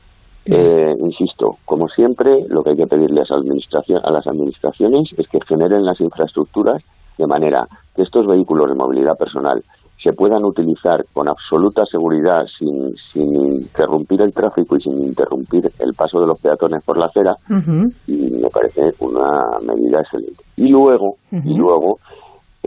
Eh, 0.45 0.93
insisto, 0.99 1.57
como 1.65 1.87
siempre, 1.89 2.45
lo 2.47 2.63
que 2.63 2.71
hay 2.71 2.77
que 2.77 2.87
pedirle 2.87 3.21
a 3.21 3.35
administración- 3.35 4.01
a 4.03 4.11
las 4.11 4.25
administraciones 4.27 5.11
es 5.17 5.27
que 5.27 5.39
generen 5.47 5.83
las 5.83 5.99
infraestructuras 5.99 6.81
de 7.17 7.27
manera 7.27 7.67
que 7.95 8.03
estos 8.03 8.25
vehículos 8.27 8.69
de 8.69 8.75
movilidad 8.75 9.17
personal 9.17 9.63
se 10.01 10.13
puedan 10.13 10.43
utilizar 10.43 11.05
con 11.13 11.27
absoluta 11.27 11.85
seguridad 11.85 12.45
sin, 12.59 12.95
sin 13.11 13.33
interrumpir 13.35 14.21
el 14.21 14.33
tráfico 14.33 14.75
y 14.77 14.81
sin 14.81 15.01
interrumpir 15.03 15.71
el 15.79 15.93
paso 15.93 16.19
de 16.19 16.27
los 16.27 16.39
peatones 16.39 16.83
por 16.83 16.97
la 16.97 17.05
acera 17.07 17.35
y 18.05 18.13
me 18.13 18.49
parece 18.49 18.93
una 18.99 19.57
medida 19.61 20.01
excelente. 20.01 20.43
Y 20.57 20.67
luego, 20.67 21.15
y 21.31 21.55
luego 21.55 21.99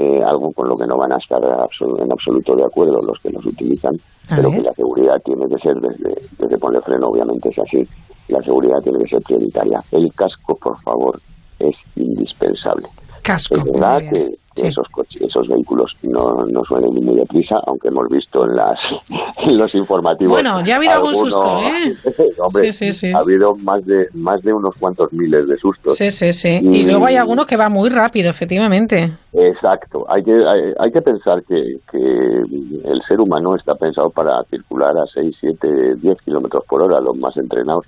eh, 0.01 0.23
algo 0.25 0.53
con 0.53 0.69
lo 0.69 0.77
que 0.77 0.87
no 0.87 0.97
van 0.97 1.13
a 1.13 1.17
estar 1.17 1.43
en 1.43 2.13
absoluto 2.13 2.55
de 2.55 2.65
acuerdo 2.65 3.03
los 3.03 3.19
que 3.19 3.31
los 3.31 3.45
utilizan, 3.45 3.97
pero 4.29 4.49
que 4.51 4.61
la 4.61 4.73
seguridad 4.75 5.21
tiene 5.25 5.49
que 5.49 5.59
ser, 5.59 5.75
desde, 5.75 6.15
desde 6.39 6.57
poner 6.57 6.83
freno 6.83 7.09
obviamente 7.09 7.49
es 7.49 7.59
así, 7.59 7.83
la 8.29 8.41
seguridad 8.43 8.79
tiene 8.81 9.01
que 9.01 9.09
ser 9.09 9.23
prioritaria. 9.23 9.83
El 9.91 10.13
casco, 10.15 10.55
por 10.55 10.81
favor, 10.83 11.21
es 11.59 11.75
indispensable. 11.97 12.87
Casco. 13.23 13.59
Es 13.59 13.65
verdad 13.65 13.99
que, 14.09 14.39
esos 14.67 14.89
coches, 14.89 15.23
esos 15.23 15.47
vehículos 15.49 15.97
no, 16.03 16.45
no 16.47 16.65
suelen 16.65 16.97
ir 16.97 17.03
muy 17.05 17.15
deprisa, 17.17 17.57
aunque 17.67 17.89
hemos 17.89 18.09
visto 18.09 18.45
en 18.45 18.57
las 18.57 18.79
en 19.39 19.57
los 19.59 19.75
informativos. 19.75 20.33
Bueno, 20.33 20.61
ya 20.65 20.75
ha 20.75 20.77
habido 20.79 20.93
algún 20.95 21.15
susto, 21.15 21.59
¿eh? 21.61 21.95
Hombre, 22.39 22.73
Sí, 22.73 22.93
sí, 22.93 22.93
sí. 22.93 23.13
Ha 23.13 23.19
habido 23.19 23.55
más 23.65 23.85
de 23.87 24.09
más 24.15 24.43
de 24.43 24.53
unos 24.53 24.75
cuantos 24.77 25.13
miles 25.13 25.47
de 25.49 25.57
sustos. 25.59 25.97
Sí, 25.97 26.11
sí, 26.11 26.33
sí. 26.33 26.61
Y 26.63 26.85
luego 26.85 27.07
hay 27.07 27.17
alguno 27.17 27.47
que 27.47 27.57
va 27.57 27.69
muy 27.69 27.89
rápido, 27.91 28.31
efectivamente. 28.31 29.13
Exacto. 29.33 30.05
Hay 30.09 30.23
que 30.25 30.33
hay, 30.33 30.73
hay 30.79 30.91
que 30.93 31.03
pensar 31.03 31.43
que, 31.45 31.77
que 31.91 31.99
el 31.99 33.03
ser 33.07 33.21
humano 33.21 33.55
está 33.57 33.75
pensado 33.75 34.11
para 34.11 34.43
circular 34.45 34.97
a 34.97 35.07
6, 35.07 35.37
7, 35.41 35.97
10 35.97 36.23
kilómetros 36.23 36.65
por 36.69 36.83
hora, 36.83 37.01
los 37.01 37.17
más 37.17 37.37
entrenados. 37.37 37.85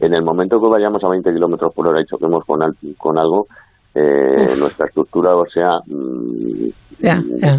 En 0.00 0.14
el 0.14 0.22
momento 0.22 0.60
que 0.60 0.66
vayamos 0.68 1.02
a 1.04 1.08
20 1.08 1.32
kilómetros 1.32 1.72
por 1.74 1.86
hora 1.86 2.00
y 2.00 2.04
choquemos 2.06 2.44
con, 2.44 2.62
al- 2.62 2.76
con 2.98 3.18
algo, 3.18 3.46
eh, 3.94 4.46
nuestra 4.58 4.86
estructura 4.86 5.34
ósea 5.36 5.80
mm, 5.86 6.68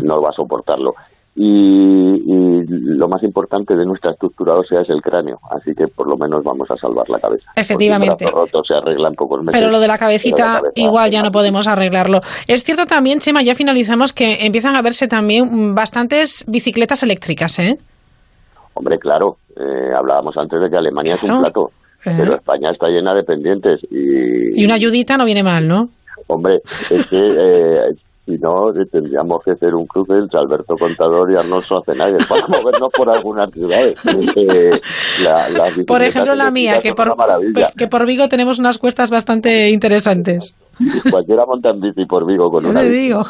no 0.04 0.22
va 0.22 0.30
a 0.30 0.34
soportarlo. 0.34 0.94
Y, 1.36 1.44
y 1.48 2.64
lo 2.68 3.08
más 3.08 3.24
importante 3.24 3.76
de 3.76 3.86
nuestra 3.88 4.12
estructura 4.12 4.54
ósea 4.54 4.82
es 4.82 4.90
el 4.92 5.02
cráneo, 5.02 5.40
así 5.50 5.74
que 5.74 5.88
por 5.88 6.08
lo 6.08 6.16
menos 6.16 6.44
vamos 6.44 6.70
a 6.70 6.78
salvar 6.78 7.10
la 7.10 7.20
cabeza. 7.20 7.50
Efectivamente. 7.56 8.30
Roto 8.30 8.64
se 8.64 8.76
arregla 8.76 9.08
en 9.08 9.16
pocos 9.16 9.42
meses. 9.44 9.60
Pero 9.60 9.72
lo 9.72 9.80
de 9.80 9.88
la 9.88 9.98
cabecita 9.98 10.38
la 10.46 10.54
cabeza- 10.60 10.74
igual 10.76 11.10
ya 11.10 11.24
no 11.24 11.32
podemos 11.32 11.66
arreglarlo. 11.68 12.22
Es 12.48 12.64
cierto 12.64 12.86
también, 12.86 13.18
Chema, 13.18 13.42
ya 13.42 13.56
finalizamos, 13.56 14.14
que 14.14 14.46
empiezan 14.46 14.76
a 14.76 14.84
verse 14.84 15.08
también 15.08 15.74
bastantes 15.74 16.46
bicicletas 16.48 17.02
eléctricas, 17.02 17.58
¿eh? 17.58 17.80
Hombre, 18.76 19.00
claro, 19.00 19.38
eh, 19.60 19.92
hablábamos 19.98 20.38
antes 20.38 20.62
de 20.62 20.70
que 20.70 20.78
Alemania 20.78 21.16
es 21.16 21.24
un 21.24 21.40
plato, 21.40 21.72
Ajá. 22.06 22.16
pero 22.16 22.36
España 22.36 22.70
está 22.70 22.90
llena 22.90 23.16
de 23.16 23.24
pendientes 23.24 23.80
y, 23.90 24.62
Y 24.62 24.66
una 24.66 24.76
ayudita 24.76 25.18
no 25.18 25.26
viene 25.26 25.42
mal, 25.42 25.68
¿no? 25.68 25.90
Hombre, 26.28 26.62
es 26.90 27.08
que 27.08 27.18
eh, 27.20 27.94
si 28.26 28.38
no 28.38 28.70
eh, 28.70 28.86
tendríamos 28.92 29.44
que 29.44 29.52
hacer 29.52 29.76
un 29.76 29.86
cruce 29.86 30.14
entre 30.14 30.40
Alberto 30.40 30.76
Contador 30.78 31.32
y 31.32 31.36
Arnold 31.36 31.64
Schwarzenegger 31.66 32.26
para 32.28 32.48
movernos 32.48 32.92
por 32.96 33.10
algunas 33.10 33.52
ciudades. 33.52 33.96
Eh, 34.36 34.82
la- 35.24 35.70
Por 35.86 36.02
ejemplo, 36.02 36.34
la 36.36 36.50
mía, 36.52 36.80
que 36.82 36.94
por, 36.94 37.16
que 37.78 37.88
por 37.88 38.06
Vigo 38.06 38.28
tenemos 38.30 38.60
unas 38.60 38.78
cuestas 38.78 39.10
bastante 39.12 39.70
interesantes. 39.70 40.56
Cualquiera 41.12 41.46
monta 41.46 41.70
en 41.70 41.82
bici 41.82 42.06
por 42.06 42.26
Vigo 42.26 42.50
con 42.52 42.64
No 42.64 42.70
una 42.70 42.82
bici. 42.82 42.94
digo. 42.94 43.24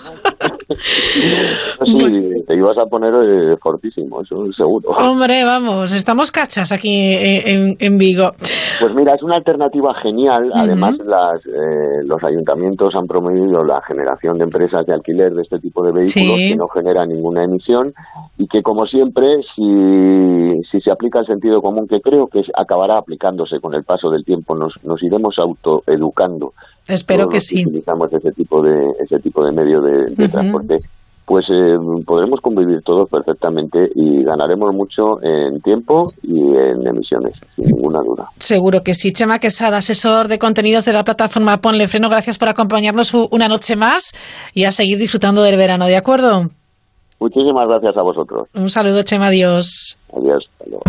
Sí, 1.85 2.43
te 2.47 2.55
ibas 2.55 2.77
a 2.77 2.85
poner 2.85 3.13
eh, 3.13 3.57
fortísimo, 3.61 4.21
eso 4.21 4.51
seguro. 4.53 4.89
Hombre, 4.91 5.43
vamos, 5.43 5.91
estamos 5.93 6.31
cachas 6.31 6.71
aquí 6.71 7.13
en, 7.13 7.47
en- 7.47 7.77
en 7.79 7.97
Vigo. 7.97 8.31
Pues 8.79 8.93
mira, 8.95 9.15
es 9.15 9.23
una 9.23 9.35
alternativa 9.35 9.93
genial. 9.95 10.51
Además, 10.53 10.95
las, 11.05 11.45
eh, 11.45 12.03
los 12.05 12.23
ayuntamientos 12.23 12.95
han 12.95 13.07
promovido 13.07 13.63
la 13.63 13.81
generación 13.81 14.37
de 14.37 14.45
empresas 14.45 14.85
de 14.85 14.93
alquiler 14.93 15.33
de 15.33 15.41
este 15.43 15.59
tipo 15.59 15.83
de 15.83 15.91
vehículos 15.91 16.37
Sí. 16.37 16.49
que 16.49 16.55
no 16.55 16.67
generan 16.67 17.09
ninguna 17.09 17.43
emisión 17.43 17.93
y 18.37 18.47
que, 18.47 18.61
como 18.63 18.85
siempre, 18.85 19.37
si, 19.55 20.61
si 20.71 20.81
se 20.81 20.91
aplica 20.91 21.19
el 21.19 21.25
sentido 21.25 21.61
común, 21.61 21.87
que 21.87 22.01
creo 22.01 22.27
que 22.27 22.41
acabará 22.55 22.97
aplicándose 22.97 23.59
con 23.59 23.73
el 23.73 23.83
paso 23.83 24.09
del 24.09 24.23
tiempo, 24.23 24.55
nos, 24.55 24.73
nos 24.83 25.01
iremos 25.03 25.37
autoeducando. 25.39 26.53
Espero 26.87 27.27
que 27.29 27.39
sí. 27.39 27.63
utilizamos 27.65 28.11
ese 28.13 28.31
tipo 28.31 28.61
de 28.61 28.91
ese 29.03 29.19
tipo 29.19 29.43
de 29.45 29.51
medio 29.51 29.81
de, 29.81 30.05
de 30.13 30.23
Ujú. 30.25 30.31
transporte 30.31 30.79
pues 31.25 31.45
eh, 31.49 31.77
podremos 32.05 32.41
convivir 32.41 32.81
todos 32.83 33.09
perfectamente 33.09 33.89
y 33.95 34.23
ganaremos 34.23 34.73
mucho 34.73 35.23
en 35.23 35.61
tiempo 35.61 36.11
y 36.21 36.37
en 36.37 36.85
emisiones, 36.85 37.33
sin 37.55 37.67
ninguna 37.67 37.99
duda. 38.01 38.29
Seguro 38.39 38.83
que 38.83 38.93
sí. 38.93 39.13
Chema 39.13 39.39
Quesada, 39.39 39.77
asesor 39.77 40.27
de 40.27 40.37
contenidos 40.37 40.85
de 40.85 40.93
la 40.93 41.03
plataforma 41.03 41.57
Ponle 41.57 41.87
Freno, 41.87 42.09
gracias 42.09 42.37
por 42.37 42.49
acompañarnos 42.49 43.13
una 43.31 43.47
noche 43.47 43.75
más 43.75 44.11
y 44.53 44.65
a 44.65 44.71
seguir 44.71 44.97
disfrutando 44.97 45.43
del 45.43 45.55
verano, 45.55 45.85
¿de 45.85 45.95
acuerdo? 45.95 46.49
Muchísimas 47.19 47.67
gracias 47.69 47.95
a 47.95 48.01
vosotros. 48.01 48.49
Un 48.53 48.69
saludo, 48.69 49.03
Chema, 49.03 49.27
adiós. 49.27 49.97
Adiós. 50.11 50.49
Hasta 50.59 50.69
luego. 50.69 50.83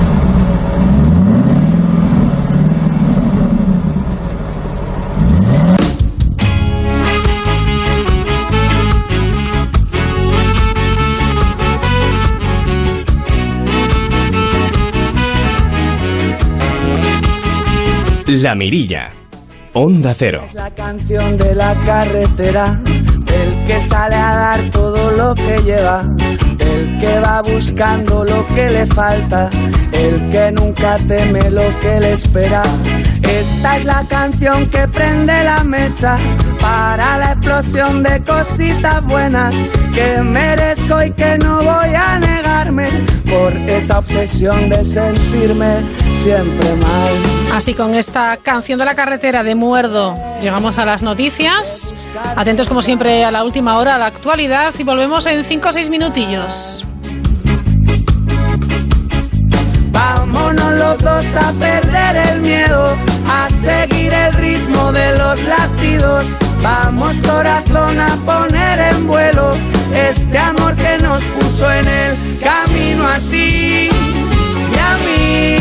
La 18.43 18.57
Mirilla. 18.57 19.11
Onda 19.75 20.13
Cero. 20.13 20.43
La 20.55 20.69
canción 20.71 21.37
de 21.37 21.55
la 21.55 21.73
carretera, 21.87 22.81
del 22.83 23.67
que 23.67 23.81
sale 23.81 24.17
a 24.17 24.35
dar 24.35 24.61
todo 24.73 25.13
lo 25.13 25.37
que 25.37 25.63
lleva, 25.63 26.03
del 26.03 26.99
que 26.99 27.21
va 27.21 27.43
buscando 27.43 28.25
lo 28.25 28.45
que 28.49 28.71
le 28.71 28.87
falta, 28.87 29.51
el 29.93 30.33
que 30.33 30.51
nunca 30.51 30.97
teme 31.07 31.49
lo 31.49 31.63
que 31.81 32.01
le 32.01 32.15
espera. 32.15 32.65
Esta 33.29 33.77
es 33.77 33.85
la 33.85 34.05
canción 34.09 34.69
que 34.71 34.87
prende 34.89 35.45
la 35.45 35.65
mecha 35.65 36.19
para 36.61 37.19
la 37.19 37.33
explosión 37.33 38.03
de 38.03 38.23
cositas 38.23 39.05
buenas 39.05 39.55
que 39.95 40.23
merezco 40.23 41.03
y 41.03 41.11
que 41.13 41.39
no 41.39 41.59
voy 41.63 41.95
a 41.95 42.19
negarme 42.19 42.87
por 43.29 43.53
esa 43.69 43.99
obsesión 43.99 44.69
de 44.69 44.85
sentirme 44.85 45.77
siempre 46.23 46.75
mal. 46.77 47.55
Así 47.55 47.75
con 47.75 47.95
esta 47.95 48.37
canción 48.39 48.79
de 48.79 48.85
la 48.85 48.95
carretera 48.95 49.43
de 49.43 49.55
Muerdo 49.55 50.17
llegamos 50.41 50.79
a 50.79 50.85
las 50.85 51.03
noticias. 51.03 51.95
Atentos 52.37 52.69
como 52.69 52.83
siempre 52.83 53.25
a 53.25 53.31
la 53.31 53.45
última 53.45 53.79
hora, 53.79 53.95
a 53.95 53.99
la 53.99 54.07
actualidad 54.07 54.75
y 54.79 54.83
volvemos 54.85 55.27
en 55.27 55.45
5 55.45 55.69
o 55.69 55.73
6 55.73 55.91
minutillos. 55.91 56.85
Vámonos 60.57 60.81
los 60.81 60.99
dos 60.99 61.37
a 61.37 61.53
perder 61.53 62.17
el 62.31 62.41
miedo, 62.41 62.97
a 63.29 63.49
seguir 63.51 64.13
el 64.13 64.33
ritmo 64.35 64.93
de 64.93 65.19
los 65.19 65.43
latidos. 65.45 66.27
Vamos 66.63 67.21
corazón 67.23 67.99
a 67.99 68.17
poner 68.25 68.79
en 68.93 69.07
vuelo 69.07 69.53
este 69.95 70.39
amor 70.39 70.75
que 70.77 70.99
nos 70.99 71.23
puso 71.25 71.71
en 71.71 71.87
el 71.87 72.17
camino 72.41 73.07
a 73.07 73.19
ti 73.31 73.89
y 73.91 74.79
a 74.79 74.97
mí, 75.05 75.57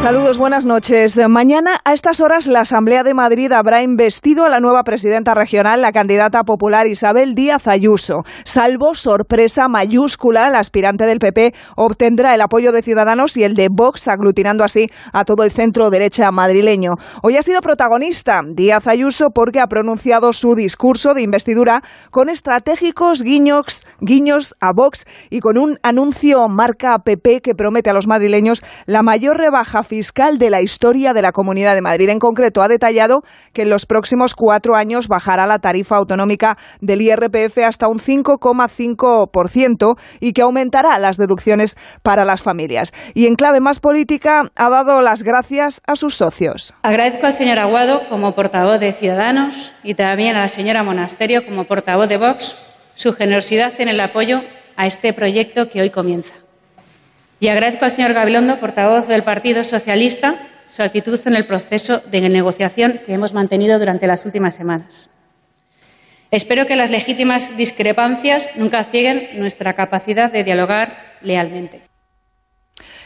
Saludos, 0.00 0.38
buenas 0.38 0.64
noches. 0.64 1.18
Mañana 1.28 1.80
a 1.84 1.92
estas 1.92 2.20
horas 2.20 2.46
la 2.46 2.60
Asamblea 2.60 3.02
de 3.02 3.14
Madrid 3.14 3.50
habrá 3.50 3.82
investido 3.82 4.44
a 4.44 4.48
la 4.48 4.60
nueva 4.60 4.84
presidenta 4.84 5.34
regional, 5.34 5.82
la 5.82 5.90
candidata 5.90 6.44
popular 6.44 6.86
Isabel 6.86 7.34
Díaz 7.34 7.66
Ayuso. 7.66 8.22
Salvo 8.44 8.94
sorpresa 8.94 9.66
mayúscula, 9.68 10.48
la 10.50 10.60
aspirante 10.60 11.04
del 11.04 11.18
PP 11.18 11.52
obtendrá 11.76 12.34
el 12.34 12.40
apoyo 12.40 12.70
de 12.70 12.82
Ciudadanos 12.82 13.36
y 13.36 13.42
el 13.42 13.54
de 13.54 13.68
Vox, 13.70 14.06
aglutinando 14.06 14.62
así 14.62 14.88
a 15.12 15.24
todo 15.24 15.42
el 15.42 15.50
centro 15.50 15.90
derecha 15.90 16.30
madrileño. 16.30 16.92
Hoy 17.22 17.36
ha 17.36 17.42
sido 17.42 17.60
protagonista 17.60 18.40
Díaz 18.46 18.86
Ayuso 18.86 19.26
porque 19.34 19.60
ha 19.60 19.66
pronunciado 19.66 20.32
su 20.32 20.54
discurso 20.54 21.12
de 21.12 21.22
investidura 21.22 21.82
con 22.10 22.30
estratégicos 22.30 23.22
guiños, 23.22 23.84
guiños 24.00 24.54
a 24.60 24.72
Vox 24.72 25.04
y 25.28 25.40
con 25.40 25.58
un 25.58 25.76
anuncio 25.82 26.48
marca 26.48 27.00
PP 27.04 27.42
que 27.42 27.54
promete 27.54 27.90
a 27.90 27.94
los 27.94 28.06
madrileños 28.06 28.62
la 28.86 29.02
mayor 29.02 29.36
rebaja 29.36 29.82
fiscal 29.82 29.97
de 30.38 30.50
la 30.50 30.62
historia 30.62 31.12
de 31.12 31.22
la 31.22 31.32
Comunidad 31.32 31.74
de 31.74 31.80
Madrid. 31.80 32.08
En 32.08 32.18
concreto, 32.18 32.62
ha 32.62 32.68
detallado 32.68 33.22
que 33.52 33.62
en 33.62 33.70
los 33.70 33.86
próximos 33.86 34.34
cuatro 34.34 34.76
años 34.76 35.08
bajará 35.08 35.46
la 35.46 35.58
tarifa 35.58 35.96
autonómica 35.96 36.56
del 36.80 37.02
IRPF 37.02 37.58
hasta 37.66 37.88
un 37.88 37.98
5,5% 37.98 39.96
y 40.20 40.32
que 40.32 40.42
aumentará 40.42 40.98
las 40.98 41.16
deducciones 41.16 41.76
para 42.02 42.24
las 42.24 42.42
familias. 42.42 42.92
Y 43.14 43.26
en 43.26 43.34
clave 43.34 43.60
más 43.60 43.80
política, 43.80 44.42
ha 44.56 44.70
dado 44.70 45.02
las 45.02 45.22
gracias 45.22 45.80
a 45.86 45.96
sus 45.96 46.14
socios. 46.14 46.74
Agradezco 46.82 47.26
al 47.26 47.32
señor 47.32 47.58
Aguado 47.58 48.08
como 48.08 48.34
portavoz 48.34 48.80
de 48.80 48.92
Ciudadanos 48.92 49.74
y 49.82 49.94
también 49.94 50.36
a 50.36 50.40
la 50.40 50.48
señora 50.48 50.82
Monasterio 50.82 51.44
como 51.44 51.64
portavoz 51.64 52.08
de 52.08 52.18
Vox 52.18 52.56
su 52.94 53.12
generosidad 53.12 53.72
en 53.80 53.88
el 53.88 54.00
apoyo 54.00 54.40
a 54.76 54.86
este 54.86 55.12
proyecto 55.12 55.68
que 55.68 55.80
hoy 55.80 55.90
comienza. 55.90 56.47
Y 57.40 57.48
agradezco 57.48 57.84
al 57.84 57.92
señor 57.92 58.14
Gabilondo, 58.14 58.58
portavoz 58.58 59.06
del 59.06 59.22
Partido 59.22 59.62
Socialista, 59.62 60.34
su 60.66 60.82
actitud 60.82 61.18
en 61.24 61.34
el 61.34 61.46
proceso 61.46 62.00
de 62.00 62.28
negociación 62.28 63.00
que 63.04 63.14
hemos 63.14 63.32
mantenido 63.32 63.78
durante 63.78 64.06
las 64.06 64.26
últimas 64.26 64.54
semanas. 64.54 65.08
Espero 66.30 66.66
que 66.66 66.76
las 66.76 66.90
legítimas 66.90 67.56
discrepancias 67.56 68.50
nunca 68.56 68.84
cieguen 68.84 69.38
nuestra 69.38 69.72
capacidad 69.72 70.30
de 70.30 70.44
dialogar 70.44 71.16
lealmente. 71.22 71.87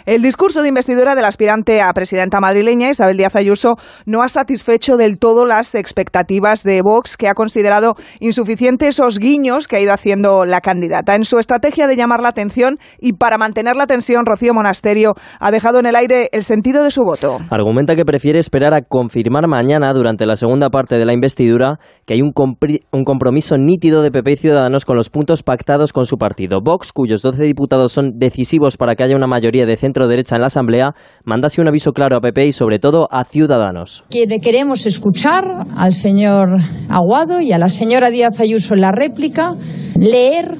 El 0.04 0.22
discurso 0.22 0.62
de 0.62 0.68
investidura 0.68 1.14
del 1.14 1.24
aspirante 1.24 1.80
a 1.80 1.92
presidenta 1.92 2.40
madrileña, 2.40 2.90
Isabel 2.90 3.16
Díaz 3.16 3.36
Ayuso, 3.36 3.76
no 4.04 4.22
ha 4.22 4.28
satisfecho 4.28 4.96
del 4.96 5.18
todo 5.18 5.46
las 5.46 5.76
expectativas 5.76 6.64
de 6.64 6.82
Vox, 6.82 7.16
que 7.16 7.28
ha 7.28 7.34
considerado 7.34 7.94
insuficientes 8.18 8.88
esos 8.88 9.18
guiños 9.18 9.68
que 9.68 9.76
ha 9.76 9.80
ido 9.80 9.92
haciendo 9.92 10.44
la 10.44 10.60
candidata. 10.60 11.14
En 11.14 11.24
su 11.24 11.38
estrategia 11.38 11.86
de 11.86 11.94
llamar 11.94 12.20
la 12.20 12.30
atención 12.30 12.78
y 12.98 13.12
para 13.12 13.38
mantener 13.38 13.76
la 13.76 13.86
tensión, 13.86 14.26
Rocío 14.26 14.54
Monasterio 14.54 15.12
ha 15.38 15.50
dejado 15.50 15.78
en 15.78 15.86
el 15.86 15.94
aire 15.94 16.28
el 16.32 16.42
sentido 16.42 16.82
de 16.82 16.90
su 16.90 17.02
voto. 17.02 17.38
Argumenta 17.50 17.94
que 17.94 18.04
prefiere 18.04 18.40
esperar 18.40 18.74
a 18.74 18.82
confirmar 18.82 19.46
mañana, 19.46 19.92
durante 19.94 20.26
la 20.26 20.36
segunda 20.36 20.70
parte 20.70 20.96
de 20.96 21.04
la 21.04 21.12
investidura, 21.12 21.78
que 22.06 22.14
hay 22.14 22.22
un, 22.22 22.32
un 22.34 23.04
compromiso 23.04 23.56
nítido 23.56 24.02
de 24.02 24.10
PP 24.10 24.32
y 24.32 24.36
Ciudadanos 24.36 24.84
con 24.84 24.96
los 24.96 25.10
puntos 25.10 25.42
pactados 25.42 25.92
con 25.92 26.06
su 26.06 26.16
partido. 26.16 26.60
Vox, 26.60 26.92
cuyos 26.92 27.22
12 27.22 27.42
diputados 27.44 27.92
son 27.92 28.18
decisivos 28.18 28.76
para 28.76 28.94
que 28.94 29.04
haya 29.04 29.16
una 29.16 29.26
mayoría 29.26 29.66
de 29.66 29.76
centro 29.76 29.91
derecha 29.92 30.36
en 30.36 30.40
la 30.40 30.46
Asamblea, 30.48 30.94
mandase 31.24 31.60
un 31.60 31.68
aviso 31.68 31.92
claro 31.92 32.16
a 32.16 32.20
PP 32.20 32.46
y 32.46 32.52
sobre 32.52 32.78
todo 32.78 33.08
a 33.10 33.24
Ciudadanos. 33.24 34.04
Queremos 34.10 34.86
escuchar 34.86 35.44
al 35.76 35.92
señor 35.92 36.58
Aguado 36.88 37.40
y 37.40 37.52
a 37.52 37.58
la 37.58 37.68
señora 37.68 38.10
Díaz 38.10 38.40
Ayuso 38.40 38.74
en 38.74 38.80
la 38.80 38.90
réplica, 38.92 39.54
leer 39.98 40.56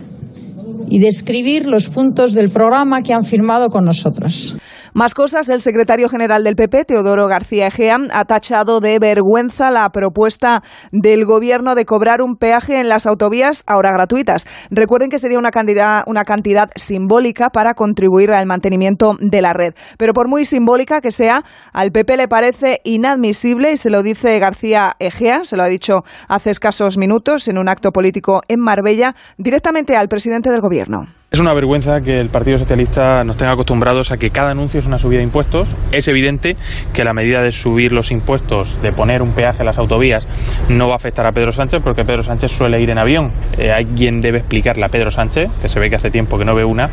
y 0.88 0.98
describir 0.98 1.66
los 1.66 1.88
puntos 1.88 2.34
del 2.34 2.50
programa 2.50 3.02
que 3.02 3.12
han 3.12 3.24
firmado 3.24 3.68
con 3.68 3.84
nosotros. 3.84 4.56
Más 4.94 5.14
cosas, 5.14 5.48
el 5.48 5.62
secretario 5.62 6.10
general 6.10 6.44
del 6.44 6.54
PP, 6.54 6.84
Teodoro 6.84 7.26
García 7.26 7.68
Egea, 7.68 7.96
ha 8.12 8.26
tachado 8.26 8.80
de 8.80 8.98
vergüenza 8.98 9.70
la 9.70 9.88
propuesta 9.88 10.62
del 10.90 11.24
gobierno 11.24 11.74
de 11.74 11.86
cobrar 11.86 12.20
un 12.20 12.36
peaje 12.36 12.78
en 12.78 12.90
las 12.90 13.06
autovías 13.06 13.64
ahora 13.66 13.90
gratuitas. 13.90 14.46
Recuerden 14.70 15.08
que 15.08 15.18
sería 15.18 15.38
una 15.38 15.50
cantidad, 15.50 16.04
una 16.06 16.24
cantidad 16.24 16.68
simbólica 16.76 17.48
para 17.48 17.72
contribuir 17.72 18.32
al 18.32 18.44
mantenimiento 18.44 19.16
de 19.18 19.40
la 19.40 19.54
red. 19.54 19.72
Pero 19.96 20.12
por 20.12 20.28
muy 20.28 20.44
simbólica 20.44 21.00
que 21.00 21.10
sea, 21.10 21.42
al 21.72 21.90
PP 21.90 22.18
le 22.18 22.28
parece 22.28 22.82
inadmisible 22.84 23.72
y 23.72 23.78
se 23.78 23.88
lo 23.88 24.02
dice 24.02 24.38
García 24.40 24.94
Egea, 24.98 25.44
se 25.44 25.56
lo 25.56 25.62
ha 25.62 25.68
dicho 25.68 26.04
hace 26.28 26.50
escasos 26.50 26.98
minutos 26.98 27.48
en 27.48 27.56
un 27.56 27.70
acto 27.70 27.92
político 27.92 28.42
en 28.46 28.60
Marbella, 28.60 29.14
directamente 29.38 29.96
al 29.96 30.08
presidente 30.08 30.50
del 30.50 30.60
gobierno. 30.60 31.21
Es 31.32 31.40
una 31.40 31.54
vergüenza 31.54 32.02
que 32.02 32.20
el 32.20 32.28
Partido 32.28 32.58
Socialista 32.58 33.24
nos 33.24 33.38
tenga 33.38 33.52
acostumbrados 33.52 34.12
a 34.12 34.18
que 34.18 34.28
cada 34.28 34.50
anuncio 34.50 34.80
es 34.80 34.86
una 34.86 34.98
subida 34.98 35.16
de 35.16 35.24
impuestos. 35.24 35.74
Es 35.90 36.06
evidente 36.08 36.58
que 36.92 37.04
la 37.04 37.14
medida 37.14 37.40
de 37.40 37.52
subir 37.52 37.94
los 37.94 38.10
impuestos, 38.10 38.82
de 38.82 38.92
poner 38.92 39.22
un 39.22 39.32
peaje 39.32 39.62
a 39.62 39.64
las 39.64 39.78
autovías, 39.78 40.28
no 40.68 40.88
va 40.88 40.92
a 40.92 40.96
afectar 40.96 41.26
a 41.26 41.32
Pedro 41.32 41.50
Sánchez 41.50 41.80
porque 41.82 42.04
Pedro 42.04 42.22
Sánchez 42.22 42.52
suele 42.52 42.82
ir 42.82 42.90
en 42.90 42.98
avión. 42.98 43.32
Eh, 43.56 43.72
hay 43.72 43.86
quien 43.86 44.20
debe 44.20 44.40
explicarle 44.40 44.84
a 44.84 44.90
Pedro 44.90 45.10
Sánchez, 45.10 45.48
que 45.62 45.68
se 45.68 45.80
ve 45.80 45.88
que 45.88 45.96
hace 45.96 46.10
tiempo 46.10 46.36
que 46.36 46.44
no 46.44 46.54
ve 46.54 46.66
una, 46.66 46.90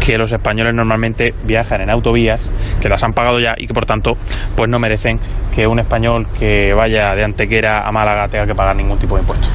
que 0.00 0.16
los 0.16 0.32
españoles 0.32 0.72
normalmente 0.72 1.34
viajan 1.44 1.82
en 1.82 1.90
autovías, 1.90 2.48
que 2.80 2.88
las 2.88 3.04
han 3.04 3.12
pagado 3.12 3.40
ya 3.40 3.54
y 3.58 3.66
que 3.66 3.74
por 3.74 3.84
tanto 3.84 4.12
pues 4.56 4.70
no 4.70 4.78
merecen 4.78 5.20
que 5.54 5.66
un 5.66 5.80
español 5.80 6.26
que 6.40 6.72
vaya 6.72 7.14
de 7.14 7.24
Antequera 7.24 7.86
a 7.86 7.92
Málaga 7.92 8.26
tenga 8.28 8.46
que 8.46 8.54
pagar 8.54 8.74
ningún 8.74 8.98
tipo 8.98 9.16
de 9.16 9.20
impuesto. 9.20 9.46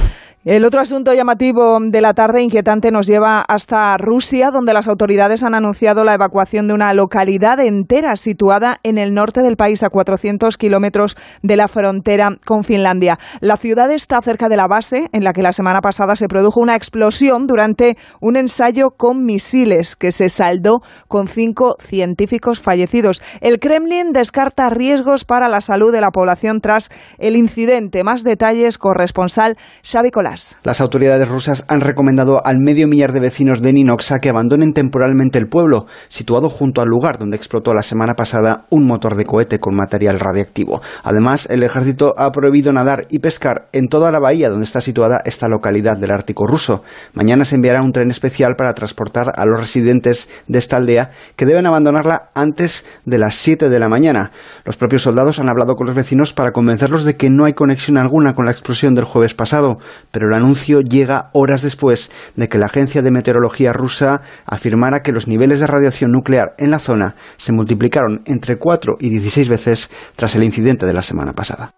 El 0.48 0.64
otro 0.64 0.80
asunto 0.80 1.14
llamativo 1.14 1.78
de 1.82 2.00
la 2.00 2.14
tarde 2.14 2.42
inquietante 2.42 2.90
nos 2.90 3.06
lleva 3.06 3.42
hasta 3.42 3.98
Rusia, 3.98 4.50
donde 4.50 4.74
las 4.74 4.88
autoridades 4.88 5.44
han 5.44 5.54
anunciado 5.54 6.06
la 6.06 6.14
evacuación 6.14 6.70
de 6.70 6.74
una 6.74 6.94
localidad 6.94 7.60
entera 7.60 8.16
situada 8.16 8.80
en 8.84 8.98
el 8.98 9.14
norte 9.14 9.42
del 9.42 9.58
país, 9.58 9.84
a 9.84 9.90
400 9.90 10.58
kilómetros 10.58 11.18
de 11.44 11.58
la 11.58 11.68
frontera 11.68 12.30
con 12.46 12.64
Finlandia. 12.64 13.20
La 13.42 13.58
ciudad 13.58 13.92
está 13.92 14.22
cerca 14.22 14.48
de 14.48 14.56
la 14.56 14.68
base 14.68 15.10
en 15.12 15.26
la 15.26 15.34
que 15.34 15.42
la 15.42 15.52
semana 15.52 15.82
pasada 15.82 16.16
se 16.16 16.30
produjo 16.30 16.62
una 16.62 16.78
explosión 16.78 17.46
durante 17.46 17.98
un 18.22 18.38
ensayo 18.38 18.92
con 18.92 19.26
misiles 19.26 19.98
que 19.98 20.14
se 20.14 20.30
saldó 20.30 20.80
con 21.10 21.28
cinco 21.28 21.76
científicos 21.82 22.62
fallecidos. 22.62 23.22
El 23.42 23.60
Kremlin 23.60 24.14
descarta 24.14 24.70
riesgos 24.70 25.26
para 25.26 25.50
la 25.50 25.60
salud 25.60 25.92
de 25.92 26.00
la 26.00 26.12
población 26.12 26.62
tras 26.62 26.88
el 27.18 27.36
incidente. 27.36 28.06
Más 28.06 28.24
detalles, 28.24 28.78
corresponsal 28.78 29.58
Xavi 29.84 30.10
Colás. 30.10 30.37
Las 30.64 30.82
autoridades 30.82 31.28
rusas 31.28 31.66
han 31.68 31.82
recomendado 31.82 32.42
al 32.46 32.60
medio 32.60 32.88
millar 32.88 33.12
de 33.12 33.20
vecinos 33.20 33.62
de 33.62 33.74
Ninoxa 33.74 34.20
que 34.20 34.30
abandonen 34.30 34.74
temporalmente 34.74 35.38
el 35.38 35.48
pueblo, 35.48 35.86
situado 36.08 36.50
junto 36.50 36.82
al 36.82 36.88
lugar 36.88 37.18
donde 37.18 37.38
explotó 37.38 37.74
la 37.74 37.84
semana 37.84 38.16
pasada 38.16 38.66
un 38.70 38.86
motor 38.86 39.16
de 39.16 39.26
cohete 39.26 39.60
con 39.60 39.76
material 39.76 40.20
radiactivo. 40.20 40.82
Además, 41.04 41.48
el 41.50 41.64
ejército 41.64 42.14
ha 42.18 42.32
prohibido 42.32 42.72
nadar 42.74 43.06
y 43.10 43.20
pescar 43.20 43.70
en 43.74 43.88
toda 43.88 44.12
la 44.12 44.20
bahía 44.20 44.50
donde 44.50 44.66
está 44.66 44.82
situada 44.82 45.22
esta 45.26 45.48
localidad 45.48 45.98
del 45.98 46.12
Ártico 46.12 46.48
ruso. 46.48 46.84
Mañana 47.14 47.46
se 47.46 47.56
enviará 47.56 47.82
un 47.82 47.92
tren 47.92 48.10
especial 48.10 48.56
para 48.56 48.74
transportar 48.74 49.34
a 49.36 49.46
los 49.46 49.60
residentes 49.60 50.30
de 50.48 50.60
esta 50.60 50.78
aldea 50.78 51.12
que 51.36 51.46
deben 51.46 51.66
abandonarla 51.66 52.30
antes 52.34 52.86
de 53.06 53.18
las 53.18 53.36
7 53.36 53.70
de 53.70 53.80
la 53.80 53.90
mañana. 53.90 54.32
Los 54.66 54.78
propios 54.78 55.04
soldados 55.04 55.40
han 55.40 55.50
hablado 55.50 55.76
con 55.76 55.88
los 55.88 55.96
vecinos 55.96 56.34
para 56.34 56.52
convencerlos 56.52 57.04
de 57.04 57.16
que 57.16 57.30
no 57.30 57.46
hay 57.46 57.54
conexión 57.54 57.98
alguna 57.98 58.34
con 58.34 58.46
la 58.46 58.52
explosión 58.52 58.94
del 58.94 59.06
jueves 59.06 59.34
pasado, 59.34 59.78
pero 60.18 60.30
el 60.30 60.34
anuncio 60.34 60.82
llega 60.82 61.30
horas 61.34 61.62
después 61.62 62.10
de 62.36 62.50
que 62.50 62.58
la 62.58 62.66
Agencia 62.66 63.04
de 63.04 63.12
Meteorología 63.12 63.72
rusa 63.72 64.22
afirmara 64.48 65.04
que 65.04 65.12
los 65.12 65.28
niveles 65.28 65.60
de 65.60 65.68
radiación 65.68 66.12
nuclear 66.12 66.56
en 66.58 66.72
la 66.72 66.80
zona 66.80 67.14
se 67.36 67.54
multiplicaron 67.54 68.24
entre 68.26 68.58
4 68.58 68.96
y 69.00 69.12
16 69.12 69.48
veces 69.48 69.92
tras 70.16 70.34
el 70.34 70.44
incidente 70.44 70.88
de 70.88 70.94
la 70.94 71.04
semana 71.04 71.34
pasada. 71.34 71.70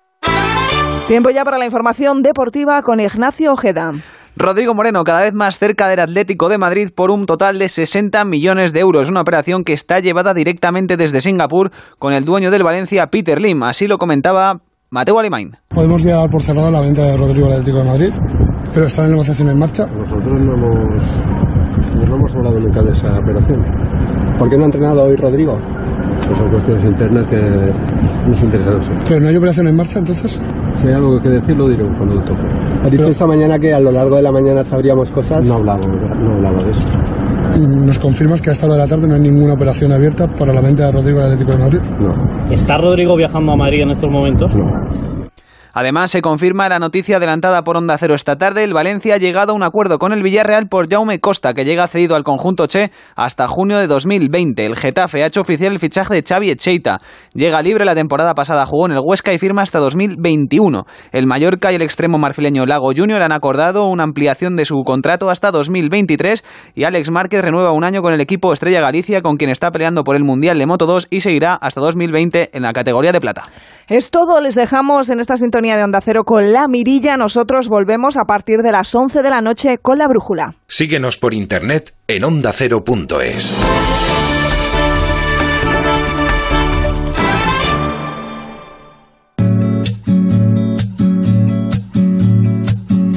Tiempo 1.09 1.31
ya 1.31 1.43
para 1.43 1.57
la 1.57 1.65
información 1.65 2.21
deportiva 2.21 2.81
con 2.81 3.01
Ignacio 3.01 3.51
Ojeda. 3.51 3.91
Rodrigo 4.37 4.73
Moreno 4.73 5.03
cada 5.03 5.23
vez 5.23 5.33
más 5.33 5.59
cerca 5.59 5.89
del 5.89 5.99
Atlético 5.99 6.47
de 6.47 6.57
Madrid 6.57 6.91
por 6.95 7.11
un 7.11 7.25
total 7.25 7.59
de 7.59 7.67
60 7.67 8.23
millones 8.23 8.71
de 8.71 8.79
euros, 8.79 9.09
una 9.09 9.19
operación 9.19 9.65
que 9.65 9.73
está 9.73 9.99
llevada 9.99 10.33
directamente 10.33 10.95
desde 10.95 11.19
Singapur 11.19 11.71
con 11.97 12.13
el 12.13 12.23
dueño 12.23 12.51
del 12.51 12.63
Valencia, 12.63 13.07
Peter 13.07 13.41
Lim. 13.41 13.63
Así 13.63 13.85
lo 13.85 13.97
comentaba 13.97 14.61
Mateo 14.91 15.19
Alemán. 15.19 15.55
Podemos 15.67 16.03
dar 16.03 16.27
por 16.31 16.41
cerrada 16.41 16.71
la 16.71 16.81
venta 16.81 17.03
de 17.03 17.15
Rodrigo 17.15 17.45
al 17.45 17.53
Atlético 17.53 17.77
de 17.77 17.85
Madrid, 17.85 18.09
pero 18.73 18.87
está 18.87 19.05
en 19.05 19.11
negociación 19.11 19.49
en 19.49 19.59
marcha. 19.59 19.85
Nosotros 19.85 20.41
no 20.41 20.53
hemos, 20.55 22.07
no 22.07 22.15
hemos 22.15 22.35
hablado 22.35 22.59
nunca 22.59 22.81
de 22.81 22.91
esa 22.91 23.19
operación. 23.19 23.63
¿Por 24.39 24.49
qué 24.49 24.57
no 24.57 24.63
ha 24.63 24.65
entrenado 24.65 25.03
hoy 25.03 25.15
Rodrigo? 25.15 25.59
Pues 26.25 26.37
son 26.39 26.49
cuestiones 26.49 26.83
internas 26.85 27.27
que 27.27 27.71
nos 28.27 28.41
interesan. 28.41 28.81
¿Pero 29.07 29.19
no 29.19 29.27
hay 29.27 29.35
operación 29.35 29.67
en 29.67 29.75
marcha 29.75 29.99
entonces? 29.99 30.41
Si 30.77 30.87
hay 30.87 30.93
algo 30.93 31.19
que 31.21 31.29
decir, 31.29 31.55
lo 31.55 31.69
diremos 31.69 31.95
cuando 31.95 32.15
lo 32.15 32.21
toque. 32.21 32.47
¿Ha 32.83 32.89
dicho 32.89 33.09
esta 33.09 33.27
mañana 33.27 33.59
que 33.59 33.71
a 33.71 33.79
lo 33.79 33.91
largo 33.91 34.15
de 34.15 34.23
la 34.23 34.31
mañana 34.31 34.63
sabríamos 34.63 35.11
cosas? 35.11 35.45
No 35.45 35.55
hablaba, 35.55 35.85
no 35.85 36.33
hablaba 36.33 36.63
de 36.63 36.71
eso. 36.71 36.87
¿Nos 37.57 37.99
confirmas 37.99 38.41
que 38.41 38.51
hasta 38.51 38.67
la 38.67 38.73
hora 38.73 38.83
de 38.83 38.89
la 38.89 38.95
tarde 38.95 39.07
no 39.07 39.15
hay 39.15 39.21
ninguna 39.21 39.53
operación 39.53 39.91
abierta 39.91 40.27
para 40.27 40.53
la 40.53 40.61
venta 40.61 40.85
de 40.85 40.91
Rodrigo 40.91 41.19
al 41.19 41.25
Atlético 41.25 41.51
de 41.51 41.57
Madrid? 41.57 41.79
No. 41.99 42.51
¿Está 42.51 42.77
Rodrigo 42.77 43.15
viajando 43.15 43.53
a 43.53 43.55
Madrid 43.55 43.81
en 43.81 43.91
estos 43.91 44.09
momentos? 44.09 44.53
No. 44.55 45.18
Además, 45.73 46.11
se 46.11 46.21
confirma 46.21 46.69
la 46.69 46.79
noticia 46.79 47.17
adelantada 47.17 47.63
por 47.63 47.77
Onda 47.77 47.97
Cero 47.97 48.15
esta 48.15 48.37
tarde. 48.37 48.63
El 48.63 48.73
Valencia 48.73 49.15
ha 49.15 49.17
llegado 49.17 49.53
a 49.53 49.55
un 49.55 49.63
acuerdo 49.63 49.99
con 49.99 50.13
el 50.13 50.23
Villarreal 50.23 50.67
por 50.67 50.89
Jaume 50.89 51.19
Costa, 51.19 51.53
que 51.53 51.65
llega 51.65 51.87
cedido 51.87 52.15
al 52.15 52.23
conjunto 52.23 52.67
Che 52.67 52.91
hasta 53.15 53.47
junio 53.47 53.77
de 53.77 53.87
2020. 53.87 54.65
El 54.65 54.75
Getafe 54.75 55.23
ha 55.23 55.27
hecho 55.27 55.41
oficial 55.41 55.73
el 55.73 55.79
fichaje 55.79 56.13
de 56.13 56.23
Xavi 56.27 56.49
Echeita. 56.49 56.97
Llega 57.33 57.61
libre 57.61 57.85
la 57.85 57.95
temporada 57.95 58.33
pasada, 58.33 58.65
jugó 58.65 58.87
en 58.87 58.93
el 58.93 59.01
Huesca 59.03 59.31
y 59.31 59.37
firma 59.37 59.61
hasta 59.61 59.79
2021. 59.79 60.85
El 61.11 61.27
Mallorca 61.27 61.71
y 61.71 61.75
el 61.75 61.81
extremo 61.83 62.17
marfileño 62.17 62.65
Lago 62.65 62.91
Junior 62.95 63.21
han 63.21 63.31
acordado 63.31 63.85
una 63.85 64.03
ampliación 64.03 64.55
de 64.55 64.65
su 64.65 64.81
contrato 64.83 65.29
hasta 65.29 65.51
2023 65.51 66.43
y 66.75 66.83
Alex 66.85 67.11
Márquez 67.11 67.43
renueva 67.43 67.73
un 67.73 67.83
año 67.83 68.01
con 68.01 68.13
el 68.13 68.21
equipo 68.21 68.53
Estrella 68.53 68.81
Galicia, 68.81 69.21
con 69.21 69.37
quien 69.37 69.51
está 69.51 69.69
peleando 69.69 70.03
por 70.03 70.15
el 70.15 70.23
Mundial 70.23 70.57
de 70.57 70.65
Moto 70.65 70.85
2 70.87 71.07
y 71.09 71.21
seguirá 71.21 71.53
hasta 71.55 71.79
2020 71.81 72.49
en 72.53 72.63
la 72.63 72.73
categoría 72.73 73.11
de 73.11 73.21
plata. 73.21 73.43
Es 73.87 74.09
todo, 74.09 74.39
les 74.39 74.55
dejamos 74.55 75.09
en 75.09 75.19
esta 75.19 75.37
sintonía 75.37 75.58
de 75.61 75.83
Onda 75.83 75.99
Cero 76.01 76.23
con 76.23 76.53
la 76.53 76.67
mirilla. 76.69 77.17
Nosotros 77.17 77.67
volvemos 77.67 78.15
a 78.15 78.23
partir 78.23 78.61
de 78.61 78.71
las 78.71 78.95
11 78.95 79.21
de 79.21 79.29
la 79.29 79.41
noche 79.41 79.77
con 79.77 79.97
la 79.97 80.07
brújula. 80.07 80.55
Síguenos 80.67 81.17
por 81.17 81.33
internet 81.33 81.93
en 82.07 82.23
ondacero.es. 82.23 83.53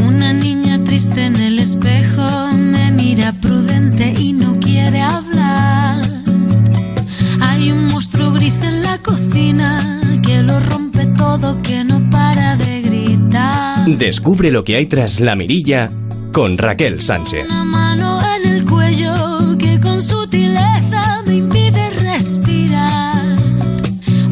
Una 0.04 0.32
niña 0.32 0.82
triste 0.82 1.24
en 1.24 1.36
el 1.36 1.60
espejo 1.60 2.26
me 2.56 2.90
mira 2.90 3.32
prudente 3.40 4.12
y 4.18 4.32
no 4.32 4.58
quiere 4.58 5.00
hablar. 5.00 6.02
Hay 7.40 7.70
un 7.70 7.86
monstruo 7.86 8.32
gris 8.32 8.62
en 8.62 8.82
la 8.82 8.98
cocina 8.98 10.00
que 10.26 10.42
lo 10.42 10.58
rompe 10.58 11.06
todo, 11.06 11.62
que 11.62 11.84
no. 11.84 11.91
Descubre 13.86 14.50
lo 14.50 14.64
que 14.64 14.76
hay 14.76 14.86
tras 14.86 15.18
la 15.18 15.34
mirilla 15.34 15.90
con 16.32 16.56
Raquel 16.56 17.00
Sánchez. 17.00 17.46
Una 17.46 17.64
mano 17.64 18.20
en 18.36 18.52
el 18.52 18.64
cuello 18.64 19.56
que 19.58 19.80
con 19.80 20.00
sutileza 20.00 21.22
me 21.26 21.36
impide 21.36 21.90
respirar. 21.90 23.38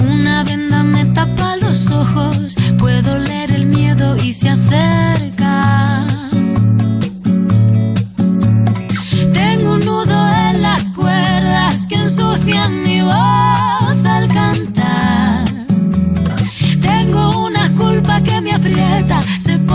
Una 0.08 0.44
venda 0.44 0.82
me 0.82 1.04
tapa 1.06 1.56
los 1.56 1.90
ojos, 1.90 2.56
puedo 2.78 3.18
leer 3.18 3.50
el 3.52 3.66
miedo 3.66 4.16
y 4.22 4.32
se 4.32 4.50
acerca. 4.50 5.09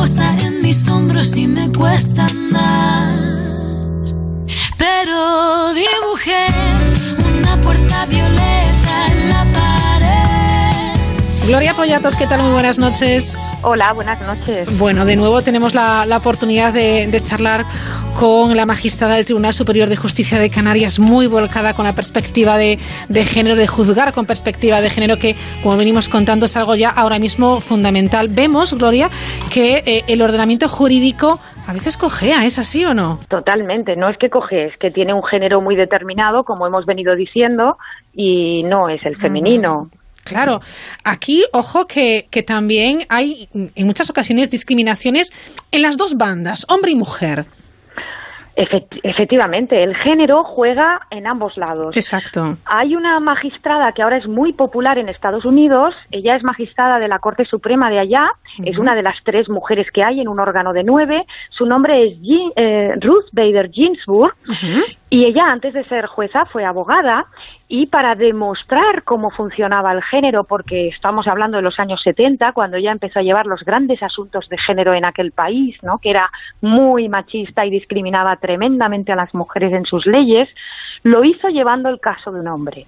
Posa 0.05 0.37
en 0.39 0.61
mis 0.61 0.87
hombros 0.87 1.35
y 1.35 1.47
me 1.47 1.67
cuesta 1.71 2.27
andar. 2.27 3.17
Pero 4.77 5.73
dibujé 5.73 6.45
una 7.39 7.59
puerta 7.59 8.05
violeta 8.05 9.07
en 9.09 9.29
la 9.29 9.47
pared. 9.51 11.47
Gloria 11.47 11.73
Pollatos, 11.73 12.15
¿qué 12.15 12.27
tal? 12.27 12.43
Muy 12.43 12.51
buenas 12.51 12.77
noches. 12.77 13.51
Hola, 13.63 13.93
buenas 13.93 14.21
noches. 14.21 14.77
Bueno, 14.77 15.05
de 15.05 15.15
nuevo 15.15 15.41
tenemos 15.41 15.73
la, 15.73 16.05
la 16.05 16.17
oportunidad 16.17 16.71
de, 16.71 17.07
de 17.07 17.23
charlar 17.23 17.65
con 18.19 18.55
la 18.55 18.65
magistrada 18.65 19.15
del 19.15 19.25
Tribunal 19.25 19.53
Superior 19.53 19.89
de 19.89 19.97
Justicia 19.97 20.39
de 20.39 20.49
Canarias, 20.49 20.99
muy 20.99 21.27
volcada 21.27 21.73
con 21.73 21.85
la 21.85 21.93
perspectiva 21.93 22.57
de, 22.57 22.79
de, 23.09 23.25
género, 23.25 23.57
de 23.57 23.67
juzgar 23.67 24.13
con 24.13 24.25
perspectiva 24.25 24.79
de 24.79 24.89
género, 24.89 25.17
que 25.17 25.35
como 25.61 25.75
venimos 25.75 26.07
contando 26.07 26.45
es 26.45 26.55
algo 26.55 26.75
ya 26.75 26.89
ahora 26.89 27.19
mismo 27.19 27.59
fundamental. 27.59 28.29
Vemos, 28.29 28.73
Gloria, 28.73 29.09
que 29.53 29.83
eh, 29.85 30.03
el 30.07 30.21
ordenamiento 30.21 30.69
jurídico 30.69 31.39
a 31.67 31.73
veces 31.73 31.97
cojea, 31.97 32.45
¿es 32.45 32.57
así 32.57 32.85
o 32.85 32.93
no? 32.93 33.19
Totalmente, 33.27 33.95
no 33.95 34.09
es 34.09 34.17
que 34.17 34.29
coge, 34.29 34.67
es 34.67 34.77
que 34.77 34.91
tiene 34.91 35.13
un 35.13 35.23
género 35.23 35.59
muy 35.59 35.75
determinado, 35.75 36.45
como 36.45 36.65
hemos 36.65 36.85
venido 36.85 37.15
diciendo, 37.15 37.77
y 38.13 38.63
no 38.63 38.87
es 38.87 39.05
el 39.05 39.17
femenino. 39.17 39.89
Claro, 40.23 40.61
aquí, 41.03 41.43
ojo, 41.53 41.85
que, 41.85 42.27
que 42.31 42.43
también 42.43 43.01
hay 43.09 43.47
en 43.53 43.85
muchas 43.85 44.09
ocasiones 44.09 44.49
discriminaciones 44.49 45.31
en 45.71 45.81
las 45.81 45.97
dos 45.97 46.17
bandas, 46.17 46.65
hombre 46.69 46.91
y 46.91 46.95
mujer. 46.95 47.45
Efectivamente, 48.55 49.83
el 49.83 49.95
género 49.95 50.43
juega 50.43 51.01
en 51.11 51.27
ambos 51.27 51.57
lados. 51.57 51.95
Exacto. 51.95 52.57
Hay 52.65 52.95
una 52.95 53.19
magistrada 53.19 53.91
que 53.91 54.01
ahora 54.01 54.17
es 54.17 54.27
muy 54.27 54.53
popular 54.53 54.97
en 54.97 55.09
Estados 55.09 55.43
Unidos, 55.43 55.93
ella 56.11 56.35
es 56.35 56.43
magistrada 56.43 56.99
de 56.99 57.09
la 57.09 57.19
Corte 57.19 57.43
Suprema 57.45 57.89
de 57.89 57.99
allá, 57.99 58.31
uh 58.31 58.61
-huh. 58.61 58.69
es 58.69 58.77
una 58.77 58.95
de 58.95 59.03
las 59.03 59.17
tres 59.23 59.49
mujeres 59.49 59.87
que 59.91 60.03
hay 60.03 60.21
en 60.21 60.29
un 60.29 60.39
órgano 60.39 60.71
de 60.71 60.83
nueve, 60.83 61.25
su 61.49 61.65
nombre 61.65 62.05
es 62.05 62.21
Jean, 62.21 62.51
eh, 62.55 62.93
Ruth 63.01 63.27
Bader 63.33 63.69
Ginsburg, 63.71 64.33
uh 64.47 64.51
-huh. 64.51 64.97
y 65.09 65.25
ella 65.25 65.45
antes 65.51 65.73
de 65.73 65.83
ser 65.85 66.05
jueza 66.05 66.45
fue 66.45 66.63
abogada 66.63 67.25
y 67.67 67.87
para 67.87 68.13
demostrar 68.13 69.03
cómo 69.03 69.31
funcionaba 69.31 69.91
el 69.91 70.03
género, 70.03 70.43
porque 70.43 70.87
estamos 70.89 71.27
hablando 71.27 71.57
de 71.57 71.63
los 71.63 71.79
años 71.79 72.01
70, 72.03 72.51
cuando 72.53 72.77
ella 72.77 72.91
empezó 72.91 73.19
a 73.19 73.23
llevar 73.23 73.47
los 73.47 73.63
grandes 73.63 74.03
asuntos 74.03 74.47
de 74.49 74.57
género 74.57 74.93
en 74.93 75.03
aquel 75.03 75.31
país, 75.31 75.75
¿no? 75.81 75.97
que 75.97 76.11
era 76.11 76.29
muy 76.61 77.09
machista 77.09 77.65
y 77.65 77.71
discriminaba 77.71 78.35
tremendamente 78.37 79.11
a 79.11 79.15
las 79.15 79.33
mujeres 79.33 79.73
en 79.73 79.85
sus 79.85 80.05
leyes, 80.05 80.47
lo 81.03 81.23
hizo 81.23 81.49
llevando 81.49 81.89
el 81.89 81.99
caso 81.99 82.31
de 82.31 82.41
un 82.41 82.47
hombre. 82.47 82.85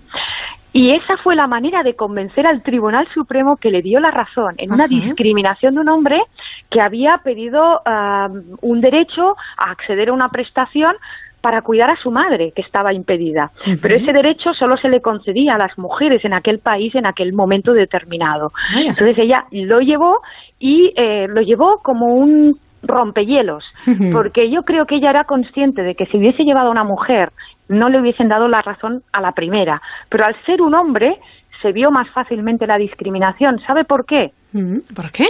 Y 0.74 0.92
esa 0.92 1.18
fue 1.18 1.36
la 1.36 1.48
manera 1.48 1.82
de 1.82 1.96
convencer 1.96 2.46
al 2.46 2.62
Tribunal 2.62 3.08
Supremo 3.12 3.58
que 3.58 3.72
le 3.72 3.82
dio 3.82 4.00
la 4.00 4.12
razón 4.12 4.54
en 4.60 4.72
una 4.72 4.86
uh 4.86 4.88
-huh. 4.88 5.06
discriminación 5.06 5.74
de 5.74 5.82
un 5.82 5.90
hombre 5.90 6.22
que 6.70 6.82
había 6.82 7.18
pedido 7.24 7.82
uh, 7.84 8.58
un 8.62 8.82
derecho 8.82 9.36
a 9.58 9.72
acceder 9.72 10.10
a 10.10 10.14
una 10.14 10.30
prestación 10.30 10.96
para 11.42 11.62
cuidar 11.62 11.90
a 11.90 11.96
su 11.96 12.12
madre, 12.12 12.52
que 12.56 12.62
estaba 12.62 12.94
impedida. 12.94 13.52
Uh 13.66 13.70
-huh. 13.72 13.80
Pero 13.82 13.96
ese 13.96 14.12
derecho 14.12 14.54
solo 14.54 14.78
se 14.78 14.90
le 14.90 15.02
concedía 15.02 15.56
a 15.56 15.58
las 15.58 15.78
mujeres 15.78 16.26
en 16.26 16.34
aquel 16.34 16.60
país 16.60 16.94
en 16.96 17.06
aquel 17.06 17.34
momento 17.34 17.74
determinado. 17.74 18.48
Uh 18.48 18.78
-huh. 18.78 18.90
Entonces 18.90 19.18
ella 19.18 19.46
lo 19.52 19.80
llevó 19.80 20.20
y 20.60 20.92
eh, 20.96 21.28
lo 21.28 21.42
llevó 21.42 21.80
como 21.84 22.08
un 22.08 22.56
rompehielos, 22.84 23.64
uh 23.86 23.92
-huh. 23.92 24.12
porque 24.12 24.50
yo 24.50 24.62
creo 24.62 24.86
que 24.86 24.96
ella 24.96 25.10
era 25.10 25.24
consciente 25.24 25.84
de 25.84 25.96
que 25.96 26.06
si 26.06 26.18
hubiese 26.18 26.44
llevado 26.44 26.68
a 26.68 26.72
una 26.72 26.84
mujer 26.84 27.30
no 27.70 27.90
le 27.90 28.00
hubiesen 28.00 28.30
dado 28.30 28.48
la 28.48 28.62
razón 28.62 29.02
a 29.12 29.22
la 29.22 29.32
primera, 29.32 29.82
pero 30.10 30.26
al 30.26 30.36
ser 30.46 30.62
un 30.62 30.74
hombre 30.74 31.18
se 31.62 31.72
vio 31.72 31.92
más 31.92 32.10
fácilmente 32.12 32.68
la 32.68 32.78
discriminación. 32.78 33.60
¿Sabe 33.66 33.84
por 33.84 34.06
qué? 34.06 34.32
¿Por 34.96 35.12
qué? 35.12 35.26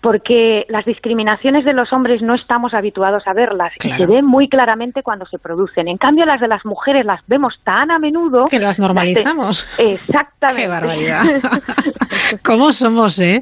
Porque 0.00 0.64
las 0.68 0.84
discriminaciones 0.84 1.64
de 1.64 1.72
los 1.72 1.92
hombres 1.92 2.22
no 2.22 2.34
estamos 2.34 2.74
habituados 2.74 3.26
a 3.26 3.32
verlas 3.32 3.72
claro. 3.78 3.96
y 3.96 3.98
se 3.98 4.12
ven 4.12 4.26
muy 4.26 4.48
claramente 4.48 5.02
cuando 5.02 5.26
se 5.26 5.38
producen. 5.38 5.88
En 5.88 5.96
cambio, 5.96 6.24
las 6.24 6.40
de 6.40 6.48
las 6.48 6.64
mujeres 6.64 7.04
las 7.04 7.20
vemos 7.26 7.58
tan 7.64 7.90
a 7.90 7.98
menudo 7.98 8.44
que 8.46 8.60
las 8.60 8.78
normalizamos. 8.78 9.66
Las 9.70 9.76
de... 9.76 9.92
Exactamente. 9.94 10.62
Qué 10.62 10.68
barbaridad. 10.68 11.22
¿Cómo 12.44 12.72
somos, 12.72 13.18
eh? 13.20 13.40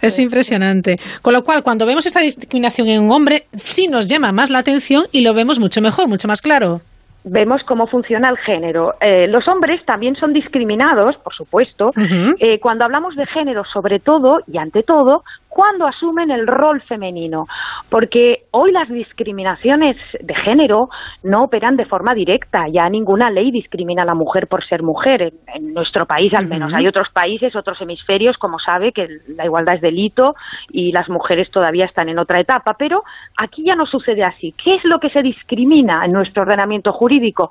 Es 0.00 0.18
impresionante. 0.18 0.96
Con 1.22 1.34
lo 1.34 1.44
cual, 1.44 1.62
cuando 1.62 1.86
vemos 1.86 2.06
esta 2.06 2.20
discriminación 2.20 2.88
en 2.88 3.02
un 3.02 3.12
hombre, 3.12 3.46
sí 3.52 3.88
nos 3.88 4.08
llama 4.08 4.32
más 4.32 4.50
la 4.50 4.58
atención 4.58 5.04
y 5.12 5.22
lo 5.22 5.34
vemos 5.34 5.60
mucho 5.60 5.80
mejor, 5.80 6.08
mucho 6.08 6.28
más 6.28 6.42
claro 6.42 6.80
vemos 7.24 7.62
cómo 7.64 7.86
funciona 7.86 8.30
el 8.30 8.38
género. 8.38 8.94
Eh, 9.00 9.26
los 9.28 9.46
hombres 9.48 9.84
también 9.84 10.16
son 10.16 10.32
discriminados, 10.32 11.16
por 11.18 11.34
supuesto, 11.34 11.88
uh 11.88 12.00
-huh. 12.00 12.34
eh, 12.40 12.58
cuando 12.60 12.84
hablamos 12.84 13.14
de 13.16 13.26
género, 13.26 13.64
sobre 13.64 14.00
todo 14.00 14.40
y 14.46 14.58
ante 14.58 14.82
todo, 14.82 15.22
cuando 15.54 15.86
asumen 15.86 16.30
el 16.30 16.46
rol 16.46 16.80
femenino, 16.80 17.46
porque 17.90 18.44
hoy 18.52 18.72
las 18.72 18.88
discriminaciones 18.88 19.98
de 20.18 20.34
género 20.34 20.88
no 21.22 21.44
operan 21.44 21.76
de 21.76 21.84
forma 21.84 22.14
directa, 22.14 22.68
ya 22.68 22.88
ninguna 22.88 23.30
ley 23.30 23.50
discrimina 23.50 24.02
a 24.02 24.06
la 24.06 24.14
mujer 24.14 24.46
por 24.46 24.64
ser 24.64 24.82
mujer, 24.82 25.20
en, 25.20 25.34
en 25.54 25.74
nuestro 25.74 26.06
país 26.06 26.32
al 26.32 26.48
menos. 26.48 26.72
Uh 26.72 26.74
-huh. 26.74 26.78
Hay 26.78 26.86
otros 26.86 27.10
países, 27.10 27.54
otros 27.54 27.78
hemisferios, 27.82 28.38
como 28.38 28.58
sabe, 28.58 28.92
que 28.92 29.06
la 29.36 29.44
igualdad 29.44 29.74
es 29.74 29.82
delito 29.82 30.34
y 30.70 30.90
las 30.90 31.10
mujeres 31.10 31.50
todavía 31.50 31.84
están 31.84 32.08
en 32.08 32.18
otra 32.18 32.40
etapa, 32.40 32.74
pero 32.78 33.02
aquí 33.36 33.62
ya 33.62 33.76
no 33.76 33.84
sucede 33.84 34.24
así. 34.24 34.54
¿Qué 34.62 34.76
es 34.76 34.84
lo 34.84 35.00
que 35.00 35.10
se 35.10 35.20
discrimina 35.20 36.04
en 36.06 36.12
nuestro 36.12 36.44
ordenamiento 36.44 36.92
jurídico? 36.92 37.50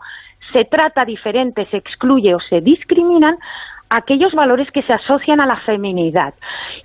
Se 0.53 0.65
trata 0.65 1.05
diferente, 1.05 1.67
se 1.69 1.77
excluye 1.77 2.33
o 2.33 2.39
se 2.39 2.61
discriminan 2.61 3.37
aquellos 3.91 4.33
valores 4.33 4.69
que 4.71 4.81
se 4.83 4.93
asocian 4.93 5.41
a 5.41 5.45
la 5.45 5.57
feminidad. 5.65 6.33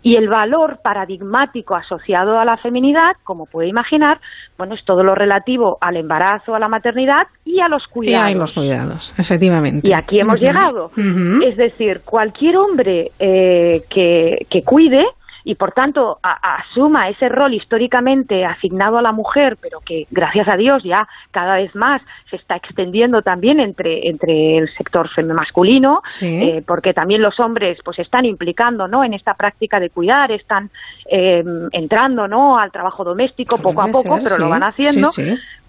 Y 0.02 0.16
el 0.16 0.28
valor 0.28 0.80
paradigmático 0.82 1.76
asociado 1.76 2.38
a 2.38 2.44
la 2.44 2.56
feminidad, 2.56 3.12
como 3.22 3.46
puede 3.46 3.68
imaginar, 3.68 4.18
bueno, 4.58 4.74
es 4.74 4.84
todo 4.84 5.04
lo 5.04 5.14
relativo 5.14 5.78
al 5.80 5.96
embarazo, 5.96 6.54
a 6.54 6.58
la 6.58 6.68
maternidad 6.68 7.28
y 7.44 7.60
a 7.60 7.68
los 7.68 7.86
cuidados. 7.86 8.30
Y 8.30 8.34
a 8.34 8.38
los 8.38 8.52
cuidados, 8.52 9.14
efectivamente. 9.18 9.88
Y 9.88 9.94
aquí 9.94 10.18
hemos 10.18 10.40
uh 10.40 10.44
-huh. 10.44 10.46
llegado. 10.46 10.84
Uh 10.86 11.00
-huh. 11.00 11.48
Es 11.48 11.56
decir, 11.56 12.00
cualquier 12.04 12.56
hombre 12.56 13.12
eh, 13.18 13.82
que, 13.88 14.46
que 14.50 14.62
cuide 14.62 15.04
y 15.46 15.54
por 15.54 15.70
tanto 15.70 16.18
asuma 16.22 17.08
ese 17.08 17.28
rol 17.28 17.54
históricamente 17.54 18.44
asignado 18.44 18.98
a 18.98 19.02
la 19.02 19.12
mujer, 19.12 19.56
pero 19.60 19.78
que 19.78 20.08
gracias 20.10 20.48
a 20.48 20.56
Dios 20.56 20.82
ya 20.82 21.06
cada 21.30 21.54
vez 21.54 21.72
más 21.76 22.02
se 22.28 22.34
está 22.34 22.56
extendiendo 22.56 23.22
también 23.22 23.60
entre, 23.60 24.08
entre 24.08 24.58
el 24.58 24.68
sector 24.70 25.08
masculino, 25.32 26.00
eh, 26.20 26.64
porque 26.66 26.92
también 26.92 27.22
los 27.22 27.38
hombres 27.38 27.78
pues 27.84 28.00
están 28.00 28.24
implicando 28.24 28.88
¿no? 28.88 29.04
en 29.04 29.14
esta 29.14 29.34
práctica 29.34 29.78
de 29.78 29.88
cuidar, 29.88 30.32
están 30.32 30.68
eh, 31.08 31.44
entrando 31.70 32.26
¿no? 32.26 32.58
al 32.58 32.72
trabajo 32.72 33.04
doméstico 33.04 33.56
poco 33.56 33.82
a 33.82 33.86
poco, 33.86 34.18
pero 34.20 34.38
lo 34.38 34.48
van 34.48 34.64
haciendo. 34.64 35.10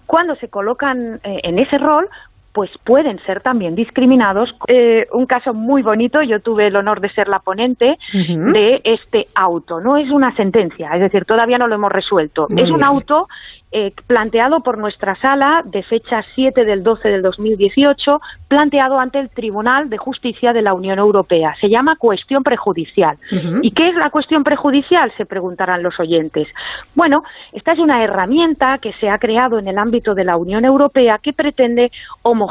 Cuando 0.06 0.34
se 0.36 0.48
colocan 0.48 1.20
eh, 1.22 1.40
en 1.44 1.58
ese 1.60 1.78
rol, 1.78 2.08
pues 2.58 2.72
pueden 2.82 3.20
ser 3.24 3.40
también 3.40 3.76
discriminados. 3.76 4.52
Eh, 4.66 5.06
un 5.12 5.26
caso 5.26 5.54
muy 5.54 5.80
bonito, 5.80 6.20
yo 6.22 6.40
tuve 6.40 6.66
el 6.66 6.74
honor 6.74 7.00
de 7.00 7.08
ser 7.10 7.28
la 7.28 7.38
ponente 7.38 7.96
de 8.12 8.80
este 8.82 9.26
auto. 9.36 9.78
No 9.78 9.96
es 9.96 10.10
una 10.10 10.34
sentencia, 10.34 10.90
es 10.92 11.00
decir, 11.00 11.24
todavía 11.24 11.56
no 11.56 11.68
lo 11.68 11.76
hemos 11.76 11.92
resuelto. 11.92 12.48
es 12.56 12.72
un 12.72 12.82
auto 12.82 13.28
eh, 13.70 13.92
planteado 14.06 14.60
por 14.60 14.78
nuestra 14.78 15.14
sala 15.16 15.62
de 15.62 15.82
fecha 15.82 16.24
7 16.34 16.64
del 16.64 16.82
12 16.82 17.06
del 17.10 17.20
2018, 17.20 18.18
planteado 18.48 18.98
ante 18.98 19.20
el 19.20 19.28
Tribunal 19.28 19.90
de 19.90 19.98
Justicia 19.98 20.54
de 20.54 20.62
la 20.62 20.72
Unión 20.72 20.98
Europea. 20.98 21.54
Se 21.60 21.68
llama 21.68 21.96
cuestión 21.96 22.42
prejudicial. 22.42 23.18
¿Y 23.60 23.72
qué 23.72 23.90
es 23.90 23.94
la 23.94 24.08
cuestión 24.08 24.42
prejudicial? 24.42 25.12
Se 25.18 25.26
preguntarán 25.26 25.82
los 25.82 26.00
oyentes. 26.00 26.48
Bueno, 26.94 27.24
esta 27.52 27.72
es 27.72 27.78
una 27.78 28.02
herramienta 28.02 28.78
que 28.78 28.94
se 28.94 29.10
ha 29.10 29.18
creado 29.18 29.58
en 29.58 29.68
el 29.68 29.76
ámbito 29.76 30.14
de 30.14 30.24
la 30.24 30.38
Unión 30.38 30.64
Europea 30.64 31.18
que 31.22 31.34
pretende 31.34 31.92
homogeneizar 32.22 32.47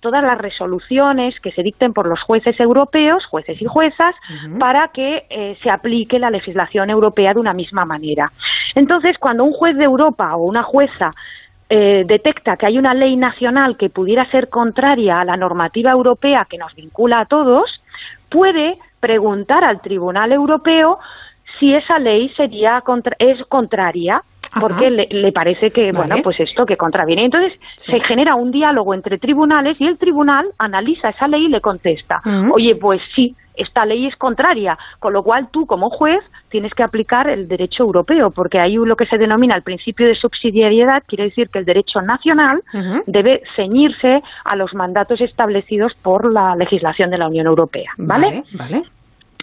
todas 0.00 0.22
las 0.22 0.38
resoluciones 0.38 1.38
que 1.40 1.52
se 1.52 1.62
dicten 1.62 1.92
por 1.92 2.06
los 2.06 2.20
jueces 2.22 2.58
europeos, 2.58 3.24
jueces 3.26 3.60
y 3.60 3.64
juezas, 3.64 4.14
para 4.58 4.88
que 4.88 5.26
eh, 5.30 5.56
se 5.62 5.70
aplique 5.70 6.18
la 6.18 6.30
legislación 6.30 6.90
europea 6.90 7.34
de 7.34 7.40
una 7.40 7.52
misma 7.52 7.84
manera. 7.84 8.32
Entonces, 8.74 9.18
cuando 9.18 9.44
un 9.44 9.52
juez 9.52 9.76
de 9.76 9.84
Europa 9.84 10.34
o 10.36 10.44
una 10.44 10.62
jueza 10.62 11.12
eh, 11.68 12.04
detecta 12.06 12.56
que 12.56 12.66
hay 12.66 12.78
una 12.78 12.94
ley 12.94 13.16
nacional 13.16 13.76
que 13.76 13.90
pudiera 13.90 14.24
ser 14.30 14.48
contraria 14.48 15.20
a 15.20 15.24
la 15.24 15.36
normativa 15.36 15.90
europea 15.90 16.46
que 16.48 16.58
nos 16.58 16.74
vincula 16.74 17.20
a 17.20 17.26
todos, 17.26 17.82
puede 18.30 18.78
preguntar 19.00 19.64
al 19.64 19.80
Tribunal 19.80 20.32
Europeo 20.32 20.98
si 21.58 21.74
esa 21.74 21.98
ley 21.98 22.28
sería 22.36 22.82
es 23.18 23.44
contraria 23.46 24.22
porque 24.60 24.90
le, 24.90 25.32
parece 25.32 25.70
que, 25.70 25.92
bueno, 25.92 26.16
pues 26.22 26.40
esto 26.40 26.64
que 26.66 26.76
contraviene. 26.76 27.24
Entonces 27.24 27.58
se 27.76 28.00
genera 28.00 28.34
un 28.34 28.50
diálogo 28.50 28.94
entre 28.94 29.18
tribunales 29.18 29.80
y 29.80 29.86
el 29.86 29.98
tribunal 29.98 30.46
analiza 30.58 31.10
esa 31.10 31.28
ley 31.28 31.46
y 31.46 31.48
le 31.48 31.60
contesta, 31.60 32.20
oye, 32.52 32.76
pues 32.76 33.00
sí, 33.14 33.34
esta 33.56 33.84
ley 33.86 34.06
es 34.06 34.16
contraria, 34.16 34.78
con 34.98 35.12
lo 35.12 35.22
cual 35.22 35.48
tú 35.50 35.66
como 35.66 35.90
juez 35.90 36.22
tienes 36.50 36.74
que 36.74 36.82
aplicar 36.82 37.28
el 37.28 37.48
derecho 37.48 37.84
europeo, 37.84 38.30
porque 38.30 38.60
hay 38.60 38.76
lo 38.76 38.96
que 38.96 39.06
se 39.06 39.16
denomina 39.16 39.56
el 39.56 39.62
principio 39.62 40.06
de 40.06 40.14
subsidiariedad, 40.14 41.02
quiere 41.06 41.24
decir 41.24 41.48
que 41.48 41.58
el 41.58 41.64
derecho 41.64 42.02
nacional 42.02 42.62
debe 43.06 43.42
ceñirse 43.56 44.22
a 44.44 44.56
los 44.56 44.74
mandatos 44.74 45.20
establecidos 45.20 45.94
por 46.02 46.32
la 46.32 46.54
legislación 46.56 47.10
de 47.10 47.18
la 47.18 47.28
Unión 47.28 47.46
Europea, 47.46 47.90
¿vale? 47.96 48.44
Vale. 48.52 48.82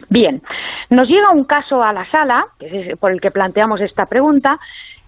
Bien, 0.10 0.42
nos 0.90 1.08
llega 1.08 1.32
un 1.32 1.46
caso 1.46 1.82
a 1.82 1.94
la 1.94 2.10
sala, 2.12 2.46
que 2.60 2.92
es 2.92 2.98
por 3.00 3.12
el 3.12 3.22
que 3.22 3.32
planteamos 3.32 3.82
esta 3.82 4.06
pregunta, 4.06 4.60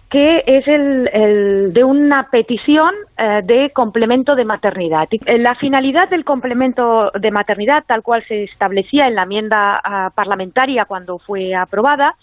que 0.08 0.42
es 0.46 0.68
el, 0.68 1.72
de 1.72 1.84
una 1.84 2.30
petición 2.30 2.94
eh, 3.16 3.40
de 3.44 3.70
complemento 3.70 4.36
de 4.36 4.44
maternidad. 4.44 5.08
Eh, 5.10 5.38
la 5.38 5.54
finalidad 5.56 6.08
del 6.08 6.24
complemento 6.24 7.10
de 7.10 7.30
maternidad, 7.32 7.84
tal 7.86 8.02
cual 8.02 8.24
se 8.28 8.44
establecía 8.44 9.08
en 9.08 9.16
la 9.16 9.24
enmienda 9.24 9.80
ah, 9.82 10.10
parlamentaria 10.14 10.84
cuando 10.84 11.18
fue 11.18 11.54
aprobada, 11.54 12.14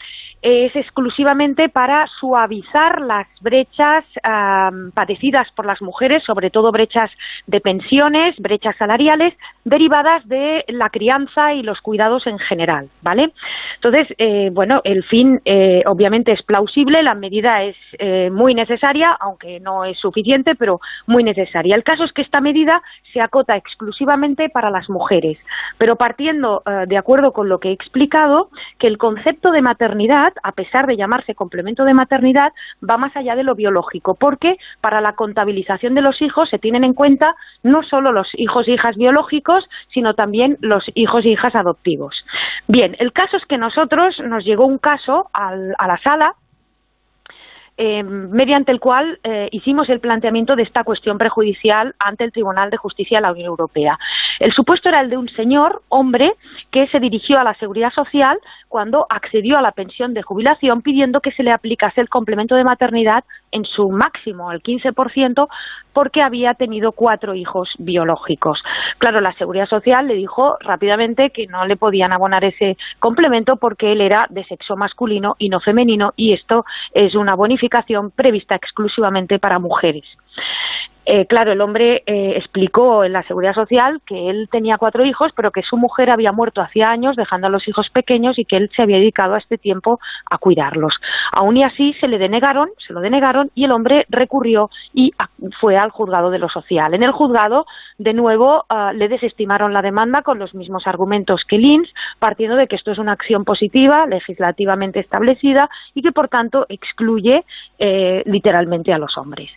es 0.44 0.76
exclusivamente 0.76 1.70
para 1.70 2.06
suavizar 2.20 3.02
las 3.02 3.28
brechas 3.41 4.06
padecidas 4.94 5.50
por 5.56 5.66
las 5.66 5.82
mujeres, 5.82 6.24
sobre 6.24 6.50
todo 6.50 6.72
brechas 6.72 7.10
de 7.48 7.62
pensiones, 7.62 8.36
brechas 8.38 8.76
salariales, 8.78 9.34
derivadas 9.64 10.28
de 10.28 10.64
la 10.68 10.89
crianza 10.89 11.54
y 11.54 11.64
los 11.64 11.82
cuidados 11.82 12.28
en 12.28 12.39
general, 12.39 12.89
¿vale? 13.02 13.32
Entonces, 13.76 14.08
eh, 14.18 14.50
bueno, 14.52 14.82
el 14.84 15.04
fin 15.06 15.41
obviamente 15.86 16.34
es 16.34 16.44
plausible, 16.44 17.04
la 17.04 17.16
medida 17.16 17.64
es 17.64 17.76
eh, 18.00 18.30
muy 18.32 18.54
necesaria, 18.54 19.12
aunque 19.20 19.60
no 19.60 19.86
es 19.86 19.98
suficiente, 20.00 20.56
pero 20.56 20.80
muy 21.08 21.24
necesaria. 21.24 21.76
El 21.76 21.84
caso 21.84 22.04
es 22.04 22.12
que 22.12 22.22
esta 22.22 22.41
medida 22.41 22.82
se 23.14 23.22
acota 23.22 23.56
exclusivamente 23.56 24.50
para 24.50 24.70
las 24.70 24.89
mujeres, 24.89 25.38
pero 25.78 25.96
partiendo 25.96 26.64
eh, 26.66 26.86
de 26.88 26.98
acuerdo 26.98 27.32
con 27.32 27.50
lo 27.50 27.60
que 27.60 27.70
he 27.70 27.72
explicado, 27.72 28.50
que 28.80 28.88
el 28.88 28.98
concepto 28.98 29.52
de 29.52 29.62
maternidad, 29.62 30.33
a 30.42 30.52
pesar 30.52 30.88
de 30.88 30.98
llamarse 30.98 31.36
complemento 31.36 31.84
de 31.84 31.94
maternidad, 31.94 32.54
va 32.88 32.98
más 32.98 33.16
allá 33.16 33.36
de 33.36 33.44
lo 33.44 33.56
biológico, 33.56 34.16
porque 34.16 34.58
para 34.82 35.02
la 35.02 35.14
contabilización 35.14 35.94
de 35.96 36.02
los 36.02 36.22
hijos 36.22 36.50
se 36.50 36.60
tienen 36.60 36.84
en 36.84 36.94
cuenta 36.94 37.36
no 37.62 37.84
solo 37.84 38.12
los 38.12 38.30
hijos 38.34 38.68
e 38.68 38.72
hijas 38.72 38.96
biológicos, 38.98 39.70
sino 39.94 40.14
también 40.14 40.58
los 40.62 40.86
hijos 40.96 41.26
e 41.26 41.30
hijas 41.30 41.56
adoptivos. 41.56 42.26
Bien, 42.68 42.96
el 43.00 43.12
caso 43.14 43.38
es 43.38 43.46
que 43.46 43.58
nosotros 43.58 44.20
nos 44.20 44.46
llegó 44.46 44.66
un 44.66 44.78
caso 44.78 45.30
a 45.34 45.56
la 45.56 45.98
sala 46.04 46.36
eh, 47.76 48.04
mediante 48.04 48.72
el 48.72 48.80
cual 48.80 49.20
eh, 49.24 49.50
hicimos 49.52 49.90
el 49.90 50.00
planteamiento 50.00 50.56
de 50.56 50.62
esta 50.62 50.84
cuestión 50.84 51.18
prejudicial 51.18 51.96
ante 51.98 52.24
el 52.24 52.32
Tribunal 52.32 52.70
de 52.70 52.78
Justicia 52.78 53.18
de 53.18 53.24
la 53.24 53.32
Unión 53.32 53.48
Europea. 53.48 53.98
El 54.40 54.52
supuesto 54.54 54.90
era 54.90 55.02
el 55.02 55.10
de 55.10 55.18
un 55.18 55.30
señor, 55.30 55.82
hombre, 55.90 56.34
que 56.72 56.88
se 56.88 57.00
dirigió 57.00 57.40
a 57.40 57.44
la 57.44 57.54
Seguridad 57.56 57.92
Social 57.92 58.38
cuando 58.68 59.06
accedió 59.10 59.58
a 59.58 59.62
la 59.62 59.72
pensión 59.72 60.14
de 60.14 60.24
jubilación 60.24 60.82
pidiendo 60.82 61.22
que 61.22 61.32
se 61.32 61.44
le 61.44 61.52
aplicase 61.52 62.02
el 62.02 62.10
complemento 62.10 62.56
de 62.56 62.64
maternidad 62.64 63.24
en 63.52 63.66
su 63.66 63.90
máximo, 63.90 64.52
el 64.52 64.62
15%, 64.62 65.48
porque 65.94 66.22
había 66.22 66.56
tenido 66.56 66.92
cuatro 66.92 67.36
hijos 67.36 67.70
biológicos. 67.78 68.64
Claro, 68.98 69.22
la 69.22 69.34
Seguridad 69.34 69.68
Social 69.68 70.08
le 70.08 70.16
dijo 70.16 70.58
rápidamente 70.60 71.30
que 71.30 71.48
no 71.48 71.66
le 71.66 71.78
podían 71.78 72.12
abonar 72.12 72.44
ese 72.44 72.78
complemento 73.00 73.58
porque 73.58 73.92
él 73.92 74.02
era 74.02 74.26
de 74.30 74.44
sexo 74.46 74.76
masculino 74.76 75.36
y 75.38 75.50
no 75.50 75.60
femenino 75.60 76.14
y 76.16 76.34
esto 76.34 76.66
es 76.94 77.16
una 77.16 77.36
bonificación 77.36 78.12
prevista 78.12 78.56
exclusivamente 78.56 79.40
para 79.40 79.60
mujeres. 79.60 80.06
Eh, 81.06 81.26
claro, 81.26 81.52
el 81.52 81.60
hombre 81.60 82.02
eh, 82.06 82.34
explicó 82.38 83.04
en 83.04 83.12
la 83.12 83.24
Seguridad 83.24 83.54
Social 83.54 84.02
que 84.06 84.30
él 84.30 84.48
tenía 84.50 84.78
cuatro 84.78 85.04
hijos, 85.06 85.34
pero 85.36 85.52
que 85.52 85.62
su 85.62 85.76
mujer 85.76 86.10
había 86.10 86.32
muerto 86.32 86.62
hacía 86.62 86.90
años 86.90 87.18
dejando 87.18 87.48
a 87.48 87.50
los 87.50 87.68
hijos 87.68 87.90
pequeños 87.90 88.40
y 88.40 88.46
que 88.46 88.56
él 88.56 88.70
se 88.74 88.84
había 88.84 88.98
dedicado 88.98 89.34
a 89.34 89.38
este 89.38 89.58
tiempo 89.58 90.00
a 90.30 90.38
cuidarlos. 90.38 90.96
Aún 91.34 91.58
y 91.58 91.64
así 91.64 91.94
se 92.00 92.08
le 92.08 92.20
denegaron, 92.20 92.70
se 92.78 92.94
lo 92.94 93.02
denegaron 93.02 93.52
y 93.54 93.66
el 93.66 93.72
hombre 93.72 94.06
recurrió 94.10 94.70
y 94.94 95.12
fue 95.60 95.76
al 95.78 95.90
juzgado 95.90 96.30
de 96.30 96.40
lo 96.40 96.48
social. 96.48 96.94
En 96.94 97.04
el 97.04 97.12
juzgado, 97.12 97.66
de 97.98 98.14
nuevo, 98.14 98.66
ah, 98.70 98.94
le 98.94 99.10
desestimaron 99.10 99.74
la 99.74 99.82
demanda 99.82 100.22
con 100.22 100.40
los 100.40 100.56
mismos 100.56 100.88
argumentos 100.88 101.44
que 101.46 101.58
Lins, 101.58 101.94
partiendo 102.20 102.56
de 102.56 102.68
que 102.68 102.78
esto 102.78 102.92
es 102.92 102.98
una 102.98 103.12
acción 103.12 103.44
positiva, 103.44 104.06
legislativamente 104.06 105.02
establecida 105.02 105.70
y 105.94 106.02
que, 106.02 106.14
por 106.14 106.30
tanto, 106.30 106.66
excluye 106.70 107.44
eh, 107.78 108.24
literalmente 108.26 108.94
a 108.94 108.98
los 108.98 109.18
hombres. 109.18 109.52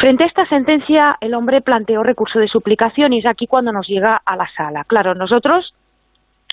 Frente 0.00 0.24
a 0.24 0.28
esta 0.28 0.46
sentencia, 0.46 1.18
el 1.20 1.34
hombre 1.34 1.60
planteó 1.60 2.02
recurso 2.02 2.38
de 2.38 2.48
suplicación 2.48 3.12
y 3.12 3.18
es 3.18 3.26
aquí 3.26 3.46
cuando 3.46 3.70
nos 3.70 3.86
llega 3.86 4.16
a 4.24 4.34
la 4.34 4.48
sala. 4.56 4.84
Claro, 4.84 5.14
nosotros, 5.14 5.74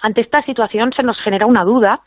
ante 0.01 0.19
esta 0.19 0.41
situación, 0.41 0.91
se 0.91 1.01
nos 1.01 1.17
genera 1.21 1.45
una 1.45 1.63
duda 1.63 2.01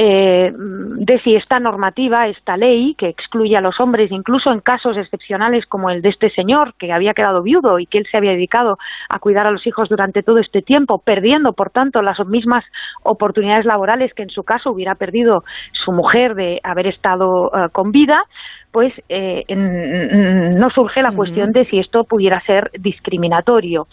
eh, 0.00 0.52
de 0.54 1.18
si 1.20 1.34
esta 1.34 1.58
normativa, 1.58 2.28
esta 2.28 2.56
ley 2.56 2.94
que 2.94 3.08
excluye 3.08 3.56
a 3.56 3.60
los 3.60 3.80
hombres, 3.80 4.12
incluso 4.12 4.52
en 4.52 4.60
casos 4.60 4.96
excepcionales 4.96 5.66
como 5.66 5.90
el 5.90 6.02
de 6.02 6.10
este 6.10 6.30
señor 6.30 6.74
que 6.74 6.92
había 6.92 7.14
quedado 7.14 7.42
viudo 7.42 7.80
y 7.80 7.86
que 7.86 7.98
él 7.98 8.06
se 8.08 8.16
había 8.16 8.30
dedicado 8.30 8.78
a 9.08 9.18
cuidar 9.18 9.48
a 9.48 9.50
los 9.50 9.66
hijos 9.66 9.88
durante 9.88 10.22
todo 10.22 10.38
este 10.38 10.62
tiempo, 10.62 10.98
perdiendo, 10.98 11.52
por 11.54 11.70
tanto, 11.70 12.00
las 12.00 12.24
mismas 12.26 12.64
oportunidades 13.02 13.64
laborales 13.64 14.14
que 14.14 14.22
en 14.22 14.30
su 14.30 14.44
caso 14.44 14.70
hubiera 14.70 14.94
perdido 14.94 15.42
su 15.72 15.90
mujer 15.90 16.36
de 16.36 16.60
haber 16.62 16.86
estado 16.86 17.50
eh, 17.52 17.68
con 17.72 17.90
vida, 17.90 18.22
pues 18.78 18.94
eh, 19.08 19.44
no 19.56 20.70
surge 20.70 21.02
la 21.02 21.10
cuestión 21.10 21.50
de 21.50 21.64
si 21.64 21.80
esto 21.80 22.04
pudiera 22.04 22.40
ser 22.42 22.70
discriminatorio. 22.78 23.88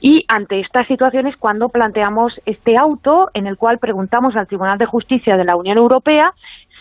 Y 0.00 0.24
ante 0.26 0.58
estas 0.60 0.86
situaciones, 0.86 1.36
cuando 1.36 1.68
planteamos 1.68 2.40
este 2.46 2.78
auto 2.78 3.28
en 3.34 3.46
el 3.46 3.58
cual 3.58 3.76
preguntamos 3.78 4.34
al 4.34 4.46
Tribunal 4.46 4.78
de 4.78 4.86
Justicia 4.86 5.36
de 5.36 5.44
la 5.44 5.54
Unión 5.54 5.76
Europea 5.76 6.32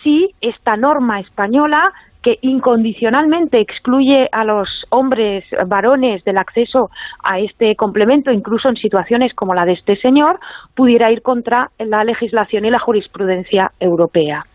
si 0.01 0.33
esta 0.39 0.77
norma 0.77 1.19
española 1.19 1.91
que 2.22 2.38
incondicionalmente 2.41 3.60
excluye 3.60 4.30
a 4.31 4.43
los 4.43 4.85
hombres 4.89 5.43
varones 5.68 6.23
del 6.23 6.38
acceso 6.38 6.89
a 7.23 7.39
este 7.39 7.76
complemento, 7.76 8.31
incluso 8.31 8.69
en 8.69 8.76
situaciones 8.76 9.34
como 9.34 9.53
la 9.53 9.65
de 9.65 9.73
este 9.73 9.95
señor, 9.95 10.39
pudiera 10.76 11.11
ir 11.11 11.22
contra 11.22 11.72
la 11.80 12.03
legislación 12.03 12.65
y 12.65 12.69
la 12.69 12.80
jurisprudencia 12.80 13.72
europea. 13.80 14.45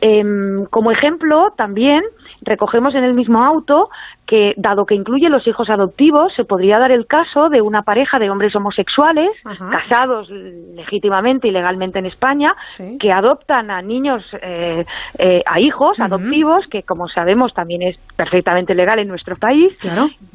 Em, 0.00 0.66
como 0.66 0.92
ejemplo, 0.92 1.52
también 1.56 2.02
recogemos 2.42 2.94
en 2.94 3.04
el 3.04 3.14
mismo 3.14 3.44
auto 3.44 3.88
que, 4.26 4.52
dado 4.56 4.84
que 4.84 4.94
incluye 4.94 5.28
los 5.28 5.46
hijos 5.46 5.70
adoptivos, 5.70 6.32
se 6.34 6.44
podría 6.44 6.78
dar 6.78 6.92
el 6.92 7.06
caso 7.06 7.48
de 7.48 7.62
una 7.62 7.82
pareja 7.82 8.18
de 8.18 8.30
hombres 8.30 8.54
homosexuales, 8.54 9.30
casados 9.70 10.28
legítimamente 10.30 11.48
y 11.48 11.50
legalmente 11.50 11.98
en 11.98 12.06
España, 12.06 12.54
que 13.00 13.10
adoptan 13.10 13.70
a 13.70 13.80
niños, 13.80 14.22
eh, 14.42 14.84
eh, 15.18 15.42
a 15.46 15.60
hijos 15.60 15.98
adoptivos, 15.98 16.66
que 16.68 16.82
como 16.82 16.97
sabemos 17.06 17.54
también 17.54 17.82
es 17.82 17.96
perfectamente 18.16 18.74
legal 18.74 18.98
en 18.98 19.06
nuestro 19.06 19.36
país. 19.36 19.78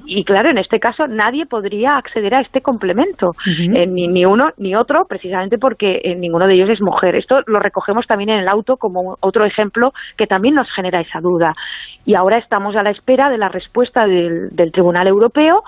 Y 0.06 0.24
claro, 0.24 0.50
en 0.50 0.58
este 0.58 0.80
caso 0.80 1.08
nadie 1.08 1.46
podría 1.46 1.98
acceder 1.98 2.36
a 2.36 2.42
este 2.42 2.62
complemento, 2.62 3.32
eh, 3.46 3.86
ni, 3.86 4.08
ni 4.08 4.26
uno 4.26 4.52
ni 4.58 4.76
otro, 4.76 5.06
precisamente 5.06 5.58
porque 5.58 6.16
ninguno 6.18 6.48
de 6.48 6.54
ellos 6.54 6.70
es 6.70 6.82
mujer. 6.82 7.16
Esto 7.16 7.42
lo 7.48 7.60
recogemos 7.60 8.08
también 8.08 8.30
en 8.30 8.40
el 8.40 8.48
auto 8.48 8.78
como 8.78 9.18
otro 9.20 9.46
ejemplo 9.46 9.94
que 10.18 10.28
también 10.28 10.56
nos 10.56 10.72
genera 10.72 11.02
esa 11.02 11.20
duda. 11.20 11.56
Y 12.06 12.16
ahora 12.16 12.38
estamos 12.38 12.76
a 12.76 12.84
la 12.84 12.92
espera 12.92 13.30
de 13.30 13.38
la 13.38 13.50
respuesta 13.50 14.06
del, 14.06 14.50
del 14.52 14.72
Tribunal 14.72 15.08
Europeo 15.08 15.64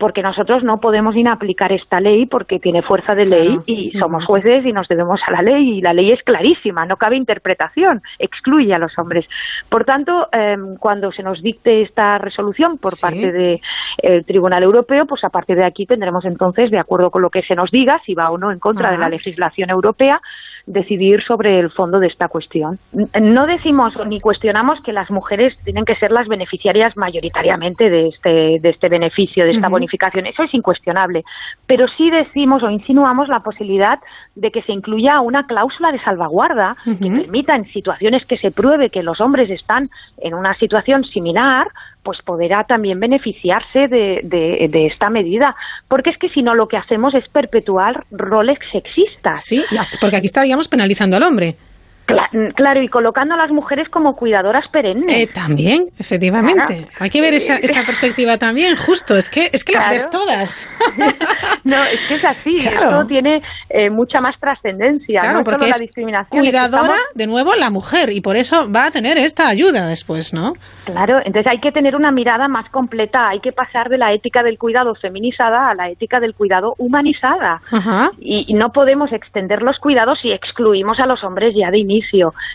porque 0.00 0.22
nosotros 0.22 0.64
no 0.64 0.80
podemos 0.80 1.14
inaplicar 1.14 1.72
esta 1.72 2.00
ley 2.00 2.24
porque 2.24 2.58
tiene 2.58 2.80
fuerza 2.80 3.14
de 3.14 3.26
ley 3.26 3.60
y 3.66 3.90
somos 3.98 4.24
jueces 4.24 4.64
y 4.64 4.72
nos 4.72 4.88
debemos 4.88 5.20
a 5.26 5.30
la 5.30 5.42
ley 5.42 5.78
y 5.78 5.82
la 5.82 5.92
ley 5.92 6.10
es 6.10 6.22
clarísima, 6.22 6.86
no 6.86 6.96
cabe 6.96 7.16
interpretación, 7.16 8.02
excluye 8.18 8.72
a 8.72 8.78
los 8.78 8.98
hombres. 8.98 9.26
Por 9.68 9.84
tanto, 9.84 10.28
em, 10.32 10.76
cuando 10.78 11.12
se 11.12 11.22
nos 11.22 11.42
dicte 11.42 11.82
esta 11.82 12.16
resolución 12.16 12.78
por 12.78 12.92
parte 12.98 13.30
del 13.30 14.24
Tribunal 14.24 14.62
Europeo, 14.62 15.04
pues 15.04 15.22
a 15.22 15.28
partir 15.28 15.56
de 15.56 15.66
aquí 15.66 15.84
tendremos 15.84 16.24
entonces, 16.24 16.70
de 16.70 16.78
acuerdo 16.78 17.10
con 17.10 17.20
lo 17.20 17.28
que 17.28 17.42
se 17.42 17.54
nos 17.54 17.70
diga, 17.70 18.00
si 18.06 18.14
va 18.14 18.30
o 18.30 18.38
no 18.38 18.50
en 18.50 18.58
contra 18.58 18.90
de 18.92 18.98
la 18.98 19.10
legislación 19.10 19.68
europea, 19.68 20.22
decidir 20.70 21.22
sobre 21.22 21.58
el 21.58 21.70
fondo 21.70 21.98
de 21.98 22.06
esta 22.06 22.28
cuestión. 22.28 22.78
No 23.20 23.46
decimos 23.46 23.94
ni 24.06 24.20
cuestionamos 24.20 24.80
que 24.82 24.92
las 24.92 25.10
mujeres 25.10 25.56
tienen 25.64 25.84
que 25.84 25.96
ser 25.96 26.12
las 26.12 26.28
beneficiarias 26.28 26.96
mayoritariamente 26.96 27.90
de 27.90 28.08
este, 28.08 28.58
de 28.60 28.68
este 28.68 28.88
beneficio, 28.88 29.44
de 29.44 29.52
esta 29.52 29.68
bonificación. 29.68 30.26
Eso 30.26 30.44
es 30.44 30.54
incuestionable. 30.54 31.24
Pero 31.66 31.88
sí 31.88 32.10
decimos 32.10 32.62
o 32.62 32.70
insinuamos 32.70 33.28
la 33.28 33.40
posibilidad 33.40 33.98
de 34.36 34.50
que 34.52 34.62
se 34.62 34.72
incluya 34.72 35.20
una 35.20 35.46
cláusula 35.46 35.90
de 35.90 36.00
salvaguarda 36.00 36.76
que 36.84 37.10
permita 37.10 37.56
en 37.56 37.66
situaciones 37.72 38.24
que 38.24 38.36
se 38.36 38.52
pruebe 38.52 38.90
que 38.90 39.02
los 39.02 39.20
hombres 39.20 39.50
están 39.50 39.90
en 40.18 40.34
una 40.34 40.54
situación 40.54 41.04
similar, 41.04 41.66
pues 42.02 42.20
podrá 42.22 42.64
también 42.64 42.98
beneficiarse 43.00 43.88
de, 43.88 44.20
de, 44.22 44.86
esta 44.86 45.10
medida. 45.10 45.54
Porque 45.88 46.10
es 46.10 46.18
que 46.18 46.28
si 46.30 46.42
no, 46.42 46.54
lo 46.54 46.68
que 46.68 46.76
hacemos 46.76 47.14
es 47.14 47.28
perpetuar 47.28 48.04
roles 48.10 48.58
sexistas. 48.72 49.44
Sí, 49.44 49.62
porque 50.00 50.16
aquí 50.16 50.26
estaríamos 50.26 50.68
penalizando 50.68 51.16
al 51.16 51.22
hombre. 51.22 51.56
Claro, 52.56 52.82
y 52.82 52.88
colocando 52.88 53.34
a 53.34 53.36
las 53.36 53.50
mujeres 53.50 53.88
como 53.88 54.14
cuidadoras 54.14 54.68
perennes. 54.68 55.16
Eh, 55.16 55.26
también, 55.26 55.86
efectivamente. 55.98 56.86
Hay 56.98 57.10
que 57.10 57.20
ver 57.20 57.34
esa, 57.34 57.56
esa, 57.56 57.82
perspectiva 57.84 58.38
también, 58.38 58.76
justo. 58.76 59.16
Es 59.16 59.30
que, 59.30 59.48
es 59.52 59.64
que 59.64 59.72
las 59.72 59.88
ves 59.88 60.10
todas. 60.10 60.68
no, 61.64 61.76
es 61.92 62.06
que 62.08 62.14
es 62.14 62.24
así. 62.24 62.56
Esto 62.56 63.06
tiene 63.06 63.42
eh, 63.68 63.90
mucha 63.90 64.20
más 64.20 64.38
trascendencia. 64.40 65.20
Claro, 65.20 65.38
no 65.38 65.44
porque 65.44 65.66
la 65.66 65.70
es 65.70 65.78
discriminación. 65.80 66.42
cuidadora, 66.42 66.98
de 67.14 67.26
nuevo, 67.26 67.54
la 67.54 67.70
mujer. 67.70 68.10
Y 68.12 68.20
por 68.20 68.36
eso 68.36 68.70
va 68.70 68.86
a 68.86 68.90
tener 68.90 69.16
esta 69.16 69.48
ayuda 69.48 69.86
después, 69.86 70.34
¿no? 70.34 70.52
Claro, 70.84 71.18
entonces 71.24 71.50
hay 71.50 71.60
que 71.60 71.72
tener 71.72 71.96
una 71.96 72.10
mirada 72.10 72.48
más 72.48 72.68
completa. 72.70 73.28
Hay 73.28 73.40
que 73.40 73.52
pasar 73.52 73.88
de 73.88 73.98
la 73.98 74.12
ética 74.12 74.42
del 74.42 74.58
cuidado 74.58 74.94
feminizada 74.94 75.70
a 75.70 75.74
la 75.74 75.90
ética 75.90 76.20
del 76.20 76.34
cuidado 76.34 76.74
humanizada. 76.78 77.60
Y, 78.18 78.44
y 78.48 78.54
no 78.54 78.70
podemos 78.70 79.12
extender 79.12 79.62
los 79.62 79.78
cuidados 79.78 80.18
si 80.20 80.32
excluimos 80.32 80.98
a 81.00 81.06
los 81.06 81.22
hombres 81.24 81.54
ya 81.56 81.70
de 81.70 81.78
inicio 81.78 81.99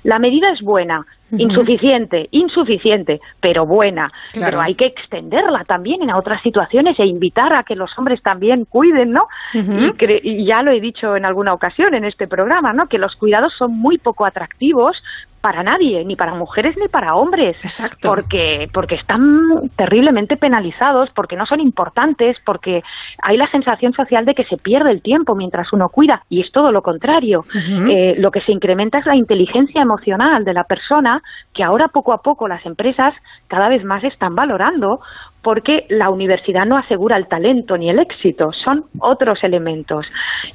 la 0.03 0.19
medida 0.19 0.51
es 0.51 0.61
buena, 0.61 1.05
insuficiente, 1.31 2.27
insuficiente, 2.31 3.19
pero 3.41 3.65
buena. 3.65 4.07
Pero 4.33 4.61
hay 4.61 4.75
que 4.75 4.85
extenderla 4.85 5.63
también 5.63 6.03
en 6.03 6.11
otras 6.11 6.41
situaciones 6.41 6.99
e 6.99 7.05
invitar 7.05 7.53
a 7.53 7.63
que 7.63 7.75
los 7.75 7.97
hombres 7.97 8.21
también 8.21 8.65
cuiden, 8.65 9.11
¿no? 9.11 9.27
y, 9.53 10.45
ya 10.45 10.61
lo 10.61 10.71
he 10.71 10.79
dicho 10.79 11.15
en 11.15 11.25
alguna 11.25 11.53
ocasión 11.53 11.93
en 11.95 12.05
este 12.05 12.27
programa, 12.27 12.73
¿no? 12.73 12.87
Que 12.87 12.97
los 12.97 13.15
cuidados 13.15 13.53
son 13.53 13.71
muy 13.71 13.97
poco 13.97 14.25
atractivos 14.25 15.01
para 15.45 15.61
nadie, 15.61 16.03
ni 16.05 16.15
para 16.15 16.33
mujeres 16.33 16.75
ni 16.75 16.87
para 16.87 17.13
hombres. 17.13 17.55
Exacto. 17.57 18.09
Porque, 18.09 18.67
porque 18.73 18.95
están 18.95 19.69
terriblemente 19.75 20.37
penalizados, 20.37 21.11
porque 21.11 21.35
no 21.35 21.45
son 21.45 21.59
importantes, 21.59 22.35
porque 22.43 22.81
hay 23.21 23.37
la 23.37 23.45
sensación 23.51 23.93
social 23.93 24.25
de 24.25 24.33
que 24.33 24.45
se 24.45 24.57
pierde 24.57 24.89
el 24.89 25.03
tiempo 25.03 25.35
mientras 25.35 25.71
uno 25.71 25.89
cuida, 25.89 26.23
y 26.29 26.41
es 26.41 26.51
todo 26.51 26.71
lo 26.71 26.81
contrario. 26.81 27.43
Eh, 27.53 28.15
lo 28.17 28.31
que 28.31 28.41
se 28.41 28.53
incrementa 28.53 28.97
es 28.97 29.05
la 29.05 29.15
inteligencia 29.15 29.83
emocional 29.83 30.43
de 30.45 30.53
la 30.55 30.63
persona, 30.63 31.21
que 31.53 31.63
ahora 31.63 31.89
poco 31.89 32.11
a 32.11 32.23
poco 32.23 32.47
las 32.47 32.65
empresas 32.65 33.13
cada 33.47 33.69
vez 33.69 33.83
más 33.83 34.03
están 34.03 34.33
valorando, 34.33 34.99
porque 35.43 35.85
la 35.89 36.09
universidad 36.09 36.65
no 36.65 36.75
asegura 36.75 37.17
el 37.17 37.27
talento 37.27 37.77
ni 37.77 37.91
el 37.91 37.99
éxito, 37.99 38.51
son 38.51 38.85
otros 38.97 39.43
elementos. 39.43 40.07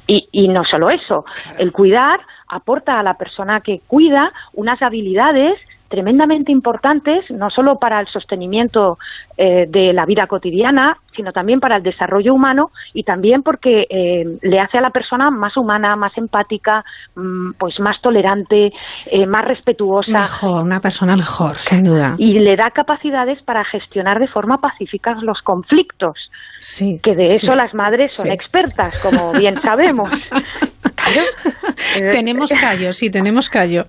Y, 0.05 0.27
y 0.33 0.49
no 0.49 0.65
solo 0.65 0.89
eso, 0.89 1.23
el 1.57 1.71
cuidar 1.71 2.19
aporta 2.51 2.99
a 2.99 3.03
la 3.03 3.15
persona 3.15 3.61
que 3.61 3.79
cuida 3.87 4.31
unas 4.53 4.81
habilidades 4.81 5.57
tremendamente 5.91 6.53
importantes, 6.53 7.25
no 7.29 7.49
solo 7.49 7.75
para 7.75 7.99
el 7.99 8.07
sostenimiento 8.07 8.97
eh, 9.37 9.65
de 9.67 9.91
la 9.91 10.05
vida 10.05 10.25
cotidiana, 10.25 10.95
sino 11.13 11.33
también 11.33 11.59
para 11.59 11.75
el 11.75 11.83
desarrollo 11.83 12.33
humano 12.33 12.71
y 12.93 13.03
también 13.03 13.43
porque 13.43 13.85
eh, 13.89 14.23
le 14.41 14.59
hace 14.61 14.77
a 14.77 14.81
la 14.81 14.91
persona 14.91 15.29
más 15.29 15.57
humana, 15.57 15.97
más 15.97 16.17
empática, 16.17 16.85
mm, 17.15 17.51
pues 17.59 17.77
más 17.81 18.01
tolerante, 18.01 18.71
eh, 19.11 19.27
más 19.27 19.41
respetuosa. 19.41 20.21
Mejor, 20.21 20.63
una 20.63 20.79
persona 20.79 21.17
mejor, 21.17 21.55
sin 21.55 21.83
duda. 21.83 22.15
Y 22.17 22.39
le 22.39 22.55
da 22.55 22.69
capacidades 22.73 23.43
para 23.43 23.65
gestionar 23.65 24.19
de 24.19 24.29
forma 24.29 24.59
pacífica 24.59 25.13
los 25.21 25.41
conflictos. 25.41 26.31
Sí. 26.59 27.01
Que 27.03 27.15
de 27.15 27.25
eso 27.25 27.53
las 27.53 27.73
madres 27.73 28.13
son 28.13 28.31
expertas, 28.31 28.97
como 29.03 29.33
bien 29.33 29.55
sabemos. 29.57 30.09
tenemos 32.11 32.51
callo, 32.51 32.93
sí, 32.93 33.09
tenemos 33.09 33.49
callo. 33.49 33.85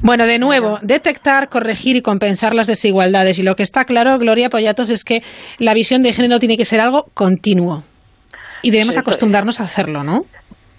Bueno, 0.00 0.26
de 0.26 0.38
nuevo, 0.38 0.78
detectar, 0.82 1.48
corregir 1.48 1.96
y 1.96 2.02
compensar 2.02 2.54
las 2.54 2.66
desigualdades. 2.66 3.38
Y 3.38 3.42
lo 3.42 3.56
que 3.56 3.62
está 3.62 3.84
claro, 3.84 4.18
Gloria 4.18 4.50
Pollatos, 4.50 4.90
es 4.90 5.04
que 5.04 5.22
la 5.58 5.74
visión 5.74 6.02
de 6.02 6.12
género 6.12 6.38
tiene 6.38 6.56
que 6.56 6.64
ser 6.64 6.80
algo 6.80 7.10
continuo. 7.14 7.84
Y 8.62 8.70
debemos 8.70 8.96
acostumbrarnos 8.96 9.60
a 9.60 9.64
hacerlo, 9.64 10.04
¿no? 10.04 10.26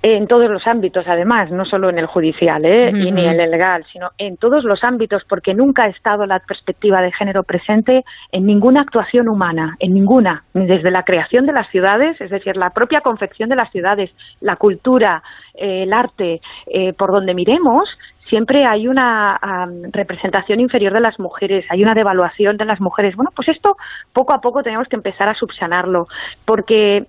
En 0.04 0.28
todos 0.28 0.50
los 0.50 0.66
ámbitos, 0.66 1.08
además, 1.08 1.52
no 1.52 1.64
solo 1.64 1.90
en 1.90 2.00
el 2.00 2.08
judicial 2.08 2.66
¿eh? 2.66 2.92
y 2.94 3.12
ni 3.12 3.26
en 3.26 3.40
el 3.40 3.52
legal, 3.52 3.86
sino 3.92 4.10
en 4.18 4.36
todos 4.38 4.64
los 4.64 4.84
ámbitos, 4.84 5.24
porque 5.30 5.54
nunca 5.54 5.84
ha 5.84 5.90
estado 5.90 6.26
la 6.26 6.40
perspectiva 6.40 7.02
de 7.02 7.12
género 7.12 7.44
presente 7.44 8.04
en 8.32 8.46
ninguna 8.46 8.82
actuación 8.82 9.30
humana, 9.30 9.76
en 9.80 9.94
ninguna, 9.94 10.44
ni 10.54 10.66
desde 10.66 10.90
la 10.90 11.04
creación 11.04 11.46
de 11.46 11.54
las 11.54 11.70
ciudades, 11.70 12.20
es 12.20 12.32
decir, 12.32 12.58
la 12.58 12.72
propia 12.72 13.02
confección 13.02 13.50
de 13.50 13.56
las 13.56 13.72
ciudades, 13.72 14.12
la 14.40 14.56
cultura, 14.56 15.22
eh, 15.54 15.84
el 15.84 15.94
arte, 15.94 16.42
eh, 16.68 16.94
por 16.94 17.12
donde 17.12 17.36
miremos, 17.36 17.88
siempre 18.32 18.66
hay 18.66 18.88
una 18.88 19.38
representación 19.92 20.62
inferior 20.62 20.94
de 20.94 21.02
las 21.02 21.20
mujeres, 21.20 21.66
hay 21.70 21.84
una 21.84 21.94
devaluación 21.94 22.56
de 22.56 22.64
las 22.64 22.80
mujeres. 22.80 23.14
Bueno, 23.18 23.30
pues 23.36 23.50
esto 23.50 23.76
poco 24.14 24.34
a 24.34 24.40
poco 24.40 24.64
tenemos 24.64 24.88
que 24.88 24.96
empezar 24.96 25.28
a 25.28 25.36
subsanarlo, 25.36 26.06
porque, 26.46 27.08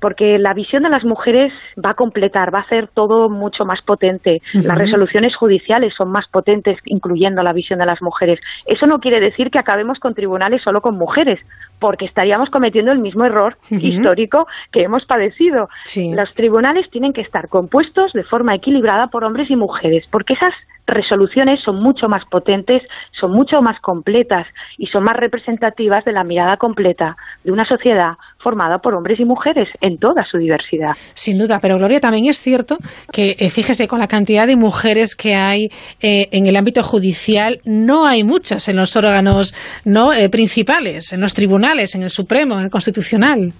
porque 0.00 0.36
la 0.36 0.52
visión 0.52 0.82
de 0.82 0.90
las 0.90 1.04
mujeres 1.04 1.52
va 1.82 1.90
a 1.90 1.94
completar, 1.94 2.52
va 2.52 2.58
a 2.58 2.62
hacer 2.62 2.88
todo 2.88 3.30
mucho 3.30 3.64
más 3.64 3.82
potente. 3.82 4.40
Las 4.52 4.76
resoluciones 4.76 5.36
judiciales 5.36 5.94
son 5.94 6.10
más 6.10 6.26
potentes, 6.26 6.76
incluyendo 6.86 7.44
la 7.44 7.52
visión 7.52 7.78
de 7.78 7.86
las 7.86 8.02
mujeres. 8.02 8.40
Eso 8.66 8.86
no 8.86 8.98
quiere 8.98 9.20
decir 9.20 9.50
que 9.52 9.60
acabemos 9.60 10.00
con 10.00 10.14
tribunales 10.14 10.60
solo 10.62 10.80
con 10.80 10.98
mujeres, 10.98 11.38
porque 11.78 12.04
estaríamos 12.04 12.50
cometiendo 12.50 12.90
el 12.90 12.98
mismo 12.98 13.24
error 13.24 13.56
histórico 13.70 14.48
que 14.72 14.82
hemos 14.82 15.06
padecido. 15.06 15.68
Los 16.16 16.34
tribunales 16.34 16.90
tienen 16.90 17.12
que 17.12 17.20
estar 17.20 17.48
compuestos 17.48 18.12
de 18.12 18.24
forma 18.24 18.56
equilibrada 18.56 19.06
por 19.06 19.22
hombres 19.22 19.48
y 19.52 19.56
mujeres, 19.56 20.04
porque 20.10 20.34
esas 20.34 20.52
resoluciones 20.86 21.60
son 21.62 21.76
mucho 21.76 22.08
más 22.08 22.24
potentes, 22.30 22.82
son 23.18 23.32
mucho 23.32 23.62
más 23.62 23.80
completas 23.80 24.46
y 24.76 24.86
son 24.86 25.04
más 25.04 25.16
representativas 25.16 26.04
de 26.04 26.12
la 26.12 26.24
mirada 26.24 26.56
completa 26.56 27.16
de 27.42 27.52
una 27.52 27.64
sociedad 27.64 28.12
formada 28.38 28.78
por 28.78 28.94
hombres 28.94 29.18
y 29.18 29.24
mujeres 29.24 29.68
en 29.80 29.98
toda 29.98 30.24
su 30.24 30.38
diversidad. 30.38 30.92
Sin 31.14 31.38
duda, 31.38 31.58
pero 31.60 31.76
Gloria, 31.78 32.00
también 32.00 32.26
es 32.26 32.40
cierto 32.40 32.76
que, 33.12 33.36
eh, 33.38 33.50
fíjese, 33.50 33.88
con 33.88 34.00
la 34.00 34.08
cantidad 34.08 34.46
de 34.46 34.56
mujeres 34.56 35.16
que 35.16 35.34
hay 35.34 35.68
eh, 36.02 36.28
en 36.32 36.46
el 36.46 36.56
ámbito 36.56 36.82
judicial, 36.82 37.60
no 37.64 38.06
hay 38.06 38.24
muchas 38.24 38.68
en 38.68 38.76
los 38.76 38.96
órganos 38.96 39.54
no 39.84 40.12
eh, 40.12 40.28
principales, 40.28 41.12
en 41.12 41.20
los 41.20 41.34
tribunales, 41.34 41.94
en 41.94 42.02
el 42.02 42.10
Supremo, 42.10 42.58
en 42.58 42.64
el 42.64 42.70
Constitucional. 42.70 43.54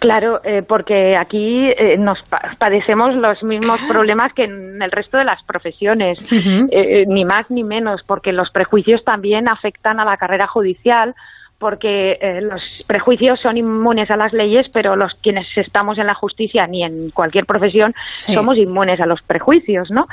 Claro, 0.00 0.40
eh, 0.44 0.62
porque 0.66 1.14
aquí 1.14 1.68
eh, 1.76 1.98
nos 1.98 2.18
padecemos 2.58 3.14
los 3.14 3.42
mismos 3.42 3.78
problemas 3.86 4.32
que 4.32 4.44
en 4.44 4.80
el 4.80 4.90
resto 4.90 5.18
de 5.18 5.24
las 5.24 5.42
profesiones, 5.42 6.18
eh, 6.32 7.04
ni 7.06 7.26
más 7.26 7.50
ni 7.50 7.62
menos, 7.62 8.02
porque 8.04 8.32
los 8.32 8.50
prejuicios 8.50 9.04
también 9.04 9.46
afectan 9.46 10.00
a 10.00 10.06
la 10.06 10.16
carrera 10.16 10.46
judicial, 10.46 11.14
porque 11.60 12.18
eh, 12.22 12.40
los 12.40 12.62
prejuicios 12.86 13.38
son 13.38 13.58
inmunes 13.58 14.10
a 14.10 14.16
las 14.16 14.32
leyes, 14.32 14.66
pero 14.72 14.96
los 14.96 15.12
quienes 15.22 15.46
estamos 15.58 15.98
en 15.98 16.06
la 16.06 16.14
justicia 16.14 16.66
ni 16.66 16.82
en 16.82 17.10
cualquier 17.10 17.44
profesión 17.44 17.94
somos 18.06 18.56
inmunes 18.56 18.98
a 18.98 19.04
los 19.04 19.20
prejuicios, 19.20 19.90
¿no? 19.90 20.08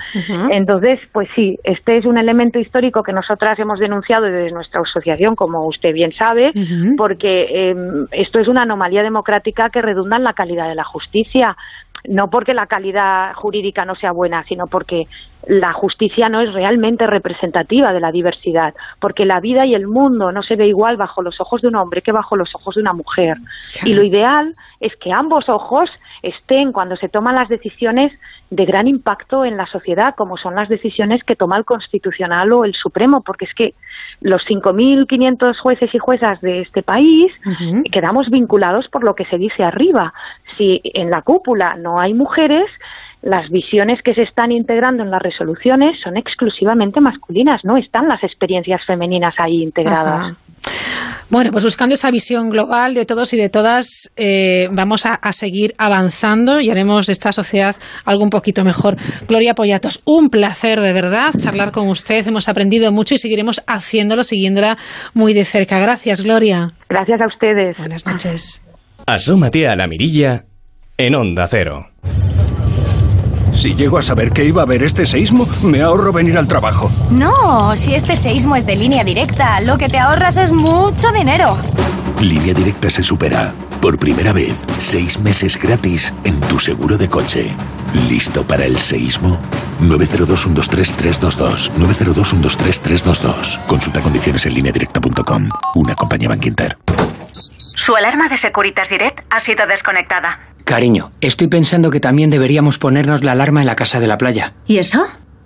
Entonces, 0.51 0.99
pues 1.13 1.29
sí, 1.35 1.57
este 1.63 1.97
es 1.97 2.05
un 2.05 2.17
elemento 2.17 2.59
histórico 2.59 3.01
que 3.01 3.13
nosotras 3.13 3.57
hemos 3.59 3.79
denunciado 3.79 4.25
desde 4.25 4.51
nuestra 4.51 4.81
asociación, 4.81 5.37
como 5.37 5.65
usted 5.65 5.93
bien 5.93 6.11
sabe, 6.11 6.51
porque 6.97 7.69
em, 7.69 8.07
esto 8.11 8.41
es 8.41 8.49
una 8.49 8.63
anomalía 8.63 9.01
democrática 9.01 9.69
que 9.69 9.81
redunda 9.81 10.17
en 10.17 10.25
la 10.25 10.33
calidad 10.33 10.67
de 10.67 10.75
la 10.75 10.83
justicia 10.83 11.55
no 12.07 12.29
porque 12.29 12.53
la 12.53 12.67
calidad 12.67 13.33
jurídica 13.33 13.85
no 13.85 13.95
sea 13.95 14.11
buena, 14.11 14.43
sino 14.45 14.67
porque 14.67 15.07
la 15.47 15.71
justicia 15.73 16.29
no 16.29 16.41
es 16.41 16.53
realmente 16.53 17.07
representativa 17.07 17.93
de 17.93 17.99
la 17.99 18.11
diversidad, 18.11 18.73
porque 18.99 19.25
la 19.25 19.39
vida 19.39 19.65
y 19.65 19.75
el 19.75 19.87
mundo 19.87 20.31
no 20.31 20.43
se 20.43 20.55
ve 20.55 20.67
igual 20.67 20.97
bajo 20.97 21.21
los 21.21 21.39
ojos 21.39 21.61
de 21.61 21.69
un 21.69 21.75
hombre 21.75 22.01
que 22.01 22.11
bajo 22.11 22.35
los 22.35 22.53
ojos 22.55 22.75
de 22.75 22.81
una 22.81 22.93
mujer. 22.93 23.37
Y 23.85 23.93
lo 23.93 24.03
ideal 24.03 24.55
es 24.79 24.95
que 24.97 25.11
ambos 25.11 25.47
ojos 25.47 25.89
estén 26.21 26.71
cuando 26.71 26.95
se 26.95 27.09
toman 27.09 27.35
las 27.35 27.49
decisiones 27.49 28.11
de 28.49 28.65
gran 28.65 28.87
impacto 28.87 29.45
en 29.45 29.57
la 29.57 29.65
sociedad, 29.67 30.15
como 30.15 30.37
son 30.37 30.55
las 30.55 30.69
decisiones 30.69 31.23
que 31.23 31.35
toma 31.35 31.57
el 31.57 31.65
Constitucional 31.65 32.51
o 32.51 32.65
el 32.65 32.73
Supremo, 32.73 33.21
porque 33.21 33.45
es 33.45 33.53
que 33.53 33.73
los 34.21 34.43
5.500 34.47 35.57
jueces 35.57 35.93
y 35.93 35.99
juezas 35.99 36.41
de 36.41 36.61
este 36.61 36.81
país 36.81 37.31
quedamos 37.91 38.29
vinculados 38.29 38.87
por 38.89 39.03
lo 39.03 39.15
que 39.15 39.25
se 39.25 39.37
dice 39.37 39.63
arriba. 39.63 40.13
Si 40.57 40.81
en 40.83 41.09
la 41.11 41.21
cúpula 41.21 41.75
no 41.75 41.99
hay 41.99 42.13
mujeres, 42.13 42.67
las 43.21 43.49
visiones 43.49 44.01
que 44.01 44.13
se 44.13 44.23
están 44.23 44.51
integrando 44.51 45.03
en 45.03 45.11
las 45.11 45.21
resoluciones 45.21 45.99
son 46.01 46.17
exclusivamente 46.17 47.01
masculinas, 47.01 47.63
no 47.63 47.77
están 47.77 48.07
las 48.07 48.23
experiencias 48.23 48.85
femeninas 48.85 49.35
ahí 49.37 49.61
integradas. 49.61 50.35
Bueno, 51.29 51.51
pues 51.51 51.65
buscando 51.65 51.95
esa 51.95 52.09
visión 52.09 52.49
global 52.49 52.93
de 52.93 53.05
todos 53.05 53.33
y 53.33 53.37
de 53.37 53.49
todas, 53.49 54.11
eh, 54.15 54.69
vamos 54.71 55.05
a, 55.05 55.19
seguir 55.33 55.73
avanzando 55.77 56.61
y 56.61 56.69
haremos 56.69 57.07
de 57.07 57.13
esta 57.13 57.31
sociedad 57.31 57.75
algo 58.05 58.23
un 58.23 58.29
poquito 58.29 58.63
mejor. 58.63 58.95
Gloria 59.27 59.53
Pollatos, 59.53 60.01
un 60.05 60.29
placer 60.29 60.79
de 60.79 60.93
verdad 60.93 61.31
charlar 61.37 61.71
con 61.71 61.89
usted. 61.89 62.25
Hemos 62.27 62.47
aprendido 62.47 62.91
mucho 62.91 63.13
y 63.13 63.17
seguiremos 63.17 63.61
haciéndolo, 63.67 64.23
siguiéndola 64.23 64.77
muy 65.13 65.33
de 65.33 65.43
cerca. 65.43 65.79
Gracias, 65.79 66.21
Gloria. 66.21 66.71
Gracias 66.89 67.19
a 67.21 67.27
ustedes. 67.27 67.77
Buenas 67.77 68.05
noches. 68.05 68.63
Asómate 69.05 69.67
a 69.67 69.75
la 69.75 69.87
mirilla 69.87 70.45
en 70.97 71.15
Onda 71.15 71.47
Cero. 71.47 71.87
Si 73.57 73.73
llego 73.73 73.97
a 73.97 74.03
saber 74.03 74.31
que 74.31 74.45
iba 74.45 74.61
a 74.61 74.65
haber 74.65 74.83
este 74.83 75.07
seísmo, 75.07 75.47
me 75.63 75.81
ahorro 75.81 76.13
venir 76.13 76.37
al 76.37 76.47
trabajo. 76.47 76.91
No, 77.09 77.75
si 77.75 77.95
este 77.95 78.15
seísmo 78.15 78.55
es 78.55 78.67
de 78.67 78.75
línea 78.75 79.03
directa, 79.03 79.59
lo 79.61 79.79
que 79.79 79.89
te 79.89 79.97
ahorras 79.97 80.37
es 80.37 80.51
mucho 80.51 81.11
dinero. 81.11 81.57
Línea 82.21 82.53
directa 82.53 82.91
se 82.91 83.01
supera. 83.01 83.55
Por 83.81 83.97
primera 83.97 84.31
vez, 84.31 84.55
seis 84.77 85.19
meses 85.19 85.59
gratis 85.59 86.13
en 86.23 86.39
tu 86.41 86.59
seguro 86.59 86.99
de 86.99 87.09
coche. 87.09 87.51
¿Listo 88.07 88.45
para 88.45 88.63
el 88.63 88.77
seísmo? 88.77 89.39
902-123-322. 89.81 91.71
902-123-322. 91.79 93.59
Consulta 93.65 94.01
condiciones 94.01 94.45
en 94.45 94.53
directa.com. 94.53 95.49
Una 95.73 95.95
compañía 95.95 96.29
Banquinter. 96.29 96.77
Su 97.77 97.95
alarma 97.95 98.27
de 98.27 98.37
Securitas 98.37 98.89
Direct 98.89 99.19
ha 99.29 99.39
sido 99.39 99.67
desconectada. 99.67 100.39
Cariño, 100.63 101.11
estoy 101.21 101.47
pensando 101.47 101.91
que 101.91 101.99
también 101.99 102.31
deberíamos 102.31 102.79
ponernos 102.79 103.23
la 103.23 103.33
alarma 103.33 103.61
en 103.61 103.67
la 103.67 103.75
casa 103.75 103.99
de 103.99 104.07
la 104.07 104.17
playa. 104.17 104.53
¿Y 104.65 104.79
eso? 104.79 105.03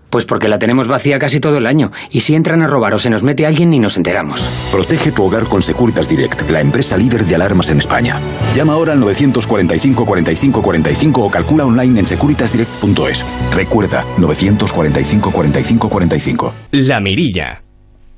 Pues 0.10 0.24
porque 0.24 0.48
la 0.48 0.58
tenemos 0.58 0.88
vacía 0.88 1.20
casi 1.20 1.42
todo 1.42 1.58
el 1.58 1.68
año. 1.68 1.92
Y 2.10 2.22
si 2.22 2.34
entran 2.34 2.62
a 2.62 2.68
robar 2.68 2.94
o 2.94 3.00
se 3.00 3.10
nos 3.10 3.22
mete 3.22 3.46
alguien, 3.46 3.70
ni 3.70 3.80
nos 3.80 3.98
enteramos. 3.98 4.40
Protege 4.72 5.12
tu 5.12 5.24
hogar 5.24 5.44
con 5.44 5.62
Securitas 5.62 6.08
Direct, 6.08 6.50
la 6.50 6.62
empresa 6.62 6.96
líder 6.96 7.26
de 7.26 7.36
alarmas 7.36 7.70
en 7.70 7.80
España. 7.80 8.20
Llama 8.56 8.74
ahora 8.74 8.94
al 8.94 9.00
945 9.02 10.06
45 10.06 10.62
45 10.62 11.22
o 11.26 11.30
calcula 11.30 11.66
online 11.66 12.00
en 12.00 12.08
securitasdirect.es. 12.08 13.26
Recuerda, 13.54 14.06
945 14.18 15.32
45 15.32 15.90
45. 15.90 16.54
La 16.72 17.02
Mirilla. 17.02 17.62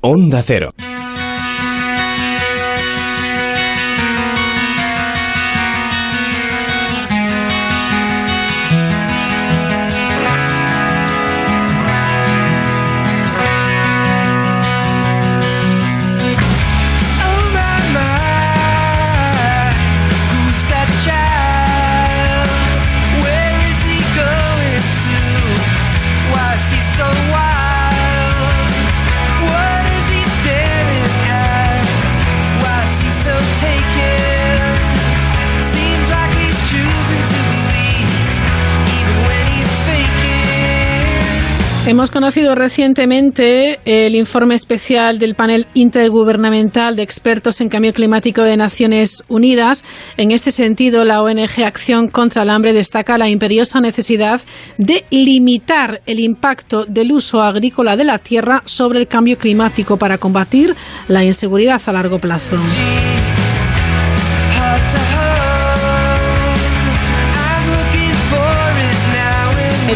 Onda 0.02 0.40
Cero. 0.42 0.68
Hemos 41.94 42.10
conocido 42.10 42.56
recientemente 42.56 43.78
el 43.84 44.16
informe 44.16 44.56
especial 44.56 45.20
del 45.20 45.36
panel 45.36 45.68
intergubernamental 45.74 46.96
de 46.96 47.04
expertos 47.04 47.60
en 47.60 47.68
cambio 47.68 47.92
climático 47.92 48.42
de 48.42 48.56
Naciones 48.56 49.22
Unidas. 49.28 49.84
En 50.16 50.32
este 50.32 50.50
sentido, 50.50 51.04
la 51.04 51.22
ONG 51.22 51.62
Acción 51.64 52.08
contra 52.08 52.42
el 52.42 52.50
Hambre 52.50 52.72
destaca 52.72 53.16
la 53.16 53.28
imperiosa 53.28 53.80
necesidad 53.80 54.40
de 54.76 55.04
limitar 55.10 56.02
el 56.04 56.18
impacto 56.18 56.84
del 56.84 57.12
uso 57.12 57.40
agrícola 57.40 57.96
de 57.96 58.02
la 58.02 58.18
tierra 58.18 58.64
sobre 58.64 58.98
el 58.98 59.06
cambio 59.06 59.38
climático 59.38 59.96
para 59.96 60.18
combatir 60.18 60.74
la 61.06 61.22
inseguridad 61.22 61.80
a 61.86 61.92
largo 61.92 62.18
plazo. 62.18 62.56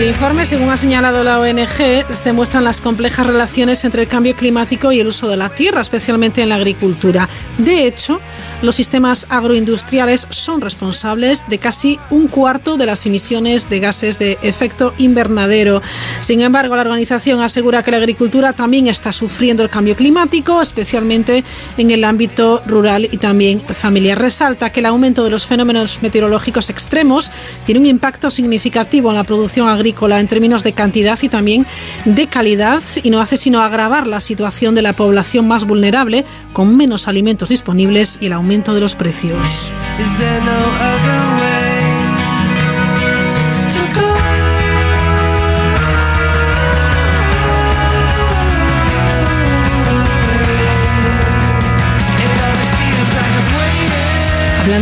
El 0.01 0.07
informe, 0.07 0.45
según 0.45 0.71
ha 0.71 0.77
señalado 0.77 1.25
la 1.25 1.41
ONG, 1.41 2.15
se 2.15 2.33
muestran 2.33 2.63
las 2.63 2.81
complejas 2.81 3.27
relaciones 3.27 3.85
entre 3.85 4.03
el 4.03 4.09
cambio 4.09 4.37
climático 4.37 4.93
y 4.93 5.01
el 5.01 5.09
uso 5.09 5.29
de 5.29 5.37
la 5.37 5.49
tierra, 5.49 5.81
especialmente 5.81 6.41
en 6.41 6.51
la 6.51 6.55
agricultura. 6.55 7.29
De 7.57 7.85
hecho, 7.85 8.21
los 8.61 8.77
sistemas 8.77 9.27
agroindustriales 9.29 10.27
son 10.31 10.61
responsables 10.61 11.49
de 11.49 11.59
casi 11.59 11.99
un 12.11 12.27
cuarto 12.27 12.77
de 12.77 12.87
las 12.87 13.07
emisiones 13.07 13.71
de 13.71 13.81
gases 13.81 14.19
de 14.19 14.37
efecto 14.43 14.95
invernadero. 14.99 15.81
Sin 16.21 16.41
embargo, 16.41 16.75
la 16.75 16.83
organización 16.83 17.41
asegura 17.41 17.83
que 17.83 17.93
la 17.93 17.99
agricultura 17.99 18.53
también 18.53 18.89
está 18.89 19.13
sufriendo 19.13 19.63
el 19.63 19.71
cambio 19.71 19.95
climático, 19.95 20.61
especialmente 20.61 21.45
en 21.77 21.91
el 21.91 22.03
ámbito 22.03 22.63
rural 22.67 23.09
y 23.11 23.19
también 23.19 23.61
familiar. 23.61 24.19
Resalta 24.19 24.71
que 24.71 24.81
el 24.81 24.87
aumento 24.87 25.23
de 25.23 25.31
los 25.31 25.47
fenómenos 25.47 26.03
meteorológicos 26.03 26.69
extremos 26.69 27.31
tiene 27.65 27.81
un 27.81 27.87
impacto 27.87 28.31
significativo 28.31 29.11
en 29.11 29.17
la 29.17 29.25
producción 29.25 29.69
agrícola 29.69 30.19
en 30.19 30.29
términos 30.29 30.65
de 30.65 30.73
cantidad 30.73 31.19
y 31.23 31.29
también 31.29 31.67
de 32.05 32.27
calidad 32.27 32.83
y 33.03 33.11
no 33.11 33.21
hace 33.21 33.37
sino 33.37 33.61
agravar 33.61 34.07
la 34.07 34.21
situación 34.21 34.75
de 34.75 34.83
la 34.83 34.95
población 34.95 35.47
más 35.47 35.65
vulnerable 35.65 36.25
con 36.53 36.77
menos 36.77 37.07
alimentos 37.07 37.51
disponibles 37.51 38.19
y 38.21 38.27
el 38.27 38.33
de 38.49 38.81
los 38.81 38.95
precios. 38.95 39.75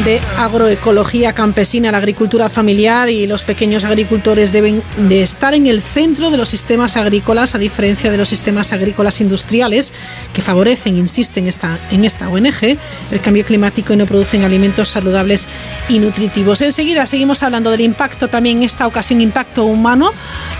De 0.04 0.20
agroecología 0.38 1.32
campesina, 1.32 1.90
la 1.90 1.98
agricultura 1.98 2.48
familiar 2.48 3.08
y 3.08 3.26
los 3.26 3.44
pequeños 3.44 3.82
agricultores 3.82 4.52
deben 4.52 4.82
de 5.08 5.22
estar 5.22 5.54
en 5.54 5.66
el 5.66 5.80
centro 5.80 6.30
de 6.30 6.36
los 6.36 6.50
sistemas 6.50 6.96
agrícolas, 6.96 7.54
a 7.54 7.58
diferencia 7.58 8.10
de 8.10 8.18
los 8.18 8.28
sistemas 8.28 8.72
agrícolas 8.72 9.20
industriales 9.20 9.94
que 10.34 10.42
favorecen, 10.42 10.98
insisten 10.98 11.48
esta, 11.48 11.78
en 11.90 12.04
esta 12.04 12.28
ONG, 12.28 12.78
el 13.10 13.20
cambio 13.22 13.44
climático 13.44 13.94
y 13.94 13.96
no 13.96 14.06
producen 14.06 14.44
alimentos 14.44 14.88
saludables 14.88 15.48
y 15.88 15.98
nutritivos. 15.98 16.60
Enseguida 16.60 17.06
seguimos 17.06 17.42
hablando 17.42 17.70
del 17.70 17.80
impacto, 17.80 18.28
también 18.28 18.58
en 18.58 18.62
esta 18.64 18.86
ocasión 18.86 19.20
impacto 19.20 19.64
humano 19.64 20.12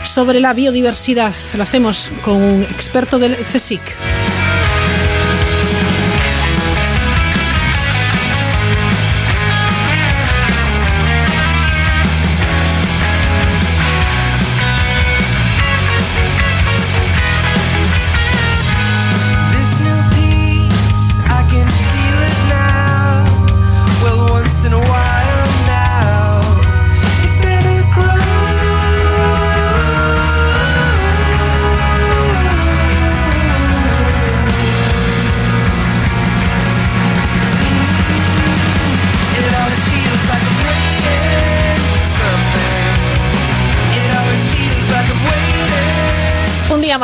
sobre 0.03 0.41
la 0.41 0.55
biodiversidad. 0.55 1.35
Lo 1.57 1.63
hacemos 1.63 2.11
con 2.25 2.37
un 2.43 2.63
experto 2.63 3.19
del 3.19 3.37
CSIC. 3.37 3.83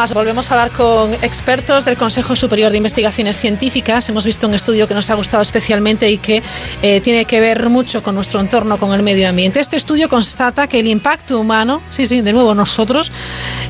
Más 0.02 0.14
volvemos 0.14 0.50
a 0.50 0.54
hablar 0.54 0.76
con 0.76 1.12
expertos 1.22 1.84
del 1.84 1.96
Consejo 1.96 2.34
Superior 2.34 2.72
de 2.72 2.76
Investigaciones 2.76 3.36
Científicas. 3.36 4.08
Hemos 4.08 4.26
visto 4.26 4.48
un 4.48 4.54
estudio 4.54 4.88
que 4.88 4.94
nos 4.94 5.10
ha 5.10 5.14
gustado 5.14 5.44
especialmente 5.44 6.10
y 6.10 6.18
que 6.18 6.42
eh, 6.82 7.00
tiene 7.02 7.24
que 7.24 7.40
ver 7.40 7.68
mucho 7.68 8.02
con 8.02 8.16
nuestro 8.16 8.40
entorno, 8.40 8.78
con 8.78 8.92
el 8.94 9.04
medio 9.04 9.28
ambiente. 9.28 9.60
Este 9.60 9.76
estudio 9.76 10.08
constata 10.08 10.66
que 10.66 10.80
el 10.80 10.88
impacto 10.88 11.38
humano, 11.38 11.80
sí, 11.92 12.08
sí, 12.08 12.20
de 12.20 12.32
nuevo 12.32 12.52
nosotros, 12.52 13.12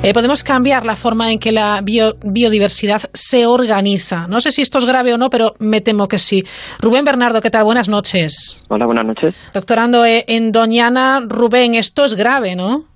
eh, 0.03 0.15
podemos 0.15 0.43
cambiar 0.43 0.87
la 0.87 0.97
forma 0.97 1.31
en 1.31 1.39
que 1.39 1.53
la 1.53 1.83
biodiversidad 1.83 3.03
se 3.13 3.45
organiza. 3.45 4.27
No 4.27 4.41
sé 4.41 4.53
si 4.53 4.63
esto 4.63 4.79
es 4.79 4.87
grave 4.87 5.13
o 5.13 5.19
no, 5.19 5.29
pero 5.29 5.55
me 5.59 5.83
temo 5.83 6.09
que 6.09 6.19
sí. 6.19 6.45
Rubén 6.79 7.05
Bernardo, 7.05 7.43
¿qué 7.43 7.51
tal? 7.51 7.65
Buenas 7.65 7.91
noches. 7.91 8.65
Hola, 8.69 8.87
buenas 8.87 9.05
noches. 9.05 9.35
Doctorando 9.53 10.07
eh, 10.07 10.25
en 10.29 10.51
Doñana, 10.51 11.21
Rubén, 11.29 11.75
esto 11.75 12.07
es 12.07 12.15
grave, 12.15 12.57
¿no? 12.57 12.92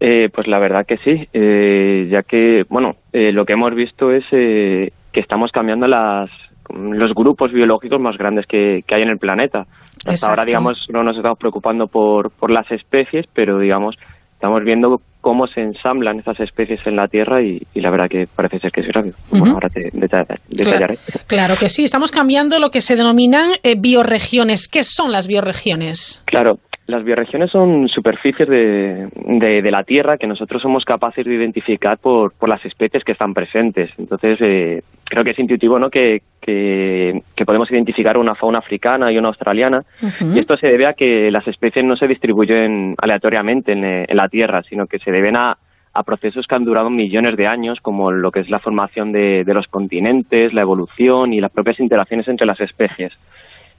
Eh, 0.00 0.28
pues 0.32 0.46
la 0.46 0.60
verdad 0.60 0.86
que 0.86 0.98
sí, 0.98 1.28
eh, 1.32 2.08
ya 2.10 2.22
que, 2.22 2.64
bueno, 2.68 2.96
eh, 3.12 3.32
lo 3.32 3.44
que 3.44 3.54
hemos 3.54 3.74
visto 3.74 4.12
es 4.12 4.24
que 4.30 4.92
estamos 5.20 5.50
cambiando 5.50 5.88
las, 5.88 6.30
los 6.70 7.14
grupos 7.14 7.52
biológicos 7.52 8.00
más 8.00 8.16
grandes 8.16 8.46
que, 8.46 8.84
hay 8.88 9.02
en 9.02 9.08
el 9.08 9.18
planeta. 9.18 9.66
Hasta 10.06 10.30
ahora, 10.30 10.44
digamos, 10.44 10.86
no 10.92 11.02
nos 11.02 11.16
estamos 11.16 11.38
preocupando 11.38 11.88
por, 11.88 12.30
por 12.30 12.52
las 12.52 12.70
especies, 12.70 13.26
pero, 13.34 13.58
digamos, 13.58 13.96
estamos 14.34 14.62
viendo 14.62 15.00
cómo 15.20 15.48
se 15.48 15.62
ensamblan 15.62 16.20
esas 16.20 16.38
especies 16.38 16.78
en 16.86 16.94
la 16.94 17.08
Tierra 17.08 17.42
y, 17.42 17.60
la 17.74 17.90
verdad 17.90 18.06
que 18.08 18.28
parece 18.32 18.60
ser 18.60 18.70
que 18.70 18.82
es 18.82 18.86
grave. 18.86 19.12
Bueno, 19.30 19.54
ahora 19.54 19.68
te 19.68 19.88
detallaré. 19.92 20.96
Claro, 21.26 21.56
que 21.56 21.68
sí, 21.68 21.82
estamos 21.82 22.12
cambiando 22.12 22.60
lo 22.60 22.70
que 22.70 22.80
se 22.80 22.94
denominan 22.94 23.50
bioregiones. 23.78 24.68
¿Qué 24.68 24.84
son 24.84 25.10
las 25.10 25.26
bioregiones? 25.26 26.22
Claro, 26.24 26.60
las 26.88 27.04
bioregiones 27.04 27.50
son 27.50 27.86
superficies 27.88 28.48
de, 28.48 29.08
de, 29.12 29.70
la 29.70 29.84
Tierra 29.84 30.16
que 30.16 30.26
nosotros 30.26 30.62
somos 30.62 30.86
capaces 30.86 31.24
de 31.26 31.34
identificar 31.34 31.98
por, 31.98 32.32
por 32.32 32.48
las 32.48 32.64
especies 32.64 33.04
que 33.04 33.12
están 33.12 33.34
presentes. 33.34 33.90
Entonces, 33.98 34.38
eh, 34.40 34.82
creo 35.04 35.22
que 35.22 35.30
es 35.32 35.38
intuitivo 35.38 35.78
¿no? 35.78 35.90
Que, 35.90 36.22
que, 36.40 37.22
podemos 37.44 37.70
identificar 37.70 38.16
una 38.16 38.34
fauna 38.34 38.60
africana 38.60 39.12
y 39.12 39.18
una 39.18 39.28
australiana. 39.28 39.84
Y 40.20 40.38
esto 40.38 40.56
se 40.56 40.66
debe 40.66 40.86
a 40.86 40.94
que 40.94 41.30
las 41.30 41.46
especies 41.46 41.84
no 41.84 41.94
se 41.94 42.08
distribuyen 42.08 42.94
aleatoriamente 42.96 43.72
en, 43.72 43.84
en 43.84 44.16
la 44.16 44.30
Tierra, 44.30 44.62
sino 44.62 44.86
que 44.86 44.98
se 44.98 45.12
deben 45.12 45.36
a, 45.36 45.58
a 45.92 46.02
procesos 46.04 46.46
que 46.46 46.54
han 46.54 46.64
durado 46.64 46.88
millones 46.88 47.36
de 47.36 47.46
años, 47.46 47.80
como 47.82 48.12
lo 48.12 48.30
que 48.30 48.40
es 48.40 48.48
la 48.48 48.60
formación 48.60 49.12
de, 49.12 49.44
de 49.44 49.54
los 49.54 49.68
continentes, 49.68 50.54
la 50.54 50.62
evolución 50.62 51.34
y 51.34 51.40
las 51.40 51.50
propias 51.50 51.80
interacciones 51.80 52.28
entre 52.28 52.46
las 52.46 52.60
especies. 52.60 53.12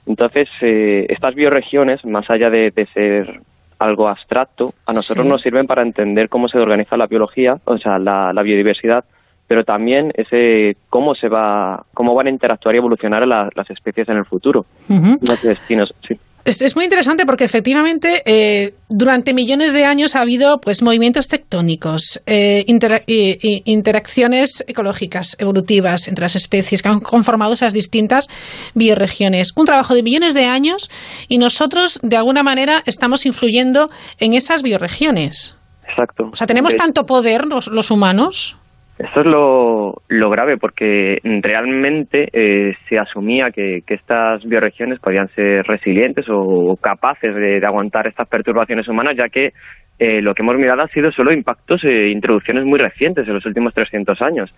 Entonces, 0.06 0.48
eh, 0.60 1.06
estas 1.08 1.34
bioregiones, 1.34 2.04
más 2.04 2.28
allá 2.30 2.50
de, 2.50 2.72
ser 2.92 3.40
algo 3.78 4.08
abstracto, 4.08 4.74
a 4.86 4.92
nosotros 4.92 5.26
nos 5.26 5.40
sirven 5.40 5.66
para 5.66 5.82
entender 5.82 6.28
cómo 6.28 6.48
se 6.48 6.58
organiza 6.58 6.96
la 6.96 7.06
biología, 7.06 7.58
o 7.64 7.78
sea, 7.78 7.98
la, 7.98 8.42
biodiversidad, 8.42 9.04
pero 9.46 9.64
también 9.64 10.12
ese 10.14 10.76
cómo 10.88 11.14
se 11.14 11.28
va, 11.28 11.84
cómo 11.94 12.14
van 12.14 12.26
a 12.26 12.30
interactuar 12.30 12.74
y 12.74 12.78
evolucionar 12.78 13.26
las 13.26 13.70
especies 13.70 14.08
en 14.08 14.18
el 14.18 14.24
futuro, 14.24 14.66
los 14.88 15.42
destinos. 15.42 15.94
Sí. 16.06 16.18
Es, 16.44 16.74
muy 16.74 16.84
interesante 16.84 17.26
porque 17.26 17.44
efectivamente 17.44 18.22
eh, 18.24 18.74
durante 18.88 19.34
millones 19.34 19.72
de 19.72 19.84
años 19.84 20.16
ha 20.16 20.22
habido 20.22 20.60
pues 20.60 20.82
movimientos 20.82 21.28
tectónicos, 21.28 22.22
eh, 22.26 22.64
interacciones 22.66 24.64
ecológicas, 24.66 25.36
evolutivas 25.38 26.08
entre 26.08 26.22
las 26.22 26.36
especies 26.36 26.82
que 26.82 26.88
han 26.88 27.00
conformado 27.00 27.52
esas 27.52 27.72
distintas 27.72 28.28
bioregiones. 28.74 29.52
Un 29.56 29.66
trabajo 29.66 29.94
de 29.94 30.02
millones 30.02 30.34
de 30.34 30.46
años 30.46 30.90
y 31.28 31.38
nosotros 31.38 32.00
de 32.02 32.16
alguna 32.16 32.42
manera 32.42 32.82
estamos 32.86 33.26
influyendo 33.26 33.90
en 34.18 34.32
esas 34.32 34.62
bioregiones. 34.62 35.56
Exacto. 35.88 36.30
O 36.32 36.36
sea, 36.36 36.46
tenemos 36.46 36.76
tanto 36.76 37.04
poder 37.04 37.44
los 37.46 37.90
humanos. 37.90 38.56
Esto 39.00 39.20
es 39.20 39.26
lo, 39.26 40.02
lo 40.08 40.30
grave 40.30 40.58
porque 40.58 41.20
realmente 41.24 42.28
eh, 42.34 42.74
se 42.86 42.98
asumía 42.98 43.50
que, 43.50 43.80
que, 43.86 43.94
estas 43.94 44.44
bioregiones 44.44 44.98
podían 44.98 45.28
ser 45.28 45.64
resilientes 45.66 46.26
o 46.28 46.76
capaces 46.76 47.34
de, 47.34 47.64
aguantar 47.64 48.06
estas 48.06 48.28
perturbaciones 48.28 48.88
humanas, 48.88 49.16
ya 49.16 49.30
que 49.30 49.54
eh, 49.98 50.20
lo 50.20 50.34
que 50.34 50.42
hemos 50.42 50.56
mirado 50.56 50.82
ha 50.82 50.88
sido 50.88 51.10
solo 51.12 51.32
impactos 51.32 51.82
e 51.84 52.10
introducciones 52.10 52.66
muy 52.66 52.78
recientes 52.78 53.26
en 53.26 53.32
los 53.32 53.46
últimos 53.46 53.72
300 53.72 54.20
años. 54.20 54.54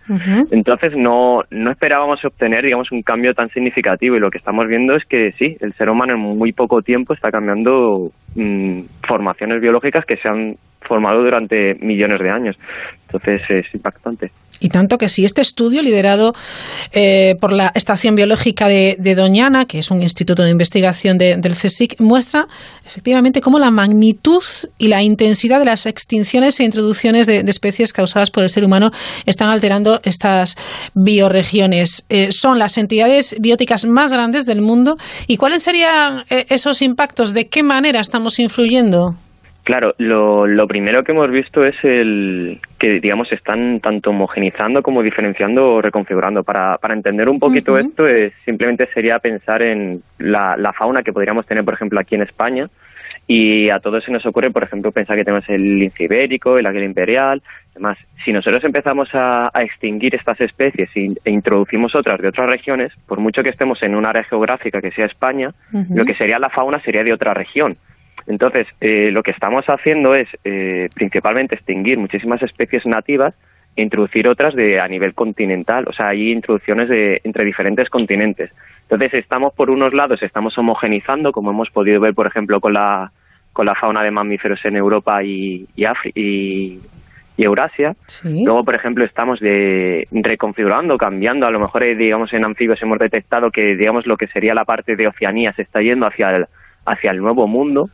Entonces 0.51 0.97
no, 0.97 1.43
no 1.51 1.71
esperábamos 1.71 2.25
obtener, 2.25 2.65
digamos, 2.65 2.91
un 2.91 3.03
cambio 3.03 3.35
tan 3.35 3.49
significativo 3.51 4.17
y 4.17 4.21
lo 4.21 4.31
que 4.31 4.39
estamos 4.39 4.67
viendo 4.67 4.97
es 4.97 5.05
que 5.05 5.33
sí, 5.39 5.57
el 5.61 5.73
ser 5.75 5.89
humano 5.89 6.15
en 6.15 6.19
muy 6.19 6.53
poco 6.53 6.83
tiempo 6.83 7.15
está 7.15 7.31
cambiando 7.31 8.11
mm, 8.35 8.81
formaciones 9.07 9.61
biológicas 9.61 10.05
que 10.05 10.17
se 10.17 10.29
han 10.29 10.57
formado 10.87 11.23
durante 11.23 11.75
millones 11.77 12.21
de 12.21 12.31
años. 12.31 12.57
Entonces 13.07 13.43
es 13.49 13.75
impactante. 13.75 14.31
Y 14.63 14.69
tanto 14.69 14.97
que 14.97 15.09
si 15.09 15.25
este 15.25 15.41
estudio, 15.43 15.83
liderado 15.83 16.35
eh, 16.93 17.35
por 17.41 17.53
la 17.53 17.73
Estación 17.75 18.15
Biológica 18.15 18.69
de, 18.69 19.15
Doñana, 19.17 19.65
que 19.65 19.81
es 19.81 19.91
un 19.91 20.01
instituto 20.01 20.45
de 20.45 20.51
investigación 20.51 21.19
del 21.19 21.55
CSIC, 21.55 22.01
muestra 22.01 22.47
efectivamente 22.87 23.41
cómo 23.41 23.59
la 23.59 23.73
magnitud 23.73 24.43
y 24.79 24.87
la 24.87 25.03
intensidad 25.03 25.59
de 25.59 25.65
las 25.65 25.87
extinciones 25.87 26.61
e 26.61 26.65
introducciones 26.65 27.27
de, 27.27 27.41
especies 27.41 27.93
causadas 27.93 28.31
por 28.31 28.45
el 28.45 28.51
ser 28.51 28.65
humano 28.65 28.93
están 29.27 29.51
alterando 29.51 30.01
estas 30.05 30.57
bioregiones. 30.95 32.07
Eh, 32.09 32.31
son 32.31 32.61
las 32.61 32.79
entidades 32.79 33.35
bióticas 33.41 33.85
más 33.85 34.13
grandes 34.13 34.47
del 34.47 34.63
mundo. 34.63 34.97
¿Y 35.27 35.39
cuáles 35.39 35.65
serían 35.65 36.25
eh, 36.31 36.47
esos 36.51 36.83
impactos? 36.83 37.35
¿De 37.35 37.49
qué 37.49 37.65
manera 37.65 37.99
estamos 37.99 38.39
influyendo? 38.39 39.17
Claro, 39.65 39.95
lo, 39.99 40.47
lo, 40.47 40.67
primero 40.67 41.05
que 41.05 41.13
hemos 41.13 41.31
visto 41.31 41.65
es 41.65 41.77
el 41.85 42.59
que, 42.81 42.99
digamos, 42.99 43.31
están 43.31 43.79
tanto 43.79 44.11
homogenizando 44.11 44.83
como 44.83 45.05
diferenciando 45.05 45.75
o 45.75 45.83
reconfigurando. 45.83 46.43
Para, 46.43 46.79
para 46.79 46.95
entender 46.95 47.29
un 47.29 47.39
poquito 47.39 47.79
esto, 47.79 48.09
es, 48.09 48.33
simplemente 48.45 48.89
sería 48.93 49.21
pensar 49.21 49.63
en 49.63 50.03
la, 50.19 50.57
la, 50.57 50.73
fauna 50.73 51.05
que 51.05 51.13
podríamos 51.13 51.47
tener, 51.47 51.65
por 51.65 51.75
ejemplo, 51.75 52.01
aquí 52.01 52.17
en 52.17 52.23
España. 52.23 52.69
Y 53.29 53.71
a 53.71 53.79
todos 53.79 54.03
se 54.03 54.11
nos 54.11 54.27
ocurre, 54.27 54.51
por 54.51 54.65
ejemplo, 54.65 54.91
pensar 54.91 55.17
que 55.17 55.25
tenemos 55.25 55.49
el 55.49 55.79
lince 55.79 56.05
ibérico, 56.05 56.59
el 56.59 56.67
águila 56.67 56.85
imperial. 56.85 57.41
Además, 57.71 57.99
si 58.25 58.33
nosotros 58.33 58.65
empezamos 58.65 59.11
a, 59.15 59.49
a 59.55 59.63
extinguir 59.63 60.17
estas 60.17 60.41
especies 60.41 60.91
e 60.97 61.31
introducimos 61.31 61.95
otras 61.95 62.21
de 62.21 62.27
otras 62.27 62.49
regiones, 62.49 62.93
por 63.07 63.21
mucho 63.21 63.45
que 63.45 63.51
estemos 63.51 63.81
en 63.85 63.95
un 63.95 64.07
área 64.07 64.25
geográfica 64.25 64.83
que 64.83 64.91
sea 64.91 65.07
España, 65.07 65.55
lo 65.91 66.05
que 66.05 66.17
sería 66.17 66.41
la 66.41 66.51
fauna 66.51 66.81
sería 66.81 67.05
de 67.05 67.13
otra 67.13 67.33
región. 67.33 67.77
Entonces, 68.27 68.67
eh, 68.81 69.11
lo 69.11 69.23
que 69.23 69.31
estamos 69.31 69.65
haciendo 69.67 70.15
es 70.15 70.29
eh, 70.45 70.89
principalmente 70.95 71.55
extinguir 71.55 71.99
muchísimas 71.99 72.43
especies 72.43 72.87
nativas 72.87 73.35
e 73.75 73.83
introducir 73.83 74.29
otras 74.29 74.55
de 74.55 74.81
a 74.81 74.87
nivel 74.87 75.15
continental, 75.15 75.87
o 75.89 75.93
sea, 75.93 76.09
hay 76.09 76.31
introducciones 76.31 76.89
de, 76.89 77.21
entre 77.25 77.45
diferentes 77.45 77.89
continentes. 77.89 78.51
Entonces, 78.83 79.15
estamos 79.15 79.55
por 79.55 79.71
unos 79.71 79.95
lados, 79.95 80.23
estamos 80.23 80.57
homogenizando, 80.59 81.33
como 81.33 81.51
hemos 81.51 81.71
podido 81.71 82.01
ver, 82.01 82.15
por 82.15 82.27
ejemplo, 82.27 82.61
con 82.61 82.75
la, 82.75 83.11
con 83.53 83.65
la 83.65 83.75
fauna 83.75 84.03
de 84.03 84.11
mamíferos 84.11 84.63
en 84.67 84.77
Europa 84.77 85.23
y, 85.25 85.67
y, 85.75 85.87
y, 86.15 86.81
Eurasia. 87.39 87.97
Luego, 88.25 88.63
por 88.63 88.75
ejemplo, 88.75 89.05
estamos 89.05 89.41
de, 89.41 90.07
reconfigurando, 90.13 90.99
cambiando. 90.99 91.47
A 91.47 91.51
lo 91.51 91.59
mejor, 91.59 91.83
eh, 91.83 91.97
digamos, 91.97 92.33
en 92.35 92.45
anfibios 92.45 92.83
hemos 92.83 92.99
detectado 92.99 93.51
que, 93.51 93.75
digamos, 93.75 94.07
lo 94.07 94.19
que 94.19 94.27
sería 94.29 94.55
la 94.55 94.67
parte 94.67 94.95
de 94.95 95.09
Oceanía 95.09 95.53
se 95.55 95.63
está 95.63 95.81
yendo 95.81 96.07
hacia 96.07 96.37
el, 96.37 96.47
hacia 96.85 97.11
el 97.11 97.19
nuevo 97.19 97.49
mundo 97.49 97.89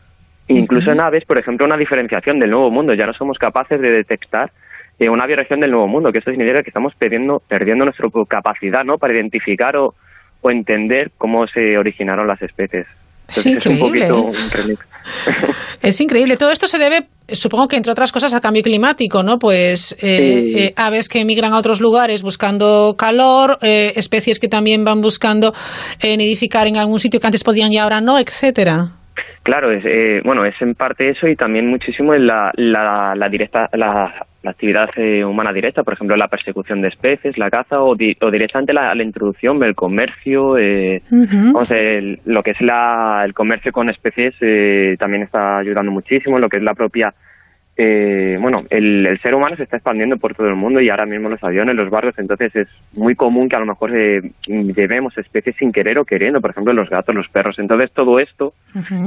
Incluso 0.49 0.91
en 0.91 1.01
aves, 1.01 1.25
por 1.25 1.39
ejemplo, 1.39 1.66
una 1.66 1.77
diferenciación 1.77 2.39
del 2.39 2.51
nuevo 2.51 2.70
mundo. 2.70 2.95
Ya 2.95 3.07
no 3.07 3.12
somos 3.12 3.39
capaces 3.39 3.81
de 3.81 3.91
detectar 3.91 4.51
eh, 4.99 5.09
una 5.09 5.27
bioregión 5.27 5.61
del 5.61 5.70
nuevo 5.70 5.87
mundo, 5.87 6.11
que 6.11 6.19
esto 6.19 6.31
significa 6.31 6.62
que 6.62 6.70
estamos 6.70 6.93
perdiendo, 6.99 7.41
perdiendo 7.47 7.85
nuestra 7.85 8.09
capacidad 8.29 8.83
¿no? 8.85 8.97
para 8.99 9.15
identificar 9.15 9.77
o, 9.77 9.95
o 10.41 10.51
entender 10.51 11.12
cómo 11.16 11.47
se 11.47 11.79
originaron 11.79 12.27
las 12.27 12.43
especies. 12.43 12.87
es 13.29 13.47
increíble. 13.47 14.07
¿eh? 14.07 14.75
Es, 15.81 16.01
increíble. 16.01 16.37
Todo 16.37 16.51
esto 16.51 16.66
se 16.66 16.79
debe, 16.79 17.07
supongo 17.29 17.69
que 17.69 17.77
entre 17.77 17.93
otras 17.93 18.11
cosas, 18.11 18.35
al 18.35 18.41
cambio 18.41 18.62
climático, 18.62 19.23
¿no? 19.23 19.39
Pues 19.39 19.97
eh, 20.03 20.75
aves 20.77 21.09
que 21.09 21.20
emigran 21.20 21.53
a 21.55 21.59
otros 21.59 21.81
lugares 21.81 22.23
buscando 22.23 22.95
calor, 22.99 23.59
especies 23.62 24.39
que 24.39 24.49
también 24.49 24.85
van 24.85 25.01
buscando 25.01 25.55
nidificar 26.03 26.66
en 26.66 26.77
algún 26.77 26.99
sitio 26.99 27.20
que 27.20 27.27
antes 27.27 27.45
podían 27.45 27.73
y 27.73 27.79
ahora 27.79 28.01
no, 28.01 28.19
etcétera. 28.19 28.98
Claro, 29.43 29.70
es, 29.70 29.85
eh, 29.86 30.20
bueno, 30.24 30.44
es 30.44 30.60
en 30.60 30.74
parte 30.74 31.09
eso 31.09 31.27
y 31.27 31.36
también 31.36 31.66
muchísimo 31.69 32.15
en 32.15 32.27
la, 32.27 32.52
la, 32.55 33.28
directa, 33.31 33.69
la, 33.73 34.27
actividad 34.44 34.90
eh, 34.97 35.24
humana 35.24 35.52
directa, 35.52 35.82
por 35.82 35.94
ejemplo, 35.94 36.16
la 36.16 36.28
persecución 36.28 36.81
de 36.81 36.89
especies, 36.89 37.36
la 37.39 37.51
caza 37.51 37.81
o, 37.81 37.93
o 37.93 38.31
directamente 38.31 38.73
la, 38.73 38.94
introducción 39.02 39.59
del 39.59 39.74
comercio, 39.74 40.56
eh, 40.59 41.02
lo 41.10 42.43
que 42.43 42.51
es 42.51 42.60
la, 42.60 43.23
el 43.24 43.35
comercio 43.35 43.73
con 43.73 43.90
especies 43.90 44.35
eh, 44.40 44.97
también 44.98 45.23
está 45.23 45.59
ayudando 45.59 45.93
muchísimo, 45.93 46.39
lo 46.39 46.48
que 46.48 46.59
es 46.59 46.62
la 46.62 46.74
propia 46.74 47.15
eh, 47.81 48.37
bueno, 48.41 48.65
el, 48.71 49.07
el, 49.07 49.21
ser 49.21 49.37
humano 49.37 49.55
se 49.55 49.63
está 49.63 49.77
expandiendo 49.77 50.17
por 50.17 50.35
todo 50.35 50.49
el 50.49 50.57
mundo 50.57 50.81
y 50.81 50.91
ahora 50.91 51.07
mismo 51.07 51.29
los 51.29 51.45
aviones, 51.45 51.77
los 51.77 51.91
barrios, 51.91 52.19
entonces 52.19 52.55
es 52.57 52.69
muy 52.93 53.15
común 53.15 53.49
que 53.49 53.55
a 53.55 53.61
lo 53.61 53.67
mejor 53.67 53.97
eh, 53.97 54.33
llevemos 54.49 55.17
especies 55.17 55.55
sin 55.55 55.71
querer 55.71 55.97
o 56.01 56.05
queriendo, 56.05 56.41
por 56.41 56.51
ejemplo 56.51 56.73
los 56.73 56.91
gatos, 56.91 57.15
los 57.15 57.29
perros. 57.29 57.57
Entonces 57.61 57.93
todo 57.93 58.19
esto 58.19 58.53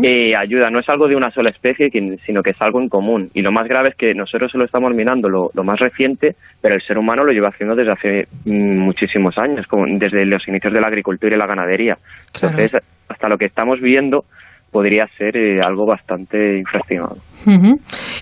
eh, 0.02 0.38
ayuda, 0.38 0.70
no 0.70 0.80
es 0.80 0.88
algo 0.88 1.10
de 1.10 1.18
una 1.18 1.32
sola 1.32 1.50
especie, 1.50 1.92
sino 2.26 2.42
que 2.42 2.52
es 2.52 2.62
algo 2.62 2.80
en 2.80 2.88
común. 2.88 3.30
Y 3.34 3.42
lo 3.42 3.52
más 3.52 3.68
grave 3.68 3.90
es 3.90 3.96
que 3.96 4.16
nosotros 4.16 4.50
solo 4.50 4.64
estamos 4.64 4.96
mirando 4.96 5.28
lo, 5.28 5.52
lo 5.54 5.66
más 5.66 5.78
reciente, 5.78 6.38
pero 6.62 6.76
el 6.76 6.82
ser 6.82 6.98
humano 6.98 7.26
lo 7.26 7.34
lleva 7.34 7.50
haciendo 7.50 7.76
desde 7.76 7.92
hace 7.92 8.28
mm, 8.46 8.78
muchísimos 8.78 9.38
años, 9.38 9.68
como 9.68 9.86
desde 9.86 10.26
los 10.26 10.48
inicios 10.48 10.72
de 10.72 10.80
la 10.80 10.88
agricultura 10.88 11.36
y 11.36 11.38
la 11.38 11.46
ganadería. 11.46 11.98
Entonces, 12.36 12.72
hasta 13.10 13.28
lo 13.28 13.38
que 13.38 13.46
estamos 13.46 13.82
viendo 13.82 14.24
podría 14.72 15.06
ser 15.18 15.36
eh, 15.36 15.60
algo 15.62 15.86
bastante 15.86 16.58
infraestimado. 16.60 17.18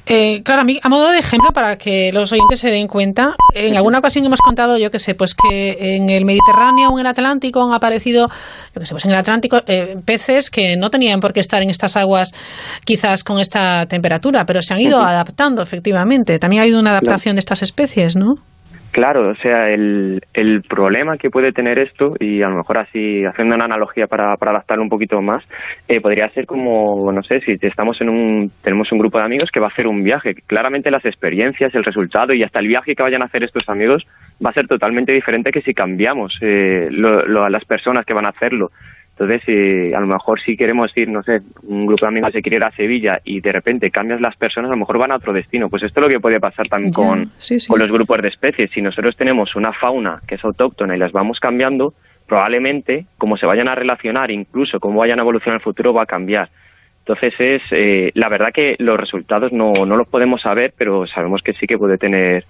eh, 0.05 0.41
claro, 0.43 0.61
a, 0.61 0.63
mí, 0.65 0.79
a 0.81 0.89
modo 0.89 1.11
de 1.11 1.19
ejemplo, 1.19 1.49
para 1.53 1.77
que 1.77 2.11
los 2.11 2.31
oyentes 2.31 2.59
se 2.59 2.69
den 2.69 2.87
cuenta, 2.87 3.35
en 3.53 3.77
alguna 3.77 3.99
ocasión 3.99 4.25
hemos 4.25 4.39
contado, 4.41 4.77
yo 4.77 4.89
que 4.89 4.99
sé, 4.99 5.13
pues 5.13 5.35
que 5.35 5.95
en 5.95 6.09
el 6.09 6.25
Mediterráneo 6.25 6.89
o 6.89 6.97
en 6.97 7.01
el 7.01 7.07
Atlántico 7.07 7.63
han 7.63 7.73
aparecido, 7.73 8.27
yo 8.73 8.79
que 8.79 8.85
sé, 8.85 8.93
pues 8.93 9.05
en 9.05 9.11
el 9.11 9.17
Atlántico 9.17 9.61
eh, 9.67 9.97
peces 10.03 10.49
que 10.49 10.75
no 10.75 10.89
tenían 10.89 11.19
por 11.19 11.33
qué 11.33 11.39
estar 11.39 11.61
en 11.61 11.69
estas 11.69 11.95
aguas 11.95 12.31
quizás 12.83 13.23
con 13.23 13.39
esta 13.39 13.85
temperatura, 13.85 14.45
pero 14.45 14.61
se 14.61 14.73
han 14.73 14.79
ido 14.79 14.99
adaptando 14.99 15.61
efectivamente. 15.61 16.39
También 16.39 16.61
ha 16.61 16.63
habido 16.63 16.79
una 16.79 16.91
adaptación 16.91 17.35
de 17.35 17.41
estas 17.41 17.61
especies, 17.61 18.15
¿no? 18.15 18.35
Claro, 18.91 19.29
o 19.29 19.35
sea, 19.35 19.69
el, 19.69 20.21
el 20.33 20.63
problema 20.63 21.17
que 21.17 21.29
puede 21.29 21.51
tener 21.51 21.77
esto, 21.77 22.15
y 22.19 22.41
a 22.41 22.49
lo 22.49 22.57
mejor 22.57 22.79
así 22.79 23.23
haciendo 23.23 23.53
una 23.53 23.65
analogía 23.65 24.07
para, 24.07 24.35
para 24.37 24.51
adaptarlo 24.51 24.83
un 24.83 24.89
poquito 24.89 25.21
más, 25.21 25.43
eh, 25.87 26.01
podría 26.01 26.27
ser 26.29 26.47
como, 26.47 27.11
no 27.11 27.21
sé, 27.21 27.39
si 27.41 27.57
estamos 27.61 28.01
en 28.01 28.09
un, 28.09 28.51
tenemos 28.63 28.91
un 28.91 28.97
grupo 28.97 29.19
de 29.19 29.25
amigos 29.25 29.51
que 29.51 29.59
va 29.59 29.67
a 29.67 29.69
hacer 29.69 29.85
un 29.85 30.03
viaje. 30.03 30.33
Claramente 30.47 30.89
las 30.89 31.05
experiencias, 31.05 31.75
el 31.75 31.83
resultado 31.83 32.33
y 32.33 32.41
hasta 32.41 32.59
el 32.59 32.67
viaje 32.67 32.95
que 32.95 33.03
vayan 33.03 33.21
a 33.21 33.25
hacer 33.25 33.43
estos 33.43 33.69
amigos 33.69 34.07
va 34.43 34.49
a 34.49 34.53
ser 34.53 34.67
totalmente 34.67 35.11
diferente 35.11 35.51
que 35.51 35.61
si 35.61 35.73
cambiamos 35.75 36.35
eh, 36.41 36.87
lo, 36.89 37.43
a 37.43 37.49
las 37.49 37.65
personas 37.65 38.05
que 38.05 38.13
van 38.13 38.25
a 38.25 38.29
hacerlo. 38.29 38.71
Entonces, 39.19 39.41
si 39.45 39.93
a 39.93 39.99
lo 39.99 40.07
mejor 40.07 40.39
si 40.39 40.55
queremos 40.55 40.95
ir, 40.95 41.09
no 41.09 41.21
sé, 41.23 41.41
un 41.63 41.85
grupo 41.85 42.05
de 42.05 42.07
amigos 42.07 42.31
se 42.31 42.41
quiere 42.41 42.55
ir 42.55 42.63
a 42.63 42.71
Sevilla 42.71 43.19
y 43.25 43.41
de 43.41 43.51
repente 43.51 43.91
cambias 43.91 44.21
las 44.21 44.37
personas, 44.37 44.69
a 44.69 44.71
lo 44.71 44.77
mejor 44.77 44.97
van 44.97 45.11
a 45.11 45.17
otro 45.17 45.33
destino. 45.33 45.69
Pues 45.69 45.83
esto 45.83 45.99
es 45.99 46.03
lo 46.03 46.07
que 46.07 46.21
puede 46.21 46.39
pasar 46.39 46.69
también 46.69 46.93
con, 46.93 47.29
con 47.67 47.79
los 47.79 47.91
grupos 47.91 48.21
de 48.21 48.29
especies. 48.29 48.71
Si 48.71 48.81
nosotros 48.81 49.17
tenemos 49.17 49.57
una 49.57 49.73
fauna 49.73 50.21
que 50.25 50.35
es 50.35 50.45
autóctona 50.45 50.95
y 50.95 50.99
las 50.99 51.11
vamos 51.11 51.41
cambiando, 51.41 51.93
probablemente, 52.27 53.07
como 53.17 53.35
se 53.35 53.45
vayan 53.45 53.67
a 53.67 53.75
relacionar, 53.75 54.31
incluso 54.31 54.79
cómo 54.79 54.99
vayan 54.99 55.19
a 55.19 55.23
evolucionar 55.23 55.55
en 55.55 55.59
el 55.59 55.63
futuro, 55.63 55.93
va 55.93 56.03
a 56.03 56.05
cambiar. 56.05 56.49
Entonces 56.99 57.33
es, 57.39 57.61
eh, 57.71 58.11
la 58.13 58.29
verdad 58.29 58.53
que 58.53 58.77
los 58.79 58.97
resultados 58.97 59.51
no, 59.51 59.85
no 59.85 59.97
los 59.97 60.07
podemos 60.07 60.43
saber, 60.43 60.73
pero 60.77 61.05
sabemos 61.07 61.41
que 61.41 61.51
sí 61.55 61.67
que 61.67 61.77
puede 61.77 61.97
tener 61.97 62.45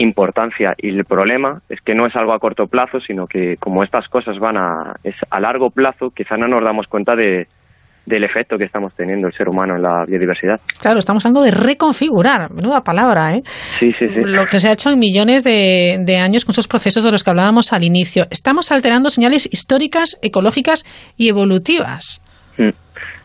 importancia 0.00 0.74
y 0.78 0.88
el 0.88 1.04
problema 1.04 1.60
es 1.68 1.80
que 1.82 1.94
no 1.94 2.06
es 2.06 2.16
algo 2.16 2.32
a 2.32 2.38
corto 2.38 2.66
plazo, 2.66 3.00
sino 3.00 3.26
que 3.26 3.56
como 3.58 3.84
estas 3.84 4.08
cosas 4.08 4.38
van 4.38 4.56
a, 4.56 4.94
es 5.04 5.14
a 5.30 5.40
largo 5.40 5.70
plazo, 5.70 6.10
quizá 6.10 6.36
no 6.36 6.48
nos 6.48 6.64
damos 6.64 6.86
cuenta 6.86 7.14
de, 7.14 7.46
del 8.06 8.24
efecto 8.24 8.56
que 8.56 8.64
estamos 8.64 8.94
teniendo 8.94 9.28
el 9.28 9.34
ser 9.34 9.48
humano 9.48 9.76
en 9.76 9.82
la 9.82 10.04
biodiversidad. 10.06 10.58
Claro, 10.80 10.98
estamos 10.98 11.24
hablando 11.26 11.42
de 11.42 11.50
reconfigurar, 11.50 12.50
menuda 12.50 12.82
palabra, 12.82 13.34
¿eh? 13.34 13.42
Sí, 13.78 13.92
sí, 13.98 14.08
sí. 14.08 14.20
Lo 14.24 14.46
que 14.46 14.58
se 14.58 14.68
ha 14.68 14.72
hecho 14.72 14.90
en 14.90 14.98
millones 14.98 15.44
de, 15.44 15.98
de 16.00 16.16
años 16.16 16.46
con 16.46 16.52
esos 16.52 16.66
procesos 16.66 17.04
de 17.04 17.12
los 17.12 17.22
que 17.22 17.30
hablábamos 17.30 17.74
al 17.74 17.84
inicio. 17.84 18.26
Estamos 18.30 18.72
alterando 18.72 19.10
señales 19.10 19.48
históricas, 19.52 20.18
ecológicas 20.22 20.84
y 21.18 21.28
evolutivas. 21.28 22.22
Mm. 22.56 22.70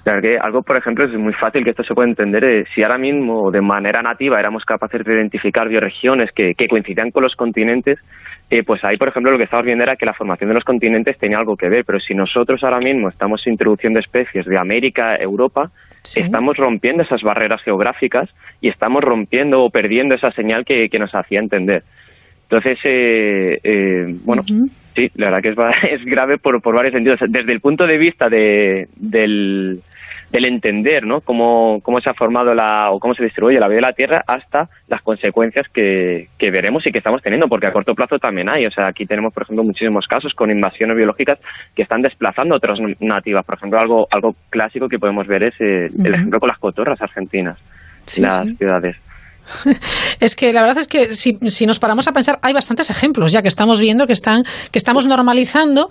Claro 0.05 0.21
que 0.21 0.37
algo, 0.37 0.61
por 0.61 0.77
ejemplo, 0.77 1.03
es 1.03 1.11
muy 1.13 1.33
fácil 1.33 1.63
que 1.63 1.71
esto 1.71 1.83
se 1.83 1.95
pueda 1.95 2.07
entender. 2.07 2.43
Eh, 2.43 2.65
si 2.75 2.83
ahora 2.83 2.99
mismo, 2.99 3.49
de 3.49 3.59
manera 3.59 4.03
nativa, 4.03 4.39
éramos 4.39 4.63
capaces 4.63 5.03
de 5.03 5.15
identificar 5.15 5.67
bioregiones 5.67 6.31
que, 6.31 6.53
que 6.53 6.67
coincidían 6.67 7.09
con 7.09 7.23
los 7.23 7.35
continentes, 7.35 7.97
eh, 8.51 8.61
pues 8.63 8.83
ahí, 8.83 8.97
por 8.97 9.07
ejemplo, 9.07 9.31
lo 9.31 9.39
que 9.39 9.45
estamos 9.45 9.65
viendo 9.65 9.83
era 9.83 9.95
que 9.95 10.05
la 10.05 10.13
formación 10.13 10.49
de 10.49 10.53
los 10.53 10.63
continentes 10.63 11.17
tenía 11.17 11.39
algo 11.39 11.57
que 11.57 11.69
ver. 11.69 11.85
Pero 11.85 11.99
si 11.99 12.13
nosotros 12.13 12.63
ahora 12.63 12.77
mismo 12.77 13.09
estamos 13.09 13.47
introduciendo 13.47 13.99
especies 13.99 14.45
de 14.45 14.59
América 14.59 15.15
Europa, 15.15 15.71
estamos 16.03 16.55
rompiendo 16.55 17.01
esas 17.01 17.23
barreras 17.23 17.63
geográficas 17.63 18.29
y 18.61 18.69
estamos 18.69 19.03
rompiendo 19.03 19.63
o 19.63 19.71
perdiendo 19.71 20.13
esa 20.13 20.29
señal 20.29 20.65
que, 20.65 20.87
que 20.87 20.99
nos 20.99 21.15
hacía 21.15 21.39
entender. 21.39 21.81
Entonces, 22.43 22.77
eh, 22.83 23.59
eh, 23.63 24.05
bueno, 24.23 24.43
sí, 24.43 25.09
la 25.15 25.31
verdad 25.31 25.41
que 25.41 25.49
es, 25.49 25.99
es 25.99 26.05
grave 26.05 26.37
por, 26.37 26.61
por 26.61 26.75
varios 26.75 26.93
sentidos. 26.93 27.19
Desde 27.27 27.51
el 27.51 27.59
punto 27.59 27.87
de 27.87 27.97
vista 27.97 28.29
de, 28.29 28.87
del 28.97 29.81
del 30.35 30.45
entender 30.45 31.05
¿no? 31.05 31.21
cómo, 31.21 31.79
cómo 31.81 32.01
se 32.01 32.09
ha 32.09 32.13
formado 32.13 32.53
la, 32.53 32.91
o 32.91 32.99
cómo 32.99 33.15
se 33.15 33.23
distribuye 33.23 33.57
la 33.57 33.69
vida 33.69 33.77
de 33.77 33.81
la 33.81 33.93
Tierra 33.93 34.23
hasta 34.27 34.69
las 34.89 35.01
consecuencias 35.01 35.65
que, 35.69 36.27
que 36.37 36.51
veremos 36.51 36.85
y 36.85 36.91
que 36.91 36.97
estamos 36.97 37.21
teniendo, 37.21 37.47
porque 37.47 37.67
a 37.67 37.71
corto 37.71 37.95
plazo 37.95 38.19
también 38.19 38.49
hay. 38.49 38.65
O 38.65 38.71
sea, 38.71 38.87
aquí 38.87 39.05
tenemos, 39.05 39.33
por 39.33 39.43
ejemplo, 39.43 39.63
muchísimos 39.63 40.07
casos 40.07 40.33
con 40.33 40.51
invasiones 40.51 40.97
biológicas 40.97 41.39
que 41.73 41.83
están 41.83 42.01
desplazando 42.01 42.55
otras 42.55 42.79
nativas. 42.99 43.45
Por 43.45 43.55
ejemplo, 43.55 43.79
algo, 43.79 44.07
algo 44.11 44.35
clásico 44.49 44.89
que 44.89 44.99
podemos 44.99 45.25
ver 45.25 45.43
es 45.43 45.61
el, 45.61 46.13
ejemplo 46.13 46.41
con 46.41 46.49
las 46.49 46.59
cotorras 46.59 47.01
argentinas, 47.01 47.57
las 48.19 48.45
ciudades. 48.57 48.97
Es 50.19 50.35
que 50.35 50.53
la 50.53 50.61
verdad 50.61 50.77
es 50.77 50.87
que 50.87 51.13
si, 51.13 51.37
si, 51.49 51.65
nos 51.65 51.79
paramos 51.79 52.07
a 52.07 52.13
pensar, 52.13 52.39
hay 52.41 52.53
bastantes 52.53 52.89
ejemplos 52.89 53.31
ya 53.31 53.41
que 53.41 53.47
estamos 53.47 53.79
viendo 53.79 54.07
que 54.07 54.13
están 54.13 54.43
que 54.71 54.79
estamos 54.79 55.05
normalizando. 55.05 55.89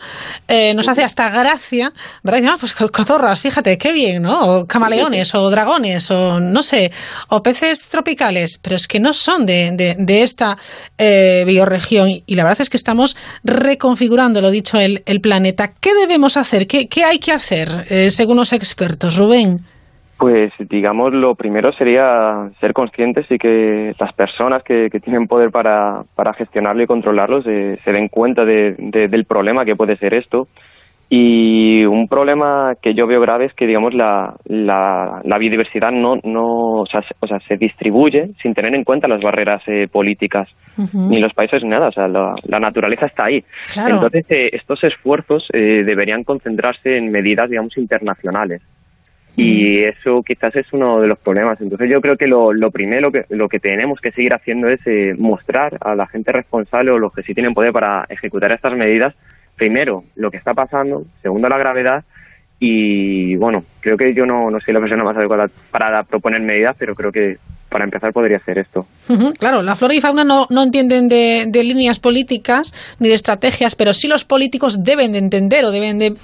Eh, 0.48 0.74
nos 0.74 0.89
hace 0.89 1.05
hasta 1.05 1.28
gracia, 1.31 1.93
¿verdad? 2.22 2.55
Ah, 2.55 2.56
pues 2.59 2.74
cotorras, 2.74 3.40
fíjate, 3.40 3.78
qué 3.78 3.93
bien, 3.93 4.22
¿no? 4.22 4.40
O 4.40 4.66
camaleones, 4.66 5.35
o 5.35 5.51
dragones, 5.51 6.10
o 6.10 6.40
no 6.40 6.62
sé, 6.62 6.93
o 7.28 7.43
peces 7.43 7.82
tropicales, 7.89 8.59
pero 8.59 8.76
es 8.76 8.86
que 8.89 9.01
no 9.01 9.12
son 9.12 9.47
de, 9.47 9.72
de, 9.72 9.97
de 9.98 10.22
esta 10.22 10.59
eh, 10.98 11.44
bioregión. 11.47 12.09
Y 12.26 12.35
la 12.35 12.44
verdad 12.44 12.60
es 12.60 12.70
que 12.70 12.76
estamos 12.76 13.16
reconfigurando, 13.43 14.40
lo 14.40 14.51
dicho, 14.51 14.78
el, 14.78 15.02
el 15.06 15.20
planeta. 15.20 15.72
¿Qué 15.81 15.94
debemos 15.94 16.36
hacer? 16.36 16.66
¿Qué, 16.66 16.89
qué 16.89 17.05
hay 17.05 17.18
que 17.18 17.32
hacer, 17.32 17.86
eh, 17.89 18.10
según 18.10 18.36
los 18.36 18.52
expertos, 18.52 19.16
Rubén? 19.16 19.64
Pues 20.24 20.52
digamos, 20.70 21.12
lo 21.12 21.34
primero 21.34 21.70
sería 21.72 22.48
ser 22.59 22.72
conscientes 22.72 23.30
y 23.30 23.36
que 23.36 23.92
las 24.01 24.14
personas 24.14 24.62
que, 24.62 24.88
que 24.90 24.98
tienen 24.98 25.26
poder 25.26 25.51
para, 25.51 26.05
para 26.14 26.32
gestionarlo 26.32 26.82
y 26.82 26.86
controlarlo 26.86 27.42
se, 27.42 27.76
se 27.84 27.92
den 27.92 28.09
cuenta 28.09 28.46
de, 28.46 28.74
de, 28.78 29.09
del 29.09 29.26
problema 29.26 29.66
que 29.66 29.76
puede 29.76 29.98
ser 29.98 30.14
esto. 30.14 30.48
Y 31.10 31.84
un 31.84 32.09
problema 32.09 32.72
que 32.80 32.94
yo 32.94 33.06
veo 33.06 33.20
grave 33.20 33.44
es 33.44 33.52
que, 33.52 33.66
digamos, 33.66 33.92
la, 33.92 34.34
la, 34.46 35.20
la 35.24 35.36
biodiversidad 35.38 35.92
no, 35.92 36.16
no 36.24 36.80
o 36.80 36.86
sea, 36.86 37.02
se, 37.02 37.14
o 37.20 37.26
sea, 37.26 37.38
se 37.40 37.59
distribuye 37.59 38.30
sin 38.40 38.55
tener 38.55 38.74
en 38.74 38.84
cuenta 38.84 39.06
las 39.06 39.20
barreras 39.20 39.62
eh, 39.66 39.88
políticas, 39.92 40.48
uh 40.78 40.84
-huh. 40.84 41.09
ni 41.10 41.20
los 41.20 41.34
países, 41.34 41.62
ni 41.62 41.68
nada. 41.68 41.88
O 41.88 41.92
sea, 41.92 42.09
la, 42.09 42.34
la 42.44 42.60
naturaleza 42.60 43.05
está 43.05 43.26
ahí. 43.26 43.44
Claro. 43.74 43.96
Entonces, 43.96 44.24
eh, 44.30 44.48
estos 44.55 44.82
esfuerzos 44.84 45.46
eh, 45.52 45.84
deberían 45.84 46.24
concentrarse 46.24 46.96
en 46.96 47.12
medidas, 47.12 47.51
digamos, 47.51 47.76
internacionales 47.76 48.62
y 49.36 49.82
eso 49.82 50.23
quizás 50.23 50.55
es 50.55 50.73
uno 50.73 51.01
de 51.01 51.09
los 51.09 51.19
problemas. 51.19 51.61
Entonces 51.61 51.90
yo 51.90 52.01
creo 52.01 52.16
que 52.16 52.27
lo, 52.27 52.52
lo 52.52 52.70
primero 52.70 53.11
que 53.11 53.24
lo 53.31 53.48
que 53.48 53.59
tenemos 53.59 54.01
que 54.01 54.12
seguir 54.12 54.32
haciendo 54.35 54.69
es 54.69 54.81
eh, 54.86 55.15
mostrar 55.19 55.77
a 55.81 55.94
la 55.94 56.06
gente 56.06 56.32
responsable 56.32 56.93
o 56.93 56.98
los 56.98 57.12
que 57.12 57.23
sí 57.23 57.35
tienen 57.35 57.55
poder 57.55 57.73
para 57.73 58.05
ejecutar 58.09 58.52
estas 58.52 58.74
medidas, 58.74 59.15
primero 59.56 60.05
lo 60.15 60.31
que 60.31 60.36
está 60.36 60.55
pasando, 60.55 61.05
segundo 61.23 61.48
la 61.48 61.59
gravedad 61.59 62.05
y 62.61 63.36
bueno, 63.36 63.65
creo 63.81 63.97
que 63.97 64.15
yo 64.15 64.24
no, 64.24 64.51
no 64.51 64.61
soy 64.61 64.73
la 64.73 64.81
persona 64.81 65.05
más 65.05 65.16
adecuada 65.16 65.47
para 65.70 66.02
proponer 66.05 66.40
medidas, 66.40 66.77
pero 66.78 66.94
creo 66.94 67.11
que 67.11 67.36
para 67.69 67.85
empezar 67.85 68.12
podría 68.12 68.39
ser 68.39 68.61
esto. 68.61 68.86
Uh 69.09 69.15
-huh, 69.15 69.36
claro, 69.36 69.61
la 69.61 69.74
flora 69.74 69.94
y 69.94 70.01
fauna 70.01 70.23
no, 70.23 70.47
no 70.48 70.62
entienden 70.62 71.09
de, 71.09 71.47
de 71.48 71.65
líneas 71.65 71.98
políticas 71.98 72.73
ni 73.01 73.09
de 73.09 73.15
estrategias, 73.15 73.74
pero 73.74 73.93
sí 73.93 74.06
los 74.06 74.24
políticos 74.24 74.85
deben 74.85 75.11
de 75.11 75.19
entender 75.19 75.65
o 75.65 75.73
deben 75.73 75.98
de 75.98 76.15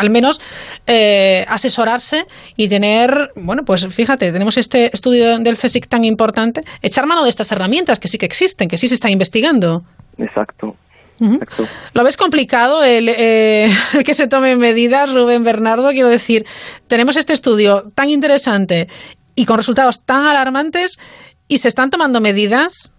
al 0.00 0.10
menos 0.10 0.40
eh, 0.86 1.44
asesorarse 1.48 2.26
y 2.56 2.68
tener, 2.68 3.30
bueno, 3.36 3.64
pues 3.64 3.86
fíjate, 3.94 4.32
tenemos 4.32 4.56
este 4.56 4.90
estudio 4.94 5.38
del 5.38 5.56
CSIC 5.56 5.86
tan 5.86 6.04
importante, 6.04 6.62
echar 6.82 7.06
mano 7.06 7.22
de 7.22 7.30
estas 7.30 7.52
herramientas 7.52 8.00
que 8.00 8.08
sí 8.08 8.18
que 8.18 8.26
existen, 8.26 8.68
que 8.68 8.78
sí 8.78 8.88
se 8.88 8.94
están 8.94 9.10
investigando. 9.10 9.82
Exacto. 10.18 10.76
Uh 11.20 11.26
-huh. 11.26 11.34
Exacto. 11.34 11.66
¿Lo 11.92 12.02
ves 12.02 12.16
complicado 12.16 12.82
el, 12.82 13.08
eh, 13.10 13.70
el, 13.92 14.04
que 14.04 14.14
se 14.14 14.26
tomen 14.26 14.58
medidas, 14.58 15.12
Rubén 15.12 15.44
Bernardo? 15.44 15.90
Quiero 15.90 16.08
decir, 16.08 16.46
tenemos 16.88 17.16
este 17.16 17.34
estudio 17.34 17.90
tan 17.94 18.08
interesante 18.08 18.88
y 19.34 19.44
con 19.44 19.58
resultados 19.58 20.04
tan 20.06 20.26
alarmantes 20.26 20.98
y 21.46 21.58
se 21.58 21.68
están 21.68 21.90
tomando 21.90 22.20
medidas. 22.20 22.94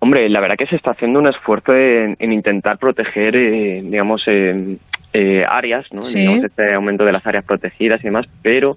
Hombre, 0.00 0.28
la 0.28 0.40
verdad 0.40 0.56
que 0.56 0.66
se 0.66 0.76
está 0.76 0.92
haciendo 0.92 1.18
un 1.18 1.26
esfuerzo 1.26 1.74
en, 1.74 2.16
en 2.20 2.32
intentar 2.32 2.78
proteger, 2.78 3.34
eh, 3.34 3.80
digamos, 3.82 4.22
eh, 4.26 4.76
eh, 5.12 5.44
áreas, 5.48 5.86
¿no? 5.92 6.02
Sí. 6.02 6.20
Digamos, 6.20 6.44
este 6.44 6.74
aumento 6.74 7.04
de 7.04 7.12
las 7.12 7.26
áreas 7.26 7.44
protegidas 7.44 8.00
y 8.00 8.04
demás, 8.04 8.26
pero 8.42 8.76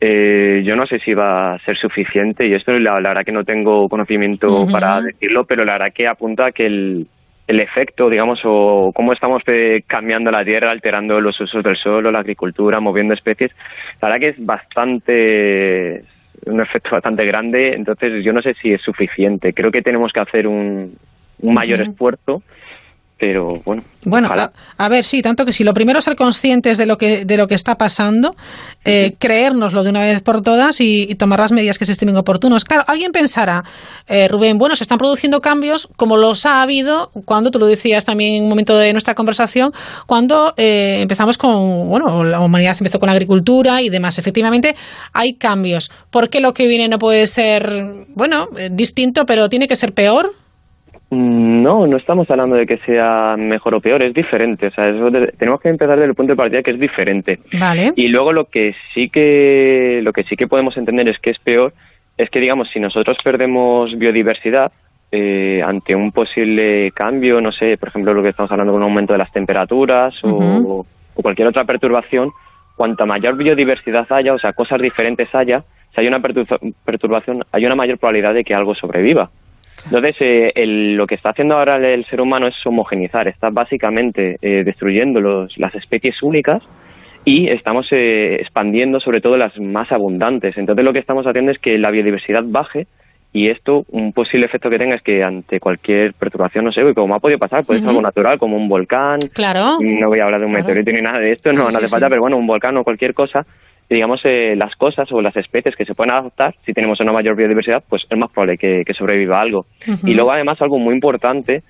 eh, 0.00 0.62
yo 0.64 0.76
no 0.76 0.86
sé 0.86 0.98
si 1.00 1.12
va 1.12 1.52
a 1.52 1.58
ser 1.60 1.76
suficiente 1.76 2.46
y 2.46 2.54
esto 2.54 2.72
la, 2.72 3.00
la 3.00 3.10
verdad 3.10 3.24
que 3.24 3.32
no 3.32 3.44
tengo 3.44 3.88
conocimiento 3.88 4.46
uh 4.46 4.66
-huh. 4.66 4.72
para 4.72 5.00
decirlo, 5.02 5.44
pero 5.44 5.64
la 5.64 5.72
verdad 5.72 5.92
que 5.92 6.06
apunta 6.06 6.46
a 6.46 6.52
que 6.52 6.66
el, 6.66 7.06
el 7.46 7.60
efecto, 7.60 8.08
digamos, 8.08 8.40
o 8.44 8.92
cómo 8.94 9.12
estamos 9.12 9.42
eh, 9.46 9.82
cambiando 9.86 10.30
la 10.30 10.44
tierra, 10.44 10.70
alterando 10.70 11.20
los 11.20 11.38
usos 11.40 11.62
del 11.62 11.76
suelo, 11.76 12.10
la 12.10 12.20
agricultura, 12.20 12.80
moviendo 12.80 13.12
especies, 13.12 13.50
la 14.00 14.08
verdad 14.08 14.20
que 14.20 14.28
es 14.28 14.46
bastante 14.46 16.04
un 16.46 16.60
efecto 16.60 16.90
bastante 16.92 17.26
grande, 17.26 17.74
entonces 17.74 18.24
yo 18.24 18.32
no 18.32 18.40
sé 18.40 18.54
si 18.54 18.72
es 18.72 18.80
suficiente. 18.80 19.52
Creo 19.52 19.70
que 19.70 19.82
tenemos 19.82 20.12
que 20.12 20.20
hacer 20.20 20.46
un, 20.46 20.96
un 21.40 21.54
mayor 21.54 21.80
esfuerzo 21.80 22.42
pero 23.20 23.60
bueno. 23.66 23.82
Bueno, 24.02 24.30
a, 24.78 24.88
ver, 24.88 25.04
sí, 25.04 25.20
tanto 25.20 25.44
que 25.44 25.52
si 25.52 25.62
lo 25.62 25.74
primero 25.74 25.98
es 25.98 26.06
ser 26.06 26.16
conscientes 26.16 26.78
de 26.78 26.86
lo 26.86 26.96
que, 26.96 27.26
de 27.26 27.36
lo 27.36 27.46
que 27.46 27.54
está 27.54 27.76
pasando, 27.76 28.34
eh, 28.86 29.14
creérnoslo 29.18 29.84
de 29.84 29.90
una 29.90 30.00
vez 30.00 30.22
por 30.22 30.40
todas 30.40 30.80
y, 30.80 31.14
tomar 31.16 31.40
las 31.40 31.52
medidas 31.52 31.78
que 31.78 31.84
se 31.84 31.92
estimen 31.92 32.16
oportunos. 32.16 32.64
Claro, 32.64 32.84
alguien 32.86 33.12
pensará, 33.12 33.62
eh, 34.08 34.26
Rubén, 34.26 34.56
bueno, 34.56 34.74
se 34.74 34.84
están 34.84 34.96
produciendo 34.96 35.42
cambios 35.42 35.86
como 35.96 36.16
los 36.16 36.46
ha 36.46 36.62
habido 36.62 37.10
cuando, 37.26 37.50
tú 37.50 37.58
lo 37.58 37.66
decías 37.66 38.06
también 38.06 38.36
en 38.36 38.44
un 38.44 38.48
momento 38.48 38.78
de 38.78 38.92
nuestra 38.92 39.14
conversación, 39.14 39.72
cuando 40.06 40.54
eh, 40.56 41.00
empezamos 41.02 41.36
con, 41.36 41.90
bueno, 41.90 42.24
la 42.24 42.40
humanidad 42.40 42.74
empezó 42.78 42.98
con 42.98 43.08
la 43.08 43.12
agricultura 43.12 43.82
y 43.82 43.90
demás. 43.90 44.18
Efectivamente, 44.18 44.76
hay 45.12 45.34
cambios. 45.34 45.90
¿Por 46.10 46.30
qué 46.30 46.40
lo 46.40 46.54
que 46.54 46.66
viene 46.66 46.88
no 46.88 46.98
puede 46.98 47.26
ser, 47.26 48.06
bueno, 48.14 48.48
eh, 48.56 48.70
distinto, 48.72 49.26
pero 49.26 49.50
tiene 49.50 49.68
que 49.68 49.76
ser 49.76 49.92
peor? 49.92 50.39
Mm, 51.10 51.62
no, 51.62 51.86
no 51.88 51.96
estamos 51.96 52.30
hablando 52.30 52.54
de 52.56 52.66
que 52.66 52.78
sea 52.78 53.36
mejor 53.36 53.74
o 53.74 53.80
peor, 53.80 54.02
es 54.02 54.14
diferente. 54.14 54.68
O 54.68 54.70
sea, 54.70 54.92
tenemos 55.36 55.60
que 55.60 55.68
empezar 55.68 55.96
desde 55.96 56.10
el 56.10 56.14
punto 56.14 56.32
de 56.32 56.36
partida 56.36 56.62
que 56.62 56.70
es 56.70 56.78
diferente. 56.78 57.40
Vale. 57.58 57.92
Y 57.96 58.08
luego 58.08 58.32
lo 58.32 58.44
que 58.44 58.74
sí 58.94 59.08
que 59.10 60.00
lo 60.02 60.12
que 60.12 60.22
sí 60.24 60.36
que 60.36 60.46
podemos 60.46 60.76
entender 60.76 61.08
es 61.08 61.18
que 61.18 61.30
es 61.30 61.38
peor 61.40 61.72
es 62.16 62.30
que 62.30 62.40
digamos 62.40 62.70
si 62.70 62.78
nosotros 62.78 63.16
perdemos 63.24 63.96
biodiversidad 63.98 64.70
eh, 65.10 65.60
ante 65.64 65.96
un 65.96 66.12
posible 66.12 66.92
cambio, 66.92 67.40
no 67.40 67.50
sé, 67.50 67.76
por 67.76 67.88
ejemplo 67.88 68.14
lo 68.14 68.22
que 68.22 68.28
estamos 68.28 68.52
hablando 68.52 68.72
con 68.72 68.82
un 68.82 68.88
aumento 68.88 69.14
de 69.14 69.18
las 69.18 69.32
temperaturas 69.32 70.14
o, 70.22 70.86
o 71.14 71.22
cualquier 71.22 71.48
otra 71.48 71.64
perturbación, 71.64 72.30
cuanta 72.76 73.06
mayor 73.06 73.36
biodiversidad 73.36 74.06
haya, 74.12 74.34
o 74.34 74.38
sea, 74.38 74.52
cosas 74.52 74.80
diferentes 74.80 75.34
haya, 75.34 75.64
si 75.94 76.00
hay 76.00 76.06
una 76.06 76.20
perturbación, 76.20 77.44
hay 77.50 77.66
una 77.66 77.74
mayor 77.74 77.98
probabilidad 77.98 78.34
de 78.34 78.44
que 78.44 78.54
algo 78.54 78.74
sobreviva. 78.74 79.30
Entonces, 79.84 80.16
eh, 80.20 80.52
lo 80.66 81.06
que 81.06 81.14
está 81.14 81.30
haciendo 81.30 81.56
ahora 81.56 81.76
el 81.76 82.04
ser 82.06 82.20
humano 82.20 82.46
es 82.46 82.54
homogenizar, 82.64 83.28
está 83.28 83.50
básicamente 83.50 84.36
eh, 84.42 84.62
destruyendo 84.64 85.20
los, 85.20 85.56
las 85.58 85.74
especies 85.74 86.22
únicas 86.22 86.62
y 87.24 87.48
estamos 87.48 87.88
eh, 87.90 88.36
expandiendo 88.40 89.00
sobre 89.00 89.20
todo 89.20 89.36
las 89.36 89.58
más 89.58 89.90
abundantes. 89.92 90.56
Entonces, 90.56 90.84
lo 90.84 90.92
que 90.92 90.98
estamos 90.98 91.26
haciendo 91.26 91.50
es 91.50 91.58
que 91.58 91.78
la 91.78 91.90
biodiversidad 91.90 92.44
baje 92.46 92.86
y 93.32 93.48
esto, 93.48 93.84
un 93.90 94.12
posible 94.12 94.46
efecto 94.46 94.68
que 94.70 94.78
tenga 94.78 94.96
es 94.96 95.02
que 95.02 95.22
ante 95.22 95.60
cualquier 95.60 96.14
perturbación, 96.14 96.64
no 96.64 96.72
sé, 96.72 96.82
como 96.94 97.14
ha 97.14 97.20
podido 97.20 97.38
pasar, 97.38 97.64
puede 97.64 97.78
ser 97.78 97.88
algo 97.88 98.02
natural, 98.02 98.38
como 98.38 98.56
un 98.56 98.68
volcán. 98.68 99.20
Claro. 99.32 99.78
No 99.80 100.08
voy 100.08 100.18
a 100.18 100.24
hablar 100.24 100.40
de 100.40 100.46
un 100.46 100.52
meteorito 100.52 100.90
ni 100.90 101.00
nada 101.00 101.20
de 101.20 101.32
esto, 101.32 101.52
no, 101.52 101.62
no 101.62 101.68
hace 101.68 101.86
falta, 101.86 102.08
pero 102.08 102.22
bueno, 102.22 102.36
un 102.36 102.46
volcán 102.46 102.76
o 102.76 102.82
cualquier 102.82 103.14
cosa, 103.14 103.46
digamos, 103.90 104.20
eh, 104.24 104.54
las 104.56 104.76
cosas 104.76 105.10
o 105.10 105.20
las 105.20 105.36
especies 105.36 105.74
que 105.74 105.84
se 105.84 105.94
pueden 105.94 106.12
adaptar, 106.12 106.54
si 106.64 106.72
tenemos 106.72 107.00
una 107.00 107.12
mayor 107.12 107.34
biodiversidad, 107.34 107.82
pues 107.88 108.06
es 108.08 108.16
más 108.16 108.30
probable 108.30 108.56
que, 108.56 108.94
sobreviva 108.94 109.40
algo. 109.40 109.66
Y 110.04 110.14
luego, 110.14 110.30
además, 110.30 110.62
algo 110.62 110.78
muy 110.78 110.94
importante 110.94 111.62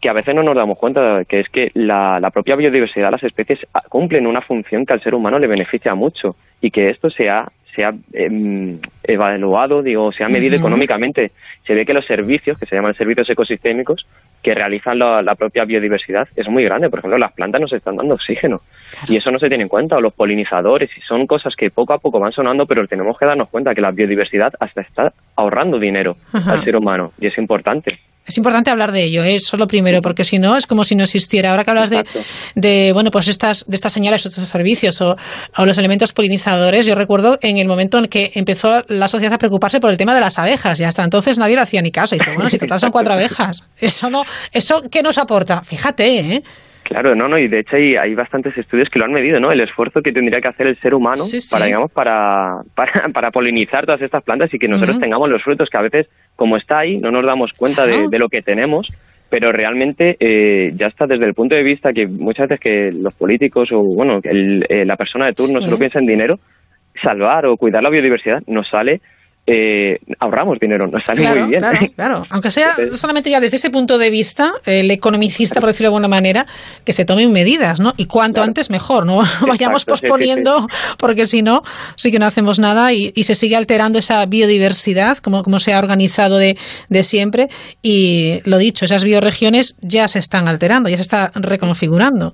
que 0.00 0.08
a 0.08 0.12
veces 0.12 0.34
no 0.34 0.42
nos 0.42 0.56
damos 0.56 0.78
cuenta, 0.78 1.24
que 1.24 1.40
es 1.40 1.48
que 1.48 1.70
la, 1.74 2.18
la 2.20 2.30
propia 2.30 2.56
biodiversidad, 2.56 3.10
las 3.10 3.22
especies 3.22 3.60
ah, 3.74 3.82
cumplen 3.88 4.26
una 4.26 4.42
función 4.42 4.86
que 4.86 4.92
al 4.92 5.02
ser 5.02 5.14
humano 5.14 5.38
le 5.38 5.46
beneficia 5.46 5.94
mucho 5.94 6.36
y 6.60 6.70
que 6.70 6.90
esto 6.90 7.10
se 7.10 7.28
ha, 7.30 7.48
se 7.74 7.84
ha 7.84 7.94
em, 8.12 8.78
evaluado, 9.04 9.82
digo, 9.82 10.12
se 10.12 10.24
ha 10.24 10.28
medido 10.28 10.56
económicamente. 10.56 11.30
Se 11.66 11.74
ve 11.74 11.84
que 11.84 11.94
los 11.94 12.06
servicios, 12.06 12.58
que 12.58 12.66
se 12.66 12.76
llaman 12.76 12.94
servicios 12.94 13.30
ecosistémicos, 13.30 14.06
que 14.42 14.54
realizan 14.54 14.98
la, 14.98 15.34
propia 15.34 15.64
biodiversidad, 15.64 16.28
es 16.36 16.48
muy 16.48 16.64
grande. 16.64 16.88
Por 16.90 17.00
ejemplo, 17.00 17.18
las 17.18 17.32
plantas 17.32 17.60
nos 17.60 17.72
están 17.72 17.96
dando 17.96 18.14
oxígeno 18.14 18.62
y 19.08 19.16
eso 19.16 19.30
no 19.30 19.38
se 19.38 19.48
tiene 19.48 19.64
en 19.64 19.68
cuenta, 19.68 19.96
o 19.96 20.00
los 20.00 20.14
polinizadores, 20.14 20.90
y 20.96 21.00
son 21.02 21.26
cosas 21.26 21.54
que 21.56 21.70
poco 21.70 21.92
a 21.92 21.98
poco 21.98 22.20
van 22.20 22.32
sonando, 22.32 22.66
pero 22.66 22.86
tenemos 22.86 23.18
que 23.18 23.26
darnos 23.26 23.48
cuenta 23.48 23.74
que 23.74 23.80
la 23.80 23.90
biodiversidad 23.90 24.52
hasta 24.60 24.80
está 24.80 25.12
ahorrando 25.36 25.78
dinero 25.78 26.16
al 26.32 26.64
ser 26.64 26.76
humano 26.76 27.12
y 27.20 27.26
es 27.26 27.38
importante. 27.38 27.98
Es 28.28 28.36
importante 28.36 28.70
hablar 28.70 28.92
de 28.92 29.04
ello, 29.04 29.24
¿eh? 29.24 29.36
eso 29.36 29.56
es 29.56 29.58
lo 29.58 29.66
primero, 29.66 30.02
porque 30.02 30.22
si 30.22 30.38
no 30.38 30.56
es 30.56 30.66
como 30.66 30.84
si 30.84 30.94
no 30.94 31.04
existiera. 31.04 31.50
Ahora 31.50 31.64
que 31.64 31.70
hablas 31.70 31.88
de, 31.88 32.04
de, 32.54 32.92
bueno, 32.92 33.10
pues 33.10 33.26
estas, 33.26 33.64
de 33.66 33.74
estas 33.74 33.92
señales, 33.92 34.24
estos 34.24 34.46
servicios 34.46 35.00
o, 35.00 35.16
los 35.64 35.78
elementos 35.78 36.12
polinizadores, 36.12 36.84
yo 36.84 36.94
recuerdo 36.94 37.38
en 37.40 37.56
el 37.56 37.66
momento 37.66 37.98
en 37.98 38.06
que 38.06 38.30
empezó 38.34 38.84
la 38.88 39.08
sociedad 39.08 39.32
a 39.32 39.38
preocuparse 39.38 39.80
por 39.80 39.90
el 39.90 39.96
tema 39.96 40.14
de 40.14 40.20
las 40.20 40.38
abejas 40.38 40.78
y 40.78 40.84
hasta 40.84 41.02
entonces 41.02 41.38
nadie 41.38 41.56
le 41.56 41.62
hacía 41.62 41.80
ni 41.80 41.90
caso. 41.90 42.14
Y 42.14 42.18
dice, 42.18 42.32
bueno, 42.34 42.50
si 42.50 42.58
total 42.58 42.78
son 42.78 42.92
cuatro 42.92 43.14
abejas, 43.14 43.64
eso 43.78 44.10
no, 44.10 44.24
eso 44.52 44.82
¿qué 44.90 45.02
nos 45.02 45.16
aporta? 45.16 45.62
Fíjate, 45.62 46.18
¿eh? 46.18 46.42
Claro, 46.88 47.14
no, 47.14 47.28
no, 47.28 47.38
y 47.38 47.48
de 47.48 47.60
hecho 47.60 47.76
hay, 47.76 47.96
hay 47.96 48.14
bastantes 48.14 48.56
estudios 48.56 48.88
que 48.88 48.98
lo 48.98 49.04
han 49.04 49.12
medido, 49.12 49.38
¿no? 49.38 49.52
El 49.52 49.60
esfuerzo 49.60 50.00
que 50.00 50.10
tendría 50.10 50.40
que 50.40 50.48
hacer 50.48 50.66
el 50.66 50.80
ser 50.80 50.94
humano 50.94 51.22
para, 51.52 51.66
digamos, 51.66 51.92
para, 51.92 52.62
para, 52.74 53.08
para, 53.10 53.30
polinizar 53.30 53.84
todas 53.84 54.00
estas 54.00 54.24
plantas 54.24 54.54
y 54.54 54.58
que 54.58 54.68
nosotros 54.68 54.98
tengamos 54.98 55.28
los 55.28 55.42
frutos 55.42 55.68
que 55.68 55.76
a 55.76 55.82
veces, 55.82 56.08
como 56.34 56.56
está 56.56 56.78
ahí, 56.78 56.96
no 56.96 57.10
nos 57.10 57.26
damos 57.26 57.52
cuenta 57.52 57.84
de, 57.84 58.08
de 58.08 58.18
lo 58.18 58.30
que 58.30 58.40
tenemos, 58.40 58.88
pero 59.28 59.52
realmente 59.52 60.16
eh, 60.18 60.72
ya 60.76 60.86
está 60.86 61.06
desde 61.06 61.26
el 61.26 61.34
punto 61.34 61.54
de 61.54 61.62
vista 61.62 61.92
que 61.92 62.06
muchas 62.06 62.48
veces 62.48 62.60
que 62.60 62.90
los 62.90 63.12
políticos 63.12 63.68
o, 63.70 63.82
bueno, 63.82 64.20
el, 64.22 64.64
eh, 64.70 64.86
la 64.86 64.96
persona 64.96 65.26
de 65.26 65.34
turno 65.34 65.60
solo 65.60 65.78
piensa 65.78 65.98
en 65.98 66.06
dinero, 66.06 66.38
salvar 67.02 67.44
o 67.44 67.58
cuidar 67.58 67.82
la 67.82 67.90
biodiversidad 67.90 68.42
nos 68.46 68.66
sale 68.66 69.02
eh, 69.50 69.98
ahorramos 70.18 70.58
dinero, 70.60 70.86
nos 70.86 71.02
sale 71.02 71.22
muy 71.22 71.48
bien. 71.48 71.60
Claro, 71.60 71.78
claro. 71.96 72.22
Aunque 72.30 72.50
sea 72.50 72.74
solamente 72.92 73.30
ya 73.30 73.40
desde 73.40 73.56
ese 73.56 73.70
punto 73.70 73.96
de 73.96 74.10
vista, 74.10 74.52
el 74.66 74.90
economicista, 74.90 75.58
por 75.60 75.70
decirlo 75.70 75.86
de 75.86 75.96
alguna 75.96 76.08
manera, 76.08 76.44
que 76.84 76.92
se 76.92 77.06
tomen 77.06 77.32
medidas, 77.32 77.80
¿no? 77.80 77.92
Y 77.96 78.04
cuanto 78.06 78.42
antes 78.42 78.68
mejor, 78.68 79.06
no 79.06 79.22
vayamos 79.48 79.86
posponiendo, 79.86 80.66
porque 80.98 81.24
si 81.24 81.40
no, 81.40 81.62
sí 81.96 82.12
que 82.12 82.18
no 82.18 82.26
hacemos 82.26 82.58
nada 82.58 82.92
y, 82.92 83.12
se 83.28 83.34
sigue 83.34 83.56
alterando 83.56 83.98
esa 83.98 84.24
biodiversidad, 84.24 85.18
como, 85.18 85.42
como 85.42 85.58
se 85.58 85.74
ha 85.74 85.78
organizado 85.78 86.38
de, 86.38 86.56
de 86.88 87.02
siempre. 87.02 87.48
Y 87.82 88.40
lo 88.44 88.58
dicho, 88.58 88.84
esas 88.84 89.04
bioregiones 89.04 89.78
ya 89.82 90.08
se 90.08 90.18
están 90.18 90.48
alterando, 90.48 90.88
ya 90.88 90.96
se 90.96 91.02
está 91.02 91.30
reconfigurando. 91.34 92.32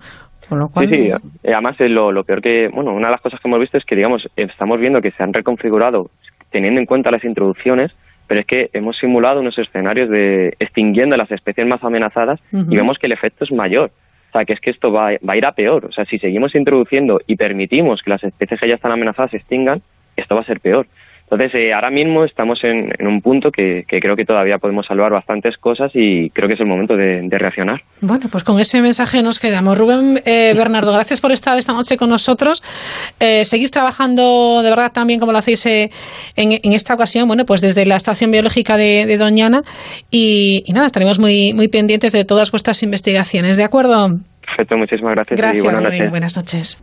Sí, 0.48 0.86
sí, 0.88 1.10
además 1.44 1.76
lo, 1.80 2.12
lo 2.12 2.24
peor 2.24 2.42
que, 2.42 2.68
bueno, 2.68 2.92
una 2.92 3.08
de 3.08 3.12
las 3.12 3.20
cosas 3.20 3.40
que 3.40 3.48
hemos 3.48 3.60
visto 3.60 3.78
es 3.78 3.84
que, 3.84 3.96
digamos, 3.96 4.28
estamos 4.36 4.78
viendo 4.78 5.00
que 5.00 5.10
se 5.10 5.22
han 5.22 5.32
reconfigurado 5.32 6.10
teniendo 6.54 6.80
en 6.80 6.86
cuenta 6.86 7.10
las 7.10 7.24
introducciones, 7.24 7.90
pero 8.28 8.38
es 8.38 8.46
que 8.46 8.70
hemos 8.72 8.96
simulado 8.96 9.40
unos 9.40 9.58
escenarios 9.58 10.08
de 10.08 10.54
extinguiendo 10.60 11.16
las 11.16 11.32
especies 11.32 11.66
más 11.66 11.82
amenazadas 11.82 12.40
y 12.52 12.76
vemos 12.76 12.96
que 12.96 13.06
el 13.06 13.12
efecto 13.12 13.42
es 13.42 13.50
mayor. 13.50 13.90
O 14.28 14.32
sea, 14.32 14.44
que 14.44 14.52
es 14.52 14.60
que 14.60 14.70
esto 14.70 14.92
va, 14.92 15.10
va, 15.28 15.32
a 15.32 15.36
ir 15.36 15.46
a 15.46 15.52
peor. 15.52 15.86
O 15.86 15.92
sea, 15.92 16.04
si 16.04 16.20
seguimos 16.20 16.54
introduciendo 16.54 17.20
y 17.26 17.34
permitimos 17.34 18.02
que 18.02 18.10
las 18.10 18.22
especies 18.22 18.60
que 18.60 18.68
ya 18.68 18.76
están 18.76 18.92
amenazadas 18.92 19.32
se 19.32 19.38
extingan, 19.38 19.82
esto 20.16 20.36
va 20.36 20.42
a 20.42 20.44
ser 20.44 20.60
peor. 20.60 20.86
Entonces, 21.30 21.54
eh, 21.54 21.72
ahora 21.72 21.90
mismo 21.90 22.24
estamos 22.24 22.62
en, 22.64 22.92
un 23.00 23.20
punto 23.22 23.50
que, 23.50 23.84
creo 23.88 24.14
que 24.14 24.24
todavía 24.24 24.58
podemos 24.58 24.86
salvar 24.86 25.10
bastantes 25.10 25.56
cosas 25.56 25.90
y 25.94 26.30
creo 26.30 26.48
que 26.48 26.54
es 26.54 26.60
el 26.60 26.66
momento 26.66 26.96
de, 26.96 27.26
reaccionar. 27.30 27.82
Bueno, 28.00 28.28
pues 28.30 28.44
con 28.44 28.60
ese 28.60 28.80
mensaje 28.80 29.22
nos 29.22 29.40
quedamos. 29.40 29.76
Rubén 29.76 30.20
eh, 30.26 30.52
Bernardo, 30.54 30.92
gracias 30.92 31.20
por 31.20 31.32
estar 31.32 31.58
esta 31.58 31.72
noche 31.72 31.96
con 31.96 32.10
nosotros. 32.10 32.62
Eh, 33.18 33.44
seguid 33.44 33.70
trabajando 33.70 34.62
de 34.62 34.70
verdad 34.70 34.92
también 34.92 35.18
como 35.18 35.32
lo 35.32 35.38
hacéis 35.38 35.66
en, 35.66 35.92
esta 36.36 36.94
ocasión, 36.94 37.26
bueno, 37.26 37.44
pues 37.44 37.60
desde 37.60 37.86
la 37.86 37.96
Estación 37.96 38.30
Biológica 38.30 38.76
de, 38.76 39.16
Doñana 39.18 39.62
y, 40.10 40.64
nada, 40.72 40.86
estaremos 40.86 41.18
muy, 41.18 41.52
muy 41.54 41.68
pendientes 41.68 42.12
de 42.12 42.24
todas 42.24 42.50
vuestras 42.50 42.82
investigaciones, 42.82 43.56
¿de 43.56 43.64
acuerdo? 43.64 44.18
Perfecto, 44.44 44.76
muchísimas 44.76 45.14
gracias. 45.14 45.40
Gracias, 45.40 45.72
Rubén. 45.72 46.10
Buenas 46.10 46.36
noches. 46.36 46.82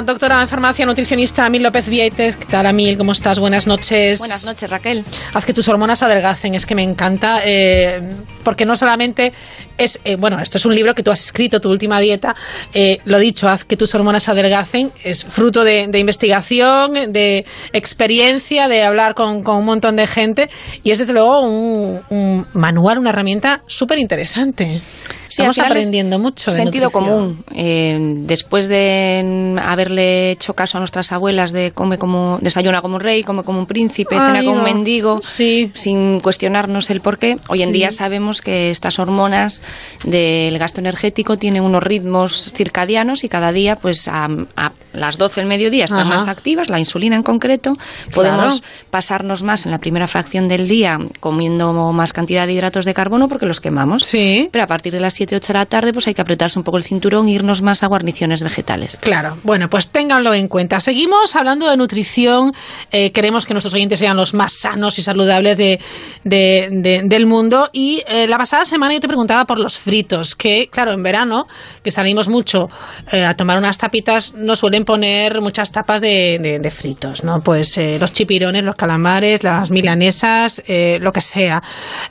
La 0.00 0.06
doctora 0.06 0.40
en 0.40 0.48
farmacia 0.48 0.86
nutricionista 0.86 1.46
Mil 1.50 1.62
López 1.62 1.86
Vieites. 1.86 2.34
¿Qué 2.36 2.46
tal, 2.46 2.64
Amil? 2.64 2.96
¿Cómo 2.96 3.12
estás? 3.12 3.38
Buenas 3.38 3.66
noches. 3.66 4.18
Buenas 4.18 4.46
noches, 4.46 4.70
Raquel. 4.70 5.04
Haz 5.34 5.44
que 5.44 5.52
tus 5.52 5.68
hormonas 5.68 6.02
adelgacen, 6.02 6.54
es 6.54 6.64
que 6.64 6.74
me 6.74 6.82
encanta, 6.82 7.42
eh, 7.44 8.00
porque 8.42 8.64
no 8.64 8.76
solamente 8.76 9.34
es, 9.80 10.00
eh, 10.04 10.16
bueno, 10.16 10.38
esto 10.40 10.58
es 10.58 10.64
un 10.66 10.74
libro 10.74 10.94
que 10.94 11.02
tú 11.02 11.10
has 11.10 11.24
escrito, 11.24 11.60
tu 11.60 11.70
última 11.70 11.98
dieta, 12.00 12.34
eh, 12.72 12.98
lo 13.04 13.18
dicho, 13.18 13.48
haz 13.48 13.64
que 13.64 13.76
tus 13.76 13.94
hormonas 13.94 14.28
adelgacen, 14.28 14.92
es 15.04 15.24
fruto 15.24 15.64
de, 15.64 15.88
de 15.88 15.98
investigación, 15.98 17.12
de 17.12 17.44
experiencia, 17.72 18.68
de 18.68 18.82
hablar 18.84 19.14
con, 19.14 19.42
con 19.42 19.56
un 19.56 19.64
montón 19.64 19.96
de 19.96 20.06
gente, 20.06 20.48
y 20.82 20.90
es 20.92 20.98
desde 20.98 21.12
luego 21.12 21.40
un, 21.40 22.00
un 22.10 22.46
manual, 22.54 22.98
una 22.98 23.10
herramienta 23.10 23.62
súper 23.66 23.98
interesante. 23.98 24.80
Sí, 25.28 25.42
Estamos 25.42 25.58
es 25.58 25.64
aprendiendo 25.64 26.18
mucho. 26.18 26.50
de 26.50 26.56
Sentido 26.56 26.86
nutrición. 26.86 27.14
común. 27.36 27.44
Eh, 27.54 27.96
después 28.26 28.66
de 28.68 29.56
haberle 29.62 30.32
hecho 30.32 30.54
caso 30.54 30.78
a 30.78 30.80
nuestras 30.80 31.12
abuelas 31.12 31.52
de 31.52 31.70
come 31.70 31.98
como 31.98 32.38
desayuna 32.40 32.82
como 32.82 32.96
un 32.96 33.00
rey, 33.00 33.22
come 33.22 33.44
como 33.44 33.60
un 33.60 33.66
príncipe, 33.66 34.16
cena 34.16 34.42
como 34.42 34.56
un 34.58 34.64
mendigo, 34.64 35.20
sin 35.22 36.18
cuestionarnos 36.20 36.90
el 36.90 37.00
por 37.00 37.18
qué, 37.18 37.36
hoy 37.48 37.62
en 37.62 37.68
Sí. 37.68 37.72
día 37.74 37.90
sabemos 37.92 38.40
que 38.40 38.70
estas 38.70 38.98
hormonas 38.98 39.62
del 40.04 40.58
gasto 40.58 40.80
energético 40.80 41.36
tienen 41.38 41.62
unos 41.62 41.82
ritmos 41.82 42.52
circadianos 42.54 43.24
y 43.24 43.28
cada 43.28 43.52
día, 43.52 43.76
pues 43.76 44.08
a, 44.08 44.28
a 44.56 44.72
las 44.92 45.18
12 45.18 45.40
del 45.40 45.48
mediodía 45.48 45.84
están 45.84 46.00
Ajá. 46.00 46.08
más 46.08 46.28
activas, 46.28 46.68
la 46.68 46.78
insulina 46.78 47.16
en 47.16 47.22
concreto. 47.22 47.74
Podemos 48.14 48.62
pasarnos 48.90 49.42
más 49.42 49.64
en 49.66 49.72
la 49.72 49.78
primera 49.78 50.06
fracción 50.08 50.48
del 50.48 50.68
día 50.68 50.98
comiendo 51.20 51.72
más 51.92 52.12
cantidad 52.12 52.46
de 52.46 52.54
hidratos 52.54 52.84
de 52.84 52.94
carbono 52.94 53.28
porque 53.28 53.46
los 53.46 53.60
quemamos. 53.60 54.04
Sí. 54.04 54.48
Pero 54.50 54.64
a 54.64 54.66
partir 54.66 54.92
de 54.92 55.00
las 55.00 55.14
7, 55.14 55.36
8 55.36 55.52
de 55.52 55.58
la 55.58 55.66
tarde, 55.66 55.92
pues 55.92 56.06
hay 56.08 56.14
que 56.14 56.22
apretarse 56.22 56.58
un 56.58 56.64
poco 56.64 56.76
el 56.78 56.82
cinturón 56.84 57.28
e 57.28 57.32
irnos 57.32 57.62
más 57.62 57.82
a 57.82 57.86
guarniciones 57.86 58.42
vegetales. 58.42 58.96
Claro, 59.00 59.38
bueno, 59.44 59.68
pues 59.70 59.90
ténganlo 59.90 60.34
en 60.34 60.48
cuenta. 60.48 60.80
Seguimos 60.80 61.36
hablando 61.36 61.68
de 61.70 61.76
nutrición. 61.76 62.52
Eh, 62.90 63.12
queremos 63.12 63.46
que 63.46 63.54
nuestros 63.54 63.74
oyentes 63.74 63.98
sean 64.00 64.16
los 64.16 64.34
más 64.34 64.54
sanos 64.54 64.98
y 64.98 65.02
saludables 65.02 65.56
de, 65.56 65.78
de- 66.24 66.68
de- 66.72 67.02
del 67.04 67.26
mundo. 67.26 67.68
Y 67.72 68.02
eh, 68.08 68.26
la 68.26 68.38
pasada 68.38 68.64
semana 68.64 68.94
yo 68.94 69.00
te 69.00 69.06
preguntaba 69.08 69.44
por 69.44 69.59
los 69.60 69.78
fritos, 69.78 70.34
que 70.34 70.68
claro, 70.70 70.92
en 70.92 71.02
verano, 71.02 71.46
que 71.84 71.90
salimos 71.90 72.28
mucho 72.28 72.68
eh, 73.12 73.24
a 73.24 73.34
tomar 73.36 73.58
unas 73.58 73.78
tapitas, 73.78 74.34
nos 74.34 74.58
suelen 74.58 74.84
poner 74.84 75.40
muchas 75.40 75.70
tapas 75.70 76.00
de, 76.00 76.38
de- 76.40 76.58
de 76.58 76.70
fritos, 76.70 77.22
¿no? 77.22 77.40
Pues 77.42 77.76
eh, 77.78 77.98
los 78.00 78.12
chipirones, 78.12 78.64
los 78.64 78.74
calamares, 78.74 79.44
las 79.44 79.70
milanesas, 79.70 80.62
eh, 80.66 80.98
lo 81.00 81.12
que 81.12 81.20
sea. 81.20 81.62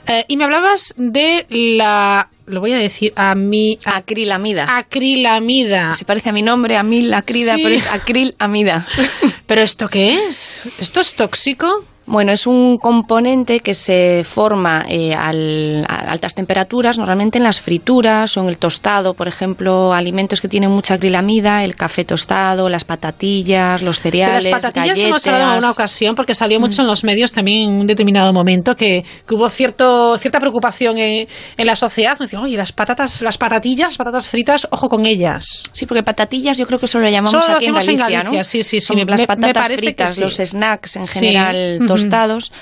Eh, 0.06 0.24
y 0.28 0.36
me 0.36 0.44
hablabas 0.44 0.94
de 0.96 1.46
la... 1.50 2.28
Lo 2.46 2.58
voy 2.60 2.72
a 2.72 2.78
decir 2.78 3.12
a 3.14 3.34
mi... 3.36 3.78
Acrilamida. 3.84 4.66
Acrilamida. 4.76 5.94
Se 5.94 6.04
parece 6.04 6.30
a 6.30 6.32
mi 6.32 6.42
nombre, 6.42 6.76
a 6.76 6.82
mí 6.82 7.02
la 7.02 7.22
crida, 7.22 7.54
Sí. 7.56 7.62
pero 7.62 7.74
es 7.74 7.86
acrilamida. 7.86 8.86
¿Pero 9.46 9.62
esto 9.62 9.88
qué 9.88 10.24
es? 10.26 10.68
¿Esto 10.80 11.00
es 11.00 11.14
tóxico? 11.14 11.84
Bueno, 12.10 12.32
es 12.32 12.48
un 12.48 12.76
componente 12.78 13.60
que 13.60 13.72
se 13.72 14.24
forma 14.24 14.84
eh, 14.88 15.14
al- 15.14 15.86
a 15.88 16.10
altas 16.10 16.34
temperaturas, 16.34 16.98
normalmente 16.98 17.38
en 17.38 17.44
las 17.44 17.60
frituras 17.60 18.36
o 18.36 18.40
en 18.40 18.48
el 18.48 18.58
tostado, 18.58 19.14
por 19.14 19.28
ejemplo, 19.28 19.94
alimentos 19.94 20.40
que 20.40 20.48
tienen 20.48 20.72
mucha 20.72 20.94
acrilamida, 20.94 21.62
el 21.62 21.76
café 21.76 22.04
tostado, 22.04 22.68
las 22.68 22.82
patatillas, 22.82 23.80
los 23.82 23.98
De 23.98 24.02
cereales, 24.02 24.44
las 24.44 24.60
patatillas 24.60 24.98
hemos 24.98 25.22
galletas. 25.22 25.26
hablado 25.28 25.52
en 25.52 25.58
una 25.58 25.70
ocasión 25.70 26.16
porque 26.16 26.34
salió 26.34 26.58
mucho 26.58 26.82
en 26.82 26.88
los 26.88 27.04
medios 27.04 27.32
también 27.32 27.70
en 27.70 27.80
un 27.82 27.86
determinado 27.86 28.32
momento 28.32 28.74
que, 28.74 29.04
que 29.28 29.34
hubo 29.36 29.48
cierto, 29.48 30.18
cierta 30.18 30.40
preocupación 30.40 30.98
en, 30.98 31.28
en 31.56 31.66
la 31.66 31.76
sociedad. 31.76 32.18
Me 32.18 32.24
decían, 32.26 32.42
oye, 32.42 32.56
las 32.56 32.72
patatas, 32.72 33.22
las 33.22 33.38
patatillas, 33.38 33.90
las 33.90 33.98
patatas 33.98 34.26
fritas, 34.28 34.66
ojo 34.72 34.88
con 34.88 35.06
ellas. 35.06 35.62
Sí, 35.70 35.86
porque 35.86 36.02
patatillas 36.02 36.58
yo 36.58 36.66
creo 36.66 36.80
que 36.80 36.88
solo 36.88 37.04
lo 37.04 37.10
llamamos 37.12 37.30
Solo 37.30 37.52
lo 37.52 37.56
aquí 37.58 37.66
en 37.66 37.76
hacemos 37.76 37.86
en 37.88 37.96
Galicia, 37.98 38.18
Galicia, 38.24 38.40
¿no? 38.40 38.44
sí, 38.44 38.62
sí, 38.64 38.80
sí, 38.80 38.96
me- 38.96 39.04
las 39.04 39.20
me 39.20 39.26
patatas 39.28 39.66
fritas, 39.76 40.14
sí. 40.16 40.20
los 40.22 40.34
snacks 40.38 40.96
en 40.96 41.06
Sí. 41.06 41.18
general 41.20 41.76
Ujú. 41.78 41.86
Tostados, 42.02 42.52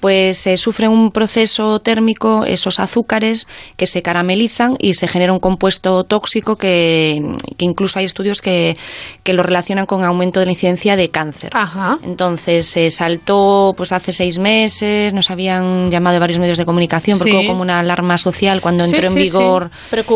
pues 0.00 0.46
eh, 0.46 0.56
sufren 0.56 0.90
un 0.90 1.10
proceso 1.10 1.80
térmico, 1.80 2.44
esos 2.44 2.78
azúcares 2.80 3.46
que 3.76 3.86
se 3.86 4.02
caramelizan 4.02 4.76
y 4.78 4.94
se 4.94 5.08
genera 5.08 5.32
un 5.32 5.40
compuesto 5.40 6.04
tóxico 6.04 6.56
que, 6.56 7.32
que 7.56 7.64
incluso 7.64 7.98
hay 7.98 8.04
estudios 8.04 8.40
que, 8.40 8.76
que 9.22 9.32
lo 9.32 9.42
relacionan 9.42 9.86
con 9.86 10.04
aumento 10.04 10.40
de 10.40 10.46
la 10.46 10.52
incidencia 10.52 10.96
de 10.96 11.08
cáncer. 11.10 11.50
Ajá. 11.54 11.98
Entonces 12.02 12.66
se 12.66 12.90
saltó 12.90 13.74
pues 13.76 13.92
hace 13.92 14.12
seis 14.12 14.38
meses, 14.38 15.12
nos 15.12 15.30
habían 15.30 15.90
llamado 15.90 16.14
de 16.14 16.20
varios 16.20 16.38
medios 16.38 16.58
de 16.58 16.64
comunicación 16.64 17.18
porque 17.18 17.32
Sí. 17.32 17.36
hubo 17.38 17.46
como 17.46 17.62
una 17.62 17.80
alarma 17.80 18.18
social 18.18 18.60
cuando 18.60 18.84
entró 18.84 19.02
en 19.06 19.12
sí, 19.12 19.18
vigor 19.18 19.70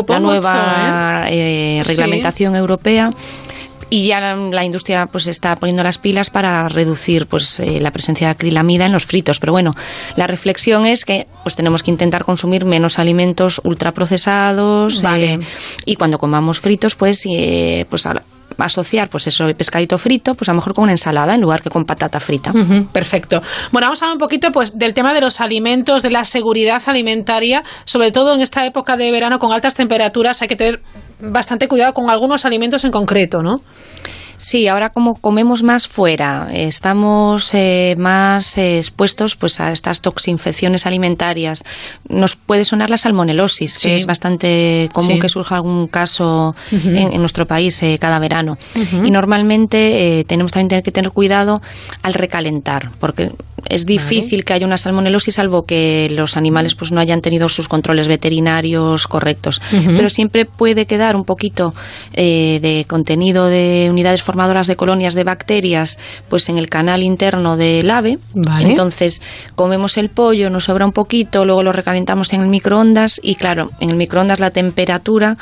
la 0.07 0.19
nueva 0.19 1.21
mucho, 1.23 1.33
eh, 1.33 1.81
Sí. 1.83 1.89
reglamentación 1.89 2.55
europea 2.55 3.09
y 3.93 4.07
ya 4.07 4.19
la, 4.19 4.35
la 4.35 4.63
industria 4.65 5.05
pues 5.05 5.27
está 5.27 5.55
poniendo 5.55 5.83
las 5.83 5.99
pilas 5.99 6.31
para 6.31 6.67
reducir 6.67 7.27
pues 7.27 7.59
eh, 7.59 7.79
la 7.79 7.91
presencia 7.91 8.25
de 8.25 8.31
acrilamida 8.31 8.87
en 8.87 8.91
los 8.91 9.05
fritos 9.05 9.39
pero 9.39 9.51
bueno 9.51 9.75
la 10.15 10.25
reflexión 10.25 10.87
es 10.87 11.05
que 11.05 11.27
pues 11.43 11.55
tenemos 11.55 11.83
que 11.83 11.91
intentar 11.91 12.25
consumir 12.25 12.65
menos 12.65 12.97
alimentos 12.97 13.61
ultraprocesados 13.63 15.03
Vale. 15.03 15.33
eh, 15.33 15.39
y 15.85 15.95
cuando 15.95 16.17
comamos 16.17 16.59
fritos 16.59 16.95
pues 16.95 17.23
eh, 17.29 17.85
pues 17.87 18.07
asociar 18.57 19.09
pues 19.09 19.27
eso 19.27 19.45
pescadito 19.57 19.97
frito 19.97 20.35
pues 20.35 20.49
a 20.49 20.51
lo 20.53 20.57
mejor 20.57 20.73
con 20.73 20.83
una 20.83 20.93
ensalada 20.93 21.35
en 21.35 21.41
lugar 21.41 21.61
que 21.61 21.69
con 21.69 21.85
patata 21.85 22.19
frita 22.19 22.53
perfecto. 22.91 23.41
Bueno, 23.71 23.87
vamos 23.87 24.01
a 24.01 24.05
hablar 24.05 24.15
un 24.15 24.19
poquito 24.19 24.51
pues 24.51 24.77
del 24.77 24.93
tema 24.93 25.13
de 25.13 25.21
los 25.21 25.41
alimentos, 25.41 26.01
de 26.01 26.09
la 26.09 26.25
seguridad 26.25 26.81
alimentaria, 26.85 27.63
sobre 27.85 28.11
todo 28.11 28.33
en 28.33 28.41
esta 28.41 28.65
época 28.65 28.97
de 28.97 29.11
verano 29.11 29.39
con 29.39 29.51
altas 29.51 29.75
temperaturas, 29.75 30.41
hay 30.41 30.47
que 30.47 30.55
tener 30.55 30.81
bastante 31.19 31.67
cuidado 31.67 31.93
con 31.93 32.09
algunos 32.09 32.45
alimentos 32.45 32.83
en 32.83 32.91
concreto, 32.91 33.41
¿no? 33.41 33.61
Sí, 34.43 34.67
ahora 34.67 34.89
como 34.89 35.15
comemos 35.15 35.63
más 35.63 35.87
fuera, 35.87 36.49
estamos 36.51 37.53
eh, 37.53 37.95
más 37.97 38.57
eh, 38.57 38.77
expuestos 38.77 39.37
pues 39.37 39.61
a 39.61 39.71
estas 39.71 40.01
toxinfecciones 40.01 40.85
alimentarias. 40.85 41.63
Nos 42.09 42.35
puede 42.35 42.65
sonar 42.65 42.89
la 42.89 42.97
salmonelosis, 42.97 43.71
Sí. 43.73 43.87
que 43.87 43.95
es 43.95 44.05
bastante 44.05 44.89
común 44.91 45.13
Sí. 45.13 45.19
que 45.19 45.29
surja 45.29 45.55
algún 45.55 45.87
caso 45.87 46.55
en, 46.71 47.13
en 47.13 47.19
nuestro 47.21 47.45
país 47.45 47.81
eh, 47.83 47.97
cada 48.01 48.19
verano. 48.19 48.57
Y 48.91 49.11
normalmente 49.11 50.19
eh, 50.19 50.25
tenemos 50.25 50.51
también 50.51 50.67
tener 50.67 50.83
que 50.83 50.91
tener 50.91 51.11
cuidado 51.11 51.61
al 52.01 52.13
recalentar, 52.13 52.89
porque 52.99 53.31
es 53.69 53.85
difícil 53.85 54.45
que 54.45 54.53
haya 54.53 54.65
una 54.65 54.77
salmonelosis 54.77 55.35
salvo 55.35 55.65
que 55.65 56.07
los 56.11 56.37
animales 56.37 56.75
pues 56.75 56.91
no 56.91 56.99
hayan 56.99 57.21
tenido 57.21 57.49
sus 57.49 57.67
controles 57.67 58.07
veterinarios 58.07 59.07
correctos. 59.07 59.61
Pero 59.71 60.09
siempre 60.09 60.45
puede 60.45 60.85
quedar 60.85 61.15
un 61.15 61.25
poquito 61.25 61.73
eh, 62.13 62.59
de 62.61 62.85
contenido 62.87 63.47
de 63.47 63.87
unidades 63.89 64.21
formadoras 64.21 64.67
de 64.67 64.75
colonias 64.75 65.13
de 65.13 65.23
bacterias 65.23 65.99
pues 66.29 66.49
en 66.49 66.57
el 66.57 66.69
canal 66.69 67.03
interno 67.03 67.57
del 67.57 67.89
ave. 67.89 68.19
Vale. 68.33 68.69
Entonces 68.69 69.21
comemos 69.55 69.97
el 69.97 70.09
pollo, 70.09 70.49
nos 70.49 70.65
sobra 70.65 70.85
un 70.85 70.93
poquito, 70.93 71.45
luego 71.45 71.63
lo 71.63 71.71
recalentamos 71.71 72.33
en 72.33 72.41
el 72.41 72.47
microondas 72.47 73.19
y 73.23 73.35
claro, 73.35 73.71
en 73.79 73.89
el 73.89 73.95
microondas 73.95 74.39
la 74.39 74.51
temperatura 74.51 75.37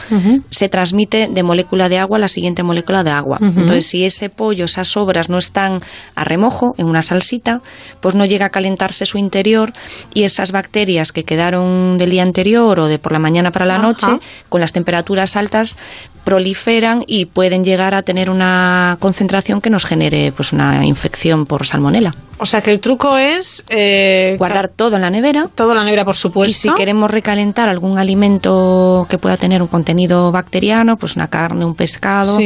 se 0.49 0.69
transmite 0.69 1.27
de 1.31 1.43
molécula 1.43 1.89
de 1.89 1.97
agua 1.97 2.17
a 2.17 2.21
la 2.21 2.27
siguiente 2.27 2.63
molécula 2.63 3.03
de 3.03 3.11
agua. 3.11 3.37
Entonces 3.41 3.85
si 3.85 4.05
ese 4.05 4.29
pollo, 4.29 4.65
esas 4.65 4.87
sobras 4.87 5.29
no 5.29 5.37
están 5.37 5.81
a 6.15 6.23
remojo 6.23 6.75
en 6.77 6.87
una 6.87 7.01
salsita, 7.01 7.61
pues 7.99 8.10
no 8.15 8.25
llega 8.25 8.47
a 8.47 8.49
calentarse 8.49 9.05
su 9.05 9.17
interior 9.17 9.73
y 10.13 10.23
esas 10.23 10.51
bacterias 10.51 11.11
que 11.11 11.23
quedaron 11.23 11.97
del 11.97 12.09
día 12.09 12.23
anterior 12.23 12.79
o 12.79 12.87
de 12.87 12.99
por 12.99 13.11
la 13.11 13.19
mañana 13.19 13.51
para 13.51 13.65
la 13.65 13.75
Ajá. 13.75 13.83
noche, 13.83 14.07
con 14.49 14.61
las 14.61 14.73
temperaturas 14.73 15.35
altas, 15.35 15.77
proliferan 16.23 17.03
y 17.07 17.25
pueden 17.25 17.63
llegar 17.63 17.93
a 17.95 18.01
tener 18.03 18.29
una 18.29 18.97
concentración 18.99 19.61
que 19.61 19.69
nos 19.69 19.85
genere 19.85 20.31
pues 20.31 20.53
una 20.53 20.85
infección 20.85 21.45
por 21.45 21.65
salmonela. 21.65 22.13
O 22.37 22.45
sea 22.47 22.61
que 22.61 22.71
el 22.71 22.79
truco 22.79 23.17
es 23.17 23.63
eh, 23.69 24.35
guardar 24.39 24.69
todo 24.69 24.95
en 24.95 25.03
la 25.03 25.11
nevera. 25.11 25.47
Todo 25.53 25.73
en 25.73 25.77
la 25.77 25.83
nevera, 25.83 26.05
por 26.05 26.15
supuesto. 26.15 26.51
Y 26.51 26.53
si 26.53 26.73
queremos 26.73 27.11
recalentar 27.11 27.69
algún 27.69 27.99
alimento 27.99 29.05
que 29.07 29.19
pueda 29.19 29.37
tener 29.37 29.61
un 29.61 29.67
contenido 29.67 30.31
bacteriano, 30.31 30.97
pues 30.97 31.15
una 31.15 31.27
carne, 31.27 31.65
un 31.65 31.75
pescado, 31.75 32.39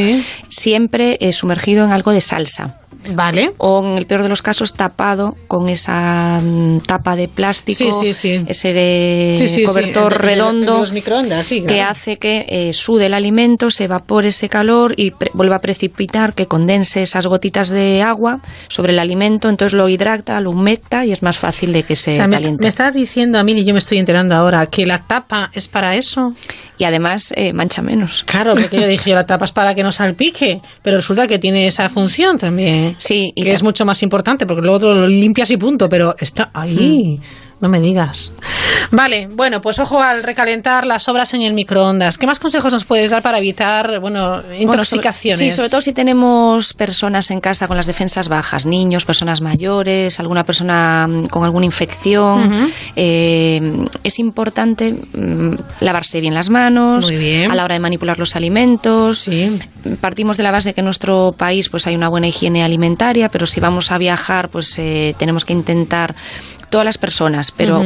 siempre 0.50 1.18
eh, 1.22 1.32
sumergido 1.32 1.86
en 1.86 1.92
algo 1.92 2.12
de 2.12 2.20
salsa. 2.20 2.82
Vale. 3.14 3.52
O 3.58 3.84
en 3.84 3.98
el 3.98 4.06
peor 4.06 4.24
de 4.24 4.30
los 4.30 4.42
casos 4.42 4.74
tapado 4.74 5.36
con 5.48 5.70
esa 5.70 6.42
mm, 6.42 6.80
tapa 6.82 7.16
de 7.16 7.28
plástico, 7.28 8.02
ese 8.02 8.74
de 8.74 9.64
cobertor 9.66 10.22
redondo 10.22 10.80
los 10.80 10.92
microondas, 10.92 11.50
que 11.50 11.82
hace 11.82 12.18
que 12.18 12.46
eh, 12.48 12.74
sude 12.74 13.08
el 13.08 13.14
alimento, 13.14 13.65
se 13.70 13.86
evapore 13.86 14.30
ese 14.30 14.50
calor 14.50 14.94
y 14.98 15.14
vuelva 15.34 15.58
a 15.58 15.60
precipitar, 15.60 16.34
que 16.34 16.48
condense 16.48 17.02
esas 17.02 17.28
gotitas 17.28 17.70
de 17.70 18.02
agua 18.02 18.40
sobre 18.68 18.94
el 18.94 19.00
alimento, 19.00 19.50
entonces 19.50 19.74
lo 19.74 19.90
hidrata, 19.90 20.40
lo 20.42 20.52
humecta 20.52 21.06
y 21.06 21.12
es 21.12 21.24
más 21.24 21.38
fácil 21.38 21.74
de 21.74 21.84
que 21.84 21.96
se 21.96 22.12
o 22.12 22.16
sea, 22.16 22.28
me, 22.28 22.36
caliente. 22.36 22.62
me 22.62 22.68
estás 22.68 22.94
diciendo 22.94 23.40
a 23.40 23.44
mí, 23.44 23.54
y 23.54 23.66
yo 23.66 23.74
me 23.74 23.80
estoy 23.80 23.98
enterando 23.98 24.36
ahora, 24.36 24.66
que 24.68 24.86
la 24.86 25.00
tapa 25.00 25.50
es 25.54 25.68
para 25.68 25.96
eso. 25.96 26.34
Y 26.78 26.84
además 26.84 27.34
eh, 27.38 27.54
mancha 27.54 27.82
menos. 27.82 28.26
Claro, 28.26 28.54
porque 28.54 28.80
yo 28.80 28.88
dije, 28.88 29.14
la 29.14 29.26
tapa 29.26 29.46
es 29.46 29.54
para 29.54 29.74
que 29.76 29.82
no 29.84 29.94
salpique, 29.94 30.60
pero 30.82 30.98
resulta 30.98 31.26
que 31.26 31.40
tiene 31.40 31.68
esa 31.68 31.88
función 31.90 32.38
también. 32.38 32.96
Sí. 32.98 33.32
que 33.36 33.54
es 33.54 33.64
mucho 33.64 33.86
más 33.86 34.04
importante, 34.04 34.46
porque 34.46 34.62
luego 34.62 34.94
lo 34.94 35.08
limpias 35.08 35.50
y 35.52 35.58
punto, 35.58 35.88
pero 35.88 36.16
está 36.20 36.50
ahí. 36.54 37.20
No 37.62 37.70
me 37.70 37.80
digas. 37.80 38.34
Vale, 38.92 39.28
bueno, 39.32 39.62
pues 39.62 39.80
ojo 39.80 40.02
al 40.02 40.24
recalentar 40.24 40.86
las 40.86 41.04
sobras 41.04 41.34
en 41.34 41.42
el 41.42 41.54
microondas. 41.54 42.18
¿Qué 42.18 42.28
más 42.28 42.40
consejos 42.40 42.72
nos 42.74 42.86
puedes 42.86 43.12
dar 43.12 43.22
para 43.22 43.38
evitar, 43.38 44.00
bueno, 44.00 44.42
intoxicaciones? 44.60 44.66
Bueno, 44.66 44.84
sobre, 44.84 45.52
sí, 45.52 45.52
sobre 45.52 45.70
todo 45.70 45.82
si 45.82 45.94
tenemos 45.94 46.74
personas 46.74 47.32
en 47.32 47.40
casa 47.40 47.68
con 47.68 47.78
las 47.78 47.86
defensas 47.86 48.28
bajas, 48.28 48.66
niños, 48.66 49.06
personas 49.06 49.42
mayores, 49.42 50.20
alguna 50.20 50.44
persona 50.44 51.08
mm, 51.08 51.28
con 51.28 51.44
alguna 51.44 51.66
infección. 51.66 52.72
Eh, 52.96 53.86
es 54.04 54.20
importante 54.20 54.94
mm, 54.94 55.56
lavarse 55.80 56.20
bien 56.22 56.34
las 56.34 56.50
manos 56.50 57.06
Muy 57.06 57.18
bien. 57.18 57.52
a 57.52 57.56
la 57.56 57.64
hora 57.64 57.76
de 57.76 57.80
manipular 57.80 58.20
los 58.20 58.36
alimentos. 58.36 59.30
Partimos 60.02 60.38
de 60.38 60.44
la 60.44 60.52
base 60.52 60.74
que 60.74 60.82
en 60.82 60.86
nuestro 60.86 61.34
país 61.38 61.70
pues 61.70 61.88
hay 61.88 61.96
una 61.96 62.10
buena 62.10 62.28
higiene 62.28 62.64
alimentaria, 62.64 63.30
pero 63.30 63.46
si 63.46 63.60
vamos 63.60 63.92
a 63.92 63.98
viajar, 63.98 64.50
pues 64.50 64.78
eh, 64.80 65.16
tenemos 65.18 65.46
que 65.46 65.54
intentar 65.54 66.16
todas 66.76 66.84
las 66.84 66.98
personas, 66.98 67.52
pero 67.52 67.82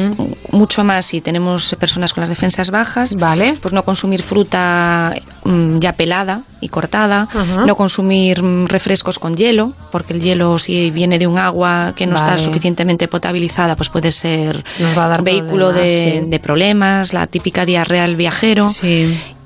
mucho 0.51 0.83
más 0.83 1.05
si 1.05 1.21
tenemos 1.21 1.75
personas 1.79 2.11
con 2.11 2.21
las 2.21 2.29
defensas 2.31 2.71
bajas, 2.71 3.17
vale. 3.17 3.53
pues 3.61 3.71
no 3.71 3.83
consumir 3.83 4.23
fruta 4.23 5.13
mm, 5.43 5.77
ya 5.77 5.93
pelada 5.93 6.41
y 6.59 6.69
cortada, 6.69 7.27
no 7.67 7.75
consumir 7.75 8.41
mm, 8.41 8.65
refrescos 8.65 9.19
con 9.19 9.35
hielo, 9.35 9.73
porque 9.91 10.13
el 10.13 10.21
hielo 10.21 10.57
si 10.57 10.89
viene 10.89 11.19
de 11.19 11.27
un 11.27 11.37
agua 11.37 11.93
que 11.95 12.07
no 12.07 12.15
Vale. 12.15 12.31
está 12.31 12.43
suficientemente 12.43 13.07
potabilizada, 13.07 13.75
pues 13.75 13.89
puede 13.89 14.11
ser 14.11 14.65
Nos 14.79 14.97
va 14.97 15.05
a 15.05 15.09
dar 15.09 15.21
vehículo 15.21 15.67
de, 15.71 15.73
problemas, 15.73 16.23
sí. 16.23 16.29
de 16.31 16.39
problemas, 16.39 17.13
la 17.13 17.27
típica 17.27 17.65
diarrea 17.65 18.05
al 18.05 18.15
viajero. 18.15 18.65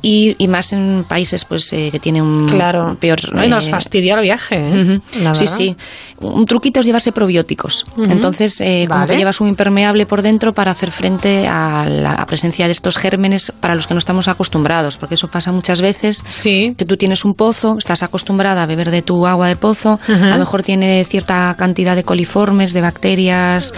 Y, 0.06 0.36
y 0.38 0.50
más 0.50 0.74
en 0.74 1.06
países 1.08 1.46
pues 1.46 1.72
eh, 1.72 1.88
que 1.90 1.98
tienen 1.98 2.24
un 2.24 2.50
Claro. 2.50 2.98
peor 3.00 3.34
No, 3.34 3.42
y 3.44 3.48
nos 3.48 3.68
eh, 3.68 3.70
fastidia 3.70 4.16
el 4.16 4.22
viaje, 4.22 4.56
¿eh? 4.58 4.82
Ujú. 5.00 5.24
La 5.24 5.34
Sí, 5.34 5.48
sí. 5.48 5.76
Un 6.20 6.46
truquito 6.46 6.82
es 6.82 6.86
llevarse 6.86 7.14
probióticos. 7.14 7.86
Ujú. 7.98 8.12
Entonces, 8.12 8.60
eh, 8.62 8.84
como 8.88 9.00
Vale. 9.00 9.14
que 9.14 9.18
llevas 9.18 9.40
un 9.40 9.48
impermeable 9.48 10.06
por 10.06 10.22
dentro 10.22 10.54
para 10.54 10.72
hacer 10.72 10.92
frente 10.92 11.48
a 11.48 11.86
la 11.86 12.26
presencia 12.26 12.66
de 12.66 12.74
estos 12.74 12.98
gérmenes 12.98 13.54
para 13.62 13.76
los 13.76 13.88
que 13.88 13.94
no 13.94 13.98
estamos 13.98 14.28
acostumbrados, 14.28 14.98
porque 14.98 15.16
eso 15.16 15.30
pasa 15.30 15.52
muchas 15.54 15.82
veces. 15.82 16.22
Que 16.44 16.86
tú 16.86 16.98
tienes 16.98 17.24
un 17.24 17.34
pozo, 17.34 17.78
estás 17.78 18.04
acostumbrada 18.04 18.64
a 18.64 18.66
beber 18.66 18.92
de 18.92 19.02
tu 19.02 19.26
agua 19.26 19.48
de 19.48 19.56
pozo, 19.56 19.94
Ujú. 20.08 20.24
a 20.26 20.32
lo 20.32 20.40
mejor 20.40 20.64
tiene 20.64 21.06
cierta 21.06 21.56
cantidad 21.58 21.96
de 21.96 22.04
coliformes, 22.04 22.74
de 22.74 22.82
bacterias 22.82 23.74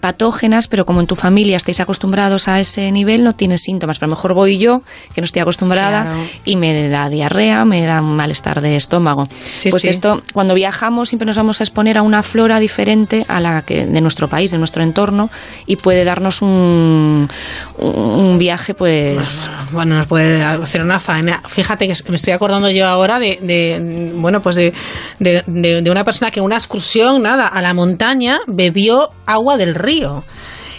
patógenas, 0.00 0.68
pero 0.68 0.84
como 0.84 1.00
en 1.00 1.06
tu 1.06 1.16
familia 1.16 1.56
estáis 1.56 1.80
acostumbrados 1.80 2.48
a 2.48 2.60
ese 2.60 2.92
nivel, 2.92 3.24
no 3.24 3.34
tienes 3.34 3.62
síntomas. 3.62 3.98
Pero 3.98 4.06
a 4.06 4.10
lo 4.10 4.16
mejor 4.16 4.34
voy 4.34 4.58
yo, 4.58 4.82
que 5.14 5.20
no 5.20 5.24
estoy 5.24 5.40
acostumbrada, 5.46 6.02
Claro. 6.02 6.18
y 6.44 6.56
me 6.56 6.88
da 6.88 7.08
diarrea, 7.08 7.64
me 7.64 7.82
da 7.86 8.02
un 8.02 8.16
malestar 8.16 8.60
de 8.60 8.76
estómago. 8.76 9.28
pues 9.70 9.82
sí. 9.82 9.88
esto, 9.88 10.22
cuando 10.32 10.54
viajamos, 10.54 11.08
siempre 11.08 11.26
nos 11.26 11.36
vamos 11.36 11.60
a 11.60 11.64
exponer 11.64 11.98
a 11.98 12.02
una 12.02 12.22
flora 12.22 12.58
diferente 12.58 13.24
a 13.28 13.38
la 13.40 13.62
que 13.62 13.86
de 13.86 14.00
nuestro 14.00 14.28
país, 14.28 14.50
de 14.50 14.58
nuestro 14.58 14.82
entorno, 14.82 15.30
y 15.66 15.76
puede 15.76 16.04
darnos 16.04 16.42
un, 16.42 17.28
un 17.78 18.38
viaje, 18.38 18.74
pues. 18.74 19.48
Bueno, 19.70 19.96
nos 19.96 20.06
puede 20.06 20.42
hacer 20.44 20.82
una 20.82 20.98
faena. 20.98 21.42
Fíjate 21.46 21.86
que 21.86 21.94
me 22.08 22.16
estoy 22.16 22.32
acordando 22.32 22.70
yo 22.70 22.86
ahora 22.86 23.18
de, 23.18 23.38
de, 23.42 24.12
bueno, 24.16 24.42
pues 24.42 24.56
de, 24.56 24.72
de, 25.18 25.42
de- 25.46 25.82
de 25.82 25.90
una 25.90 26.02
persona 26.04 26.30
que 26.30 26.40
en 26.40 26.44
una 26.46 26.56
excursión, 26.56 27.22
nada, 27.22 27.46
a 27.46 27.62
la 27.62 27.72
montaña 27.74 28.40
bebió 28.46 29.10
agua 29.26 29.56
del 29.56 29.74
río. 29.74 30.24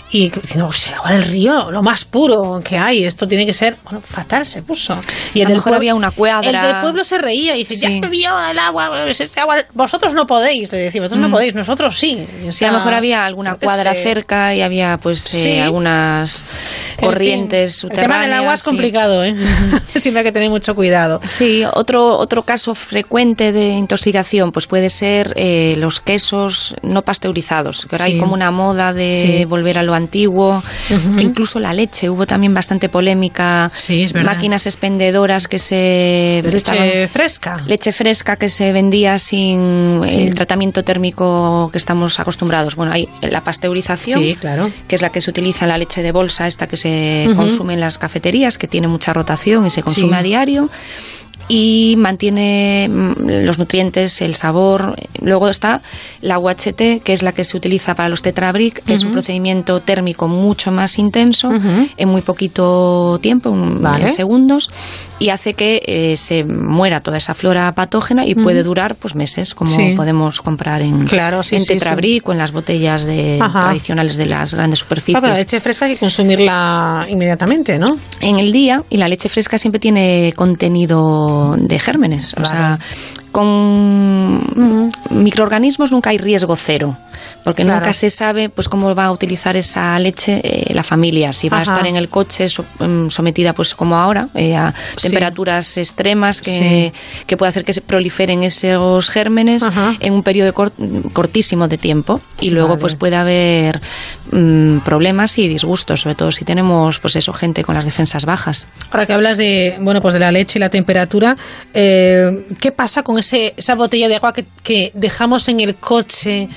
Y 0.10 0.30
diciendo, 0.30 0.68
"Pues 0.68 0.88
el 0.88 0.94
agua 0.94 1.12
del 1.12 1.24
río, 1.24 1.70
lo 1.70 1.84
más 1.84 2.06
puro 2.06 2.62
que 2.64 2.78
hay, 2.78 3.04
esto 3.04 3.28
tiene 3.28 3.46
que 3.46 3.52
ser, 3.52 3.76
bueno, 3.84 4.00
fatal 4.00 4.46
se 4.46 4.62
puso. 4.62 4.98
Y 5.34 5.42
el 5.42 5.50
del 5.50 5.58
pueblo- 5.60 5.76
había 5.78 5.96
una 5.96 6.12
cuadra. 6.12 6.50
El 6.50 6.62
del 6.74 6.82
pueblo 6.82 7.04
se 7.04 7.18
reía 7.18 7.56
y 7.56 7.60
dice, 7.66 7.76
ya 7.76 7.90
Sí. 7.90 8.00
bebió 8.00 8.30
el 8.50 8.58
agua, 8.58 9.06
este 9.10 9.40
agua, 9.42 9.66
vosotros 9.74 10.14
no 10.14 10.26
podéis, 10.26 10.72
le 10.72 10.78
decimos, 10.78 11.10
vosotros 11.10 11.22
no 11.22 11.28
Mm. 11.28 11.32
podéis, 11.32 11.56
nosotros 11.56 11.98
sí. 12.00 12.26
A 12.64 12.68
lo 12.68 12.74
mejor 12.78 12.94
había 12.94 13.26
alguna 13.26 13.56
cuadra 13.56 13.94
sé. 13.94 14.04
cerca 14.04 14.56
y 14.56 14.62
había 14.62 14.98
pues 14.98 15.26
eh, 15.34 15.38
Sí. 15.44 15.60
algunas 15.60 16.46
En 17.00 17.06
corrientes 17.06 17.82
fin, 17.82 17.90
El 17.92 17.96
tema 17.98 18.22
del 18.22 18.34
agua 18.34 18.54
es 18.54 18.62
subterráneas, 18.62 18.64
complicado, 18.64 19.24
¿eh? 19.26 19.36
Siempre 20.00 20.20
hay 20.22 20.26
que 20.26 20.32
tener 20.32 20.50
mucho 20.50 20.74
cuidado. 20.74 21.20
Sí, 21.26 21.64
otro, 21.74 22.18
otro 22.18 22.44
caso 22.44 22.76
frecuente 22.76 23.52
de 23.52 23.72
intoxicación 23.72 24.52
pues 24.54 24.68
puede 24.68 24.90
ser 24.90 25.34
eh, 25.36 25.76
los 25.78 26.00
quesos 26.00 26.76
no 26.82 27.02
pasteurizados, 27.02 27.86
que 27.86 27.96
ahora 27.98 28.06
hay 28.06 28.18
como 28.18 28.34
una 28.34 28.52
moda 28.52 28.94
de 28.94 29.46
volver 29.50 29.78
a 29.78 29.84
lo 29.84 29.97
antiguo, 29.98 30.64
incluso 31.19 31.60
la 31.60 31.74
leche, 31.74 32.10
hubo 32.10 32.26
también 32.26 32.53
bastante 32.53 32.88
polémica, 32.90 33.69
verdad. 34.14 34.24
máquinas 34.24 34.65
expendedoras 34.65 35.48
que 35.48 35.60
se... 35.60 36.41
Leche 36.44 36.56
estaban- 36.56 37.10
fresca. 37.10 37.57
Leche 37.65 37.91
fresca 37.91 38.36
que 38.38 38.49
se 38.49 38.72
vendía 38.72 39.19
sin 39.19 40.02
Sí. 40.03 40.22
el 40.24 40.36
tratamiento 40.36 40.84
térmico 40.84 41.69
que 41.72 41.78
estamos 41.78 42.19
acostumbrados. 42.19 42.76
Bueno, 42.76 42.91
hay 42.94 43.10
la 43.22 43.41
pasteurización, 43.41 44.22
Sí, 44.22 44.36
claro. 44.40 44.72
que 44.88 44.95
es 44.95 45.02
la 45.02 45.10
que 45.10 45.19
se 45.22 45.30
utiliza 45.30 45.65
en 45.65 45.69
la 45.69 45.78
leche 45.78 46.02
de 46.02 46.11
bolsa, 46.11 46.48
esta 46.48 46.68
que 46.68 46.78
se 46.78 47.28
consume 47.36 47.74
en 47.74 47.80
las 47.82 47.98
cafeterías, 47.98 48.57
que 48.57 48.68
tiene 48.68 48.88
mucha 48.88 49.11
rotación 49.14 49.65
y 49.65 49.69
se 49.69 49.82
consume 49.84 50.14
Sí. 50.14 50.19
a 50.19 50.24
diario. 50.24 50.69
Y 51.49 51.95
mantiene 51.98 52.90
mm, 52.90 53.45
los 53.45 53.57
nutrientes, 53.57 54.22
el 54.22 54.36
sabor. 54.36 54.95
Luego 55.22 55.49
está 55.49 55.82
la 56.22 56.40
UHT, 56.40 57.02
que 57.03 57.14
es 57.14 57.24
la 57.24 57.32
que 57.32 57.44
se 57.44 57.56
utiliza 57.56 57.95
para 57.95 58.10
los 58.10 58.22
tetrabric, 58.22 58.84
que 58.84 58.94
es 58.94 59.03
un 59.03 59.11
procedimiento 59.11 59.80
térmico 59.80 60.28
mucho 60.28 60.72
más 60.72 60.99
intenso, 60.99 61.52
en 61.98 62.10
muy 62.10 62.22
poquito 62.22 63.19
tiempo, 63.22 63.49
en 63.49 63.82
Vale. 63.82 64.10
segundos, 64.10 64.69
y 65.19 65.30
hace 65.30 65.53
que 65.56 65.81
eh, 65.85 66.15
se 66.18 66.44
muera 66.44 67.02
toda 67.02 67.18
esa 67.18 67.34
flora 67.34 67.72
patógena 67.73 68.26
y 68.26 68.35
puede 68.35 68.61
durar 68.64 68.95
pues 68.95 69.15
meses, 69.15 69.56
como 69.56 69.72
Sí. 69.72 69.94
podemos 69.95 70.41
comprar 70.41 70.81
en, 70.81 71.06
Claro, 71.06 71.41
sí, 71.44 71.56
en 71.56 71.61
sí, 71.61 71.68
Tetrabric 71.69 72.27
o 72.27 72.31
en 72.34 72.38
las 72.38 72.52
botellas 72.52 73.03
de, 73.06 73.39
Ajá. 73.41 73.61
tradicionales 73.61 74.15
de 74.18 74.26
las 74.27 74.53
grandes 74.53 74.80
superficies. 74.80 75.23
Ah, 75.23 75.27
la 75.27 75.34
leche 75.35 75.60
fresca 75.60 75.85
hay 75.85 75.94
que 75.94 75.99
consumirla 75.99 77.07
inmediatamente, 77.10 77.80
¿no? 77.80 77.98
en 78.22 78.39
el 78.39 78.52
día 78.52 78.84
y 78.89 78.98
la 78.98 79.07
leche 79.07 79.30
fresca 79.30 79.57
siempre 79.57 79.80
tiene 79.80 80.34
contenido 80.35 81.56
de 81.57 81.80
gérmenes. 81.80 82.35
O 82.39 82.45
sea, 82.45 82.77
con 83.31 84.91
microorganismos 85.10 85.91
nunca 85.91 86.10
hay 86.11 86.18
riesgo 86.18 86.56
cero. 86.56 86.95
Porque 87.44 87.64
Claro. 87.64 87.80
nunca 87.80 87.94
se 87.94 88.10
sabe 88.10 88.49
pues 88.49 88.68
cómo 88.70 88.94
va 88.94 89.06
a 89.06 89.12
utilizar 89.12 89.56
esa 89.56 89.98
leche 89.99 90.41
eh, 90.44 90.74
la 90.74 90.84
familia, 90.84 91.32
si 91.34 91.48
va 91.49 91.62
Ajá. 91.62 91.72
a 91.72 91.76
estar 91.76 91.88
en 91.88 91.95
el 91.95 92.10
coche 92.10 92.49
so- 92.49 92.66
em, 92.80 93.10
sometida 93.10 93.54
pues 93.54 93.74
como 93.74 93.95
ahora 93.95 94.28
eh, 94.36 94.56
a 94.56 94.74
Sí. 94.98 95.08
temperaturas 95.10 95.78
extremas 95.78 96.41
que, 96.41 96.91
que 97.26 97.38
puede 97.38 97.49
hacer 97.49 97.64
que 97.66 97.74
se 97.74 97.82
proliferen 97.82 98.44
esos 98.44 99.10
gérmenes 99.10 99.64
Ajá. 99.64 99.95
en 99.99 100.14
un 100.14 100.24
periodo 100.24 100.54
cor- 100.54 100.74
cortísimo 101.14 101.68
de 101.68 101.78
tiempo 101.78 102.20
y 102.41 102.49
luego 102.49 102.70
Vale. 102.70 102.82
pues 102.82 102.95
puede 102.95 103.16
haber 103.16 103.80
mm, 104.32 104.80
problemas 104.80 105.38
y 105.38 105.48
disgustos, 105.48 106.02
sobre 106.02 106.16
todo 106.16 106.32
si 106.32 106.44
tenemos 106.45 106.99
pues 106.99 107.16
eso 107.16 107.32
gente 107.34 107.64
con 107.64 107.76
las 107.76 107.86
defensas 107.86 108.26
bajas. 108.26 108.68
Ahora 108.91 109.06
que 109.06 109.14
hablas 109.14 109.38
de, 109.38 109.78
bueno, 109.80 110.02
pues 110.02 110.14
de 110.14 110.20
la 110.20 110.32
leche 110.32 110.60
y 110.60 110.62
la 110.62 110.70
temperatura, 110.70 111.38
eh, 111.74 112.45
¿qué 112.60 112.72
pasa 112.72 113.04
con 113.04 113.18
ese, 113.18 113.54
esa 113.58 113.76
botella 113.76 114.08
de 114.10 114.16
agua 114.18 114.34
que, 114.34 114.45
que 114.64 114.91
dejamos 114.94 115.48
en 115.48 115.60
el 115.62 115.76
coche? 115.76 116.49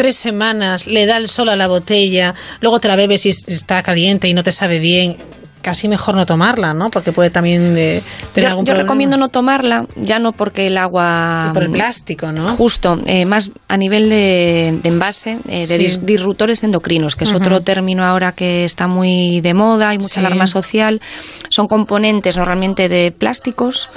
Tres 0.00 0.16
semanas, 0.16 0.86
le 0.86 1.04
da 1.04 1.18
el 1.18 1.28
sol 1.28 1.50
a 1.50 1.56
la 1.56 1.66
botella, 1.66 2.34
luego 2.62 2.80
te 2.80 2.88
la 2.88 2.96
bebes 2.96 3.26
y 3.26 3.28
es- 3.28 3.46
está 3.48 3.82
caliente 3.82 4.28
y 4.28 4.32
no 4.32 4.42
te 4.42 4.50
sabe 4.50 4.78
bien. 4.78 5.18
Casi 5.62 5.88
mejor 5.88 6.14
no 6.14 6.26
tomarla, 6.26 6.74
¿no? 6.74 6.90
Porque 6.90 7.12
puede 7.12 7.30
también 7.30 7.74
eh, 7.76 8.02
tener 8.32 8.44
Yo, 8.46 8.50
algún 8.50 8.64
yo 8.64 8.72
problema. 8.72 8.82
recomiendo 8.86 9.16
no 9.16 9.28
tomarla, 9.28 9.86
ya 9.96 10.18
no 10.18 10.32
porque 10.32 10.66
el 10.66 10.78
agua... 10.78 11.48
Y 11.50 11.54
por 11.54 11.62
el 11.64 11.70
plástico, 11.70 12.32
¿no? 12.32 12.48
Justo, 12.56 12.98
eh, 13.06 13.26
más 13.26 13.50
a 13.68 13.76
nivel 13.76 14.08
de, 14.08 14.78
de 14.82 14.88
envase, 14.88 15.38
eh, 15.48 15.58
de 15.60 15.66
Sí. 15.66 15.78
dis- 15.78 16.00
disruptores 16.00 16.62
endocrinos, 16.64 17.16
que 17.16 17.24
es 17.24 17.32
otro 17.32 17.60
término 17.62 18.04
ahora 18.04 18.32
que 18.32 18.64
está 18.64 18.86
muy 18.86 19.40
de 19.40 19.54
moda, 19.54 19.90
hay 19.90 19.98
mucha 19.98 20.08
Sí. 20.08 20.20
alarma 20.20 20.46
social. 20.46 21.00
Son 21.48 21.68
componentes 21.68 22.36
normalmente 22.36 22.88
de 22.88 23.12
plásticos 23.12 23.88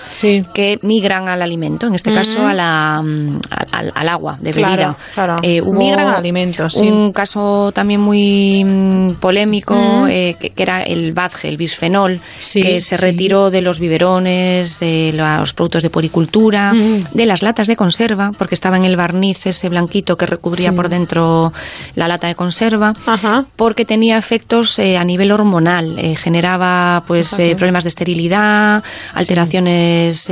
que 0.54 0.80
migran 0.82 1.28
al 1.30 1.42
alimento, 1.42 1.88
en 1.88 1.96
este 1.96 2.14
caso 2.14 2.46
a 2.46 2.54
la, 2.54 3.02
mm, 3.04 3.40
al, 3.72 3.92
al- 3.96 4.10
agua 4.10 4.38
de 4.42 4.52
Claro, 4.52 4.72
bebida. 4.72 4.98
claro. 5.16 5.36
Eh, 5.42 5.62
hubo 5.62 5.74
Migran 5.74 6.08
al 6.08 6.16
alimento, 6.16 6.70
sí. 6.70 6.88
Un 6.90 7.12
caso 7.14 7.72
también 7.74 8.00
muy 8.02 8.64
mm, 8.64 9.16
polémico, 9.16 9.76
eh, 10.08 10.36
que, 10.40 10.50
que 10.52 10.64
era 10.64 10.82
el 10.82 11.14
badge, 11.14 11.46
el 11.54 11.58
bisfenol, 11.58 12.20
Sí, 12.40 12.62
que 12.62 12.82
se 12.82 12.98
sí. 12.98 13.02
retiró 13.04 13.50
de 13.52 13.62
los 13.62 13.80
biberones, 13.80 14.80
de 14.80 15.12
los 15.14 15.54
productos 15.54 15.84
de 15.84 15.90
puericultura, 15.90 16.74
Mm. 16.74 17.00
de 17.14 17.26
las 17.26 17.42
latas 17.42 17.68
de 17.68 17.76
conserva, 17.76 18.32
porque 18.38 18.56
estaba 18.56 18.78
en 18.78 18.86
el 18.86 18.96
barniz 18.98 19.46
ese 19.46 19.70
blanquito 19.70 20.18
que 20.18 20.26
recubría 20.26 20.70
Sí. 20.72 20.76
por 20.76 20.90
dentro 20.90 21.54
la 21.96 22.08
lata 22.08 22.28
de 22.28 22.36
conserva, 22.36 22.94
porque 23.56 23.86
tenía 23.86 24.18
efectos 24.18 24.78
eh, 24.80 24.98
a 24.98 25.04
nivel 25.04 25.32
hormonal, 25.32 25.98
eh, 26.00 26.16
generaba 26.16 27.04
pues 27.08 27.38
eh, 27.40 27.56
problemas 27.56 27.84
de 27.84 27.90
esterilidad, 27.90 28.84
alteraciones 29.14 30.30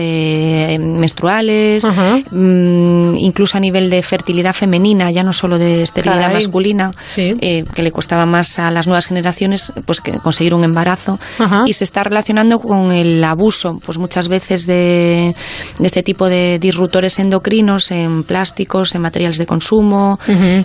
menstruales, 0.79 1.85
mm, 2.31 3.15
incluso 3.15 3.57
a 3.57 3.59
nivel 3.61 3.89
de 3.89 4.01
fertilidad 4.03 4.53
femenina, 4.53 5.11
ya 5.11 5.23
no 5.23 5.33
solo 5.33 5.57
de 5.57 5.83
esterilidad 5.83 6.21
Caray. 6.27 6.35
masculina, 6.35 6.91
que 7.15 7.65
le 7.83 7.91
costaba 7.91 8.25
más 8.25 8.59
a 8.59 8.71
las 8.71 8.87
nuevas 8.87 9.07
generaciones 9.07 9.73
pues 9.85 10.01
que 10.01 10.13
conseguir 10.13 10.53
un 10.53 10.63
embarazo 10.63 11.10
Ajá. 11.39 11.63
y 11.65 11.73
se 11.73 11.83
está 11.83 12.03
relacionando 12.03 12.59
con 12.59 12.91
el 12.91 13.23
abuso 13.23 13.79
pues 13.85 13.97
muchas 13.97 14.27
veces 14.27 14.65
de, 14.65 15.35
de 15.79 15.87
este 15.87 16.03
tipo 16.03 16.29
de 16.29 16.57
disruptores 16.59 17.19
endocrinos 17.19 17.91
en 17.91 18.23
plásticos, 18.23 18.95
en 18.95 19.01
materiales 19.01 19.37
de 19.37 19.45
consumo 19.45 20.19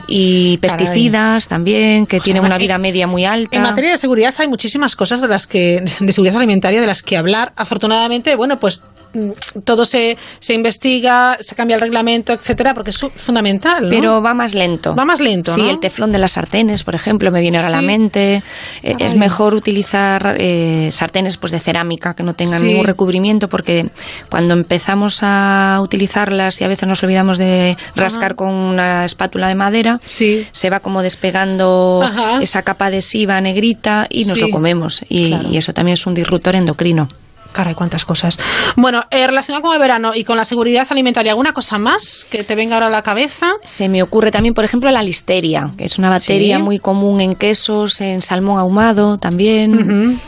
y 0.08 0.58
Caray. 0.58 0.76
pesticidas 0.78 1.48
también 1.48 2.06
que 2.06 2.20
tienen 2.20 2.42
en- 2.42 2.46
una 2.46 2.58
vida 2.58 2.78
media 2.78 3.06
muy 3.06 3.24
alta. 3.24 3.56
En 3.56 3.62
materia 3.62 3.90
de 3.90 3.98
seguridad 3.98 4.34
hay 4.38 4.48
muchísimas 4.48 4.96
cosas 4.96 5.22
de 5.22 5.28
las 5.28 5.46
que 5.46 5.82
de 6.00 6.12
seguridad 6.12 6.36
alimentaria 6.36 6.80
de 6.80 6.86
las 6.86 7.02
que 7.02 7.16
hablar. 7.16 7.52
Afortunadamente, 7.56 8.34
bueno, 8.36 8.58
pues 8.58 8.82
mm, 9.14 9.60
todo 9.64 9.84
se, 9.84 10.16
se 10.40 10.54
investiga, 10.54 11.36
se 11.40 11.54
cambia 11.54 11.76
el 11.76 11.80
reglamento, 11.80 12.32
etcétera, 12.32 12.74
porque 12.74 12.90
es 12.90 12.98
fundamental. 13.16 13.84
¿no? 13.84 13.90
Pero 13.90 14.22
va 14.22 14.34
más 14.34 14.54
lento. 14.54 14.94
Va 14.94 15.04
más 15.04 15.20
lento, 15.20 15.52
Sí, 15.52 15.62
¿no? 15.62 15.70
el 15.70 15.80
teflón 15.80 16.10
de 16.10 16.18
las 16.18 16.32
sartenes, 16.32 16.82
por 16.84 16.94
ejemplo, 16.94 17.30
me 17.30 17.40
viene 17.40 17.58
ahora 17.58 17.68
a 17.68 17.72
la 17.72 17.80
Sí. 17.80 17.86
mente. 17.86 18.42
Eh, 18.82 18.94
es 18.98 19.14
mejor 19.14 19.54
utilizar 19.54 20.35
eh, 20.38 20.88
sartenes 20.92 21.36
pues 21.36 21.52
de 21.52 21.58
cerámica 21.58 22.14
que 22.14 22.22
no 22.22 22.34
tengan 22.34 22.60
Sí. 22.60 22.66
ningún 22.66 22.84
recubrimiento 22.86 23.48
porque 23.48 23.90
cuando 24.30 24.54
empezamos 24.54 25.20
a 25.22 25.78
utilizarlas 25.82 26.60
y 26.60 26.64
a 26.64 26.68
veces 26.68 26.88
nos 26.88 27.02
olvidamos 27.02 27.38
de 27.38 27.76
rascar 27.94 28.34
con 28.36 28.48
una 28.48 29.04
espátula 29.04 29.48
de 29.48 29.54
madera, 29.54 30.00
se 30.04 30.70
va 30.70 30.80
como 30.80 31.02
despegando 31.02 32.00
Ajá. 32.02 32.42
esa 32.42 32.62
capa 32.62 32.86
adhesiva 32.86 33.40
negrita 33.40 34.06
y 34.10 34.24
nos 34.24 34.34
Sí. 34.34 34.40
lo 34.40 34.50
comemos. 34.50 35.02
Y, 35.08 35.28
Claro. 35.30 35.48
y 35.50 35.56
eso 35.56 35.72
también 35.72 35.94
es 35.94 36.06
un 36.06 36.14
disruptor 36.14 36.54
endocrino. 36.56 37.08
Caray, 37.56 37.74
cuántas 37.74 38.04
cosas. 38.04 38.38
Bueno, 38.76 39.02
eh, 39.10 39.26
relacionado 39.26 39.62
con 39.62 39.72
el 39.72 39.80
verano 39.80 40.12
y 40.14 40.24
con 40.24 40.36
la 40.36 40.44
seguridad 40.44 40.86
alimentaria, 40.90 41.32
¿alguna 41.32 41.52
cosa 41.54 41.78
más 41.78 42.26
que 42.30 42.44
te 42.44 42.54
venga 42.54 42.74
ahora 42.76 42.88
a 42.88 42.90
la 42.90 43.00
cabeza? 43.02 43.52
Se 43.64 43.88
me 43.88 44.02
ocurre 44.02 44.30
también, 44.30 44.52
por 44.52 44.64
ejemplo, 44.66 44.90
la 44.90 45.02
listeria, 45.02 45.70
que 45.78 45.84
es 45.86 45.98
una 45.98 46.10
bacteria 46.10 46.56
Sí. 46.58 46.62
muy 46.62 46.78
común 46.78 47.20
en 47.22 47.34
quesos, 47.34 48.00
en 48.02 48.20
salmón 48.20 48.58
ahumado 48.58 49.16
también. 49.16 50.20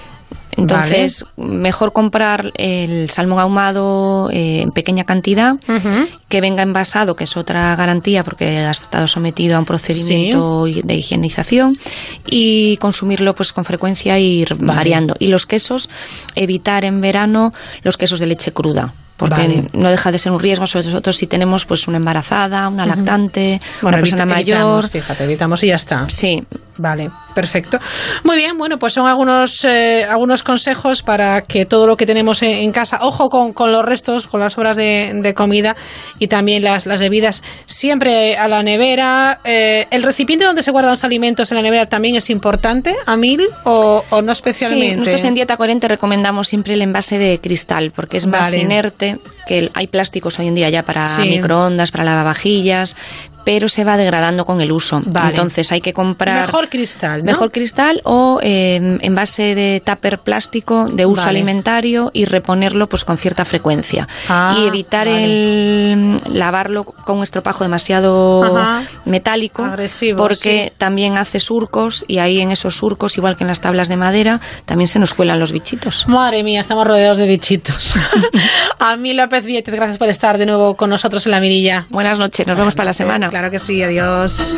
Entonces, 0.58 1.24
mejor 1.36 1.92
comprar 1.92 2.52
el 2.56 3.08
salmón 3.10 3.38
ahumado 3.38 4.28
eh, 4.32 4.62
en 4.62 4.70
pequeña 4.72 5.04
cantidad, 5.04 5.54
que 6.28 6.40
venga 6.40 6.62
envasado, 6.62 7.16
que 7.16 7.24
es 7.24 7.36
otra 7.36 7.74
garantía 7.76 8.24
porque 8.24 8.58
ha 8.58 8.70
estado 8.70 9.06
sometido 9.06 9.56
a 9.56 9.60
un 9.60 9.64
procedimiento 9.64 10.64
de 10.64 10.94
higienización, 10.96 11.78
y 12.26 12.76
consumirlo 12.78 13.34
pues 13.34 13.52
con 13.52 13.64
frecuencia 13.64 14.18
y 14.18 14.40
ir 14.40 14.54
variando. 14.58 15.14
Y 15.18 15.28
los 15.28 15.46
quesos, 15.46 15.88
evitar 16.34 16.84
en 16.84 17.00
verano 17.00 17.52
los 17.82 17.96
quesos 17.96 18.20
de 18.20 18.26
leche 18.26 18.52
cruda. 18.52 18.92
Porque 19.16 19.34
Vale. 19.34 19.64
no 19.72 19.88
deja 19.90 20.12
de 20.12 20.18
ser 20.18 20.30
un 20.30 20.38
riesgo, 20.38 20.64
sobre 20.68 20.86
todo 21.00 21.12
si 21.12 21.26
tenemos 21.26 21.64
pues 21.66 21.88
una 21.88 21.96
embarazada, 21.96 22.68
una 22.68 22.86
lactante, 22.86 23.60
Bueno, 23.82 23.96
una 23.96 24.02
persona 24.04 24.22
evita- 24.22 24.34
mayor. 24.34 24.56
evitamos, 24.58 24.90
fíjate, 24.90 25.24
evitamos 25.24 25.62
y 25.64 25.66
ya 25.66 25.74
está. 25.74 26.04
Sí. 26.08 26.44
Vale, 26.78 27.10
perfecto. 27.34 27.78
Muy 28.24 28.36
bien, 28.36 28.56
bueno, 28.56 28.78
pues 28.78 28.92
son 28.94 29.06
algunos, 29.06 29.64
eh, 29.64 30.04
algunos 30.08 30.42
consejos 30.44 31.02
para 31.02 31.42
que 31.42 31.66
todo 31.66 31.86
lo 31.88 31.96
que 31.96 32.06
tenemos 32.06 32.40
en, 32.42 32.50
en 32.58 32.70
casa, 32.72 33.00
ojo 33.02 33.28
con, 33.30 33.52
con 33.52 33.72
los 33.72 33.84
restos, 33.84 34.28
con 34.28 34.40
las 34.40 34.52
sobras 34.54 34.76
de, 34.76 35.10
de 35.14 35.34
comida 35.34 35.74
y 36.20 36.28
también 36.28 36.62
las, 36.62 36.86
las 36.86 37.00
bebidas, 37.00 37.42
siempre 37.66 38.36
a 38.36 38.46
la 38.48 38.62
nevera. 38.62 39.40
Eh, 39.44 39.86
¿El 39.90 40.02
recipiente 40.04 40.44
donde 40.44 40.62
se 40.62 40.70
guardan 40.70 40.92
los 40.92 41.04
alimentos 41.04 41.50
en 41.50 41.56
la 41.56 41.62
nevera 41.62 41.86
también 41.86 42.14
es 42.14 42.30
importante, 42.30 42.94
a 43.06 43.16
mil 43.16 43.42
o, 43.64 44.04
o 44.10 44.22
no 44.22 44.32
especialmente? 44.32 44.90
Sí, 44.92 44.96
nosotros 44.96 45.24
en 45.24 45.34
Dieta 45.34 45.56
Coherente 45.56 45.88
recomendamos 45.88 46.48
siempre 46.48 46.74
el 46.74 46.82
envase 46.82 47.18
de 47.18 47.40
cristal 47.40 47.90
porque 47.90 48.16
es 48.18 48.26
más 48.26 48.50
Vale. 48.52 48.58
inerte, 48.58 49.18
que 49.48 49.58
el- 49.58 49.70
hay 49.74 49.88
plásticos 49.88 50.38
hoy 50.38 50.46
en 50.48 50.54
día 50.54 50.70
ya 50.70 50.84
para 50.84 51.04
Sí. 51.04 51.22
microondas, 51.28 51.90
para 51.90 52.04
lavavajillas, 52.04 52.96
pero 53.48 53.66
se 53.70 53.82
va 53.82 53.96
degradando 53.96 54.44
con 54.44 54.60
el 54.60 54.70
uso. 54.70 55.00
Vale. 55.06 55.30
Entonces 55.30 55.72
hay 55.72 55.80
que 55.80 55.94
comprar 55.94 56.44
Mejor 56.44 56.68
cristal, 56.68 57.20
¿no? 57.20 57.24
mejor 57.24 57.50
cristal 57.50 58.02
o 58.04 58.40
eh, 58.42 58.98
envase 59.00 59.54
de 59.54 59.82
tupper 59.82 60.18
plástico 60.18 60.84
de 60.84 61.06
uso 61.06 61.22
Vale. 61.22 61.38
alimentario 61.38 62.10
y 62.12 62.26
reponerlo 62.26 62.90
pues 62.90 63.06
con 63.06 63.16
cierta 63.16 63.46
frecuencia 63.46 64.06
Ah, 64.28 64.54
y 64.58 64.66
evitar 64.66 65.08
vale. 65.08 65.24
el 65.24 66.16
lavarlo 66.30 66.84
con 66.84 67.16
un 67.16 67.24
estropajo 67.24 67.64
demasiado 67.64 68.44
Ajá. 68.54 68.82
metálico 69.06 69.64
Agresivo, 69.64 70.18
porque 70.18 70.74
también 70.76 71.16
hace 71.16 71.40
surcos 71.40 72.04
y 72.06 72.18
ahí 72.18 72.42
en 72.42 72.52
esos 72.52 72.76
surcos 72.76 73.16
igual 73.16 73.38
que 73.38 73.44
en 73.44 73.48
las 73.48 73.62
tablas 73.62 73.88
de 73.88 73.96
madera 73.96 74.42
también 74.66 74.88
se 74.88 74.98
nos 74.98 75.14
cuelan 75.14 75.38
los 75.40 75.52
bichitos. 75.52 76.06
Madre 76.06 76.42
mía, 76.44 76.60
estamos 76.60 76.86
rodeados 76.86 77.16
de 77.16 77.26
bichitos. 77.26 77.94
a 78.78 78.96
mí 78.98 79.14
López 79.14 79.46
Vietes, 79.46 79.74
gracias 79.74 79.96
por 79.96 80.10
estar 80.10 80.36
de 80.36 80.44
nuevo 80.44 80.76
con 80.76 80.90
nosotros 80.90 81.24
en 81.24 81.32
la 81.32 81.40
mirilla. 81.40 81.86
Buenas 81.88 82.18
noches, 82.18 82.46
nos 82.46 82.58
vemos 82.58 82.74
para 82.74 82.88
la 82.88 82.92
semana. 82.92 83.37
Claro 83.38 83.52
que 83.52 83.60
sí, 83.60 83.80
adiós. 83.80 84.56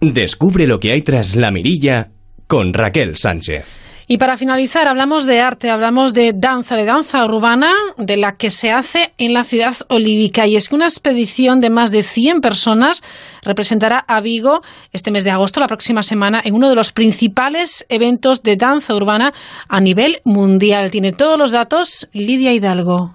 Descubre 0.00 0.66
lo 0.66 0.80
que 0.80 0.90
hay 0.90 1.02
tras 1.02 1.36
la 1.36 1.52
mirilla 1.52 2.10
con 2.48 2.74
Raquel 2.74 3.16
Sánchez. 3.16 3.81
Y 4.12 4.18
para 4.18 4.36
finalizar, 4.36 4.88
hablamos 4.88 5.24
de 5.24 5.40
arte, 5.40 5.70
hablamos 5.70 6.12
de 6.12 6.34
danza, 6.34 6.76
de 6.76 6.84
danza 6.84 7.24
urbana, 7.24 7.72
de 7.96 8.18
la 8.18 8.36
que 8.36 8.50
se 8.50 8.70
hace 8.70 9.14
en 9.16 9.32
la 9.32 9.42
ciudad 9.42 9.74
olívica. 9.88 10.46
Y 10.46 10.56
es 10.56 10.68
que 10.68 10.74
una 10.74 10.84
expedición 10.84 11.62
de 11.62 11.70
más 11.70 11.90
de 11.90 12.02
100 12.02 12.42
personas 12.42 13.02
representará 13.40 14.04
a 14.06 14.20
Vigo 14.20 14.60
este 14.92 15.12
mes 15.12 15.24
de 15.24 15.30
agosto, 15.30 15.60
la 15.60 15.66
próxima 15.66 16.02
semana, 16.02 16.42
en 16.44 16.54
uno 16.54 16.68
de 16.68 16.74
los 16.74 16.92
principales 16.92 17.86
eventos 17.88 18.42
de 18.42 18.56
danza 18.56 18.94
urbana 18.94 19.32
a 19.66 19.80
nivel 19.80 20.20
mundial. 20.24 20.90
Tiene 20.90 21.12
todos 21.12 21.38
los 21.38 21.52
datos 21.52 22.10
Lidia 22.12 22.52
Hidalgo. 22.52 23.14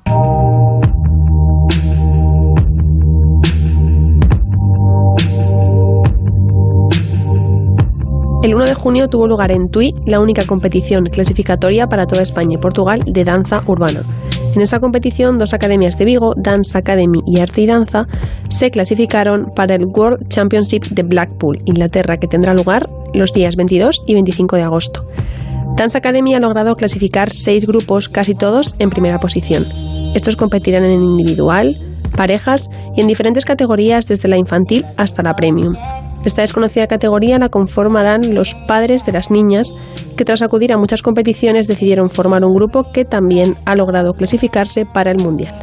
El 8.43 8.53
1 8.53 8.65
de 8.65 8.73
junio 8.75 9.07
tuvo 9.09 9.27
lugar 9.27 9.51
en 9.51 9.69
Tui 9.69 9.93
la 10.05 10.19
única 10.19 10.45
competición 10.45 11.05
clasificatoria 11.05 11.87
para 11.87 12.05
toda 12.05 12.21
España 12.21 12.53
y 12.53 12.57
Portugal 12.57 13.01
de 13.05 13.23
danza 13.23 13.63
urbana. 13.65 14.03
En 14.53 14.61
esa 14.61 14.79
competición, 14.79 15.37
dos 15.37 15.53
academias 15.53 15.97
de 15.97 16.05
Vigo, 16.05 16.33
Dance 16.37 16.77
Academy 16.77 17.19
y 17.25 17.39
Arte 17.39 17.61
y 17.61 17.67
Danza, 17.67 18.05
se 18.49 18.69
clasificaron 18.69 19.51
para 19.55 19.75
el 19.75 19.85
World 19.85 20.27
Championship 20.29 20.83
de 20.91 21.03
Blackpool, 21.03 21.57
Inglaterra, 21.65 22.17
que 22.17 22.27
tendrá 22.27 22.53
lugar 22.53 22.89
los 23.13 23.33
días 23.33 23.55
22 23.55 24.03
y 24.05 24.13
25 24.13 24.55
de 24.55 24.61
agosto. 24.61 25.05
Dance 25.75 25.97
Academy 25.97 26.35
ha 26.35 26.39
logrado 26.39 26.75
clasificar 26.75 27.31
seis 27.31 27.65
grupos, 27.65 28.07
casi 28.07 28.35
todos 28.35 28.75
en 28.79 28.89
primera 28.91 29.19
posición. 29.19 29.65
Estos 30.15 30.35
competirán 30.35 30.83
en 30.83 31.03
individual, 31.03 31.75
parejas 32.15 32.69
y 32.95 33.01
en 33.01 33.07
diferentes 33.07 33.45
categorías 33.45 34.07
desde 34.07 34.29
la 34.29 34.37
infantil 34.37 34.85
hasta 34.95 35.23
la 35.23 35.33
premium. 35.33 35.75
Esta 36.25 36.41
desconocida 36.41 36.87
categoría 36.87 37.37
la 37.37 37.49
conformarán 37.49 38.33
los 38.33 38.53
padres 38.67 39.05
de 39.05 39.11
las 39.11 39.31
niñas 39.31 39.73
que 40.17 40.25
tras 40.25 40.41
acudir 40.41 40.73
a 40.73 40.77
muchas 40.77 41.01
competiciones 41.01 41.67
decidieron 41.67 42.09
formar 42.09 42.43
un 42.43 42.55
grupo 42.55 42.91
que 42.91 43.05
también 43.05 43.55
ha 43.65 43.75
logrado 43.75 44.13
clasificarse 44.13 44.85
para 44.85 45.11
el 45.11 45.19
Mundial. 45.19 45.53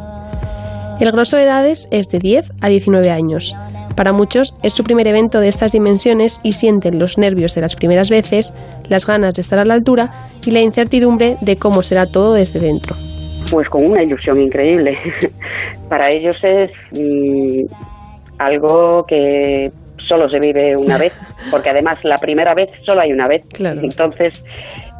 El 1.00 1.10
grosso 1.10 1.36
de 1.36 1.42
edades 1.42 1.88
es 1.90 2.08
de 2.08 2.20
10 2.20 2.52
a 2.60 2.68
19 2.68 3.10
años. 3.10 3.54
Para 3.96 4.12
muchos 4.12 4.54
es 4.62 4.72
su 4.72 4.84
primer 4.84 5.08
evento 5.08 5.40
de 5.40 5.48
estas 5.48 5.72
dimensiones 5.72 6.40
y 6.42 6.52
sienten 6.52 6.98
los 6.98 7.18
nervios 7.18 7.54
de 7.54 7.60
las 7.60 7.74
primeras 7.74 8.10
veces, 8.10 8.54
las 8.88 9.06
ganas 9.06 9.34
de 9.34 9.42
estar 9.42 9.58
a 9.58 9.64
la 9.64 9.74
altura 9.74 10.10
y 10.46 10.52
la 10.52 10.60
incertidumbre 10.60 11.36
de 11.40 11.56
cómo 11.56 11.82
será 11.82 12.06
todo 12.06 12.34
desde 12.34 12.60
dentro. 12.60 12.94
Pues 13.50 13.68
con 13.68 13.84
una 13.84 14.02
ilusión 14.02 14.40
increíble. 14.40 14.96
Para 15.88 16.10
ellos 16.10 16.36
es 16.42 16.70
mm, 16.92 17.66
algo 18.38 19.04
que 19.06 19.70
solo 20.06 20.28
se 20.28 20.38
vive 20.38 20.76
una 20.76 20.98
vez, 20.98 21.12
porque 21.50 21.70
además 21.70 21.98
la 22.04 22.18
primera 22.18 22.54
vez 22.54 22.70
solo 22.84 23.02
hay 23.02 23.12
una 23.12 23.28
vez. 23.28 23.42
Entonces, 23.60 24.44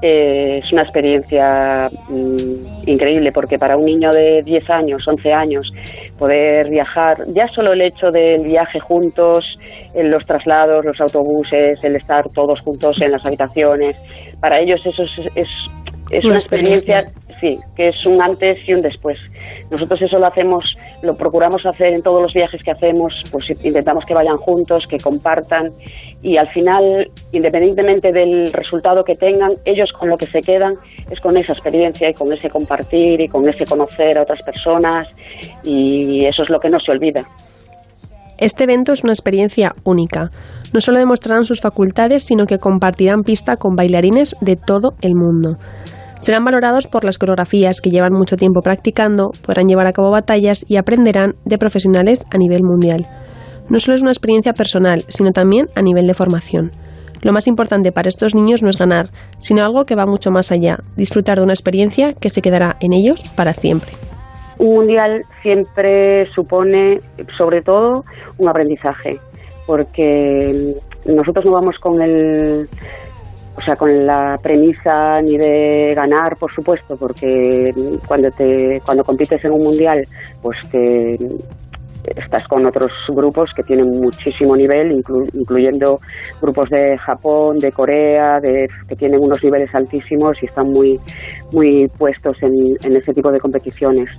eh, 0.02 0.60
es 0.62 0.72
una 0.72 0.82
experiencia 0.82 1.88
mm, 2.08 2.88
increíble, 2.88 3.32
porque 3.32 3.58
para 3.58 3.76
un 3.76 3.86
niño 3.86 4.10
de 4.10 4.42
10 4.42 4.70
años, 4.70 5.06
11 5.06 5.32
años, 5.32 5.72
poder 6.18 6.68
viajar, 6.68 7.18
ya 7.28 7.46
solo 7.48 7.72
el 7.72 7.80
hecho 7.80 8.10
del 8.10 8.42
viaje 8.42 8.80
juntos, 8.80 9.58
en 9.94 10.10
los 10.10 10.26
traslados, 10.26 10.84
los 10.84 11.00
autobuses, 11.00 11.82
el 11.82 11.96
estar 11.96 12.28
todos 12.30 12.60
juntos 12.60 13.00
en 13.00 13.12
las 13.12 13.24
habitaciones, 13.24 13.96
para 14.40 14.58
ellos 14.58 14.84
eso 14.84 15.04
es, 15.04 15.18
es, 15.36 15.48
es 16.10 16.24
una, 16.24 16.34
experiencia, 16.34 17.06
sí, 17.40 17.58
que 17.76 17.88
es 17.88 18.06
un 18.06 18.20
antes 18.20 18.58
y 18.68 18.74
un 18.74 18.82
después. 18.82 19.18
Nosotros 19.74 20.02
eso 20.02 20.20
lo 20.20 20.26
hacemos, 20.28 20.76
lo 21.02 21.16
procuramos 21.16 21.66
hacer 21.66 21.94
en 21.94 22.00
todos 22.00 22.22
los 22.22 22.32
viajes 22.32 22.62
que 22.62 22.70
hacemos, 22.70 23.12
pues 23.32 23.50
intentamos 23.64 24.04
que 24.04 24.14
vayan 24.14 24.36
juntos, 24.36 24.86
que 24.88 24.98
compartan 24.98 25.72
y 26.22 26.36
al 26.36 26.46
final, 26.50 27.10
independientemente 27.32 28.12
del 28.12 28.52
resultado 28.52 29.02
que 29.02 29.16
tengan, 29.16 29.54
ellos 29.64 29.90
con 29.98 30.10
lo 30.10 30.16
que 30.16 30.26
se 30.26 30.42
quedan 30.42 30.74
es 31.10 31.18
con 31.18 31.36
esa 31.36 31.54
experiencia 31.54 32.08
y 32.08 32.14
con 32.14 32.32
ese 32.32 32.48
compartir 32.48 33.20
y 33.20 33.26
con 33.26 33.48
ese 33.48 33.66
conocer 33.66 34.16
a 34.16 34.22
otras 34.22 34.42
personas 34.42 35.08
y 35.64 36.24
eso 36.24 36.44
es 36.44 36.50
lo 36.50 36.60
que 36.60 36.70
no 36.70 36.78
se 36.78 36.92
olvida. 36.92 37.24
Este 38.38 38.62
evento 38.62 38.92
es 38.92 39.02
una 39.02 39.12
experiencia 39.12 39.74
única. 39.82 40.30
No 40.72 40.80
solo 40.80 40.98
demostrarán 40.98 41.44
sus 41.44 41.60
facultades, 41.60 42.22
sino 42.22 42.46
que 42.46 42.58
compartirán 42.58 43.24
pista 43.24 43.56
con 43.56 43.74
bailarines 43.74 44.36
de 44.40 44.54
todo 44.54 44.94
el 45.02 45.16
mundo. 45.16 45.56
Serán 46.24 46.42
valorados 46.42 46.86
por 46.86 47.04
las 47.04 47.18
coreografías 47.18 47.82
que 47.82 47.90
llevan 47.90 48.14
mucho 48.14 48.36
tiempo 48.36 48.62
practicando, 48.62 49.32
podrán 49.44 49.68
llevar 49.68 49.86
a 49.86 49.92
cabo 49.92 50.10
batallas 50.10 50.64
y 50.66 50.78
aprenderán 50.78 51.34
de 51.44 51.58
profesionales 51.58 52.24
a 52.32 52.38
nivel 52.38 52.62
mundial. 52.62 53.04
No 53.68 53.78
solo 53.78 53.94
es 53.94 54.00
una 54.00 54.10
experiencia 54.10 54.54
personal, 54.54 55.02
sino 55.08 55.32
también 55.32 55.66
a 55.76 55.82
nivel 55.82 56.06
de 56.06 56.14
formación. 56.14 56.70
Lo 57.20 57.34
más 57.34 57.46
importante 57.46 57.92
para 57.92 58.08
estos 58.08 58.34
niños 58.34 58.62
no 58.62 58.70
es 58.70 58.78
ganar, 58.78 59.08
sino 59.38 59.62
algo 59.62 59.84
que 59.84 59.96
va 59.96 60.06
mucho 60.06 60.30
más 60.30 60.50
allá, 60.50 60.78
disfrutar 60.96 61.36
de 61.36 61.44
una 61.44 61.52
experiencia 61.52 62.14
que 62.18 62.30
se 62.30 62.40
quedará 62.40 62.76
en 62.80 62.94
ellos 62.94 63.28
para 63.36 63.52
siempre. 63.52 63.90
Un 64.58 64.76
mundial 64.76 65.24
siempre 65.42 66.24
supone, 66.34 67.00
sobre 67.36 67.60
todo, 67.60 68.02
un 68.38 68.48
aprendizaje, 68.48 69.18
porque 69.66 70.74
nosotros 71.04 71.44
no 71.44 71.52
vamos 71.52 71.76
con 71.82 72.00
el 72.00 72.66
o 73.56 73.60
sea, 73.60 73.76
con 73.76 74.06
la 74.06 74.38
premisa 74.42 75.20
ni 75.22 75.38
de 75.38 75.92
ganar, 75.94 76.36
por 76.36 76.52
supuesto, 76.52 76.96
porque 76.96 77.70
cuando 78.06 78.30
te 78.30 78.80
cuando 78.84 79.04
compites 79.04 79.44
en 79.44 79.52
un 79.52 79.62
mundial, 79.62 80.06
pues 80.42 80.58
te 80.70 81.16
estás 82.16 82.46
con 82.48 82.66
otros 82.66 82.92
grupos 83.08 83.52
que 83.54 83.62
tienen 83.62 83.88
muchísimo 84.00 84.56
nivel, 84.56 84.92
incluyendo 85.32 86.00
grupos 86.40 86.68
de 86.70 86.98
Japón, 86.98 87.58
de 87.58 87.72
Corea, 87.72 88.40
de, 88.40 88.68
que 88.88 88.96
tienen 88.96 89.20
unos 89.20 89.42
niveles 89.42 89.74
altísimos 89.74 90.42
y 90.42 90.46
están 90.46 90.70
muy 90.70 90.98
muy 91.52 91.88
puestos 91.96 92.42
en, 92.42 92.76
en 92.82 92.96
ese 92.96 93.14
tipo 93.14 93.30
de 93.30 93.40
competiciones. 93.40 94.10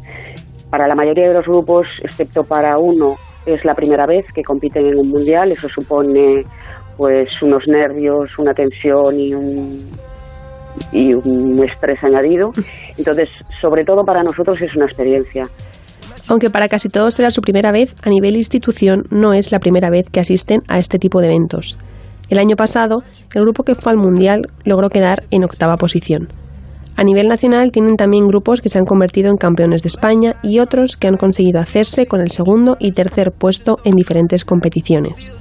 Para 0.69 0.87
la 0.87 0.95
mayoría 0.95 1.27
de 1.27 1.33
los 1.33 1.45
grupos, 1.45 1.87
excepto 2.03 2.43
para 2.43 2.77
uno, 2.77 3.15
es 3.45 3.63
la 3.63 3.75
primera 3.75 4.05
vez 4.05 4.25
que 4.33 4.43
compiten 4.43 4.85
en 4.87 4.97
un 4.97 5.09
mundial. 5.09 5.51
Eso 5.51 5.69
supone 5.69 6.43
pues 6.97 7.41
unos 7.41 7.67
nervios, 7.67 8.37
una 8.37 8.53
tensión 8.53 9.19
y 9.19 9.33
un, 9.33 9.89
y 10.91 11.13
un 11.13 11.63
estrés 11.63 12.03
añadido. 12.03 12.51
Entonces, 12.97 13.29
sobre 13.61 13.83
todo 13.83 14.03
para 14.03 14.23
nosotros 14.23 14.57
es 14.61 14.75
una 14.75 14.85
experiencia. 14.85 15.43
Aunque 16.27 16.49
para 16.49 16.67
casi 16.67 16.89
todos 16.89 17.13
será 17.13 17.29
su 17.29 17.41
primera 17.41 17.71
vez, 17.71 17.93
a 18.03 18.09
nivel 18.09 18.35
institución 18.35 19.03
no 19.11 19.33
es 19.33 19.51
la 19.51 19.59
primera 19.59 19.89
vez 19.89 20.09
que 20.09 20.19
asisten 20.19 20.61
a 20.67 20.79
este 20.79 20.97
tipo 20.97 21.21
de 21.21 21.27
eventos. 21.27 21.77
El 22.29 22.39
año 22.39 22.55
pasado, 22.55 23.03
el 23.35 23.43
grupo 23.43 23.63
que 23.63 23.75
fue 23.75 23.91
al 23.91 23.99
Mundial 23.99 24.47
logró 24.63 24.89
quedar 24.89 25.23
en 25.29 25.43
octava 25.43 25.75
posición. 25.77 26.29
A 26.97 27.03
nivel 27.03 27.27
nacional 27.27 27.71
tienen 27.71 27.97
también 27.97 28.27
grupos 28.27 28.61
que 28.61 28.69
se 28.69 28.79
han 28.79 28.85
convertido 28.85 29.29
en 29.29 29.35
campeones 29.35 29.83
de 29.83 29.89
España 29.89 30.35
y 30.41 30.59
otros 30.59 30.95
que 30.95 31.07
han 31.07 31.17
conseguido 31.17 31.59
hacerse 31.59 32.07
con 32.07 32.21
el 32.21 32.31
segundo 32.31 32.77
y 32.79 32.93
tercer 32.93 33.31
puesto 33.31 33.77
en 33.83 33.95
diferentes 33.95 34.45
competiciones. 34.45 35.31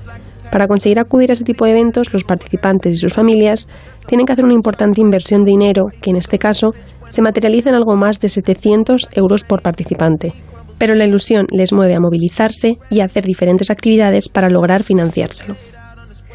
Para 0.55 0.69
conseguir 0.69 1.01
acudir 1.01 1.31
a 1.31 1.33
este 1.33 1.45
tipo 1.45 1.65
de 1.65 1.73
eventos, 1.73 2.13
los 2.13 2.23
participantes 2.23 2.95
y 2.95 2.97
sus 2.97 3.13
familias 3.13 3.67
tienen 4.07 4.25
que 4.25 4.35
hacer 4.35 4.45
una 4.45 4.55
importante 4.55 5.01
inversión 5.01 5.45
de 5.45 5.51
dinero, 5.51 5.87
que 6.01 6.11
en 6.11 6.17
este 6.17 6.39
caso 6.39 6.75
se 7.09 7.23
materializa 7.23 7.71
en 7.71 7.75
algo 7.75 7.97
más 7.97 8.21
de 8.21 8.29
700 8.29 9.09
euros 9.17 9.43
por 9.43 9.63
participante. 9.63 10.31
Pero 10.79 10.95
la 10.95 11.07
ilusión 11.07 11.47
les 11.51 11.73
mueve 11.73 11.97
a 11.97 12.01
movilizarse 12.01 12.79
y 12.89 13.01
a 13.01 13.07
hacer 13.07 13.25
diferentes 13.25 13.69
actividades 13.69 14.29
para 14.29 14.49
lograr 14.49 14.85
financiárselo. 14.85 15.55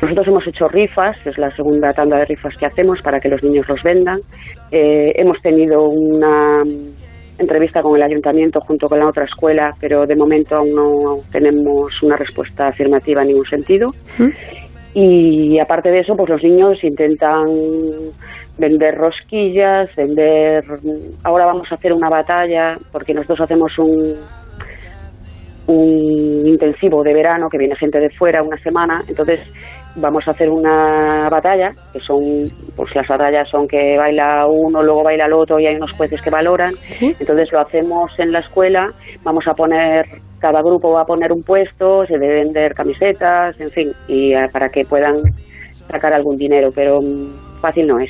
Nosotros 0.02 0.28
hemos 0.28 0.48
hecho 0.48 0.68
rifas, 0.68 1.16
es 1.26 1.38
la 1.38 1.56
segunda 1.56 1.94
tanda 1.94 2.18
de 2.18 2.26
rifas 2.26 2.54
que 2.60 2.66
hacemos 2.66 3.02
para 3.02 3.22
que 3.22 3.30
los 3.30 3.42
niños 3.42 3.70
los 3.70 3.82
vendan. 3.84 4.20
Eh, 4.70 5.14
hemos 5.16 5.42
tenido 5.42 5.88
una 5.88 6.62
entrevista 7.40 7.82
con 7.82 7.96
el 7.96 8.04
ayuntamiento 8.04 8.60
junto 8.62 8.88
con 8.88 9.00
la 9.00 9.08
otra 9.08 9.26
escuela, 9.26 9.74
pero 9.80 10.06
de 10.06 10.16
momento 10.16 10.58
aún 10.58 10.76
no 10.76 11.18
tenemos 11.32 12.04
una 12.04 12.18
respuesta 12.18 12.68
afirmativa 12.68 13.22
en 13.22 13.30
ningún 13.30 13.46
sentido. 13.46 13.92
Y 14.94 15.60
aparte 15.60 15.92
de 15.92 16.00
eso, 16.00 16.16
pues 16.16 16.30
los 16.30 16.44
niños 16.44 16.84
intentan 16.84 17.48
vender 18.58 18.96
rosquillas, 18.96 19.90
vender... 19.96 20.64
Ahora 21.24 21.46
vamos 21.46 21.72
a 21.72 21.76
hacer 21.76 21.94
una 21.94 22.10
batalla, 22.10 22.76
porque 22.92 23.14
nosotros 23.14 23.42
hacemos 23.42 23.78
un, 23.78 24.16
un 25.68 26.48
intensivo 26.48 27.04
de 27.04 27.14
verano, 27.14 27.50
que 27.50 27.58
viene 27.58 27.76
gente 27.76 28.00
de 28.00 28.10
fuera 28.10 28.42
una 28.42 28.58
semana, 28.58 29.04
entonces 29.08 29.40
vamos 30.00 30.28
a 30.28 30.32
hacer 30.32 30.50
una 30.50 31.30
batalla, 31.30 31.72
que 31.94 32.00
son, 32.00 32.52
pues 32.76 32.94
las 32.96 33.08
batallas 33.08 33.50
son 33.50 33.68
que 33.68 33.98
baila 33.98 34.46
uno, 34.48 34.82
luego 34.82 35.04
baila 35.04 35.26
el 35.26 35.34
otro 35.34 35.60
y 35.60 35.68
hay 35.68 35.76
unos 35.76 35.92
jueces 35.94 36.22
que 36.22 36.30
valoran. 36.30 36.74
Entonces 37.02 37.52
lo 37.52 37.60
hacemos 37.60 38.12
en 38.18 38.32
la 38.32 38.40
escuela, 38.40 38.92
vamos 39.24 39.48
a 39.48 39.54
poner, 39.54 40.06
cada 40.40 40.62
grupo 40.62 40.92
va 40.92 41.02
a 41.02 41.06
poner 41.06 41.32
un 41.32 41.44
puesto, 41.44 42.06
se 42.06 42.18
debe 42.18 42.44
vender 42.44 42.74
camisetas, 42.74 43.60
en 43.60 43.72
fin, 43.72 43.92
y 44.08 44.34
eh, 44.34 44.48
para 44.52 44.70
que 44.70 44.84
puedan 44.84 45.18
sacar 45.70 46.14
algún 46.14 46.38
dinero, 46.38 46.70
pero 46.74 47.02
mm, 47.02 47.60
fácil 47.62 47.88
no 47.88 48.00
es. 48.00 48.10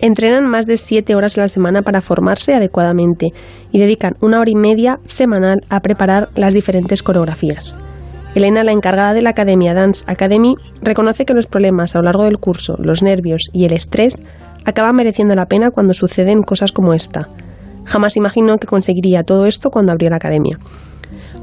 Entrenan 0.00 0.44
más 0.44 0.66
de 0.66 0.76
siete 0.76 1.14
horas 1.14 1.38
a 1.38 1.42
la 1.42 1.48
semana 1.48 1.82
para 1.82 2.02
formarse 2.02 2.54
adecuadamente 2.54 3.28
y 3.72 3.78
dedican 3.78 4.14
una 4.20 4.40
hora 4.40 4.50
y 4.50 4.54
media 4.54 4.98
semanal 5.04 5.60
a 5.70 5.80
preparar 5.80 6.28
las 6.36 6.52
diferentes 6.52 7.02
coreografías. 7.02 7.78
Elena, 8.36 8.64
la 8.64 8.72
encargada 8.72 9.14
de 9.14 9.22
la 9.22 9.30
Academia 9.30 9.72
Dance 9.72 10.04
Academy, 10.06 10.56
reconoce 10.82 11.24
que 11.24 11.32
los 11.32 11.46
problemas 11.46 11.94
a 11.94 12.00
lo 12.00 12.04
largo 12.04 12.24
del 12.24 12.36
curso, 12.36 12.76
los 12.78 13.02
nervios 13.02 13.48
y 13.54 13.64
el 13.64 13.72
estrés 13.72 14.22
acaban 14.66 14.94
mereciendo 14.94 15.34
la 15.34 15.46
pena 15.46 15.70
cuando 15.70 15.94
suceden 15.94 16.42
cosas 16.42 16.70
como 16.70 16.92
esta. 16.92 17.30
Jamás 17.86 18.14
imaginó 18.16 18.58
que 18.58 18.66
conseguiría 18.66 19.22
todo 19.22 19.46
esto 19.46 19.70
cuando 19.70 19.92
abrió 19.92 20.10
la 20.10 20.16
academia. 20.16 20.58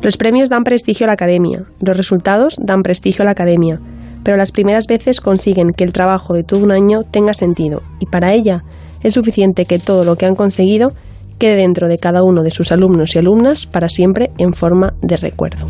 Los 0.03 0.17
premios 0.17 0.49
dan 0.49 0.63
prestigio 0.63 1.05
a 1.05 1.07
la 1.07 1.13
academia, 1.13 1.63
los 1.81 1.97
resultados 1.97 2.57
dan 2.61 2.83
prestigio 2.83 3.23
a 3.23 3.25
la 3.25 3.31
academia, 3.31 3.79
pero 4.23 4.37
las 4.37 4.51
primeras 4.51 4.85
veces 4.85 5.19
consiguen 5.19 5.71
que 5.71 5.83
el 5.83 5.93
trabajo 5.93 6.35
de 6.35 6.43
todo 6.43 6.63
un 6.63 6.71
año 6.71 7.01
tenga 7.09 7.33
sentido 7.33 7.81
y 7.99 8.05
para 8.05 8.33
ella 8.33 8.63
es 9.01 9.15
suficiente 9.15 9.65
que 9.65 9.79
todo 9.79 10.03
lo 10.03 10.15
que 10.15 10.27
han 10.27 10.35
conseguido 10.35 10.91
quede 11.39 11.55
dentro 11.55 11.87
de 11.87 11.97
cada 11.97 12.21
uno 12.23 12.43
de 12.43 12.51
sus 12.51 12.71
alumnos 12.71 13.15
y 13.15 13.19
alumnas 13.19 13.65
para 13.65 13.89
siempre 13.89 14.29
en 14.37 14.53
forma 14.53 14.93
de 15.01 15.17
recuerdo. 15.17 15.65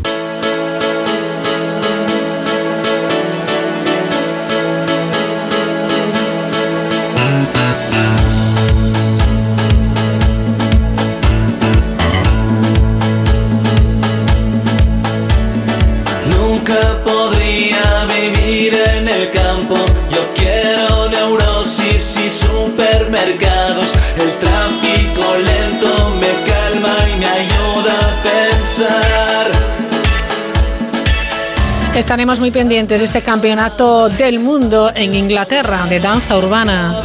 Estaremos 31.94 32.40
muy 32.40 32.50
pendientes 32.50 32.98
de 32.98 33.06
este 33.06 33.22
campeonato 33.22 34.08
del 34.08 34.40
mundo 34.40 34.90
en 34.96 35.14
Inglaterra 35.14 35.86
de 35.88 36.00
danza 36.00 36.36
urbana. 36.36 37.00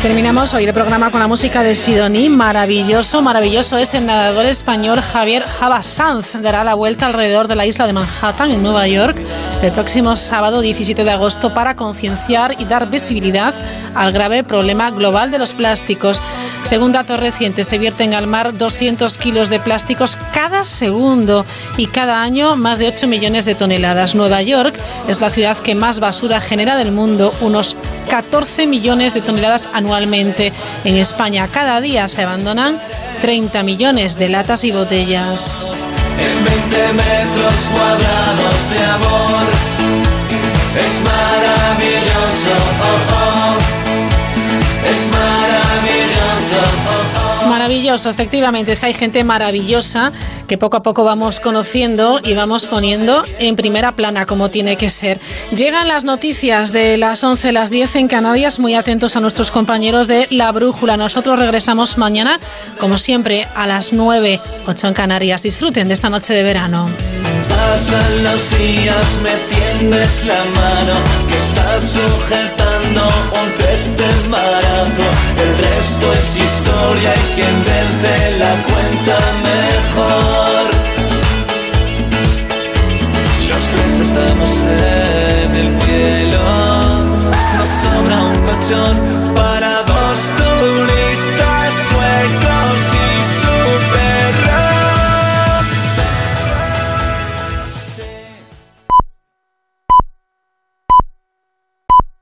Terminamos 0.00 0.54
hoy 0.54 0.64
el 0.64 0.72
programa 0.72 1.10
con 1.10 1.20
la 1.20 1.28
música 1.28 1.62
de 1.62 1.74
Sidoní. 1.74 2.30
Maravilloso, 2.30 3.20
maravilloso 3.20 3.76
es 3.76 3.92
el 3.92 4.06
nadador 4.06 4.46
español 4.46 5.02
Javier 5.02 5.42
Java 5.42 5.82
Sanz. 5.82 6.32
Dará 6.40 6.64
la 6.64 6.72
vuelta 6.72 7.06
alrededor 7.06 7.46
de 7.46 7.56
la 7.56 7.66
isla 7.66 7.86
de 7.86 7.92
Manhattan 7.92 8.50
en 8.50 8.62
Nueva 8.62 8.88
York 8.88 9.18
el 9.62 9.72
próximo 9.72 10.16
sábado 10.16 10.62
17 10.62 11.04
de 11.04 11.10
agosto 11.10 11.52
para 11.52 11.76
concienciar 11.76 12.56
y 12.58 12.64
dar 12.64 12.88
visibilidad 12.88 13.54
al 13.94 14.12
grave 14.12 14.42
problema 14.42 14.90
global 14.90 15.30
de 15.30 15.38
los 15.38 15.52
plásticos. 15.52 16.22
Según 16.62 16.92
datos 16.92 17.18
recientes, 17.18 17.66
se 17.66 17.78
vierten 17.78 18.14
al 18.14 18.26
mar 18.26 18.56
200 18.56 19.16
kilos 19.18 19.48
de 19.48 19.60
plásticos 19.60 20.16
cada 20.32 20.64
segundo 20.64 21.44
y 21.76 21.86
cada 21.86 22.22
año 22.22 22.56
más 22.56 22.78
de 22.78 22.88
8 22.88 23.08
millones 23.08 23.44
de 23.44 23.54
toneladas. 23.54 24.14
Nueva 24.14 24.42
York 24.42 24.78
es 25.08 25.20
la 25.20 25.30
ciudad 25.30 25.56
que 25.58 25.74
más 25.74 26.00
basura 26.00 26.40
genera 26.40 26.76
del 26.76 26.92
mundo, 26.92 27.34
unos 27.40 27.76
14 28.08 28.66
millones 28.66 29.14
de 29.14 29.20
toneladas 29.20 29.68
anualmente. 29.72 30.52
En 30.84 30.96
España 30.96 31.48
cada 31.48 31.80
día 31.80 32.08
se 32.08 32.22
abandonan 32.22 32.80
30 33.20 33.62
millones 33.62 34.18
de 34.18 34.28
latas 34.28 34.64
y 34.64 34.70
botellas. 34.70 35.72
En 36.18 36.44
20 36.44 36.92
metros 36.92 37.54
cuadrados 37.72 38.70
de 38.70 38.84
amor 38.84 39.46
es 40.76 41.00
maravilloso, 41.02 42.52
oh, 42.82 43.16
oh. 43.16 43.19
Maravilloso, 47.70 48.10
efectivamente, 48.10 48.72
es 48.72 48.80
que 48.80 48.86
hay 48.86 48.94
gente 48.94 49.22
maravillosa 49.22 50.10
que 50.48 50.58
poco 50.58 50.78
a 50.78 50.82
poco 50.82 51.04
vamos 51.04 51.38
conociendo 51.38 52.18
y 52.20 52.34
vamos 52.34 52.66
poniendo 52.66 53.22
en 53.38 53.54
primera 53.54 53.92
plana 53.92 54.26
como 54.26 54.48
tiene 54.48 54.74
que 54.74 54.90
ser. 54.90 55.20
Llegan 55.54 55.86
las 55.86 56.02
noticias 56.02 56.72
de 56.72 56.98
las 56.98 57.22
11, 57.22 57.52
las 57.52 57.70
10 57.70 57.94
en 57.94 58.08
Canarias, 58.08 58.58
muy 58.58 58.74
atentos 58.74 59.14
a 59.14 59.20
nuestros 59.20 59.52
compañeros 59.52 60.08
de 60.08 60.26
La 60.30 60.50
Brújula. 60.50 60.96
Nosotros 60.96 61.38
regresamos 61.38 61.96
mañana, 61.96 62.40
como 62.80 62.98
siempre, 62.98 63.46
a 63.54 63.68
las 63.68 63.92
9, 63.92 64.40
8 64.66 64.88
en 64.88 64.94
Canarias. 64.94 65.44
Disfruten 65.44 65.86
de 65.86 65.94
esta 65.94 66.10
noche 66.10 66.34
de 66.34 66.42
verano. 66.42 66.86
Pasan 67.70 68.24
los 68.24 68.50
días, 68.58 69.08
me 69.22 69.30
tiendes 69.54 70.24
la 70.26 70.42
mano 70.60 70.94
que 71.28 71.36
estás 71.38 71.84
sujetando 71.84 73.02
un 73.40 73.48
test 73.58 73.86
de 73.96 74.06
embarazo. 74.24 75.06
El 75.38 75.50
resto 75.56 76.12
es 76.12 76.36
historia 76.46 77.14
y 77.14 77.34
quien 77.36 77.56
vence 77.68 78.14
la 78.42 78.54
cuenta 78.70 79.16
mejor. 79.50 80.66
Los 83.50 83.64
tres 83.72 83.94
estamos 84.08 84.50
en 85.44 85.56
el 85.62 85.70
cielo, 85.82 86.42
nos 87.56 87.68
sobra 87.82 88.16
un 88.30 88.38
colchón 88.46 89.34
para 89.36 89.79